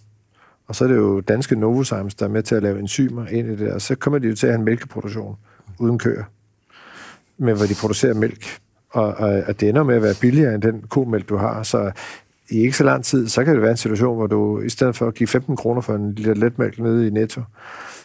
Og 0.68 0.74
så 0.74 0.84
er 0.84 0.88
det 0.88 0.96
jo 0.96 1.20
danske 1.20 1.56
Novozymes, 1.56 2.14
der 2.14 2.26
er 2.26 2.30
med 2.30 2.42
til 2.42 2.54
at 2.54 2.62
lave 2.62 2.78
enzymer 2.78 3.26
ind 3.26 3.48
i 3.48 3.50
det 3.50 3.58
der. 3.58 3.78
Så 3.78 3.94
kommer 3.94 4.18
de 4.18 4.28
jo 4.28 4.34
til 4.34 4.46
at 4.46 4.52
have 4.52 4.58
en 4.58 4.64
mælkeproduktion 4.64 5.36
uden 5.78 5.98
køer, 5.98 6.24
med 7.38 7.54
hvor 7.54 7.66
de 7.66 7.74
producerer 7.80 8.14
mælk 8.14 8.58
og, 8.90 9.04
og, 9.04 9.42
og 9.46 9.60
det 9.60 9.68
ender 9.68 9.82
med 9.82 9.96
at 9.96 10.02
være 10.02 10.14
billigere 10.20 10.54
end 10.54 10.62
den 10.62 10.82
komælk, 10.88 11.28
du 11.28 11.36
har. 11.36 11.62
Så 11.62 11.90
i 12.50 12.58
ikke 12.60 12.76
så 12.76 12.84
lang 12.84 13.04
tid, 13.04 13.28
så 13.28 13.44
kan 13.44 13.54
det 13.54 13.62
være 13.62 13.70
en 13.70 13.76
situation, 13.76 14.16
hvor 14.16 14.26
du 14.26 14.60
i 14.60 14.68
stedet 14.68 14.96
for 14.96 15.06
at 15.06 15.14
give 15.14 15.26
15 15.26 15.56
kroner 15.56 15.80
for 15.80 15.94
en 15.94 16.12
liter 16.12 16.34
letmælk 16.34 16.78
nede 16.78 17.06
i 17.06 17.10
Netto, 17.10 17.42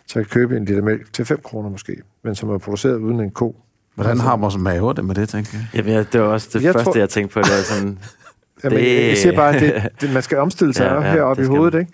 så 0.07 0.14
kan 0.14 0.26
købe 0.26 0.57
en 0.57 0.66
liter 0.66 0.82
mælk 0.82 1.14
til 1.14 1.26
5 1.26 1.39
kroner 1.43 1.70
måske, 1.70 1.95
men 2.24 2.36
som 2.36 2.49
er 2.49 2.57
produceret 2.57 2.95
uden 2.95 3.20
en 3.20 3.32
ko. 3.32 3.55
Hvordan 3.95 4.20
har 4.20 4.36
man 4.36 4.51
som 4.51 4.62
maver 4.62 4.93
det 4.93 5.05
med 5.05 5.16
det, 5.16 5.30
tænker 5.30 5.49
jeg? 5.53 5.68
Jamen, 5.74 5.93
ja, 5.93 6.03
det 6.03 6.22
var 6.22 6.28
også 6.28 6.49
det 6.53 6.64
jeg 6.64 6.74
første, 6.74 6.91
tror... 6.91 6.97
jeg 6.97 7.09
tænkte 7.09 7.34
på. 7.34 7.39
Det 7.39 7.59
er 7.59 7.64
sådan, 7.64 7.99
Jamen, 8.64 8.80
det... 8.80 9.07
Jeg 9.09 9.18
siger 9.18 9.36
bare, 9.36 9.55
at 9.55 9.62
det, 9.62 9.89
det, 10.01 10.14
man 10.14 10.24
skal 10.24 10.38
omstille 10.38 10.74
sig 10.74 10.86
ja, 10.86 10.93
ja, 10.93 11.12
heroppe 11.12 11.43
i 11.43 11.45
hovedet. 11.45 11.80
Ikke? 11.80 11.91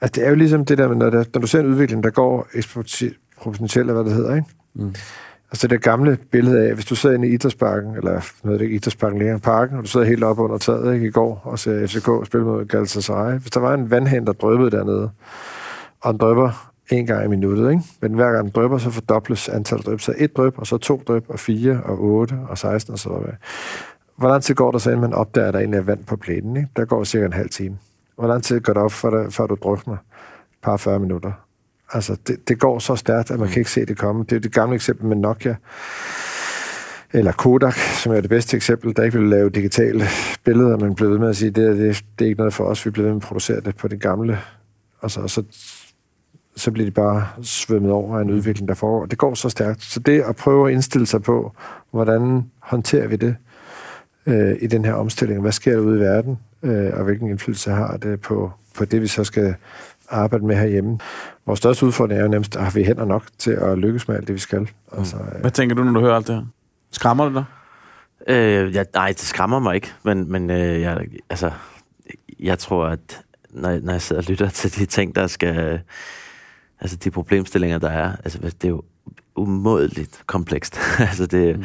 Altså, 0.00 0.20
det 0.20 0.26
er 0.26 0.28
jo 0.28 0.34
ligesom 0.34 0.64
det 0.64 0.78
der, 0.78 0.94
når, 0.94 1.10
der, 1.10 1.24
når 1.34 1.40
du 1.40 1.46
ser 1.46 1.60
en 1.60 1.66
udvikling, 1.66 2.02
der 2.02 2.10
går 2.10 2.48
eksponentielt, 2.54 3.92
hvad 3.92 4.04
det 4.04 4.12
hedder, 4.12 4.34
ikke? 4.34 4.48
Mm. 4.74 4.94
Altså 5.50 5.66
det 5.66 5.70
der 5.70 5.76
gamle 5.76 6.18
billede 6.30 6.68
af, 6.68 6.74
hvis 6.74 6.84
du 6.84 6.94
sidder 6.94 7.16
inde 7.16 7.28
i 7.28 7.32
Idrætsparken, 7.32 7.96
eller 7.96 8.20
noget 8.44 8.60
det 8.60 8.70
Idrætsparken 8.70 9.18
længere 9.18 9.38
parken, 9.38 9.76
og 9.76 9.84
du 9.84 9.88
sidder 9.88 10.06
helt 10.06 10.24
oppe 10.24 10.42
under 10.42 10.58
taget 10.58 10.94
ikke, 10.94 11.06
i 11.06 11.10
går 11.10 11.40
og 11.44 11.58
ser 11.58 11.86
FCK 11.86 12.26
spille 12.26 12.46
mod 12.46 12.64
Galatasaray. 12.64 13.38
Hvis 13.38 13.50
der 13.50 13.60
var 13.60 13.74
en 13.74 13.90
vandhænd, 13.90 14.26
der 14.26 14.32
drøbede 14.32 14.70
dernede, 14.70 15.10
og 16.00 16.12
den 16.12 16.20
drøber 16.20 16.72
en 16.90 17.06
gang 17.06 17.24
i 17.24 17.28
minuttet, 17.28 17.70
ikke? 17.70 17.82
men 18.00 18.14
hver 18.14 18.32
gang 18.32 18.44
den 18.44 18.52
drøber, 18.54 18.78
så 18.78 18.90
fordobles 18.90 19.48
antallet 19.48 19.86
drøb. 19.86 20.00
Så 20.00 20.14
et 20.18 20.36
drøb, 20.36 20.58
og 20.58 20.66
så 20.66 20.78
to 20.78 21.02
drøb, 21.08 21.24
og 21.28 21.38
fire, 21.38 21.80
og 21.84 22.04
otte, 22.04 22.34
og 22.48 22.58
16, 22.58 22.92
og 22.92 22.98
så. 22.98 23.10
Hvor 24.16 24.28
lang 24.28 24.42
tid 24.42 24.54
går 24.54 24.70
der 24.70 24.78
så, 24.78 24.90
inden 24.90 25.00
man 25.00 25.12
opdager, 25.12 25.48
at 25.48 25.54
der 25.54 25.60
egentlig 25.60 25.78
er 25.78 25.82
vand 25.82 26.04
på 26.04 26.16
plænen? 26.16 26.56
Ikke? 26.56 26.68
Der 26.76 26.84
går 26.84 27.04
cirka 27.04 27.26
en 27.26 27.32
halv 27.32 27.50
time. 27.50 27.76
Hvor 28.20 28.28
lang 28.28 28.42
tid 28.42 28.60
går 28.60 28.72
det 28.72 28.82
op, 28.82 28.92
før, 28.92 29.10
der, 29.10 29.30
før 29.30 29.46
du 29.46 29.56
drukner? 29.62 29.94
Et 29.94 30.58
par 30.62 30.76
40 30.76 30.98
minutter. 30.98 31.32
Altså, 31.92 32.16
det, 32.26 32.48
det 32.48 32.58
går 32.58 32.78
så 32.78 32.96
stærkt, 32.96 33.30
at 33.30 33.38
man 33.38 33.46
mm. 33.46 33.52
kan 33.52 33.60
ikke 33.60 33.70
se 33.70 33.86
det 33.86 33.98
komme. 33.98 34.24
Det 34.24 34.36
er 34.36 34.40
det 34.40 34.52
gamle 34.52 34.74
eksempel 34.74 35.06
med 35.06 35.16
Nokia, 35.16 35.56
eller 37.12 37.32
Kodak, 37.32 37.74
som 37.74 38.12
er 38.12 38.20
det 38.20 38.30
bedste 38.30 38.56
eksempel, 38.56 38.96
der 38.96 39.02
ikke 39.02 39.18
ville 39.18 39.30
lave 39.30 39.50
digitale 39.50 40.04
billeder, 40.44 40.76
men 40.76 40.94
blev 40.94 41.10
ved 41.10 41.18
med 41.18 41.28
at 41.28 41.36
sige, 41.36 41.50
det, 41.50 41.78
det, 41.78 42.04
det 42.18 42.24
er 42.24 42.28
ikke 42.28 42.38
noget 42.38 42.54
for 42.54 42.64
os, 42.64 42.86
vi 42.86 42.90
blev 42.90 43.04
ved 43.04 43.12
med 43.12 43.22
at 43.22 43.28
producere 43.28 43.60
det 43.60 43.76
på 43.76 43.88
det 43.88 44.00
gamle. 44.00 44.38
Altså, 45.02 45.28
så, 45.28 45.42
så 46.56 46.70
bliver 46.70 46.86
de 46.86 46.92
bare 46.92 47.26
svømmet 47.42 47.92
over 47.92 48.18
af 48.18 48.22
en 48.22 48.30
udvikling, 48.30 48.68
der 48.68 48.74
foregår. 48.74 49.06
Det 49.06 49.18
går 49.18 49.34
så 49.34 49.48
stærkt. 49.48 49.82
Så 49.82 50.00
det 50.00 50.20
at 50.20 50.36
prøve 50.36 50.68
at 50.68 50.72
indstille 50.72 51.06
sig 51.06 51.22
på, 51.22 51.52
hvordan 51.90 52.50
håndterer 52.58 53.06
vi 53.06 53.16
det 53.16 53.36
øh, 54.26 54.56
i 54.60 54.66
den 54.66 54.84
her 54.84 54.92
omstilling? 54.92 55.40
Hvad 55.40 55.52
sker 55.52 55.72
der 55.72 55.80
ude 55.80 55.96
i 55.96 56.00
verden? 56.00 56.38
Øh, 56.62 56.92
og 56.92 57.04
hvilken 57.04 57.30
indflydelse 57.30 57.70
har 57.70 57.96
det 57.96 58.20
på, 58.20 58.52
på 58.74 58.84
det, 58.84 59.02
vi 59.02 59.06
så 59.06 59.24
skal 59.24 59.54
arbejde 60.08 60.46
med 60.46 60.56
herhjemme. 60.56 60.98
Vores 61.46 61.58
største 61.58 61.86
udfordring 61.86 62.20
er 62.20 62.24
jo 62.24 62.30
nærmest, 62.30 62.56
at 62.56 62.62
har 62.62 62.70
vi 62.70 62.84
hænder 62.84 63.04
nok 63.04 63.24
til 63.38 63.50
at 63.50 63.78
lykkes 63.78 64.08
med 64.08 64.16
alt 64.16 64.26
det, 64.26 64.34
vi 64.34 64.40
skal. 64.40 64.68
Altså, 64.92 65.16
mm. 65.16 65.40
Hvad 65.40 65.50
tænker 65.50 65.76
du, 65.76 65.84
når 65.84 65.92
du 65.92 66.00
hører 66.00 66.16
alt 66.16 66.26
det 66.26 66.34
her? 66.34 66.42
Skræmmer 66.90 67.24
det 67.24 67.34
dig? 67.34 67.44
Øh, 68.34 68.74
ja, 68.74 68.84
nej, 68.94 69.08
det 69.08 69.20
skræmmer 69.20 69.58
mig 69.58 69.74
ikke, 69.74 69.92
men, 70.02 70.32
men 70.32 70.50
øh, 70.50 70.80
jeg, 70.80 71.06
altså, 71.30 71.50
jeg 72.40 72.58
tror, 72.58 72.86
at 72.86 73.22
når, 73.50 73.78
når 73.82 73.92
jeg 73.92 74.02
sidder 74.02 74.22
og 74.22 74.28
lytter 74.28 74.48
til 74.48 74.76
de 74.76 74.86
ting, 74.86 75.14
der 75.14 75.26
skal... 75.26 75.80
Altså, 76.80 76.96
de 76.96 77.10
problemstillinger, 77.10 77.78
der 77.78 77.90
er, 77.90 78.12
altså, 78.24 78.38
det 78.38 78.64
er 78.64 78.68
jo 78.68 78.82
umådeligt 79.36 80.22
komplekst. 80.26 80.78
altså, 81.10 81.26
det, 81.26 81.58
mm. 81.58 81.64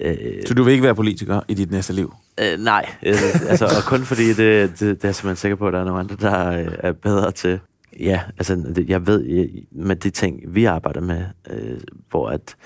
Øh, 0.00 0.16
Så 0.46 0.54
du 0.54 0.62
vil 0.62 0.72
ikke 0.72 0.84
være 0.84 0.94
politiker 0.94 1.40
i 1.48 1.54
dit 1.54 1.70
næste 1.70 1.92
liv? 1.92 2.14
Øh, 2.40 2.58
nej, 2.58 2.86
øh, 3.02 3.14
altså, 3.50 3.64
og 3.64 3.82
kun 3.86 4.04
fordi 4.04 4.28
det, 4.28 4.36
det, 4.38 4.80
det 4.80 4.88
er 4.88 5.08
jeg 5.08 5.14
simpelthen 5.14 5.36
sikker 5.36 5.56
på, 5.56 5.66
at 5.66 5.72
der 5.72 5.80
er 5.80 5.84
nogle 5.84 6.00
andre, 6.00 6.16
der 6.20 6.60
øh, 6.60 6.72
er 6.78 6.92
bedre 6.92 7.32
til. 7.32 7.60
Ja, 8.00 8.20
altså, 8.38 8.84
jeg 8.88 9.06
ved 9.06 9.48
med 9.72 9.96
de 9.96 10.10
ting, 10.10 10.40
vi 10.46 10.64
arbejder 10.64 11.00
med, 11.00 11.24
øh, 11.50 11.80
hvor 12.10 12.28
at 12.28 12.56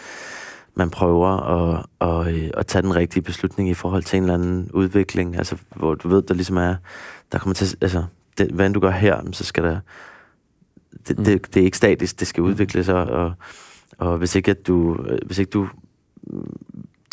man 0.75 0.91
prøver 0.91 1.29
at, 1.29 1.85
at, 2.01 2.35
øh, 2.35 2.51
at 2.57 2.67
tage 2.67 2.83
den 2.83 2.97
rigtige 2.97 3.23
beslutning 3.23 3.69
i 3.69 3.75
forhold 3.75 4.03
til 4.03 4.17
en 4.17 4.23
eller 4.23 4.35
anden 4.35 4.71
udvikling, 4.75 5.37
altså, 5.37 5.57
hvor 5.77 5.95
du 5.95 6.09
ved, 6.09 6.23
der 6.23 6.35
ligesom 6.35 6.57
er, 6.57 6.75
der 7.33 7.39
kommer 7.39 7.55
til, 7.55 7.77
altså, 7.81 8.05
det, 8.39 8.51
hvad 8.51 8.71
du 8.71 8.81
gør 8.81 8.91
her, 8.91 9.21
så 9.33 9.45
skal 9.45 9.65
der, 9.65 9.79
det, 11.09 11.19
mm. 11.19 11.25
det, 11.25 11.55
det 11.55 11.61
er 11.61 11.65
ikke 11.65 11.77
statisk, 11.77 12.21
det 12.21 12.27
skal 12.27 12.43
udvikle 12.43 12.85
sig, 12.85 12.95
og, 12.95 13.33
og 13.99 14.19
hvis 14.19 14.35
ikke, 14.35 14.51
at 14.51 14.67
du, 14.67 15.05
øh, 15.09 15.19
hvis 15.27 15.39
ikke 15.39 15.51
du 15.51 15.69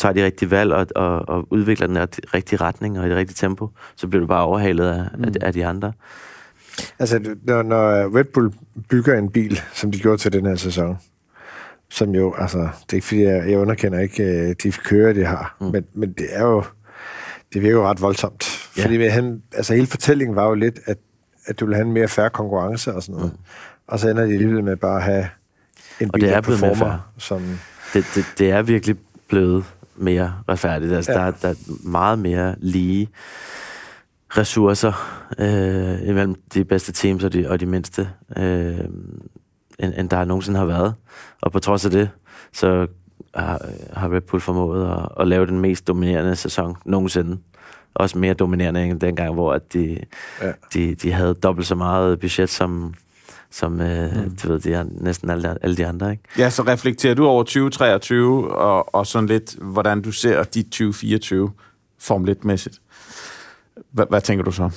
tager 0.00 0.12
de 0.12 0.24
rigtige 0.24 0.50
valg 0.50 0.72
og, 0.72 0.86
og, 0.96 1.28
og 1.28 1.46
udvikler 1.50 1.86
den 1.86 1.98
rigtige 2.34 2.60
retning 2.60 2.98
og 2.98 3.06
i 3.06 3.08
det 3.08 3.16
rigtige 3.16 3.34
tempo, 3.34 3.70
så 3.96 4.08
bliver 4.08 4.20
du 4.20 4.26
bare 4.26 4.44
overhalet 4.44 4.86
af, 4.86 5.04
mm. 5.18 5.24
af, 5.24 5.30
af 5.40 5.52
de 5.52 5.66
andre. 5.66 5.92
Altså, 6.98 7.36
når, 7.42 7.62
når 7.62 8.16
Red 8.18 8.24
Bull 8.24 8.52
bygger 8.88 9.18
en 9.18 9.30
bil, 9.30 9.60
som 9.72 9.92
de 9.92 9.98
gjorde 9.98 10.18
til 10.18 10.32
den 10.32 10.46
her 10.46 10.56
sæson, 10.56 10.98
som 11.90 12.14
jo, 12.14 12.34
altså, 12.38 12.58
det 12.58 12.92
er 12.92 12.94
ikke 12.94 13.06
fordi, 13.06 13.22
jeg, 13.22 13.50
jeg 13.50 13.58
underkender 13.58 13.98
ikke 13.98 14.22
øh, 14.22 14.54
de 14.62 14.72
kører, 14.72 15.12
de 15.12 15.24
har, 15.24 15.56
mm. 15.60 15.66
men, 15.66 15.84
men 15.94 16.12
det 16.12 16.26
er 16.30 16.44
jo, 16.44 16.64
det 17.52 17.62
virker 17.62 17.76
jo 17.76 17.88
ret 17.88 18.02
voldsomt. 18.02 18.70
Ja. 18.76 18.84
Fordi 18.84 19.06
han, 19.06 19.42
altså 19.52 19.74
hele 19.74 19.86
fortællingen 19.86 20.36
var 20.36 20.46
jo 20.46 20.54
lidt, 20.54 20.78
at, 20.86 20.98
at 21.46 21.60
du 21.60 21.66
vil 21.66 21.74
have 21.74 21.86
en 21.86 21.92
mere 21.92 22.08
færre 22.08 22.30
konkurrence 22.30 22.94
og 22.94 23.02
sådan 23.02 23.14
noget. 23.14 23.32
Mm. 23.32 23.38
Og 23.86 23.98
så 23.98 24.08
ender 24.08 24.26
de 24.26 24.32
alligevel 24.32 24.64
med 24.64 24.76
bare 24.76 24.96
at 24.96 25.02
have 25.02 25.28
en 26.00 26.10
bil, 26.10 26.10
og 26.14 26.20
det 26.20 26.36
er 26.36 26.40
performer, 26.40 27.12
som... 27.18 27.42
Det, 27.94 28.04
det, 28.14 28.24
det 28.38 28.50
er 28.50 28.62
virkelig 28.62 28.96
blevet 29.28 29.64
mere 30.00 30.34
retfærdigt. 30.48 30.92
Altså, 30.92 31.12
ja. 31.12 31.18
der, 31.18 31.30
der 31.30 31.48
er 31.48 31.54
meget 31.84 32.18
mere 32.18 32.54
lige 32.58 33.08
ressourcer 34.38 35.22
øh, 35.38 36.08
imellem 36.08 36.34
de 36.54 36.64
bedste 36.64 36.92
teams 36.92 37.24
og 37.24 37.32
de, 37.32 37.50
og 37.50 37.60
de 37.60 37.66
mindste, 37.66 38.10
øh, 38.36 38.78
end, 39.78 39.94
end 39.98 40.08
der 40.08 40.24
nogensinde 40.24 40.58
har 40.58 40.66
været. 40.66 40.94
Og 41.42 41.52
på 41.52 41.58
trods 41.58 41.84
af 41.84 41.90
det, 41.90 42.10
så 42.52 42.86
har, 43.34 43.66
har 43.92 44.12
Red 44.12 44.20
Bull 44.20 44.40
formået 44.40 44.90
at, 44.90 45.08
at 45.20 45.28
lave 45.28 45.46
den 45.46 45.60
mest 45.60 45.88
dominerende 45.88 46.36
sæson 46.36 46.76
nogensinde. 46.84 47.38
Også 47.94 48.18
mere 48.18 48.34
dominerende 48.34 48.84
end 48.84 49.00
dengang, 49.00 49.34
hvor 49.34 49.52
at 49.52 49.72
de, 49.72 49.98
ja. 50.42 50.52
de, 50.74 50.94
de 50.94 51.12
havde 51.12 51.34
dobbelt 51.34 51.66
så 51.66 51.74
meget 51.74 52.20
budget 52.20 52.48
som, 52.50 52.94
som 53.50 53.80
øh, 53.80 54.16
mm. 54.16 54.36
du 54.36 54.48
ved, 54.48 54.60
de 54.60 54.72
er 54.72 54.84
næsten 54.90 55.30
alle, 55.30 55.64
alle 55.64 55.76
de 55.76 55.86
andre. 55.86 56.10
Ikke? 56.10 56.22
Ja, 56.38 56.50
så 56.50 56.62
reflekterer 56.62 57.14
du 57.14 57.26
over 57.26 57.42
2023, 57.42 58.54
og, 58.54 58.94
og 58.94 59.06
sådan 59.06 59.26
lidt, 59.26 59.56
hvordan 59.60 60.02
du 60.02 60.12
ser 60.12 60.42
dit 60.42 60.64
2024 60.64 61.50
Formel 61.98 62.36
1-mæssigt. 62.36 62.78
Hvad, 63.90 64.06
hvad 64.08 64.20
tænker 64.20 64.44
du 64.44 64.52
så, 64.52 64.70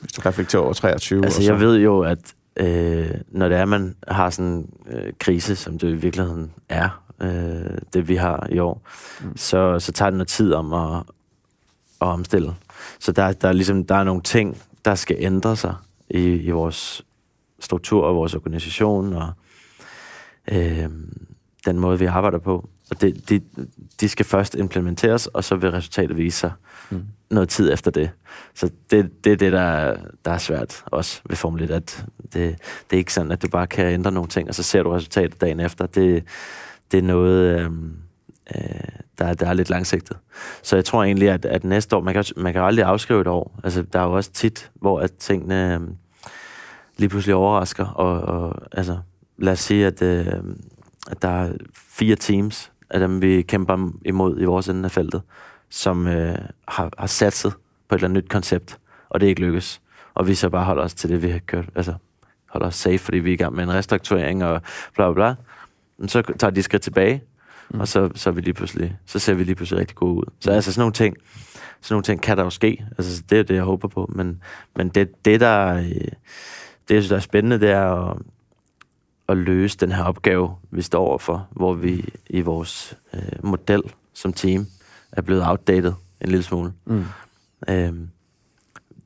hvis 0.00 0.12
du 0.12 0.20
reflekterer 0.26 0.62
over 0.62 0.72
23? 0.72 1.24
Altså, 1.24 1.42
jeg 1.42 1.60
ved 1.60 1.76
jo, 1.76 2.00
at 2.00 2.18
øh, 2.56 3.10
når 3.28 3.48
det 3.48 3.58
er, 3.58 3.64
man 3.64 3.96
har 4.08 4.30
sådan 4.30 4.50
en 4.50 4.70
øh, 4.90 5.12
krise, 5.18 5.56
som 5.56 5.78
det 5.78 5.88
i 5.88 5.94
virkeligheden 5.94 6.52
er, 6.68 7.02
øh, 7.22 7.78
det 7.92 8.08
vi 8.08 8.16
har 8.16 8.46
i 8.50 8.58
år, 8.58 8.82
mm. 9.20 9.36
så, 9.36 9.78
så 9.78 9.92
tager 9.92 10.10
det 10.10 10.16
noget 10.16 10.28
tid 10.28 10.52
om 10.52 10.72
at, 10.72 11.02
at 12.00 12.06
omstille. 12.06 12.54
Så 12.98 13.12
der, 13.12 13.32
der, 13.32 13.48
er 13.48 13.52
ligesom, 13.52 13.84
der 13.84 13.94
er 13.94 14.04
nogle 14.04 14.22
ting, 14.22 14.62
der 14.84 14.94
skal 14.94 15.16
ændre 15.18 15.56
sig 15.56 15.74
i, 16.10 16.24
i 16.24 16.50
vores 16.50 17.04
struktur 17.60 18.04
og 18.04 18.14
vores 18.14 18.34
organisation 18.34 19.12
og 19.12 19.32
øh, 20.52 20.88
den 21.66 21.78
måde, 21.78 21.98
vi 21.98 22.04
arbejder 22.04 22.38
på. 22.38 22.68
Og 22.90 23.00
det, 23.00 23.28
de, 23.28 23.40
de 24.00 24.08
skal 24.08 24.26
først 24.26 24.54
implementeres, 24.54 25.26
og 25.26 25.44
så 25.44 25.56
vil 25.56 25.70
resultatet 25.70 26.16
vise 26.16 26.38
sig 26.38 26.52
mm. 26.90 27.02
noget 27.30 27.48
tid 27.48 27.72
efter 27.72 27.90
det. 27.90 28.10
Så 28.54 28.70
det, 28.90 29.24
det 29.24 29.32
er 29.32 29.36
det, 29.36 29.52
der, 29.52 29.96
der 30.24 30.30
er 30.30 30.38
svært 30.38 30.84
også 30.86 31.20
ved 31.28 31.36
Formel 31.36 31.62
1, 31.62 31.70
at 31.70 32.04
det, 32.22 32.32
det 32.32 32.56
er 32.90 32.96
ikke 32.96 33.12
sådan, 33.12 33.32
at 33.32 33.42
du 33.42 33.48
bare 33.48 33.66
kan 33.66 33.86
ændre 33.86 34.12
nogle 34.12 34.28
ting, 34.28 34.48
og 34.48 34.54
så 34.54 34.62
ser 34.62 34.82
du 34.82 34.90
resultatet 34.90 35.40
dagen 35.40 35.60
efter. 35.60 35.86
Det, 35.86 36.24
det 36.92 36.98
er 36.98 37.02
noget, 37.02 37.60
øh, 37.60 37.70
øh, 38.56 38.64
der, 39.18 39.34
der 39.34 39.46
er 39.46 39.52
lidt 39.52 39.70
langsigtet. 39.70 40.16
Så 40.62 40.76
jeg 40.76 40.84
tror 40.84 41.04
egentlig, 41.04 41.30
at, 41.30 41.44
at 41.44 41.64
næste 41.64 41.96
år, 41.96 42.00
man 42.00 42.14
kan, 42.14 42.24
man 42.36 42.52
kan 42.52 42.62
aldrig 42.62 42.84
afskrive 42.84 43.20
et 43.20 43.26
år. 43.26 43.60
Altså, 43.64 43.82
der 43.82 43.98
er 43.98 44.04
jo 44.04 44.12
også 44.12 44.30
tit, 44.32 44.70
hvor 44.74 45.00
at 45.00 45.12
tingene... 45.12 45.80
Lige 47.00 47.08
pludselig 47.08 47.34
overrasker. 47.34 47.86
Og, 47.86 48.20
og 48.20 48.56
altså, 48.72 48.98
lad 49.38 49.52
os 49.52 49.58
sige, 49.58 49.86
at, 49.86 50.02
øh, 50.02 50.26
at 51.10 51.22
der 51.22 51.28
er 51.28 51.52
fire 51.74 52.16
teams 52.16 52.72
af 52.90 53.00
dem, 53.00 53.22
vi 53.22 53.42
kæmper 53.42 53.90
imod 54.04 54.40
i 54.40 54.44
vores 54.44 54.68
ende 54.68 54.84
af 54.84 54.90
feltet, 54.90 55.22
som 55.70 56.06
øh, 56.06 56.38
har, 56.68 56.90
har 56.98 57.06
satset 57.06 57.52
på 57.88 57.94
et 57.94 57.98
eller 57.98 58.08
andet 58.08 58.24
nyt 58.24 58.30
koncept, 58.30 58.78
og 59.08 59.20
det 59.20 59.26
ikke 59.26 59.40
lykkes. 59.40 59.80
Og 60.14 60.26
vi 60.26 60.34
så 60.34 60.48
bare 60.48 60.64
holder 60.64 60.82
os 60.82 60.94
til 60.94 61.10
det, 61.10 61.22
vi 61.22 61.30
har 61.30 61.38
kørt. 61.38 61.68
Altså, 61.74 61.94
holder 62.48 62.66
os 62.66 62.74
safe, 62.74 62.98
fordi 62.98 63.18
vi 63.18 63.30
er 63.30 63.34
i 63.34 63.36
gang 63.36 63.54
med 63.54 63.64
en 63.64 63.72
restrukturering 63.72 64.44
og 64.44 64.62
bla 64.94 65.12
bla 65.12 65.14
bla. 65.14 65.34
Men 65.98 66.08
så 66.08 66.22
tager 66.38 66.50
de 66.50 66.62
skridt 66.62 66.82
tilbage, 66.82 67.22
mm. 67.70 67.80
og 67.80 67.88
så, 67.88 68.10
så, 68.14 68.30
er 68.30 68.34
vi 68.34 68.40
lige 68.40 68.54
pludselig, 68.54 68.96
så 69.06 69.18
ser 69.18 69.34
vi 69.34 69.44
lige 69.44 69.54
pludselig 69.54 69.80
rigtig 69.80 69.96
gode 69.96 70.14
ud. 70.14 70.32
Så 70.40 70.50
altså 70.50 70.72
sådan 70.72 70.80
nogle 70.80 70.92
ting, 70.92 71.16
sådan 71.80 71.94
nogle 71.94 72.02
ting 72.02 72.22
kan 72.22 72.36
der 72.36 72.44
jo 72.44 72.50
ske. 72.50 72.84
Altså, 72.98 73.22
det 73.30 73.38
er 73.38 73.42
det, 73.42 73.54
jeg 73.54 73.62
håber 73.62 73.88
på. 73.88 74.10
Men, 74.14 74.42
men 74.76 74.88
det, 74.88 75.24
det 75.24 75.40
der... 75.40 75.76
Øh, 75.76 76.12
det, 76.90 76.94
jeg 76.94 77.02
synes, 77.02 77.08
der 77.08 77.16
er 77.16 77.20
spændende, 77.20 77.60
det 77.60 77.70
er 77.70 78.10
at, 78.10 78.16
at 79.28 79.36
løse 79.36 79.78
den 79.78 79.92
her 79.92 80.04
opgave, 80.04 80.54
vi 80.70 80.82
står 80.82 81.06
overfor, 81.06 81.48
hvor 81.50 81.74
vi 81.74 82.04
i 82.30 82.40
vores 82.40 82.96
øh, 83.14 83.44
model 83.44 83.82
som 84.14 84.32
team 84.32 84.66
er 85.12 85.22
blevet 85.22 85.46
outdated 85.46 85.92
en 86.20 86.28
lille 86.28 86.42
smule. 86.42 86.72
Mm. 86.84 87.04
Øhm, 87.68 88.08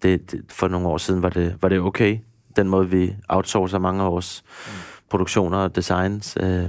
det, 0.03 0.31
det, 0.31 0.45
for 0.49 0.69
nogle 0.69 0.89
år 0.89 0.99
siden 0.99 1.23
var 1.23 1.29
det, 1.29 1.57
var 1.61 1.69
det 1.69 1.81
okay, 1.81 2.19
den 2.57 2.69
måde, 2.69 2.91
vi 2.91 3.17
outsourcer 3.29 3.79
mange 3.79 4.03
af 4.03 4.13
vores 4.13 4.45
mm. 4.67 4.73
produktioner 5.11 5.59
og 5.59 5.77
designs. 5.77 6.37
Øh, 6.41 6.69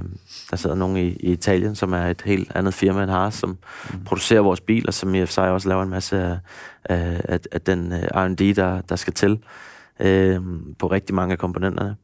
der 0.51 0.55
sidder 0.55 0.75
nogen 0.75 0.97
i, 0.97 1.07
i 1.07 1.31
Italien, 1.31 1.75
som 1.75 1.93
er 1.93 2.07
et 2.07 2.21
helt 2.21 2.51
andet 2.55 2.73
firma 2.73 3.03
end 3.03 3.11
Haas, 3.11 3.33
som 3.33 3.49
mm. 3.49 4.03
producerer 4.03 4.41
vores 4.41 4.61
biler, 4.61 4.91
som 4.91 5.15
i 5.15 5.21
og 5.21 5.27
for 5.27 5.33
sig 5.33 5.49
også 5.49 5.69
laver 5.69 5.83
en 5.83 5.89
masse 5.89 6.17
af, 6.17 6.39
af, 7.29 7.39
af 7.51 7.61
den 7.61 7.91
uh, 7.91 7.97
R&D, 7.97 8.55
der, 8.55 8.81
der 8.81 8.95
skal 8.95 9.13
til 9.13 9.39
øh, 9.99 10.41
på 10.79 10.87
rigtig 10.87 11.15
mange 11.15 11.31
af 11.31 11.37
komponenterne. 11.39 11.95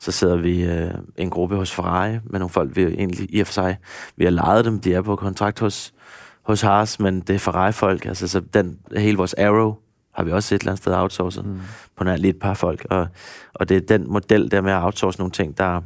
Så 0.00 0.12
sidder 0.12 0.36
vi 0.36 0.64
øh, 0.64 0.90
en 1.16 1.30
gruppe 1.30 1.56
hos 1.56 1.72
Ferrari 1.72 2.18
med 2.24 2.38
nogle 2.38 2.50
folk, 2.50 2.76
vi 2.76 2.82
egentlig 2.82 3.34
i 3.34 3.40
og 3.40 3.46
for 3.46 3.52
sig, 3.52 3.76
vi 4.16 4.24
har 4.24 4.30
lejet 4.30 4.64
dem, 4.64 4.80
de 4.80 4.94
er 4.94 5.02
på 5.02 5.16
kontrakt 5.16 5.60
hos, 5.60 5.94
hos 6.42 6.60
Haas, 6.60 7.00
men 7.00 7.20
det 7.20 7.34
er 7.34 7.38
Ferrari-folk, 7.38 8.06
altså 8.06 8.28
så 8.28 8.40
den, 8.40 8.78
hele 8.96 9.16
vores 9.16 9.34
Arrow 9.34 9.76
har 10.12 10.24
vi 10.24 10.32
også 10.32 10.54
et 10.54 10.60
eller 10.60 10.72
andet 10.72 10.82
sted 10.82 10.94
outsourcet 10.94 11.44
mm. 11.46 11.60
på 11.96 12.04
nær 12.04 12.16
lige 12.16 12.30
et 12.30 12.38
par 12.38 12.54
folk, 12.54 12.86
og, 12.90 13.06
og 13.54 13.68
det 13.68 13.76
er 13.76 13.80
den 13.98 14.12
model 14.12 14.50
der 14.50 14.60
med 14.60 14.72
at 14.72 14.82
outsource 14.82 15.18
nogle 15.18 15.32
ting, 15.32 15.58
der 15.58 15.80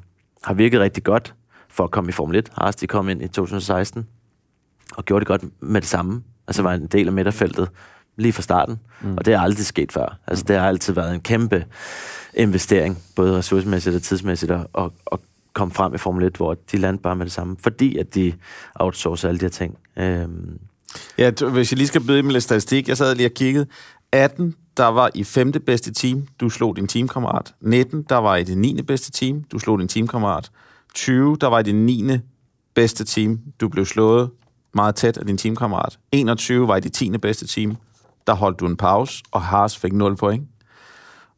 har 0.44 0.54
virket 0.54 0.80
rigtig 0.80 1.04
godt 1.04 1.34
for 1.68 1.84
at 1.84 1.90
komme 1.90 2.08
i 2.08 2.12
Formel 2.12 2.36
1. 2.36 2.52
Haas, 2.58 2.76
de 2.76 2.86
kom 2.86 3.08
ind 3.08 3.22
i 3.22 3.28
2016 3.28 4.06
og 4.96 5.04
gjorde 5.04 5.20
det 5.20 5.28
godt 5.28 5.62
med 5.62 5.80
det 5.80 5.88
samme. 5.88 6.22
Altså 6.46 6.62
var 6.62 6.74
en 6.74 6.86
del 6.86 7.06
af 7.06 7.12
midterfeltet 7.12 7.68
lige 8.16 8.32
fra 8.32 8.42
starten. 8.42 8.80
Mm. 9.02 9.16
Og 9.16 9.24
det 9.24 9.34
er 9.34 9.40
aldrig 9.40 9.66
sket 9.66 9.92
før. 9.92 10.18
Altså, 10.26 10.44
det 10.48 10.56
har 10.56 10.68
altid 10.68 10.92
været 10.92 11.14
en 11.14 11.20
kæmpe 11.20 11.64
investering, 12.34 13.02
både 13.16 13.38
ressourcemæssigt 13.38 13.96
og 13.96 14.02
tidsmæssigt, 14.02 14.52
og, 14.72 14.92
og 15.06 15.20
komme 15.54 15.74
frem 15.74 15.94
i 15.94 15.98
Formel 15.98 16.24
1, 16.24 16.36
hvor 16.36 16.54
de 16.72 16.76
lander 16.76 17.00
bare 17.00 17.16
med 17.16 17.26
det 17.26 17.32
samme, 17.32 17.56
fordi 17.60 17.98
at 17.98 18.14
de 18.14 18.32
outsourcer 18.74 19.28
alle 19.28 19.40
de 19.40 19.44
her 19.44 19.50
ting. 19.50 19.78
Øhm. 19.96 20.58
Ja, 21.18 21.30
hvis 21.30 21.72
jeg 21.72 21.78
lige 21.78 21.88
skal 21.88 22.00
byde 22.00 22.22
med 22.22 22.32
lidt 22.32 22.44
statistik, 22.44 22.88
jeg 22.88 22.96
sad 22.96 23.14
lige 23.14 23.26
og 23.26 23.34
kiggede. 23.34 23.66
18, 24.12 24.54
der 24.76 24.86
var 24.86 25.10
i 25.14 25.24
femte 25.24 25.60
bedste 25.60 25.92
team, 25.92 26.26
du 26.40 26.50
slog 26.50 26.76
din 26.76 26.88
teamkammerat. 26.88 27.54
19, 27.60 28.02
der 28.08 28.16
var 28.16 28.36
i 28.36 28.44
det 28.44 28.58
9. 28.58 28.82
bedste 28.82 29.10
team, 29.10 29.44
du 29.52 29.58
slog 29.58 29.78
din 29.78 29.88
teamkammerat. 29.88 30.50
20, 30.94 31.36
der 31.40 31.46
var 31.46 31.58
i 31.58 31.62
det 31.62 31.74
9. 31.74 32.18
bedste 32.74 33.04
team, 33.04 33.40
du 33.60 33.68
blev 33.68 33.84
slået 33.84 34.30
meget 34.74 34.94
tæt 34.94 35.16
af 35.16 35.26
din 35.26 35.38
teamkammerat. 35.38 35.98
21 36.12 36.68
var 36.68 36.76
i 36.76 36.80
det 36.80 36.92
10. 36.92 37.18
bedste 37.18 37.46
team, 37.46 37.76
der 38.26 38.34
holdt 38.34 38.60
du 38.60 38.66
en 38.66 38.76
pause, 38.76 39.22
og 39.30 39.42
Haas 39.42 39.76
fik 39.76 39.92
0 39.92 40.16
point. 40.16 40.48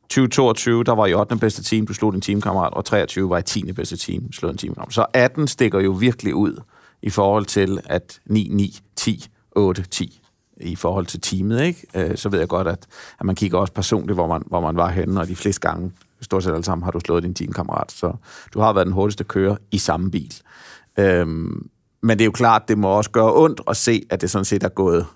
2022, 0.09 0.85
der 0.85 0.93
var 0.93 1.07
i 1.07 1.15
8. 1.15 1.37
bedste 1.37 1.63
team, 1.63 1.87
du 1.87 1.95
slog 1.95 2.13
din 2.13 2.21
teamkammerat, 2.21 2.75
og 2.75 2.85
23 2.85 3.31
var 3.31 3.39
i 3.39 3.43
10. 3.43 3.73
bedste 3.73 3.97
team, 3.97 4.33
slog 4.33 4.51
en 4.51 4.59
teamkammerat. 4.59 4.95
Så 4.95 5.07
18 5.13 5.49
stikker 5.49 5.81
jo 5.81 5.91
virkelig 5.91 6.35
ud 6.35 6.63
i 7.03 7.11
forhold 7.11 7.45
til, 7.45 7.81
at 7.85 8.21
9, 8.27 8.49
9, 8.51 8.79
10, 8.97 9.27
8, 9.53 9.83
10 9.91 10.21
i 10.61 10.77
forhold 10.77 11.07
til 11.07 11.21
teamet, 11.21 11.63
ikke? 11.63 11.87
Øh, 11.95 12.17
så 12.17 12.29
ved 12.29 12.39
jeg 12.39 12.49
godt, 12.49 12.69
at, 12.69 12.87
at 13.19 13.27
man 13.27 13.35
kigger 13.35 13.59
også 13.59 13.73
personligt, 13.73 14.17
hvor 14.17 14.27
man, 14.27 14.43
hvor 14.47 14.61
man 14.61 14.77
var 14.77 14.89
henne, 14.89 15.21
og 15.21 15.29
de 15.29 15.37
fleste 15.37 15.61
gange, 15.61 15.93
stort 16.21 16.43
set 16.43 16.53
alle 16.53 16.65
sammen, 16.65 16.85
har 16.85 16.91
du 16.91 17.01
slået 17.01 17.23
din 17.23 17.35
teamkammerat. 17.35 17.93
Så 17.93 18.13
du 18.55 18.61
har 18.61 18.73
været 18.73 18.87
den 18.87 18.95
hurtigste 18.95 19.25
kører 19.25 19.57
i 19.71 19.79
samme 19.79 20.11
bil. 20.11 20.35
Øhm, 20.99 21.69
men 22.03 22.19
det 22.19 22.25
er 22.25 22.27
jo 22.27 22.33
klart, 22.33 22.69
det 22.69 22.79
må 22.79 22.89
også 22.89 23.11
gøre 23.11 23.35
ondt 23.35 23.61
at 23.69 23.77
se, 23.77 24.03
at 24.11 24.21
det 24.21 24.31
sådan 24.31 24.45
set 24.45 24.63
er 24.63 24.69
gået 24.69 25.07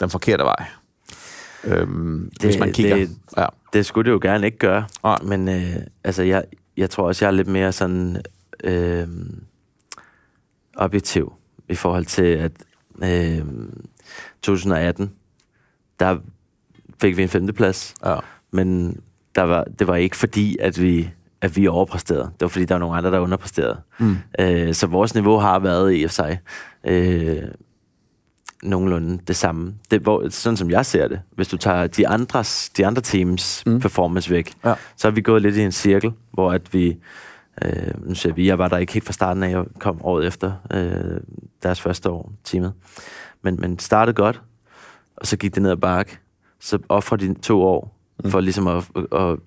den 0.00 0.10
forkerte 0.10 0.44
vej. 0.44 0.66
Øhm, 1.64 2.30
det, 2.30 2.44
hvis 2.44 2.58
man 2.58 2.72
kigger. 2.72 2.96
Det, 2.96 3.10
ja. 3.36 3.46
det 3.72 3.86
skulle 3.86 4.06
det 4.06 4.12
jo 4.14 4.20
gerne 4.22 4.46
ikke 4.46 4.58
gøre. 4.58 4.84
Ja. 5.04 5.14
Men 5.22 5.48
øh, 5.48 5.76
altså, 6.04 6.22
jeg, 6.22 6.44
jeg 6.76 6.90
tror 6.90 7.06
også, 7.06 7.24
jeg 7.24 7.32
er 7.32 7.36
lidt 7.36 7.48
mere 7.48 7.72
sådan 7.72 8.22
øh, 8.64 9.08
objektiv 10.76 11.32
i 11.68 11.74
forhold 11.74 12.04
til, 12.04 12.22
at 12.22 12.52
øh, 13.02 13.44
2018, 14.42 15.12
der 16.00 16.18
fik 17.00 17.16
vi 17.16 17.22
en 17.22 17.28
femteplads. 17.28 17.94
Ja. 18.04 18.16
Men 18.50 19.00
der 19.34 19.42
var, 19.42 19.64
det 19.64 19.86
var 19.86 19.96
ikke 19.96 20.16
fordi, 20.16 20.56
at 20.60 20.82
vi 20.82 21.10
at 21.40 21.56
vi 21.56 21.66
overpræsterede. 21.66 22.22
Det 22.22 22.40
var 22.40 22.48
fordi, 22.48 22.64
der 22.64 22.74
var 22.74 22.78
nogle 22.78 22.96
andre, 22.96 23.10
der 23.10 23.18
underpræsterede. 23.18 23.80
Mm. 23.98 24.16
Øh, 24.38 24.74
så 24.74 24.86
vores 24.86 25.14
niveau 25.14 25.38
har 25.38 25.58
været 25.58 25.96
i 25.96 26.04
og 26.04 26.10
sig 26.10 26.40
øh, 26.84 27.42
nogenlunde 28.62 29.18
det 29.28 29.36
samme. 29.36 29.74
Det, 29.90 30.00
hvor, 30.00 30.28
sådan 30.28 30.56
som 30.56 30.70
jeg 30.70 30.86
ser 30.86 31.08
det, 31.08 31.20
hvis 31.30 31.48
du 31.48 31.56
tager 31.56 31.86
de, 31.86 32.08
andres, 32.08 32.70
de 32.76 32.86
andre 32.86 33.02
teams 33.02 33.62
mm. 33.66 33.80
performance 33.80 34.30
væk, 34.30 34.52
ja. 34.64 34.74
så 34.96 35.08
har 35.08 35.12
vi 35.14 35.20
gået 35.20 35.42
lidt 35.42 35.56
i 35.56 35.62
en 35.62 35.72
cirkel, 35.72 36.12
hvor 36.32 36.52
at 36.52 36.74
vi, 36.74 36.96
øh, 37.64 38.08
nu 38.08 38.14
ser 38.14 38.32
vi, 38.32 38.46
jeg 38.46 38.58
var 38.58 38.68
der 38.68 38.76
ikke 38.76 38.92
helt 38.92 39.04
fra 39.04 39.12
starten 39.12 39.42
af, 39.42 39.50
jeg 39.50 39.64
kom 39.78 40.04
året 40.04 40.26
efter 40.26 40.52
øh, 40.72 41.20
deres 41.62 41.80
første 41.80 42.10
år, 42.10 42.32
teamet. 42.44 42.72
Men, 43.42 43.56
men 43.60 43.78
startede 43.78 44.14
godt, 44.14 44.42
og 45.16 45.26
så 45.26 45.36
gik 45.36 45.54
det 45.54 45.62
ned 45.62 45.70
ad 45.70 45.76
bakke. 45.76 46.18
Så 46.60 46.78
offrer 46.88 47.16
de 47.16 47.34
to 47.34 47.62
år, 47.62 47.96
mm. 48.24 48.30
for 48.30 48.40
ligesom 48.40 48.66
at, 48.66 48.90
at, 48.96 49.22
at 49.22 49.38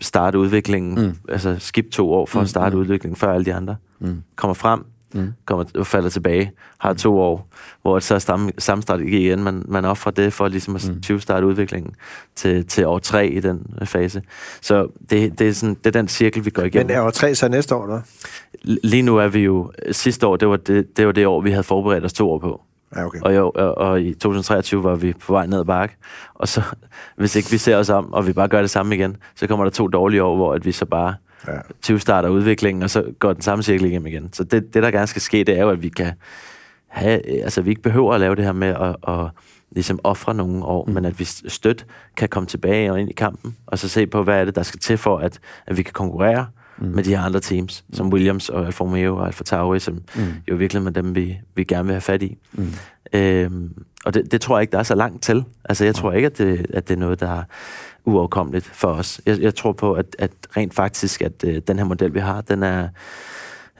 starte 0.00 0.38
udviklingen, 0.38 1.06
mm. 1.06 1.16
altså 1.28 1.56
skip 1.58 1.90
to 1.90 2.12
år 2.12 2.26
for 2.26 2.38
mm. 2.38 2.42
at 2.42 2.48
starte 2.48 2.76
mm. 2.76 2.82
udviklingen, 2.82 3.16
før 3.16 3.32
alle 3.32 3.44
de 3.44 3.54
andre 3.54 3.76
mm. 3.98 4.22
kommer 4.36 4.54
frem, 4.54 4.84
mm. 5.14 5.32
kommer 5.44 5.84
falder 5.84 6.10
tilbage, 6.10 6.52
har 6.78 6.94
to 6.94 7.18
år, 7.20 7.48
hvor 7.82 7.98
så 7.98 8.14
er 8.14 8.18
samme, 8.18 8.52
samme 8.58 8.82
strategi 8.82 9.26
igen. 9.26 9.42
Man, 9.42 9.64
man 9.68 9.84
offrer 9.84 10.12
det 10.12 10.32
for 10.32 10.48
ligesom 10.48 10.76
at 10.76 10.90
mm. 11.10 11.20
starte 11.20 11.46
udviklingen 11.46 11.94
til, 12.34 12.66
til 12.66 12.86
år 12.86 12.98
tre 12.98 13.28
i 13.28 13.40
den 13.40 13.66
fase. 13.84 14.22
Så 14.60 14.88
det, 15.10 15.38
det, 15.38 15.48
er 15.48 15.52
sådan, 15.52 15.74
det 15.74 15.86
er 15.86 15.90
den 15.90 16.08
cirkel, 16.08 16.44
vi 16.44 16.50
går 16.50 16.62
igennem. 16.62 16.86
Men 16.86 16.96
er 16.96 17.02
år 17.02 17.10
tre 17.10 17.34
så 17.34 17.48
næste 17.48 17.74
år, 17.74 17.86
da? 17.86 18.00
Lige 18.62 19.02
nu 19.02 19.16
er 19.16 19.28
vi 19.28 19.40
jo... 19.40 19.72
Sidste 19.92 20.26
år, 20.26 20.36
det 20.36 20.48
var 20.48 20.56
det, 20.56 20.96
det 20.96 21.06
var 21.06 21.12
det 21.12 21.26
år, 21.26 21.40
vi 21.40 21.50
havde 21.50 21.62
forberedt 21.62 22.04
os 22.04 22.12
to 22.12 22.30
år 22.30 22.38
på. 22.38 22.62
Ja, 22.96 23.06
okay. 23.06 23.20
og, 23.20 23.36
jo, 23.36 23.52
og, 23.54 23.78
og 23.78 24.02
i 24.02 24.14
2023 24.14 24.84
var 24.84 24.94
vi 24.94 25.12
på 25.12 25.32
vej 25.32 25.46
ned 25.46 25.60
ad 25.60 25.64
bakke. 25.64 25.96
Og 26.34 26.48
så, 26.48 26.62
hvis 27.16 27.36
ikke 27.36 27.50
vi 27.50 27.58
ser 27.58 27.76
os 27.76 27.90
om, 27.90 28.12
og 28.12 28.26
vi 28.26 28.32
bare 28.32 28.48
gør 28.48 28.60
det 28.60 28.70
samme 28.70 28.94
igen, 28.94 29.16
så 29.34 29.46
kommer 29.46 29.64
der 29.64 29.70
to 29.70 29.88
dårlige 29.88 30.22
år, 30.22 30.36
hvor 30.36 30.54
at 30.54 30.66
vi 30.66 30.72
så 30.72 30.84
bare 30.84 31.14
ja. 31.48 31.58
20 31.82 31.98
starter 31.98 32.28
udviklingen, 32.28 32.82
og 32.82 32.90
så 32.90 33.04
går 33.18 33.32
den 33.32 33.42
samme 33.42 33.62
cirkel 33.62 33.86
igennem 33.86 34.06
igen. 34.06 34.32
Så 34.32 34.44
det, 34.44 34.74
det, 34.74 34.82
der 34.82 34.90
gerne 34.90 35.06
skal 35.06 35.22
ske, 35.22 35.44
det 35.44 35.58
er 35.58 35.62
jo, 35.62 35.70
at 35.70 35.82
vi 35.82 35.88
kan 35.88 36.12
have, 36.88 37.42
altså 37.42 37.60
vi 37.62 37.70
ikke 37.70 37.82
behøver 37.82 38.14
at 38.14 38.20
lave 38.20 38.34
det 38.36 38.44
her 38.44 38.52
med 38.52 38.68
at, 38.68 39.14
at 39.14 39.30
ligesom 39.70 40.00
ofre 40.04 40.34
nogle 40.34 40.64
år, 40.64 40.84
mm. 40.84 40.92
men 40.92 41.04
at 41.04 41.18
vi 41.18 41.24
støt 41.24 41.86
kan 42.16 42.28
komme 42.28 42.46
tilbage 42.46 42.92
og 42.92 43.00
ind 43.00 43.10
i 43.10 43.12
kampen, 43.12 43.56
og 43.66 43.78
så 43.78 43.88
se 43.88 44.06
på, 44.06 44.22
hvad 44.22 44.40
er 44.40 44.44
det, 44.44 44.54
der 44.54 44.62
skal 44.62 44.80
til 44.80 44.98
for, 44.98 45.18
at, 45.18 45.38
at 45.66 45.76
vi 45.76 45.82
kan 45.82 45.92
konkurrere 45.92 46.46
mm. 46.78 46.86
med 46.86 47.04
de 47.04 47.10
her 47.10 47.22
andre 47.22 47.40
teams, 47.40 47.84
som 47.92 48.12
Williams 48.12 48.48
og 48.48 48.66
Alfa 48.66 48.84
Romeo 48.84 49.16
og 49.16 49.26
Alfa 49.26 49.44
Tauri, 49.44 49.80
som 49.80 49.94
mm. 49.94 50.22
jo 50.50 50.56
virkelig 50.56 50.82
med 50.82 50.92
dem, 50.92 51.14
vi, 51.14 51.38
vi 51.54 51.64
gerne 51.64 51.84
vil 51.84 51.94
have 51.94 52.00
fat 52.00 52.22
i. 52.22 52.38
Mm. 52.52 52.72
Øhm, 53.12 53.74
og 54.06 54.14
det, 54.14 54.32
det 54.32 54.40
tror 54.40 54.56
jeg 54.56 54.62
ikke, 54.62 54.72
der 54.72 54.78
er 54.78 54.82
så 54.82 54.94
langt 54.94 55.22
til. 55.22 55.44
Altså, 55.64 55.84
jeg 55.84 55.94
tror 55.94 56.12
ikke, 56.12 56.26
at 56.26 56.38
det, 56.38 56.66
at 56.74 56.88
det 56.88 56.94
er 56.94 56.98
noget, 56.98 57.20
der 57.20 57.30
er 57.30 57.42
uoverkommeligt 58.04 58.66
for 58.66 58.88
os. 58.88 59.20
Jeg, 59.26 59.40
jeg 59.40 59.54
tror 59.54 59.72
på, 59.72 59.92
at, 59.92 60.16
at 60.18 60.30
rent 60.56 60.74
faktisk, 60.74 61.22
at 61.22 61.44
øh, 61.44 61.62
den 61.66 61.78
her 61.78 61.84
model, 61.84 62.14
vi 62.14 62.20
har, 62.20 62.40
den 62.40 62.62
er 62.62 62.88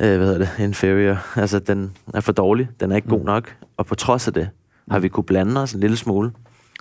øh, 0.01 0.17
hvad 0.17 0.27
hedder 0.27 0.39
det, 0.39 0.51
inferior. 0.59 1.39
Altså, 1.41 1.59
den 1.59 1.97
er 2.15 2.21
for 2.21 2.33
dårlig. 2.33 2.69
Den 2.81 2.93
er 2.93 2.97
ikke 2.97 3.09
mm. 3.09 3.17
god 3.17 3.25
nok. 3.25 3.57
Og 3.77 3.87
på 3.87 3.95
trods 3.95 4.27
af 4.29 4.35
det, 4.35 4.49
har 4.91 4.99
vi 4.99 5.09
kunne 5.09 5.25
blande 5.25 5.63
os 5.63 5.73
en 5.73 5.81
lille 5.81 5.97
smule. 5.97 6.33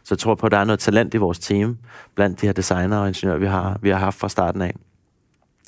Så 0.04 0.16
jeg 0.16 0.20
tror 0.20 0.36
på, 0.36 0.46
at 0.46 0.52
der 0.52 0.58
er 0.58 0.66
noget 0.66 0.80
talent 0.80 1.14
i 1.14 1.18
vores 1.18 1.40
team, 1.40 1.78
blandt 2.16 2.42
de 2.42 2.46
her 2.46 2.54
designer 2.54 2.98
og 2.98 3.08
ingeniører, 3.08 3.40
vi 3.40 3.48
har, 3.48 3.80
vi 3.82 3.90
har 3.90 3.98
haft 3.98 4.20
fra 4.20 4.30
starten 4.30 4.62
af 4.62 4.76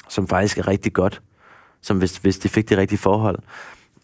som 0.09 0.27
faktisk 0.27 0.57
er 0.57 0.67
rigtig 0.67 0.93
godt, 0.93 1.21
som 1.81 1.97
hvis, 1.97 2.17
hvis 2.17 2.39
de 2.39 2.49
fik 2.49 2.69
de 2.69 2.77
rigtige 2.77 2.99
forhold, 2.99 3.39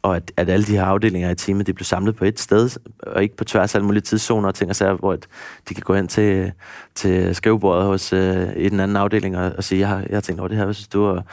og 0.03 0.15
at, 0.15 0.31
at 0.37 0.49
alle 0.49 0.65
de 0.65 0.71
her 0.71 0.83
afdelinger 0.83 1.29
i 1.29 1.35
teamet, 1.35 1.67
de 1.67 1.73
blev 1.73 1.85
samlet 1.85 2.15
på 2.15 2.25
et 2.25 2.39
sted, 2.39 2.69
og 2.99 3.23
ikke 3.23 3.37
på 3.37 3.43
tværs 3.43 3.75
af 3.75 3.79
alle 3.79 3.85
mulige 3.85 4.01
tidszoner 4.01 4.47
og 4.47 4.55
ting 4.55 4.69
og 4.69 4.75
sager, 4.75 4.93
hvor 4.93 5.13
at 5.13 5.27
de 5.69 5.73
kan 5.73 5.83
gå 5.83 5.95
hen 5.95 6.07
til, 6.07 6.51
til 6.95 7.35
skrivebordet 7.35 7.85
hos 7.85 8.13
øh, 8.13 8.47
i 8.55 8.69
den 8.69 8.79
anden 8.79 8.97
afdeling 8.97 9.37
og, 9.37 9.51
og 9.57 9.63
sige, 9.63 9.79
jeg 9.79 9.87
har, 9.87 9.97
jeg 9.97 10.15
har 10.15 10.21
tænkt 10.21 10.39
over 10.39 10.47
det 10.47 10.57
her, 10.57 10.65
hvad 10.65 10.73
synes 10.73 10.87
du? 10.87 11.05
Og, 11.05 11.23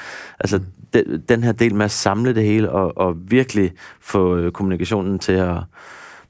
altså, 0.41 0.59
mm. 0.59 0.65
de, 0.93 1.23
den 1.29 1.45
her 1.45 1.53
del 1.53 1.75
med 1.75 1.85
at 1.85 1.91
samle 1.91 2.35
det 2.35 2.45
hele 2.45 2.71
og, 2.71 2.99
og 2.99 3.17
virkelig 3.31 3.73
få 4.01 4.37
øh, 4.37 4.53
kommunikationen 4.53 5.19
til 5.19 5.33
at 5.33 5.57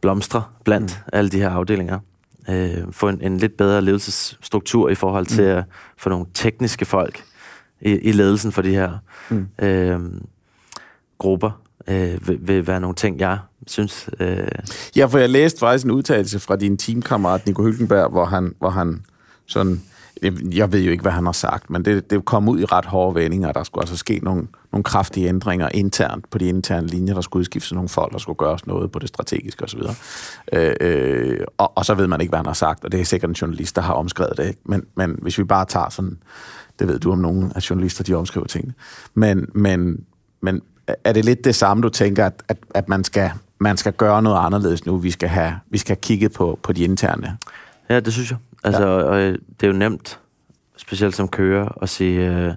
blomstre 0.01 0.45
blandt 0.65 1.03
mm. 1.07 1.11
alle 1.13 1.31
de 1.31 1.39
her 1.39 1.51
afdelinger. 1.51 1.99
Øh, 2.51 2.77
få 2.91 3.09
en, 3.09 3.21
en 3.23 3.39
lidt 3.39 3.57
bedre 3.57 3.83
ledelsesstruktur 3.83 4.89
i 4.89 4.95
forhold 4.95 5.27
til 5.27 5.45
mm. 5.45 5.51
at 5.51 5.65
få 5.97 6.09
nogle 6.09 6.27
tekniske 6.35 6.85
folk 6.85 7.25
i, 7.81 7.91
i 7.91 8.13
ledelsen 8.13 8.53
for 8.53 8.63
de 8.63 8.75
her 8.75 8.99
mm. 9.31 9.49
øh, 9.59 10.01
grupper, 11.19 11.61
øh, 11.91 12.29
vil, 12.29 12.39
vil 12.41 12.67
være 12.67 12.81
nogle 12.81 12.95
ting, 12.95 13.19
jeg 13.21 13.39
synes... 13.67 14.11
Øh... 14.21 14.49
Ja, 14.97 15.07
for 15.07 15.19
jeg 15.19 15.31
læste 15.31 15.59
faktisk 15.59 15.85
en 15.85 15.91
udtalelse 15.91 16.39
fra 16.39 16.57
din 16.57 16.77
teamkammerat 16.77 17.47
Nico 17.47 17.63
Hylkenberg, 17.63 18.11
hvor 18.11 18.25
han, 18.25 18.55
hvor 18.59 18.71
han 18.71 19.05
sådan... 19.47 19.83
Jeg 20.53 20.73
ved 20.73 20.81
jo 20.81 20.91
ikke, 20.91 21.03
hvad 21.03 21.13
han 21.13 21.25
har 21.25 21.33
sagt, 21.33 21.71
men 21.71 21.85
det, 21.85 22.11
det 22.11 22.25
kom 22.25 22.49
ud 22.49 22.61
i 22.61 22.65
ret 22.65 22.85
hårde 22.85 23.15
vendinger. 23.15 23.53
Der 23.53 23.65
skulle 23.65 23.83
altså 23.83 23.97
ske 23.97 24.21
nogle, 24.23 24.47
nogle 24.73 24.85
kraftige 24.85 25.29
ændringer 25.29 25.69
internt 25.75 26.31
på 26.31 26.39
de 26.39 26.49
interne 26.49 26.87
linjer. 26.87 27.15
Der 27.15 27.21
skulle 27.21 27.41
udskiftes 27.41 27.73
nogle 27.73 27.89
folk, 27.89 28.13
der 28.13 28.19
skulle 28.19 28.37
gøres 28.37 28.67
noget 28.67 28.93
på 28.93 28.99
det 28.99 29.09
strategiske 29.09 29.65
osv. 29.65 29.81
Øh, 30.53 30.75
øh, 30.81 31.41
og, 31.59 31.73
og 31.77 31.85
så 31.85 31.95
ved 31.95 32.07
man 32.07 32.21
ikke, 32.21 32.31
hvad 32.31 32.39
han 32.39 32.47
har 32.47 32.53
sagt, 32.53 32.85
og 32.85 32.93
det 32.93 33.01
er 33.01 33.05
sikkert 33.05 33.29
en 33.29 33.35
journalist, 33.35 33.77
der 33.77 33.83
har 33.83 33.93
omskrevet 33.95 34.37
det. 34.37 34.47
Ikke? 34.49 34.61
Men, 34.65 34.85
men 34.97 35.19
hvis 35.23 35.39
vi 35.39 35.45
bare 35.45 35.65
tager 35.65 35.89
sådan 35.89 36.19
det 36.79 36.89
ved 36.89 36.99
du 36.99 37.13
om 37.13 37.19
nogen 37.19 37.53
af 37.55 37.71
journalister, 37.71 38.05
de 38.05 38.15
omskriver 38.15 38.47
tingene. 38.47 38.75
Men, 39.15 39.49
men, 39.55 40.05
men 40.41 40.63
er 41.05 41.13
det 41.13 41.25
lidt 41.25 41.45
det 41.45 41.55
samme, 41.55 41.83
du 41.83 41.89
tænker, 41.89 42.27
at, 42.27 42.43
at, 42.49 42.57
at 42.75 42.89
man, 42.89 43.05
skal, 43.05 43.31
man 43.59 43.77
skal 43.77 43.93
gøre 43.93 44.23
noget 44.23 44.47
anderledes 44.47 44.87
nu? 44.87 44.97
Vi 44.97 45.11
skal 45.11 45.29
have, 45.29 45.59
vi 45.71 45.79
skal 45.79 45.97
have 45.97 46.01
kigget 46.01 46.33
på, 46.33 46.59
på 46.63 46.73
de 46.73 46.85
interne. 46.85 47.39
Ja, 47.89 48.01
det 48.01 48.13
synes 48.13 48.31
jeg. 48.31 48.39
Altså, 48.65 48.83
ja. 48.83 48.89
og 48.89 49.19
det 49.61 49.63
er 49.63 49.67
jo 49.67 49.73
nemt, 49.73 50.21
specielt 50.77 51.17
som 51.17 51.29
kører, 51.29 51.83
at 51.83 51.89
sige, 51.89 52.31
øh, 52.31 52.55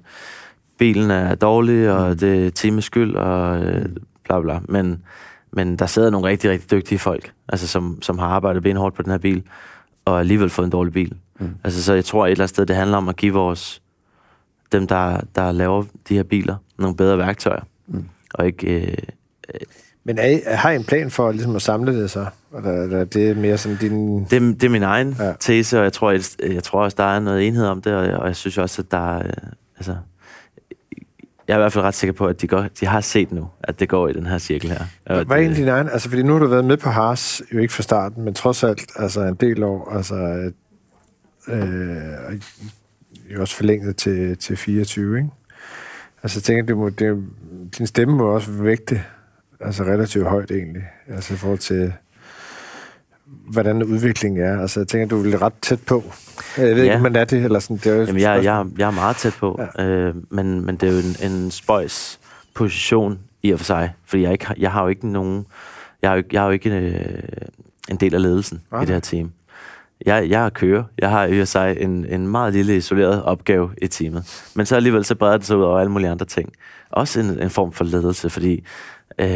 bilen 0.78 1.12
er 1.12 1.36
dårlig, 1.36 1.92
og 1.92 2.10
mm. 2.10 2.18
det 2.18 2.48
er 2.48 2.52
teamets 2.52 2.86
skyld, 2.86 3.16
og 3.16 3.64
øh, 3.64 3.86
bla 4.24 4.42
bla. 4.42 4.60
Men, 4.70 5.04
men 5.52 5.76
der 5.76 5.86
sidder 5.86 6.10
nogle 6.10 6.28
rigtig, 6.28 6.50
rigtig 6.50 6.72
dygtige 6.72 7.00
folk, 7.00 7.32
altså, 7.50 7.68
som, 7.68 8.02
som 8.02 8.20
har 8.20 8.28
arbejdet 8.28 8.64
benhårdt 8.64 8.96
på 8.96 9.02
den 9.02 9.12
her 9.12 9.18
bil, 9.18 9.44
og 10.06 10.20
alligevel 10.20 10.50
fået 10.50 10.66
en 10.66 10.72
dårlig 10.72 10.94
bil. 10.94 11.16
Mm. 11.40 11.56
Altså, 11.64 11.84
så 11.84 11.94
jeg 11.94 12.06
tror 12.06 12.26
et 12.26 12.32
eller 12.32 12.44
andet 12.44 12.50
sted, 12.50 12.66
det 12.66 12.76
handler 12.76 12.98
om 12.98 13.10
at 13.10 13.16
give 13.16 13.34
vores 13.34 13.82
dem, 14.72 14.88
der, 14.88 15.22
der 15.36 15.52
laver 15.52 15.84
de 16.10 16.16
her 16.16 16.24
biler, 16.24 16.56
nogle 16.78 16.96
bedre 16.96 17.18
værktøjer. 17.18 17.62
Mm. 17.88 18.06
Og 18.34 18.46
ikke... 18.46 18.82
Øh, 18.82 18.98
øh, 19.54 19.60
men 20.06 20.18
er, 20.18 20.56
har 20.56 20.72
I 20.72 20.76
en 20.76 20.84
plan 20.84 21.12
for 21.12 21.32
ligesom 21.32 21.56
at 21.56 21.62
samle 21.62 22.02
det 22.02 22.12
så? 22.12 22.26
Eller, 22.58 22.84
eller 22.84 23.04
det 23.04 23.30
er 23.30 23.36
mere 23.36 23.58
sådan 23.58 23.78
din... 23.78 24.24
Det, 24.24 24.32
det 24.32 24.64
er 24.64 24.70
min 24.70 24.84
egen 24.84 25.16
ja. 25.20 25.34
tese, 25.40 25.78
og 25.78 25.84
jeg 25.84 25.94
tror, 25.94 26.12
jeg, 26.12 26.22
jeg 26.40 26.64
tror 26.64 26.84
også, 26.84 26.96
der 26.98 27.16
er 27.16 27.20
noget 27.20 27.48
enhed 27.48 27.66
om 27.66 27.82
det, 27.82 27.96
og 27.96 28.06
jeg, 28.06 28.16
og 28.16 28.28
jeg 28.28 28.36
synes 28.36 28.58
også, 28.58 28.82
at 28.82 28.92
der 28.92 29.16
er... 29.16 29.20
Øh, 29.20 29.34
altså, 29.78 29.96
jeg 31.48 31.54
er 31.54 31.58
i 31.58 31.62
hvert 31.62 31.74
fald 31.74 31.86
ret 31.86 31.94
sikker 31.94 32.14
på, 32.14 32.28
at 32.28 32.42
de, 32.42 32.48
går, 32.48 32.66
de 32.80 32.86
har 32.86 33.02
set 33.02 33.32
nu, 33.32 33.48
at 33.64 33.80
det 33.80 33.90
går 33.90 34.08
i 34.08 34.14
den 34.14 34.26
her 34.26 34.38
cirkel 34.38 34.70
her. 34.70 34.84
Hvad 35.06 35.38
er 35.38 35.42
egentlig 35.42 35.58
din 35.58 35.68
egen? 35.68 35.90
Altså, 35.90 36.10
fordi 36.10 36.24
nu 36.24 36.34
har 36.34 36.40
du 36.40 36.48
været 36.48 36.66
med 36.66 36.78
på 36.78 36.90
Haas, 36.90 37.42
jo 37.54 37.60
ikke 37.60 37.74
fra 37.74 37.84
starten, 37.84 38.24
men 38.24 38.34
trods 38.34 38.64
alt 38.64 38.92
altså 38.96 39.22
en 39.22 39.36
del 39.36 39.64
år. 39.64 39.92
Altså, 39.96 40.16
øh, 41.48 42.40
jo 43.34 43.42
også 43.42 43.56
forlænget 43.56 43.96
til, 43.96 44.38
til 44.38 44.58
24, 44.58 45.18
ikke? 45.18 45.30
Altså 46.24 46.38
jeg 46.38 46.44
tænker, 46.44 46.64
det 46.66 46.78
må, 46.78 46.90
det, 46.90 47.24
din 47.78 47.88
stemme 47.88 48.16
må 48.16 48.24
også 48.26 48.52
vægte 48.52 49.04
altså 49.60 49.84
relativt 49.84 50.28
højt 50.28 50.52
egentlig, 50.52 50.84
altså 51.08 51.34
i 51.34 51.38
forhold 51.38 51.60
til, 51.60 51.94
hvordan 53.26 53.84
udviklingen 53.84 54.44
er. 54.44 54.62
Altså, 54.62 54.80
jeg 54.80 54.88
tænker, 54.88 55.08
du 55.08 55.24
er 55.32 55.42
ret 55.42 55.54
tæt 55.62 55.80
på. 55.88 56.04
Jeg 56.58 56.76
ved 56.76 56.84
Ja. 56.86 56.92
ikke, 56.92 57.04
man 57.04 57.16
er 57.16 57.26
det, 57.26 57.44
eller 57.44 57.60
sådan. 57.60 57.78
Det 57.78 57.86
er 57.88 57.96
Jamen, 57.96 58.22
jeg, 58.22 58.44
jeg, 58.44 58.66
jeg 58.78 58.88
er 58.88 58.92
meget 58.92 59.16
tæt 59.16 59.34
på, 59.40 59.62
ja. 59.78 59.84
øh, 59.86 60.16
men, 60.30 60.66
men 60.66 60.76
det 60.76 60.90
er 60.90 60.94
jo 60.94 61.00
en, 61.00 61.32
en 61.32 61.52
spøjs 61.52 62.20
position 62.54 63.20
i 63.44 63.52
og 63.52 63.60
for 63.60 63.66
sig, 63.66 63.94
fordi 64.06 64.22
jeg, 64.24 64.32
ikke, 64.32 64.46
jeg 64.58 64.72
har 64.72 64.82
jo 64.84 64.88
ikke 64.88 65.08
nogen, 65.08 65.46
jeg 66.02 66.10
har 66.10 66.18
jo, 66.18 66.24
jeg 66.32 66.42
har 66.42 66.46
jo 66.48 66.52
ikke 66.52 66.70
øh, 66.70 67.24
en 67.90 67.96
del 67.96 68.16
af 68.16 68.22
ledelsen 68.22 68.62
Nej. 68.72 68.82
i 68.82 68.86
det 68.86 68.94
her 68.96 69.00
team. 69.00 69.32
Jeg, 70.06 70.30
jeg 70.30 70.46
er 70.46 70.50
kører. 70.50 70.84
Jeg 71.00 71.10
har 71.10 71.26
i 71.26 71.46
sig 71.46 71.78
en, 71.80 72.06
en 72.06 72.28
meget 72.28 72.54
lille 72.54 72.78
isoleret 72.78 73.24
opgave 73.24 73.70
i 73.82 73.88
teamet. 73.88 74.52
Men 74.56 74.66
så 74.66 74.76
alligevel 74.76 75.06
så 75.06 75.16
breder 75.16 75.38
det 75.38 75.46
sig 75.46 75.58
ud 75.58 75.64
over 75.64 75.80
alle 75.80 75.92
mulige 75.92 76.10
andre 76.10 76.26
ting. 76.26 76.54
Også 76.90 77.20
en, 77.20 77.40
en 77.44 77.50
form 77.50 77.72
for 77.72 77.84
ledelse, 77.84 78.30
fordi 78.30 78.64
øh, 79.20 79.28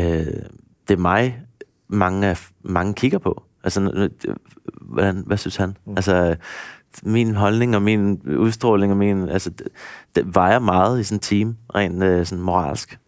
det 0.87 0.93
er 0.93 0.97
mig, 0.97 1.41
mange, 1.87 2.37
mange 2.63 2.93
kigger 2.93 3.17
på. 3.17 3.43
Altså, 3.63 4.09
hvordan, 4.81 5.23
hvad 5.25 5.37
synes 5.37 5.55
han? 5.55 5.77
Mm. 5.85 5.93
Altså, 5.95 6.35
min 7.03 7.35
holdning 7.35 7.75
og 7.75 7.81
min 7.81 8.21
udstråling 8.37 8.91
og 8.91 8.97
min, 8.97 9.29
altså, 9.29 9.49
det, 9.49 9.67
det 10.15 10.35
vejer 10.35 10.59
meget 10.59 10.99
i 10.99 11.03
sådan 11.03 11.15
et 11.15 11.21
team, 11.21 11.55
rent 11.75 12.03
øh, 12.03 12.25
sådan 12.25 12.43
moralsk. 12.43 12.99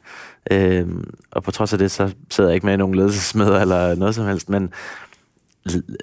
Øhm, 0.51 1.09
og 1.31 1.43
på 1.43 1.51
trods 1.51 1.73
af 1.73 1.79
det, 1.79 1.91
så 1.91 2.13
sidder 2.29 2.49
jeg 2.49 2.55
ikke 2.55 2.65
med 2.65 2.73
i 2.73 2.77
nogen 2.77 2.95
ledelsesmøder 2.95 3.61
eller 3.61 3.95
noget 3.95 4.15
som 4.15 4.25
helst, 4.25 4.49
men 4.49 4.73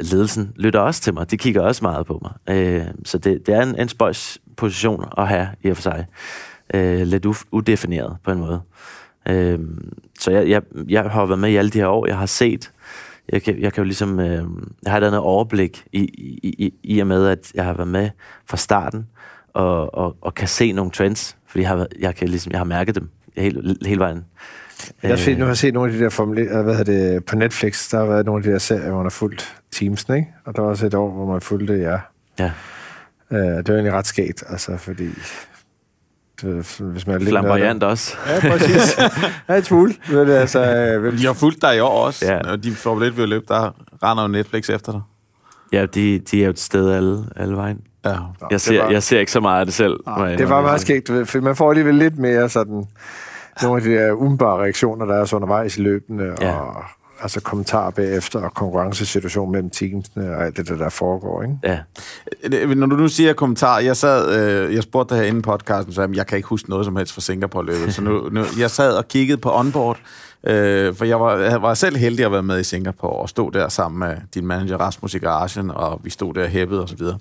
ledelsen 0.00 0.52
lytter 0.56 0.80
også 0.80 1.00
til 1.00 1.14
mig. 1.14 1.30
De 1.30 1.36
kigger 1.36 1.62
også 1.62 1.84
meget 1.84 2.06
på 2.06 2.20
mig. 2.22 2.56
Øh, 2.56 2.86
så 3.04 3.18
det, 3.18 3.46
det 3.46 3.54
er 3.54 3.62
en, 3.62 3.80
en 3.80 3.88
spøjs 3.88 4.38
position 4.56 5.04
at 5.18 5.28
have 5.28 5.48
i 5.62 5.68
og 5.68 5.76
for 5.76 5.82
sig. 5.82 6.06
Øh, 6.74 7.00
lidt 7.00 7.26
uf- 7.26 7.44
udefineret 7.50 8.16
på 8.24 8.30
en 8.30 8.38
måde. 8.38 8.60
Øh, 9.28 9.58
så 10.20 10.30
jeg, 10.30 10.48
jeg, 10.48 10.62
jeg 10.88 11.02
har 11.02 11.26
været 11.26 11.38
med 11.38 11.50
i 11.50 11.56
alle 11.56 11.70
de 11.70 11.78
her 11.78 11.86
år. 11.86 12.06
Jeg 12.06 12.18
har 12.18 12.26
set, 12.26 12.72
jeg 13.32 13.42
kan, 13.42 13.60
jeg 13.60 13.72
kan 13.72 13.82
jo 13.82 13.84
ligesom, 13.84 14.20
øh, 14.20 14.44
jeg 14.82 14.92
har 14.92 14.98
et 14.98 15.04
andet 15.04 15.20
overblik 15.20 15.84
i, 15.92 16.00
i, 16.02 16.54
i, 16.58 16.74
i 16.82 16.98
og 16.98 17.06
med, 17.06 17.26
at 17.26 17.52
jeg 17.54 17.64
har 17.64 17.74
været 17.74 17.88
med 17.88 18.10
fra 18.46 18.56
starten, 18.56 19.06
og, 19.52 19.94
og, 19.94 20.16
og 20.20 20.34
kan 20.34 20.48
se 20.48 20.72
nogle 20.72 20.90
trends, 20.90 21.36
fordi 21.46 21.62
jeg 21.62 21.68
har, 21.68 21.86
jeg, 21.98 22.14
kan 22.14 22.28
ligesom, 22.28 22.52
jeg 22.52 22.60
har 22.60 22.64
mærket 22.64 22.94
dem 22.94 23.08
hele, 23.36 23.76
hele 23.86 24.00
vejen. 24.00 24.24
Jeg 25.02 25.10
har 25.10 25.16
set, 25.16 25.38
nu 25.38 25.44
har 25.44 25.50
jeg 25.50 25.56
set 25.56 25.74
nogle 25.74 25.92
af 25.92 25.98
de 25.98 26.04
der 26.04 26.10
formule, 26.10 26.62
hvad 26.62 26.76
hedder 26.76 27.12
det, 27.12 27.24
på 27.24 27.36
Netflix, 27.36 27.90
der 27.90 27.98
har 27.98 28.06
været 28.06 28.26
nogle 28.26 28.38
af 28.38 28.42
de 28.44 28.50
der 28.52 28.58
serier, 28.58 28.86
hvor 28.88 28.96
man 28.96 29.04
har 29.04 29.10
fulgt 29.10 29.56
Teamsen, 29.72 30.14
ikke? 30.14 30.28
Og 30.46 30.56
der 30.56 30.62
var 30.62 30.68
også 30.68 30.86
et 30.86 30.94
år, 30.94 31.10
hvor 31.10 31.26
man 31.32 31.40
fulgte 31.40 31.80
jer. 31.80 31.98
Ja. 32.38 32.50
Øh, 33.32 33.38
det 33.38 33.68
var 33.68 33.74
egentlig 33.74 33.92
ret 33.92 34.06
skægt, 34.06 34.44
altså, 34.48 34.76
fordi... 34.76 35.08
Det, 36.42 36.52
hvis 36.80 37.06
man 37.06 37.14
er 37.14 37.18
lidt 37.18 37.28
Flamboyant 37.28 37.82
også. 37.82 38.16
Ja, 38.26 38.50
præcis. 38.50 38.98
ja, 39.48 39.54
et 39.54 39.66
smule. 39.66 39.94
Men, 40.10 40.28
altså, 40.28 40.60
øh, 40.74 41.12
De 41.18 41.26
har 41.26 41.32
fulgt 41.32 41.62
dig 41.62 41.76
i 41.76 41.80
år 41.80 42.04
også, 42.06 42.26
Ja. 42.32 42.50
og 42.50 42.64
de 42.64 42.72
Formel 42.72 43.08
1 43.20 43.28
løb, 43.28 43.48
der 43.48 43.74
render 44.02 44.22
jo 44.22 44.28
Netflix 44.28 44.70
efter 44.70 44.92
dig. 44.92 45.00
Ja, 45.72 45.86
de, 45.86 46.18
de 46.18 46.40
er 46.40 46.44
jo 46.44 46.50
et 46.50 46.58
sted 46.58 46.90
alle, 46.92 47.24
alle 47.36 47.56
vejen. 47.56 47.78
Ja. 48.04 48.14
Jeg 48.50 48.60
ser, 48.60 48.82
var- 48.82 48.90
jeg 48.90 49.02
ser 49.02 49.20
ikke 49.20 49.32
så 49.32 49.40
meget 49.40 49.60
af 49.60 49.66
det 49.66 49.74
selv. 49.74 49.96
jeg 50.06 50.38
Det 50.38 50.48
var 50.48 50.62
meget 50.62 50.80
skægt, 50.80 51.12
ved, 51.12 51.26
for 51.26 51.40
man 51.40 51.56
får 51.56 51.70
alligevel 51.70 51.94
lidt 51.94 52.18
mere 52.18 52.48
sådan, 52.48 52.84
nogle 53.62 53.76
af 53.76 53.82
de 53.88 53.94
der 53.94 54.12
umiddelbare 54.12 54.62
reaktioner, 54.62 55.06
der 55.06 55.14
er 55.14 55.24
så 55.24 55.36
undervejs 55.36 55.76
i 55.78 55.80
løbende, 55.80 56.34
Ja. 56.40 56.52
og 56.60 56.84
altså 57.20 57.40
kommentarer 57.40 57.90
bagefter, 57.90 58.40
og 58.40 58.54
konkurrencesituation 58.54 59.50
mellem 59.52 59.70
teamsene, 59.70 60.36
og 60.36 60.44
alt 60.44 60.56
det 60.56 60.68
der, 60.68 60.76
der 60.76 60.88
foregår, 60.88 61.42
ikke? 61.42 61.54
Ja, 61.64 61.78
Når 62.74 62.86
du 62.86 62.96
nu 62.96 63.08
siger 63.08 63.32
kommentar, 63.32 63.78
jeg 63.78 63.96
sad, 63.96 64.38
øh, 64.68 64.74
jeg 64.74 64.82
spurgte 64.82 65.14
dig 65.14 65.20
her 65.22 65.28
inden 65.28 65.42
podcasten, 65.42 65.92
så 65.92 66.08
jeg 66.14 66.26
kan 66.26 66.36
ikke 66.36 66.48
huske 66.48 66.70
noget 66.70 66.84
som 66.84 66.96
helst 66.96 67.12
fra 67.14 67.20
Singapore-løbet, 67.20 67.94
så 67.94 68.02
nu, 68.02 68.28
nu, 68.32 68.44
jeg 68.58 68.70
sad 68.70 68.96
og 68.96 69.08
kiggede 69.08 69.38
på 69.38 69.54
onboard, 69.58 69.98
øh, 70.44 70.94
for 70.94 71.04
jeg 71.04 71.20
var, 71.20 71.36
jeg 71.36 71.62
var 71.62 71.74
selv 71.74 71.96
heldig 71.96 72.24
at 72.24 72.32
være 72.32 72.42
med 72.42 72.60
i 72.60 72.64
Singapore, 72.64 73.12
og 73.22 73.28
stod 73.28 73.52
der 73.52 73.68
sammen 73.68 73.98
med 73.98 74.16
din 74.34 74.46
manager 74.46 74.76
Rasmus 74.76 75.14
i 75.14 75.18
garagen, 75.18 75.70
og 75.70 76.00
vi 76.04 76.10
stod 76.10 76.34
der 76.34 76.42
og 76.42 76.48
hæppede 76.48 76.82
og 76.82 76.88
så 76.88 76.96
videre. 76.96 77.18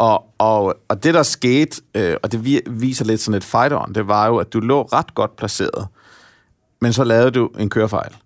Og, 0.00 0.24
og, 0.38 0.74
og 0.88 1.02
det, 1.04 1.14
der 1.14 1.22
skete, 1.22 1.82
øh, 1.94 2.16
og 2.22 2.32
det 2.32 2.62
viser 2.66 3.04
lidt 3.04 3.20
sådan 3.20 3.36
et 3.36 3.44
fight-on, 3.44 3.92
det 3.92 4.08
var 4.08 4.26
jo, 4.26 4.36
at 4.36 4.52
du 4.52 4.60
lå 4.60 4.82
ret 4.82 5.14
godt 5.14 5.36
placeret, 5.36 5.86
men 6.80 6.92
så 6.92 7.04
lavede 7.04 7.30
du 7.30 7.50
en 7.58 7.70
kørefejl 7.70 8.16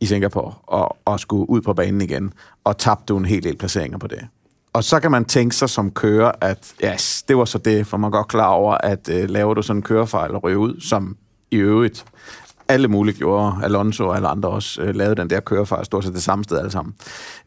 i 0.00 0.06
Singapore, 0.06 0.54
og, 0.66 0.96
og 1.04 1.20
skulle 1.20 1.50
ud 1.50 1.60
på 1.60 1.74
banen 1.74 2.00
igen, 2.00 2.32
og 2.64 2.78
tabte 2.78 3.04
du 3.06 3.16
en 3.16 3.24
hel 3.24 3.42
del 3.42 3.56
placeringer 3.56 3.98
på 3.98 4.06
det. 4.06 4.28
Og 4.72 4.84
så 4.84 5.00
kan 5.00 5.10
man 5.10 5.24
tænke 5.24 5.56
sig 5.56 5.70
som 5.70 5.90
kører, 5.90 6.32
at 6.40 6.74
yes, 6.84 7.22
det 7.22 7.36
var 7.36 7.44
så 7.44 7.58
det, 7.58 7.86
for 7.86 7.96
man 7.96 8.08
er 8.08 8.12
godt 8.12 8.28
klar 8.28 8.48
over, 8.48 8.74
at 8.74 9.08
øh, 9.08 9.30
laver 9.30 9.54
du 9.54 9.62
sådan 9.62 9.78
en 9.78 9.82
kørefejl 9.82 10.34
og 10.34 10.44
ryger 10.44 10.58
ud, 10.58 10.80
som 10.80 11.16
i 11.50 11.56
øvrigt 11.56 12.04
alle 12.68 12.88
mulige 12.88 13.18
gjorde, 13.18 13.56
Alonso 13.62 14.08
og 14.08 14.16
alle 14.16 14.28
andre 14.28 14.48
også, 14.48 14.82
øh, 14.82 14.94
lavede 14.94 15.16
den 15.16 15.30
der 15.30 15.40
kørefejl, 15.40 15.84
stort 15.84 16.04
set 16.04 16.14
det 16.14 16.22
samme 16.22 16.44
sted 16.44 16.58
alle 16.58 16.70
sammen. 16.70 16.94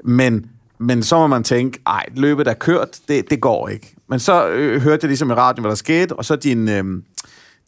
Men, 0.03 0.51
men 0.81 1.03
så 1.03 1.17
må 1.17 1.27
man 1.27 1.43
tænke, 1.43 1.79
ej, 1.87 2.05
løbet 2.15 2.47
er 2.47 2.53
kørt, 2.53 2.99
det, 3.07 3.29
det 3.29 3.41
går 3.41 3.67
ikke. 3.67 3.95
Men 4.07 4.19
så 4.19 4.47
øh, 4.47 4.81
hørte 4.81 4.99
jeg 5.03 5.07
ligesom 5.07 5.29
i 5.29 5.33
radioen, 5.33 5.63
hvad 5.63 5.69
der 5.69 5.75
skete, 5.75 6.13
og 6.13 6.25
så 6.25 6.35
din... 6.35 6.69
Øh, 6.69 6.83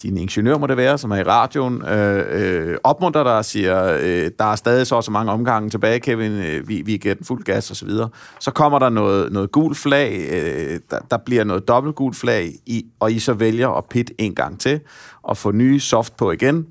din 0.03 0.17
ingeniør 0.17 0.57
må 0.57 0.67
det 0.67 0.77
være, 0.77 0.97
som 0.97 1.11
er 1.11 1.15
i 1.15 1.23
radioen, 1.23 1.85
øh, 1.85 2.25
øh, 2.29 2.77
opmunter 2.83 3.23
dig 3.23 3.37
og 3.37 3.45
siger, 3.45 3.97
øh, 4.01 4.31
der 4.39 4.45
er 4.45 4.55
stadig 4.55 4.87
så 4.87 4.95
og 4.95 5.03
så 5.03 5.11
mange 5.11 5.31
omgange 5.31 5.69
tilbage, 5.69 5.99
Kevin, 5.99 6.31
øh, 6.31 6.67
vi, 6.67 6.81
vi 6.81 6.97
giver 6.97 7.15
den 7.15 7.25
fuld 7.25 7.43
gas 7.43 7.71
osv. 7.71 7.75
så 7.75 7.85
videre. 7.85 8.09
Så 8.39 8.51
kommer 8.51 8.79
der 8.79 8.89
noget, 8.89 9.31
noget 9.31 9.51
gul 9.51 9.75
flag, 9.75 10.27
øh, 10.31 10.79
der, 10.91 10.99
der 11.11 11.17
bliver 11.17 11.43
noget 11.43 11.67
dobbelt 11.67 11.95
gul 11.95 12.13
flag, 12.13 12.51
i, 12.65 12.85
og 12.99 13.11
I 13.11 13.19
så 13.19 13.33
vælger 13.33 13.69
at 13.69 13.85
pit 13.85 14.11
en 14.17 14.35
gang 14.35 14.59
til, 14.59 14.79
og 15.21 15.37
få 15.37 15.51
nye 15.51 15.79
soft 15.79 16.17
på 16.17 16.31
igen. 16.31 16.65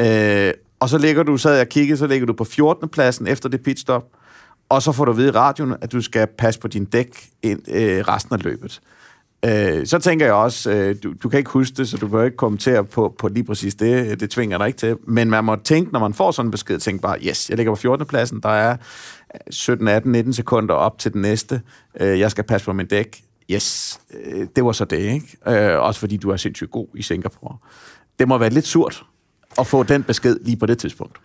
Øh, 0.00 0.52
og 0.80 0.88
så 0.88 0.98
ligger 0.98 1.22
du, 1.22 1.36
sad 1.36 1.52
jeg 1.52 1.60
og 1.60 1.68
kiggede, 1.68 1.98
så 1.98 2.06
ligger 2.06 2.26
du 2.26 2.32
på 2.32 2.44
14. 2.44 2.88
pladsen 2.88 3.26
efter 3.26 3.48
det 3.48 3.62
pitstop, 3.62 4.04
og 4.74 4.82
så 4.82 4.92
får 4.92 5.04
du 5.04 5.10
at 5.10 5.16
vide 5.16 5.28
i 5.28 5.30
radioen, 5.30 5.74
at 5.80 5.92
du 5.92 6.00
skal 6.00 6.26
passe 6.26 6.60
på 6.60 6.68
din 6.68 6.84
dæk 6.84 7.28
ind, 7.42 7.60
øh, 7.68 8.00
resten 8.08 8.34
af 8.34 8.44
løbet. 8.44 8.80
Øh, 9.44 9.86
så 9.86 9.98
tænker 9.98 10.26
jeg 10.26 10.34
også, 10.34 10.70
øh, 10.70 10.96
du, 11.02 11.14
du 11.22 11.28
kan 11.28 11.38
ikke 11.38 11.50
huske 11.50 11.76
det, 11.76 11.88
så 11.88 11.96
du 11.96 12.08
bør 12.08 12.24
ikke 12.24 12.36
kommentere 12.36 12.84
på, 12.84 13.14
på 13.18 13.28
lige 13.28 13.44
præcis 13.44 13.74
det. 13.74 14.20
Det 14.20 14.30
tvinger 14.30 14.58
dig 14.58 14.66
ikke 14.66 14.78
til. 14.78 14.96
Men 15.06 15.30
man 15.30 15.44
må 15.44 15.56
tænke, 15.56 15.92
når 15.92 16.00
man 16.00 16.14
får 16.14 16.30
sådan 16.30 16.46
en 16.46 16.50
besked, 16.50 16.78
tænke 16.78 17.02
bare, 17.02 17.18
yes, 17.22 17.50
jeg 17.50 17.56
ligger 17.56 17.72
på 17.72 17.76
14. 17.76 18.06
pladsen, 18.06 18.40
der 18.40 18.48
er 18.48 18.76
17, 19.50 19.88
18, 19.88 20.12
19 20.12 20.32
sekunder 20.32 20.74
op 20.74 20.98
til 20.98 21.12
den 21.12 21.22
næste. 21.22 21.60
Øh, 22.00 22.20
jeg 22.20 22.30
skal 22.30 22.44
passe 22.44 22.64
på 22.64 22.72
min 22.72 22.86
dæk. 22.86 23.22
Yes, 23.50 24.00
øh, 24.24 24.46
det 24.56 24.64
var 24.64 24.72
så 24.72 24.84
det, 24.84 24.98
ikke? 24.98 25.36
Øh, 25.48 25.80
også 25.80 26.00
fordi 26.00 26.16
du 26.16 26.30
er 26.30 26.36
sindssygt 26.36 26.70
god 26.70 26.86
i 26.94 27.02
Singapore. 27.02 27.56
Det 28.18 28.28
må 28.28 28.38
være 28.38 28.50
lidt 28.50 28.66
surt 28.66 29.04
at 29.58 29.66
få 29.66 29.82
den 29.82 30.02
besked 30.02 30.36
lige 30.40 30.56
på 30.56 30.66
det 30.66 30.78
tidspunkt. 30.78 31.16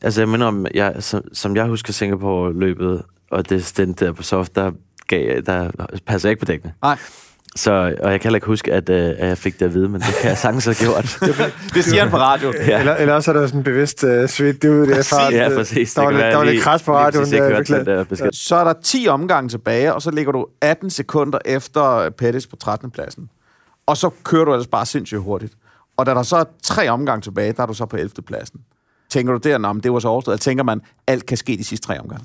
altså 0.00 0.20
jeg 0.20 0.28
mener 0.28 0.46
om, 0.46 0.66
jeg, 0.74 0.94
som, 1.00 1.22
som 1.32 1.56
jeg 1.56 1.66
husker 1.66 1.92
Singapore-løbet, 1.92 3.02
og 3.30 3.48
det 3.48 3.64
stint 3.64 4.00
der 4.00 4.12
på 4.12 4.22
soft, 4.22 4.54
der, 4.54 4.70
gav, 5.06 5.40
der 5.46 5.70
passer 6.06 6.28
jeg 6.28 6.32
ikke 6.32 6.40
på 6.40 6.52
dækkene. 6.52 6.72
Nej. 6.82 6.98
Så, 7.56 7.70
og 8.00 8.10
jeg 8.10 8.20
kan 8.20 8.28
heller 8.28 8.36
ikke 8.36 8.46
huske, 8.46 8.72
at, 8.72 8.88
øh, 8.88 9.14
at 9.18 9.28
jeg 9.28 9.38
fik 9.38 9.58
det 9.58 9.64
at 9.64 9.74
vide, 9.74 9.88
men 9.88 10.00
det 10.00 10.14
kan 10.20 10.28
jeg 10.28 10.38
sagtens 10.38 10.64
have 10.64 10.74
gjort. 10.74 11.18
Det 11.74 11.84
siger 11.84 12.02
han 12.02 12.10
på 12.10 12.16
radio. 12.16 12.52
Ja. 12.66 12.78
Eller, 12.78 12.96
eller 12.96 13.14
også 13.14 13.30
er 13.30 13.36
der 13.36 13.46
sådan 13.46 13.60
en 13.60 13.64
bevidst 13.64 14.04
uh, 14.04 14.26
svidt 14.26 14.64
ud 14.64 14.86
i 14.86 14.94
det 14.94 15.06
fart. 15.06 15.32
ja, 15.32 15.48
præcis. 15.54 15.94
Der 15.94 16.02
var, 16.02 16.10
lidt, 16.10 16.20
der 16.20 16.36
var 16.36 16.44
lidt 16.44 16.62
kras 16.62 16.82
på 16.82 16.94
radioen. 16.94 17.24
præcis 17.24 17.68
der, 17.68 17.78
den 17.78 17.86
der 17.86 18.04
besked. 18.04 18.32
Så 18.32 18.56
er 18.56 18.64
der 18.64 18.74
10 18.82 19.06
omgange 19.08 19.48
tilbage, 19.48 19.94
og 19.94 20.02
så 20.02 20.10
ligger 20.10 20.32
du 20.32 20.46
18 20.60 20.90
sekunder 20.90 21.38
efter 21.44 22.10
Pettis 22.10 22.46
på 22.46 22.56
13. 22.56 22.90
pladsen. 22.90 23.30
Og 23.86 23.96
så 23.96 24.10
kører 24.24 24.44
du 24.44 24.52
ellers 24.52 24.66
bare 24.66 24.86
sindssygt 24.86 25.20
hurtigt. 25.20 25.52
Og 25.98 26.06
da 26.06 26.10
der 26.14 26.22
så 26.22 26.36
er 26.36 26.44
tre 26.62 26.88
omgange 26.88 27.22
tilbage, 27.22 27.52
der 27.52 27.62
er 27.62 27.66
du 27.66 27.74
så 27.74 27.86
på 27.86 27.96
11. 27.96 28.10
pladsen. 28.26 28.60
Tænker 29.10 29.32
du 29.32 29.38
der, 29.48 29.68
om 29.68 29.80
det 29.80 29.92
var 29.92 29.98
så 29.98 30.08
overstået? 30.08 30.32
Eller 30.34 30.40
tænker 30.42 30.64
man, 30.64 30.80
alt 31.06 31.26
kan 31.26 31.36
ske 31.36 31.56
de 31.56 31.64
sidste 31.64 31.86
tre 31.86 32.00
omgange? 32.00 32.24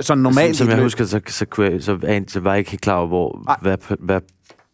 Så 0.00 0.14
normalt... 0.14 0.56
som, 0.56 0.64
som 0.66 0.74
jeg 0.74 0.82
husker, 0.82 1.04
så, 1.04 1.20
så, 1.26 1.46
kunne 1.46 1.70
jeg, 1.72 1.82
så, 1.82 1.98
an- 2.06 2.28
så 2.28 2.40
var 2.40 2.50
jeg 2.50 2.58
ikke 2.58 2.70
helt 2.70 2.80
klar 2.82 2.94
over, 2.96 3.06
hvor, 3.08 3.56
hvad, 3.62 3.76
hvad 3.98 4.20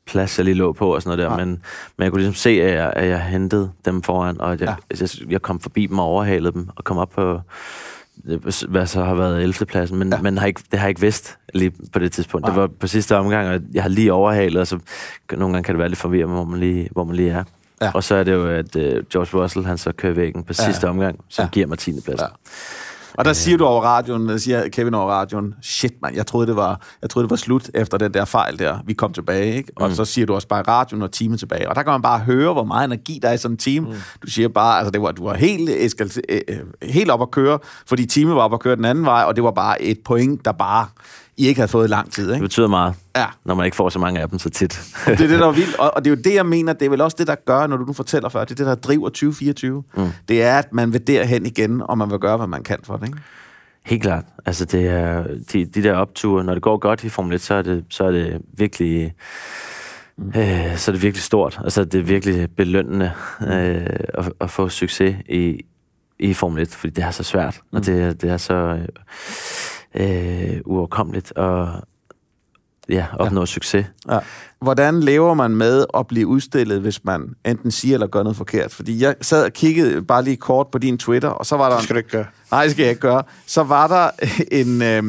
plads 0.06 0.38
jeg 0.38 0.44
lige 0.44 0.54
lå 0.54 0.72
på 0.72 0.94
og 0.94 1.02
sådan 1.02 1.18
noget 1.18 1.30
der. 1.30 1.36
Men, 1.44 1.48
men 1.96 2.04
jeg 2.04 2.10
kunne 2.12 2.20
ligesom 2.20 2.34
se, 2.34 2.50
at 2.50 2.74
jeg, 2.74 2.92
at 2.96 3.08
jeg 3.08 3.24
hentede 3.24 3.72
dem 3.84 4.02
foran, 4.02 4.40
og 4.40 4.52
at 4.52 4.60
jeg, 4.60 4.76
Ja. 4.90 4.96
jeg, 5.00 5.08
jeg 5.32 5.42
kom 5.42 5.60
forbi 5.60 5.86
dem 5.86 5.98
og 5.98 6.04
overhalede 6.04 6.52
dem, 6.52 6.68
og 6.76 6.84
kom 6.84 6.96
op 6.98 7.10
på, 7.10 7.40
hvad 8.68 8.86
så 8.86 9.04
har 9.04 9.14
været 9.14 9.42
11. 9.42 9.66
pladsen, 9.66 9.98
men, 9.98 10.12
Ja. 10.12 10.20
men 10.22 10.38
har 10.38 10.46
ikke, 10.46 10.60
det 10.70 10.78
har 10.78 10.86
jeg 10.86 10.90
ikke 10.90 11.00
vidst 11.00 11.38
lige 11.54 11.72
på 11.92 11.98
det 11.98 12.12
tidspunkt. 12.12 12.46
Nej. 12.46 12.54
Det 12.54 12.60
var 12.60 12.66
på 12.80 12.86
sidste 12.86 13.16
omgang, 13.16 13.48
og 13.48 13.60
jeg 13.74 13.82
har 13.82 13.88
lige 13.90 14.12
overhalet, 14.12 14.60
og 14.60 14.66
så 14.66 14.78
nogle 15.32 15.52
gange 15.54 15.64
kan 15.64 15.74
det 15.74 15.78
være 15.78 15.88
lidt 15.88 15.98
forvirrende, 15.98 16.34
hvor 16.34 16.44
man 16.44 16.60
lige, 16.60 16.88
hvor 16.92 17.04
man 17.04 17.16
lige 17.16 17.30
er. 17.30 17.44
Ja. 17.82 17.90
Og 17.94 18.04
så 18.04 18.14
er 18.14 18.24
det 18.24 18.32
jo, 18.32 18.46
at 18.48 18.76
uh, 18.76 18.82
George 18.82 19.42
Russell, 19.42 19.66
han 19.66 19.78
så 19.78 19.92
kører 19.92 20.12
væggen 20.12 20.44
på 20.44 20.52
Ja. 20.58 20.64
sidste 20.64 20.88
omgang, 20.88 21.18
som 21.28 21.42
ja. 21.42 21.48
giver 21.48 21.66
mig 21.66 21.78
10. 21.78 22.00
pladsen. 22.04 22.26
Ja. 22.26 22.50
Og 23.18 23.24
der 23.24 23.32
siger 23.32 23.58
du 23.58 23.64
over 23.64 23.82
radioen, 23.82 24.28
der 24.28 24.36
siger 24.36 24.68
Kevin 24.68 24.94
over 24.94 25.10
radioen, 25.12 25.54
shit 25.62 25.92
mand, 26.02 26.16
jeg 26.16 26.26
troede, 26.26 26.46
det 26.46 26.56
var, 26.56 26.80
jeg 27.02 27.10
troede, 27.10 27.24
det 27.24 27.30
var 27.30 27.36
slut 27.36 27.70
efter 27.74 27.98
den 27.98 28.14
der 28.14 28.24
fejl 28.24 28.58
der. 28.58 28.78
Vi 28.86 28.92
kom 28.94 29.12
tilbage, 29.12 29.54
ikke? 29.54 29.72
Og 29.76 29.88
mm. 29.88 29.94
så 29.94 30.04
siger 30.04 30.26
du 30.26 30.34
også 30.34 30.48
bare 30.48 30.62
radioen, 30.62 31.02
og 31.02 31.12
teamet 31.12 31.38
tilbage. 31.38 31.68
Og 31.68 31.74
der 31.74 31.82
kan 31.82 31.90
man 31.90 32.02
bare 32.02 32.18
høre, 32.18 32.52
hvor 32.52 32.64
meget 32.64 32.84
energi 32.84 33.18
der 33.22 33.28
er 33.28 33.32
i 33.32 33.38
sådan 33.38 33.54
et 33.54 33.60
team. 33.60 33.84
Mm. 33.84 33.92
Du 34.22 34.30
siger 34.30 34.48
bare, 34.48 34.78
altså 34.78 34.90
det 34.90 35.02
var, 35.02 35.12
du 35.12 35.24
var 35.24 35.34
helt, 35.34 35.70
eskal- 35.70 36.20
øh, 36.28 36.40
øh, 36.48 36.58
helt 36.82 37.10
op 37.10 37.22
at 37.22 37.30
køre, 37.30 37.58
fordi 37.86 38.06
teamet 38.06 38.36
var 38.36 38.42
op 38.42 38.54
at 38.54 38.60
køre 38.60 38.76
den 38.76 38.84
anden 38.84 39.04
vej, 39.04 39.22
og 39.22 39.36
det 39.36 39.44
var 39.44 39.50
bare 39.50 39.82
et 39.82 39.98
point, 40.04 40.44
der 40.44 40.52
bare 40.52 40.86
I 41.38 41.46
ikke 41.46 41.58
havde 41.60 41.68
fået 41.70 41.90
lang 41.90 42.12
tid, 42.12 42.28
Det 42.28 42.34
ikke? 42.34 42.44
betyder 42.44 42.68
meget, 42.68 42.94
Ja. 43.16 43.26
når 43.44 43.54
man 43.54 43.64
ikke 43.64 43.76
får 43.76 43.88
så 43.88 43.98
mange 43.98 44.20
af 44.20 44.28
dem 44.28 44.38
så 44.38 44.50
tit. 44.50 44.80
Det 45.06 45.12
er 45.12 45.16
det, 45.16 45.30
der 45.30 45.46
er 45.46 45.52
vildt. 45.52 45.76
Og, 45.78 45.94
og 45.96 46.04
det 46.04 46.10
er 46.10 46.16
jo 46.16 46.22
det, 46.24 46.34
jeg 46.34 46.46
mener, 46.46 46.72
det 46.72 46.86
er 46.86 46.90
vel 46.90 47.00
også 47.00 47.16
det, 47.18 47.26
der 47.26 47.34
gør, 47.34 47.66
når 47.66 47.76
du 47.76 47.84
nu 47.84 47.92
fortæller 47.92 48.28
før, 48.28 48.44
det 48.44 48.50
er 48.50 48.54
det, 48.54 48.66
der 48.66 48.74
driver 48.74 49.08
2024. 49.08 49.82
Mm. 49.96 50.08
Det 50.28 50.42
er, 50.42 50.58
at 50.58 50.72
man 50.72 50.92
vil 50.92 51.06
derhen 51.06 51.46
igen, 51.46 51.82
og 51.84 51.98
man 51.98 52.10
vil 52.10 52.18
gøre, 52.18 52.36
hvad 52.36 52.46
man 52.46 52.62
kan 52.62 52.78
for 52.84 52.96
det, 52.96 53.06
ikke? 53.06 53.18
Helt 53.86 54.02
klart. 54.02 54.24
Altså, 54.46 54.64
det 54.64 54.86
er 54.88 55.24
de, 55.52 55.64
de 55.64 55.82
der 55.82 55.94
opture, 55.94 56.44
når 56.44 56.54
det 56.54 56.62
går 56.62 56.78
godt 56.78 57.04
i 57.04 57.08
Formel 57.08 57.34
1, 57.34 57.40
så 57.40 57.54
er 57.54 57.62
det, 57.62 57.84
så 57.90 58.04
er 58.04 58.10
det 58.10 58.40
virkelig... 58.58 59.14
Mm. 60.18 60.28
Øh, 60.36 60.76
så 60.76 60.90
er 60.90 60.92
det 60.92 61.02
virkelig 61.02 61.22
stort. 61.22 61.60
Altså, 61.64 61.84
det 61.84 61.98
er 62.00 62.04
virkelig 62.04 62.48
belønnende 62.56 63.12
øh, 63.42 63.86
at, 64.14 64.32
at 64.40 64.50
få 64.50 64.68
succes 64.68 65.16
i, 65.28 65.60
i 66.18 66.34
Formel 66.34 66.62
1, 66.62 66.68
fordi 66.68 66.92
det 66.92 67.04
er 67.04 67.10
så 67.10 67.22
svært, 67.22 67.60
mm. 67.72 67.76
og 67.76 67.86
det, 67.86 68.22
det 68.22 68.30
er 68.30 68.36
så 68.36 68.54
øh, 68.54 68.88
uoverkommeligt 70.64 71.32
at 71.36 71.68
ja, 72.88 73.06
opnå 73.18 73.40
ja. 73.40 73.46
succes. 73.46 73.86
Ja. 74.10 74.18
Hvordan 74.60 75.00
lever 75.00 75.34
man 75.34 75.50
med 75.50 75.86
at 75.96 76.06
blive 76.06 76.26
udstillet, 76.26 76.80
hvis 76.80 77.04
man 77.04 77.34
enten 77.46 77.70
siger 77.70 77.94
eller 77.94 78.06
gør 78.06 78.22
noget 78.22 78.36
forkert? 78.36 78.74
Fordi 78.74 79.02
jeg 79.02 79.14
sad 79.20 79.44
og 79.44 79.52
kiggede 79.52 80.02
bare 80.02 80.24
lige 80.24 80.36
kort 80.36 80.66
på 80.72 80.78
din 80.78 80.98
Twitter, 80.98 81.28
og 81.28 81.46
så 81.46 81.56
var 81.56 81.68
der... 81.68 81.76
Det 81.76 81.84
skal 81.84 81.94
du 81.94 81.98
ikke 81.98 82.10
gøre. 82.10 82.26
Nej, 82.50 82.62
det 82.62 82.70
skal 82.70 82.82
jeg 82.82 82.90
ikke 82.90 83.00
gøre. 83.00 83.22
Så 83.46 83.62
var 83.62 83.86
der 83.86 84.10
en... 84.62 84.82
Øh, 84.82 85.02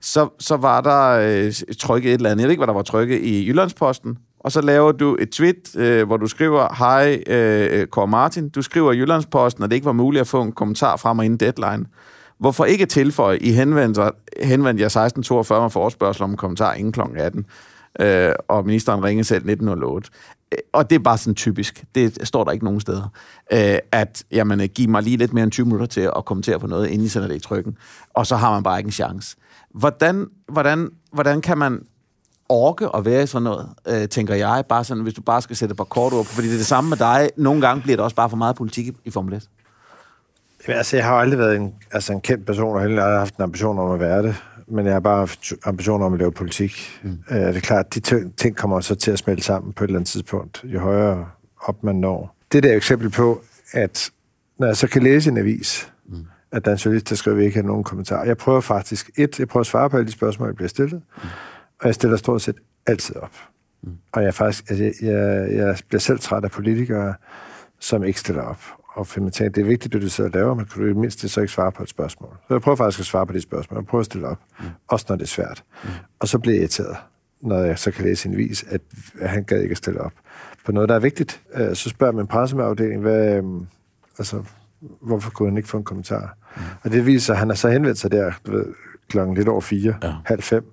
så, 0.00 0.28
så 0.38 0.56
var 0.56 0.80
der 0.80 1.08
øh, 1.10 1.52
trykket 1.78 2.10
et 2.10 2.14
eller 2.14 2.30
andet. 2.30 2.42
Jeg 2.42 2.48
ved 2.48 2.52
ikke, 2.52 2.60
hvad 2.60 2.66
der 2.66 2.72
var 2.72 2.82
trykket 2.82 3.20
i 3.22 3.48
Jyllandsposten. 3.48 4.18
Og 4.40 4.52
så 4.52 4.60
laver 4.60 4.92
du 4.92 5.16
et 5.20 5.30
tweet, 5.30 5.76
øh, 5.76 6.06
hvor 6.06 6.16
du 6.16 6.26
skriver, 6.26 6.74
hej 6.78 7.22
øh, 7.26 7.86
Kåre 7.86 8.06
Martin, 8.06 8.48
du 8.48 8.62
skriver 8.62 8.92
i 8.92 8.96
Jyllandsposten, 8.96 9.64
at 9.64 9.70
det 9.70 9.76
ikke 9.76 9.86
var 9.86 9.92
muligt 9.92 10.20
at 10.20 10.26
få 10.26 10.42
en 10.42 10.52
kommentar 10.52 10.96
fra 10.96 11.12
mig 11.12 11.24
inden 11.24 11.40
deadline. 11.40 11.86
Hvorfor 12.38 12.64
ikke 12.64 12.86
tilføje, 12.86 13.38
I 13.38 13.52
henvendte, 13.52 14.02
henvendte 14.42 14.80
jer 14.80 14.86
1642 14.86 15.62
med 15.62 15.70
forespørgsel 15.70 16.22
om 16.22 16.30
en 16.30 16.36
kommentar 16.36 16.74
inden 16.74 16.92
kl. 16.92 17.00
18, 17.16 17.46
øh, 18.00 18.32
og 18.48 18.66
ministeren 18.66 19.04
ringede 19.04 19.24
selv 19.24 19.36
1908. 19.36 20.10
Øh, 20.52 20.58
og 20.72 20.90
det 20.90 20.96
er 20.96 21.00
bare 21.00 21.18
sådan 21.18 21.34
typisk. 21.34 21.84
Det 21.94 22.18
står 22.26 22.44
der 22.44 22.52
ikke 22.52 22.64
nogen 22.64 22.80
steder. 22.80 23.12
Øh, 23.52 23.78
at, 23.92 24.24
jamen, 24.32 24.60
øh, 24.60 24.68
giv 24.74 24.88
mig 24.88 25.02
lige 25.02 25.16
lidt 25.16 25.32
mere 25.32 25.44
end 25.44 25.52
20 25.52 25.66
minutter 25.66 25.86
til 25.86 26.10
at 26.16 26.24
kommentere 26.24 26.58
på 26.58 26.66
noget, 26.66 26.88
inden 26.88 27.06
I 27.06 27.08
sender 27.08 27.28
det 27.28 27.36
i 27.36 27.40
trykken. 27.40 27.76
Og 28.14 28.26
så 28.26 28.36
har 28.36 28.52
man 28.52 28.62
bare 28.62 28.78
ikke 28.78 28.88
en 28.88 28.92
chance. 28.92 29.36
Hvordan, 29.74 30.26
hvordan, 30.48 30.90
hvordan 31.12 31.40
kan 31.40 31.58
man 31.58 31.82
orke 32.48 32.88
at 32.96 33.04
være 33.04 33.22
i 33.22 33.26
sådan 33.26 33.42
noget, 33.42 33.68
øh, 33.88 34.08
tænker 34.08 34.34
jeg, 34.34 34.64
bare 34.68 34.84
sådan, 34.84 35.02
hvis 35.02 35.14
du 35.14 35.22
bare 35.22 35.42
skal 35.42 35.56
sætte 35.56 35.72
et 35.72 35.76
par 35.76 35.84
kort 35.84 36.12
ord 36.12 36.24
på, 36.24 36.32
fordi 36.32 36.46
det 36.46 36.54
er 36.54 36.58
det 36.58 36.66
samme 36.66 36.90
med 36.90 36.96
dig. 36.96 37.30
Nogle 37.36 37.60
gange 37.60 37.82
bliver 37.82 37.96
det 37.96 38.04
også 38.04 38.16
bare 38.16 38.30
for 38.30 38.36
meget 38.36 38.56
politik 38.56 38.86
i, 38.86 38.92
i 39.04 39.10
Formel 39.10 39.34
1. 39.34 39.48
Jamen, 40.66 40.76
altså, 40.78 40.96
jeg 40.96 41.04
har 41.04 41.14
aldrig 41.14 41.38
været 41.38 41.56
en, 41.56 41.74
altså, 41.90 42.12
en 42.12 42.20
kendt 42.20 42.46
person, 42.46 42.74
og 42.74 42.82
heller 42.82 43.04
aldrig 43.04 43.18
haft 43.18 43.36
en 43.36 43.42
ambition 43.42 43.78
om 43.78 43.90
at 43.90 44.00
være 44.00 44.22
det. 44.22 44.34
Men 44.66 44.86
jeg 44.86 44.92
har 44.92 45.00
bare 45.00 45.18
haft 45.18 45.52
ambitioner 45.64 46.06
om 46.06 46.12
at 46.12 46.18
lave 46.18 46.32
politik. 46.32 47.00
Mm. 47.02 47.18
Uh, 47.30 47.36
det 47.36 47.56
er 47.56 47.60
klart, 47.60 47.86
at 47.86 47.94
de 47.94 48.30
ting 48.36 48.56
kommer 48.56 48.80
så 48.80 48.94
til 48.94 49.10
at 49.10 49.18
smelte 49.18 49.42
sammen 49.42 49.72
på 49.72 49.84
et 49.84 49.88
eller 49.88 49.98
andet 49.98 50.10
tidspunkt, 50.10 50.64
jo 50.64 50.80
højere 50.80 51.28
op 51.60 51.84
man 51.84 51.96
når. 51.96 52.36
Det 52.52 52.62
der 52.62 52.68
er 52.68 52.72
et 52.72 52.76
eksempel 52.76 53.10
på, 53.10 53.42
at 53.72 54.10
når 54.58 54.66
jeg 54.66 54.76
så 54.76 54.88
kan 54.88 55.02
læse 55.02 55.30
en 55.30 55.38
avis, 55.38 55.92
mm. 56.08 56.26
at 56.52 56.64
der 56.64 56.70
er 56.70 56.74
en 56.74 56.78
journalist, 56.78 57.10
der 57.10 57.16
skriver, 57.16 57.36
at 57.36 57.44
ikke 57.44 57.56
har 57.56 57.66
nogen 57.66 57.84
kommentar. 57.84 58.24
Jeg 58.24 58.36
prøver 58.36 58.60
faktisk, 58.60 59.10
et, 59.16 59.38
jeg 59.38 59.48
prøver 59.48 59.60
at 59.60 59.66
svare 59.66 59.90
på 59.90 59.96
alle 59.96 60.06
de 60.06 60.12
spørgsmål, 60.12 60.48
jeg 60.48 60.56
bliver 60.56 60.68
stillet, 60.68 61.02
mm. 61.16 61.28
og 61.80 61.86
jeg 61.86 61.94
stiller 61.94 62.16
stort 62.16 62.42
set 62.42 62.56
altid 62.86 63.16
op. 63.16 63.32
Mm. 63.82 63.92
Og 64.12 64.22
jeg, 64.22 64.34
faktisk, 64.34 64.70
altså, 64.70 64.84
jeg, 65.06 65.48
jeg 65.52 65.76
bliver 65.88 66.00
selv 66.00 66.18
træt 66.18 66.44
af 66.44 66.50
politikere, 66.50 67.14
som 67.80 68.04
ikke 68.04 68.20
stiller 68.20 68.42
op 68.42 68.60
og 68.98 69.32
tænke, 69.32 69.54
det 69.54 69.60
er 69.60 69.64
vigtigt, 69.64 69.94
at 69.94 70.02
du 70.02 70.08
sidder 70.08 70.30
og 70.30 70.34
laver, 70.34 70.54
men 70.54 70.64
kan 70.64 70.82
du 70.82 70.88
i 70.88 70.92
mindst 70.92 71.28
så 71.28 71.40
ikke 71.40 71.52
svare 71.52 71.72
på 71.72 71.82
et 71.82 71.88
spørgsmål. 71.88 72.36
Så 72.48 72.54
jeg 72.54 72.60
prøver 72.60 72.76
faktisk 72.76 73.00
at 73.00 73.06
svare 73.06 73.26
på 73.26 73.32
de 73.32 73.40
spørgsmål, 73.40 73.78
og 73.78 73.86
prøver 73.86 74.00
at 74.00 74.06
stille 74.06 74.26
op, 74.26 74.38
mm. 74.60 74.66
også 74.88 75.06
når 75.08 75.16
det 75.16 75.22
er 75.22 75.28
svært. 75.28 75.64
Mm. 75.84 75.88
Og 76.18 76.28
så 76.28 76.38
bliver 76.38 76.54
jeg 76.54 76.60
irriteret, 76.60 76.96
når 77.40 77.58
jeg 77.58 77.78
så 77.78 77.90
kan 77.90 78.04
læse 78.04 78.28
en 78.28 78.36
vis, 78.36 78.64
at 78.68 78.80
han 79.22 79.44
gad 79.44 79.60
ikke 79.60 79.72
at 79.72 79.78
stille 79.78 80.00
op 80.00 80.12
på 80.64 80.72
noget, 80.72 80.88
der 80.88 80.94
er 80.94 81.00
vigtigt. 81.00 81.40
Øh, 81.54 81.74
så 81.76 81.88
spørger 81.88 82.12
min 82.12 82.26
presseafdeling, 82.26 83.00
hvad, 83.00 83.36
øhm, 83.36 83.66
altså, 84.18 84.42
hvorfor 85.00 85.30
kunne 85.30 85.48
han 85.48 85.56
ikke 85.56 85.68
få 85.68 85.76
en 85.76 85.84
kommentar? 85.84 86.36
Mm. 86.56 86.62
Og 86.82 86.92
det 86.92 87.06
viser, 87.06 87.32
at 87.32 87.38
han 87.38 87.48
har 87.48 87.54
så 87.54 87.68
henvendt 87.68 87.98
sig 87.98 88.12
der 88.12 88.32
du 88.46 88.52
ved, 88.52 88.66
klokken 89.08 89.34
lidt 89.34 89.48
over 89.48 89.60
fire, 89.60 89.94
ja. 90.02 90.14
halv 90.24 90.42
fem, 90.42 90.64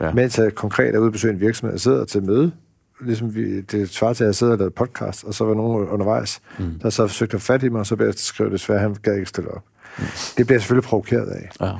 ja. 0.00 0.12
mens 0.12 0.38
jeg 0.38 0.54
konkret 0.54 0.94
er 0.94 0.98
ude 0.98 1.08
og 1.08 1.12
besøge 1.12 1.34
en 1.34 1.40
virksomhed 1.40 1.74
og 1.74 1.80
sidder 1.80 2.04
til 2.04 2.22
møde, 2.22 2.52
ligesom 3.00 3.34
vi, 3.34 3.60
det 3.60 3.90
svarer 3.90 4.12
til, 4.12 4.24
at 4.24 4.28
jeg 4.28 4.34
sidder 4.34 4.52
og 4.52 4.58
lavede 4.58 4.74
podcast, 4.74 5.24
og 5.24 5.34
så 5.34 5.44
var 5.44 5.54
nogen 5.54 5.88
undervejs, 5.88 6.40
mm. 6.58 6.78
der 6.82 6.90
så 6.90 7.06
forsøgte 7.06 7.34
at 7.34 7.42
fatte 7.42 7.66
i 7.66 7.68
mig, 7.68 7.80
og 7.80 7.86
så 7.86 7.96
bagefter 7.96 8.22
skrev 8.22 8.50
det 8.50 8.60
svært, 8.60 8.80
han 8.80 8.96
gad 9.02 9.14
ikke 9.14 9.26
stille 9.26 9.50
op. 9.50 9.64
Mm. 9.98 10.04
Det 10.36 10.46
bliver 10.46 10.56
jeg 10.56 10.60
selvfølgelig 10.60 10.88
provokeret 10.88 11.26
af. 11.26 11.50
Ja. 11.60 11.72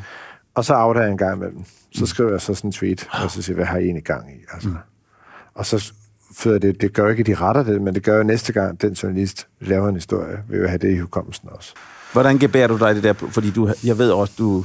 Og 0.54 0.64
så 0.64 0.74
afdager 0.74 1.04
jeg 1.04 1.12
en 1.12 1.18
gang 1.18 1.36
imellem. 1.36 1.64
Så 1.92 2.00
mm. 2.00 2.06
skriver 2.06 2.30
jeg 2.30 2.40
så 2.40 2.54
sådan 2.54 2.68
en 2.68 2.72
tweet, 2.72 3.08
og 3.22 3.30
så 3.30 3.42
siger 3.42 3.54
hvad 3.54 3.66
har 3.66 3.78
I 3.78 3.84
egentlig 3.84 4.04
gang 4.04 4.30
i? 4.30 4.44
Altså. 4.52 4.68
Mm. 4.68 4.76
Og 5.54 5.66
så 5.66 5.92
fører 6.36 6.58
det, 6.58 6.80
det 6.80 6.92
gør 6.92 7.08
ikke, 7.08 7.20
at 7.20 7.26
de 7.26 7.34
retter 7.34 7.62
det, 7.62 7.82
men 7.82 7.94
det 7.94 8.02
gør 8.02 8.16
jo 8.16 8.22
næste 8.22 8.52
gang, 8.52 8.82
den 8.82 8.92
journalist 8.92 9.46
laver 9.60 9.88
en 9.88 9.94
historie, 9.94 10.38
vil 10.48 10.60
jo 10.60 10.68
have 10.68 10.78
det 10.78 10.90
i 10.90 10.98
hukommelsen 10.98 11.48
også. 11.52 11.74
Hvordan 12.12 12.38
gebærer 12.38 12.68
du 12.68 12.78
dig 12.78 12.94
det 12.94 13.02
der? 13.02 13.12
Fordi 13.12 13.50
du, 13.50 13.72
jeg 13.84 13.98
ved 13.98 14.10
også, 14.10 14.34
du, 14.38 14.64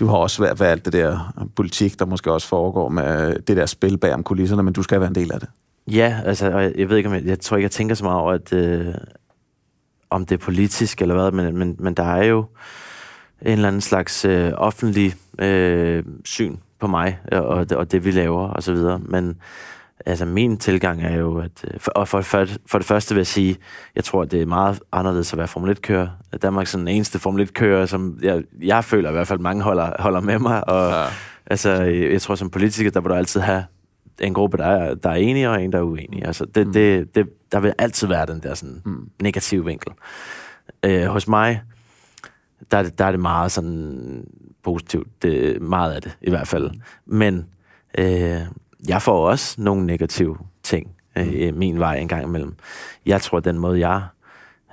du 0.00 0.06
har 0.06 0.16
også 0.16 0.36
svært 0.36 0.60
ved 0.60 0.66
alt 0.66 0.84
det 0.84 0.92
der 0.92 1.34
politik, 1.56 1.98
der 1.98 2.06
måske 2.06 2.32
også 2.32 2.48
foregår 2.48 2.88
med 2.88 3.38
det 3.38 3.56
der 3.56 3.66
spil 3.66 3.98
bag 3.98 4.14
om 4.14 4.22
kulisserne, 4.22 4.62
men 4.62 4.72
du 4.72 4.82
skal 4.82 5.00
være 5.00 5.08
en 5.08 5.14
del 5.14 5.32
af 5.32 5.40
det. 5.40 5.48
Ja, 5.90 6.20
altså, 6.24 6.50
og 6.50 6.62
jeg 6.62 6.88
ved 6.88 6.96
ikke, 6.96 7.08
om 7.08 7.14
jeg, 7.14 7.24
jeg 7.24 7.40
tror 7.40 7.56
ikke, 7.56 7.64
jeg 7.64 7.70
tænker 7.70 7.94
så 7.94 8.04
meget 8.04 8.20
over, 8.20 8.32
at, 8.32 8.52
øh, 8.52 8.94
om 10.10 10.26
det 10.26 10.34
er 10.34 10.44
politisk 10.44 11.02
eller 11.02 11.14
hvad, 11.14 11.30
men, 11.30 11.56
men, 11.56 11.76
men 11.78 11.94
der 11.94 12.02
er 12.02 12.24
jo 12.24 12.46
en 13.42 13.52
eller 13.52 13.68
anden 13.68 13.80
slags 13.80 14.24
øh, 14.24 14.52
offentlig 14.56 15.14
øh, 15.38 16.04
syn 16.24 16.56
på 16.80 16.86
mig 16.86 17.18
og, 17.32 17.46
og, 17.46 17.70
det, 17.70 17.78
og 17.78 17.92
det, 17.92 18.04
vi 18.04 18.10
laver 18.10 18.48
og 18.48 18.62
så 18.62 18.72
videre. 18.72 18.98
Men 18.98 19.36
altså, 20.06 20.24
min 20.24 20.56
tilgang 20.56 21.02
er 21.02 21.16
jo, 21.16 21.38
at 21.38 21.64
øh, 21.64 21.80
for, 21.80 21.90
og 21.90 22.08
for, 22.08 22.20
for, 22.20 22.46
for 22.66 22.78
det 22.78 22.86
første 22.86 23.14
vil 23.14 23.20
jeg 23.20 23.26
sige, 23.26 23.56
jeg 23.96 24.04
tror, 24.04 24.22
at 24.22 24.30
det 24.30 24.42
er 24.42 24.46
meget 24.46 24.80
anderledes 24.92 25.32
at 25.32 25.38
være 25.38 25.48
Formel 25.48 25.76
1-kører. 25.76 26.08
Danmark 26.42 26.64
er 26.64 26.68
sådan 26.68 26.86
den 26.86 26.94
eneste 26.94 27.18
Formel 27.18 27.48
1-kører, 27.48 27.86
som 27.86 28.18
jeg, 28.22 28.42
jeg 28.62 28.84
føler 28.84 29.08
i 29.08 29.12
hvert 29.12 29.28
fald, 29.28 29.38
mange 29.38 29.62
holder, 29.62 30.02
holder 30.02 30.20
med 30.20 30.38
mig. 30.38 30.68
Og, 30.68 30.90
ja. 30.90 31.04
Altså, 31.46 31.70
jeg 31.82 32.22
tror, 32.22 32.34
som 32.34 32.50
politiker, 32.50 32.90
der 32.90 33.00
vil 33.00 33.10
du 33.10 33.14
altid 33.14 33.40
have 33.40 33.64
en 34.20 34.34
gruppe, 34.34 34.56
der 34.56 34.66
er, 34.66 34.94
der 34.94 35.10
er 35.10 35.14
enige, 35.14 35.50
og 35.50 35.62
en, 35.62 35.72
der 35.72 35.78
er 35.78 35.82
uenige. 35.82 36.26
Altså, 36.26 36.44
det, 36.44 36.66
mm. 36.66 36.72
det, 36.72 37.14
det, 37.14 37.28
der 37.52 37.60
vil 37.60 37.74
altid 37.78 38.06
være 38.06 38.26
den 38.26 38.42
der 38.42 38.54
sådan, 38.54 38.82
mm. 38.84 39.10
negative 39.22 39.64
vinkel. 39.64 39.92
Øh, 40.82 41.04
hos 41.04 41.28
mig, 41.28 41.62
der, 42.70 42.82
der 42.82 43.04
er 43.04 43.10
det 43.10 43.20
meget 43.20 43.52
sådan 43.52 44.24
positivt. 44.62 45.22
Det, 45.22 45.62
meget 45.62 45.92
af 45.92 46.02
det, 46.02 46.18
i 46.22 46.30
hvert 46.30 46.48
fald. 46.48 46.70
Men 47.06 47.46
øh, 47.98 48.40
jeg 48.88 49.02
får 49.02 49.28
også 49.28 49.60
nogle 49.62 49.86
negative 49.86 50.38
ting 50.62 50.90
øh, 51.16 51.52
mm. 51.52 51.58
min 51.58 51.78
vej 51.78 51.96
en 51.96 52.08
gang 52.08 52.24
imellem. 52.24 52.54
Jeg 53.06 53.20
tror, 53.20 53.40
den 53.40 53.58
måde, 53.58 53.88
jeg 53.88 54.02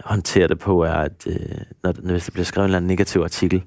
håndterer 0.05 0.47
det 0.47 0.59
på, 0.59 0.83
er, 0.83 0.93
at 0.93 1.27
øh, 1.27 1.35
når, 1.83 1.93
når 2.01 2.11
hvis 2.11 2.25
der 2.25 2.31
bliver 2.31 2.45
skrevet 2.45 2.65
en 2.65 2.69
eller 2.69 2.77
anden 2.77 2.87
negativ 2.87 3.21
artikel, 3.21 3.63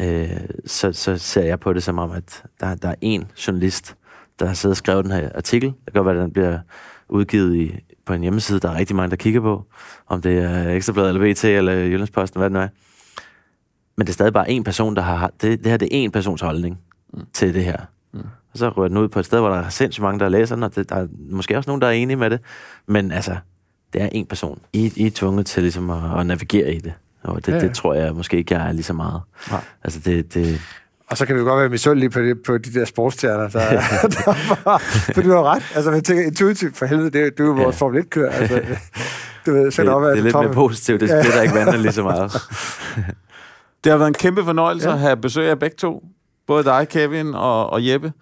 øh, 0.00 0.40
så, 0.66 0.92
så 0.92 1.18
ser 1.18 1.42
jeg 1.42 1.60
på 1.60 1.72
det 1.72 1.82
som 1.82 1.98
om, 1.98 2.10
at 2.10 2.42
der, 2.60 2.74
der 2.74 2.88
er 2.88 2.94
en 3.00 3.30
journalist, 3.46 3.96
der 4.40 4.46
har 4.46 4.54
siddet 4.54 4.72
og 4.72 4.76
skrevet 4.76 5.04
den 5.04 5.12
her 5.12 5.28
artikel. 5.34 5.68
Det 5.68 5.92
kan 5.92 6.04
godt 6.04 6.06
være, 6.06 6.16
at 6.16 6.22
den 6.22 6.32
bliver 6.32 6.58
udgivet 7.08 7.56
i, 7.56 7.78
på 8.06 8.12
en 8.12 8.22
hjemmeside, 8.22 8.60
der 8.60 8.70
er 8.70 8.76
rigtig 8.76 8.96
mange, 8.96 9.10
der 9.10 9.16
kigger 9.16 9.40
på. 9.40 9.64
Om 10.06 10.22
det 10.22 10.38
er 10.38 10.70
Ekstrabladet, 10.70 11.08
eller 11.08 11.34
BT, 11.34 11.44
eller 11.44 11.72
Jyllandsposten, 11.72 12.38
hvad 12.38 12.50
det 12.50 12.52
nu 12.52 12.60
er. 12.60 12.68
Men 13.96 14.06
det 14.06 14.12
er 14.12 14.14
stadig 14.14 14.32
bare 14.32 14.50
en 14.50 14.64
person, 14.64 14.96
der 14.96 15.02
har... 15.02 15.30
Det, 15.40 15.58
det 15.58 15.66
her 15.66 15.76
det 15.76 15.86
er 15.86 16.04
en 16.04 16.10
persons 16.10 16.40
holdning 16.40 16.78
mm. 17.12 17.20
til 17.32 17.54
det 17.54 17.64
her. 17.64 17.76
Mm. 18.12 18.20
Og 18.52 18.58
så 18.58 18.68
rører 18.68 18.88
den 18.88 18.96
ud 18.96 19.08
på 19.08 19.18
et 19.18 19.26
sted, 19.26 19.38
hvor 19.38 19.48
der 19.48 19.56
er 19.56 19.68
sindssygt 19.68 20.02
mange, 20.02 20.20
der 20.20 20.28
læser 20.28 20.54
den, 20.54 20.62
og 20.62 20.74
det, 20.74 20.88
der 20.88 20.96
er 20.96 21.06
måske 21.30 21.56
også 21.56 21.70
nogen, 21.70 21.82
der 21.82 21.86
er 21.86 21.92
enige 21.92 22.16
med 22.16 22.30
det. 22.30 22.40
Men 22.86 23.12
altså, 23.12 23.36
det 23.92 24.02
er 24.02 24.08
en 24.12 24.26
person. 24.26 24.58
I, 24.72 24.92
I 24.96 25.06
er 25.06 25.10
tvunget 25.10 25.46
til 25.46 25.62
ligesom 25.62 25.90
at, 25.90 26.20
at 26.20 26.26
navigere 26.26 26.74
i 26.74 26.78
det. 26.78 26.92
Og 27.22 27.46
det, 27.46 27.52
ja, 27.52 27.56
ja. 27.56 27.60
det 27.60 27.74
tror 27.74 27.94
jeg 27.94 28.14
måske 28.14 28.36
ikke, 28.36 28.54
jeg 28.54 28.68
er 28.68 28.72
lige 28.72 28.82
så 28.82 28.92
meget. 28.92 29.20
Ja. 29.50 29.56
Altså, 29.84 30.00
det, 30.04 30.34
det, 30.34 30.60
og 31.12 31.18
så 31.18 31.26
kan 31.26 31.34
vi 31.34 31.40
jo 31.40 31.46
godt 31.46 31.60
være 31.60 31.68
misundelige 31.68 32.10
på, 32.10 32.20
de, 32.20 32.34
på 32.46 32.58
de 32.58 32.72
der 32.72 32.84
sportsstjerner, 32.84 33.48
der, 33.48 33.70
der 34.16 34.64
var, 34.64 34.78
for 35.14 35.22
du 35.22 35.30
har 35.30 35.42
ret. 35.54 35.62
Altså, 35.74 35.92
jeg 35.92 36.04
tænker 36.04 36.24
intuitivt 36.24 36.76
for 36.76 36.86
helvede, 36.86 37.10
det, 37.10 37.38
du 37.38 37.50
er 37.50 37.56
vores 37.62 37.76
ja. 37.80 37.84
Formel 37.84 38.02
1-kører. 38.02 38.30
Altså, 38.32 38.60
du 39.46 39.52
ved, 39.52 39.64
det, 39.64 39.76
det, 39.76 39.86
det 39.86 39.92
er 39.92 40.14
lidt 40.14 40.34
mere 40.34 40.52
positivt, 40.52 41.00
det 41.00 41.08
splitter 41.08 41.42
ikke 41.42 41.54
vandet 41.54 41.80
lige 41.80 41.92
så 41.92 42.02
meget. 42.02 42.32
det 43.84 43.92
har 43.92 43.96
været 43.96 44.08
en 44.08 44.14
kæmpe 44.14 44.44
fornøjelse 44.44 44.88
ja. 44.88 44.94
at 44.94 45.00
have 45.00 45.16
besøg 45.16 45.50
af 45.50 45.58
begge 45.58 45.76
to 45.76 46.04
både 46.46 46.64
dig, 46.64 46.88
Kevin 46.88 47.34
og, 47.34 47.70
og 47.70 47.86
Jeppe. 47.88 48.12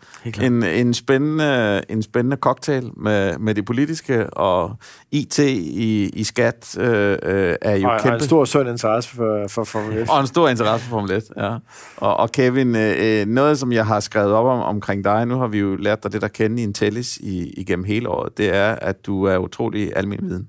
En, 0.42 0.62
en, 0.62 0.94
spændende, 0.94 1.82
en 1.88 2.02
spændende 2.02 2.36
cocktail 2.36 2.90
med, 2.96 3.38
med 3.38 3.54
det 3.54 3.64
politiske, 3.64 4.30
og 4.30 4.76
IT 5.10 5.38
i, 5.38 6.08
i 6.08 6.24
skat 6.24 6.78
øh, 6.78 7.18
øh, 7.22 7.56
er 7.62 7.76
jo 7.76 7.88
og, 7.88 8.00
kæmpe. 8.00 8.14
Og 8.14 8.14
en 8.14 8.20
stor 8.20 8.44
sund 8.44 8.68
interesse 8.68 9.10
for, 9.10 9.44
for 9.48 9.64
Formel 9.64 9.98
1. 9.98 10.10
Og 10.10 10.20
en 10.20 10.26
stor 10.26 10.48
interesse 10.48 10.86
for 10.86 10.90
Formel 10.90 11.12
1, 11.12 11.24
ja. 11.36 11.56
Og, 11.96 12.16
og 12.16 12.32
Kevin, 12.32 12.76
øh, 12.76 12.94
øh, 12.98 13.26
noget 13.26 13.58
som 13.58 13.72
jeg 13.72 13.86
har 13.86 14.00
skrevet 14.00 14.32
op 14.32 14.46
om, 14.46 14.60
omkring 14.60 15.04
dig, 15.04 15.26
nu 15.26 15.38
har 15.38 15.46
vi 15.46 15.58
jo 15.58 15.76
lært 15.76 16.02
dig 16.02 16.12
det, 16.12 16.22
der 16.22 16.28
kende 16.28 16.62
i 16.62 16.64
en 16.64 16.74
tellis 16.74 17.16
i, 17.16 17.54
igennem 17.56 17.84
hele 17.84 18.08
året, 18.08 18.38
det 18.38 18.56
er, 18.56 18.74
at 18.74 19.06
du 19.06 19.24
er 19.24 19.36
utrolig 19.36 19.92
almindelig 19.96 20.30
viden 20.30 20.48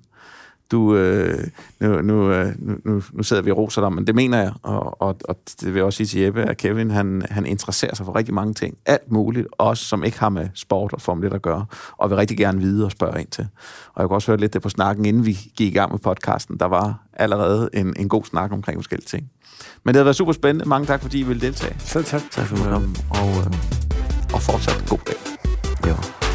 du, 0.72 0.96
øh, 0.96 1.48
nu, 1.80 2.02
nu, 2.02 2.32
øh, 2.32 2.54
nu, 2.60 3.02
nu 3.12 3.24
sidder 3.24 3.42
vi 3.44 3.52
og 3.52 3.58
roser 3.58 3.82
dig, 3.82 3.94
men 3.94 4.08
det 4.08 4.16
mener 4.16 4.38
jeg, 4.38 4.52
og, 4.64 5.02
og, 5.02 5.16
og 5.24 5.36
det 5.46 5.66
vil 5.68 5.76
jeg 5.76 5.84
også 5.84 5.98
sige 5.98 6.08
til 6.08 6.22
Jeppe, 6.22 6.42
at 6.42 6.58
Kevin, 6.58 6.92
han, 6.92 7.26
han 7.30 7.46
interesserer 7.46 7.96
sig 7.96 8.06
for 8.06 8.16
rigtig 8.16 8.34
mange 8.34 8.54
ting. 8.54 8.78
Alt 8.86 9.12
muligt, 9.12 9.48
også 9.52 9.84
som 9.86 10.04
ikke 10.04 10.20
har 10.20 10.30
med 10.30 10.48
sport 10.54 10.94
og 10.94 11.02
Formel 11.02 11.28
1 11.28 11.34
at 11.34 11.42
gøre, 11.42 11.66
og 11.98 12.10
vil 12.10 12.18
rigtig 12.18 12.38
gerne 12.38 12.60
vide 12.60 12.86
og 12.86 12.92
spørge 12.92 13.20
ind 13.20 13.28
til. 13.28 13.48
Og 13.94 14.02
jeg 14.02 14.08
kunne 14.08 14.18
også 14.18 14.32
høre 14.32 14.40
lidt 14.40 14.54
det 14.54 14.62
på 14.62 14.70
snakken, 14.70 15.06
inden 15.06 15.26
vi 15.26 15.38
gik 15.56 15.68
i 15.68 15.78
gang 15.78 15.92
med 15.92 16.00
podcasten. 16.00 16.58
Der 16.60 16.66
var 16.66 17.08
allerede 17.14 17.70
en, 17.74 17.94
en 18.00 18.10
god 18.10 18.24
snak 18.24 18.52
omkring 18.52 18.78
forskellige 18.78 19.08
ting. 19.08 19.30
Men 19.84 19.94
det 19.94 20.00
har 20.00 20.04
været 20.04 20.16
super 20.16 20.34
spændende. 20.34 20.70
Mange 20.70 20.86
tak, 20.86 21.02
fordi 21.02 21.20
I 21.20 21.24
ville 21.24 21.42
deltage. 21.42 21.76
Selv 21.80 22.06
tak. 22.06 22.22
Tak 22.32 22.48
for 22.48 22.56
at 22.56 22.72
komme. 22.72 22.96
Og, 23.10 23.30
øh, 23.30 23.54
og 24.34 24.42
fortsat 24.42 24.86
god 24.90 25.00
dag. 25.08 26.31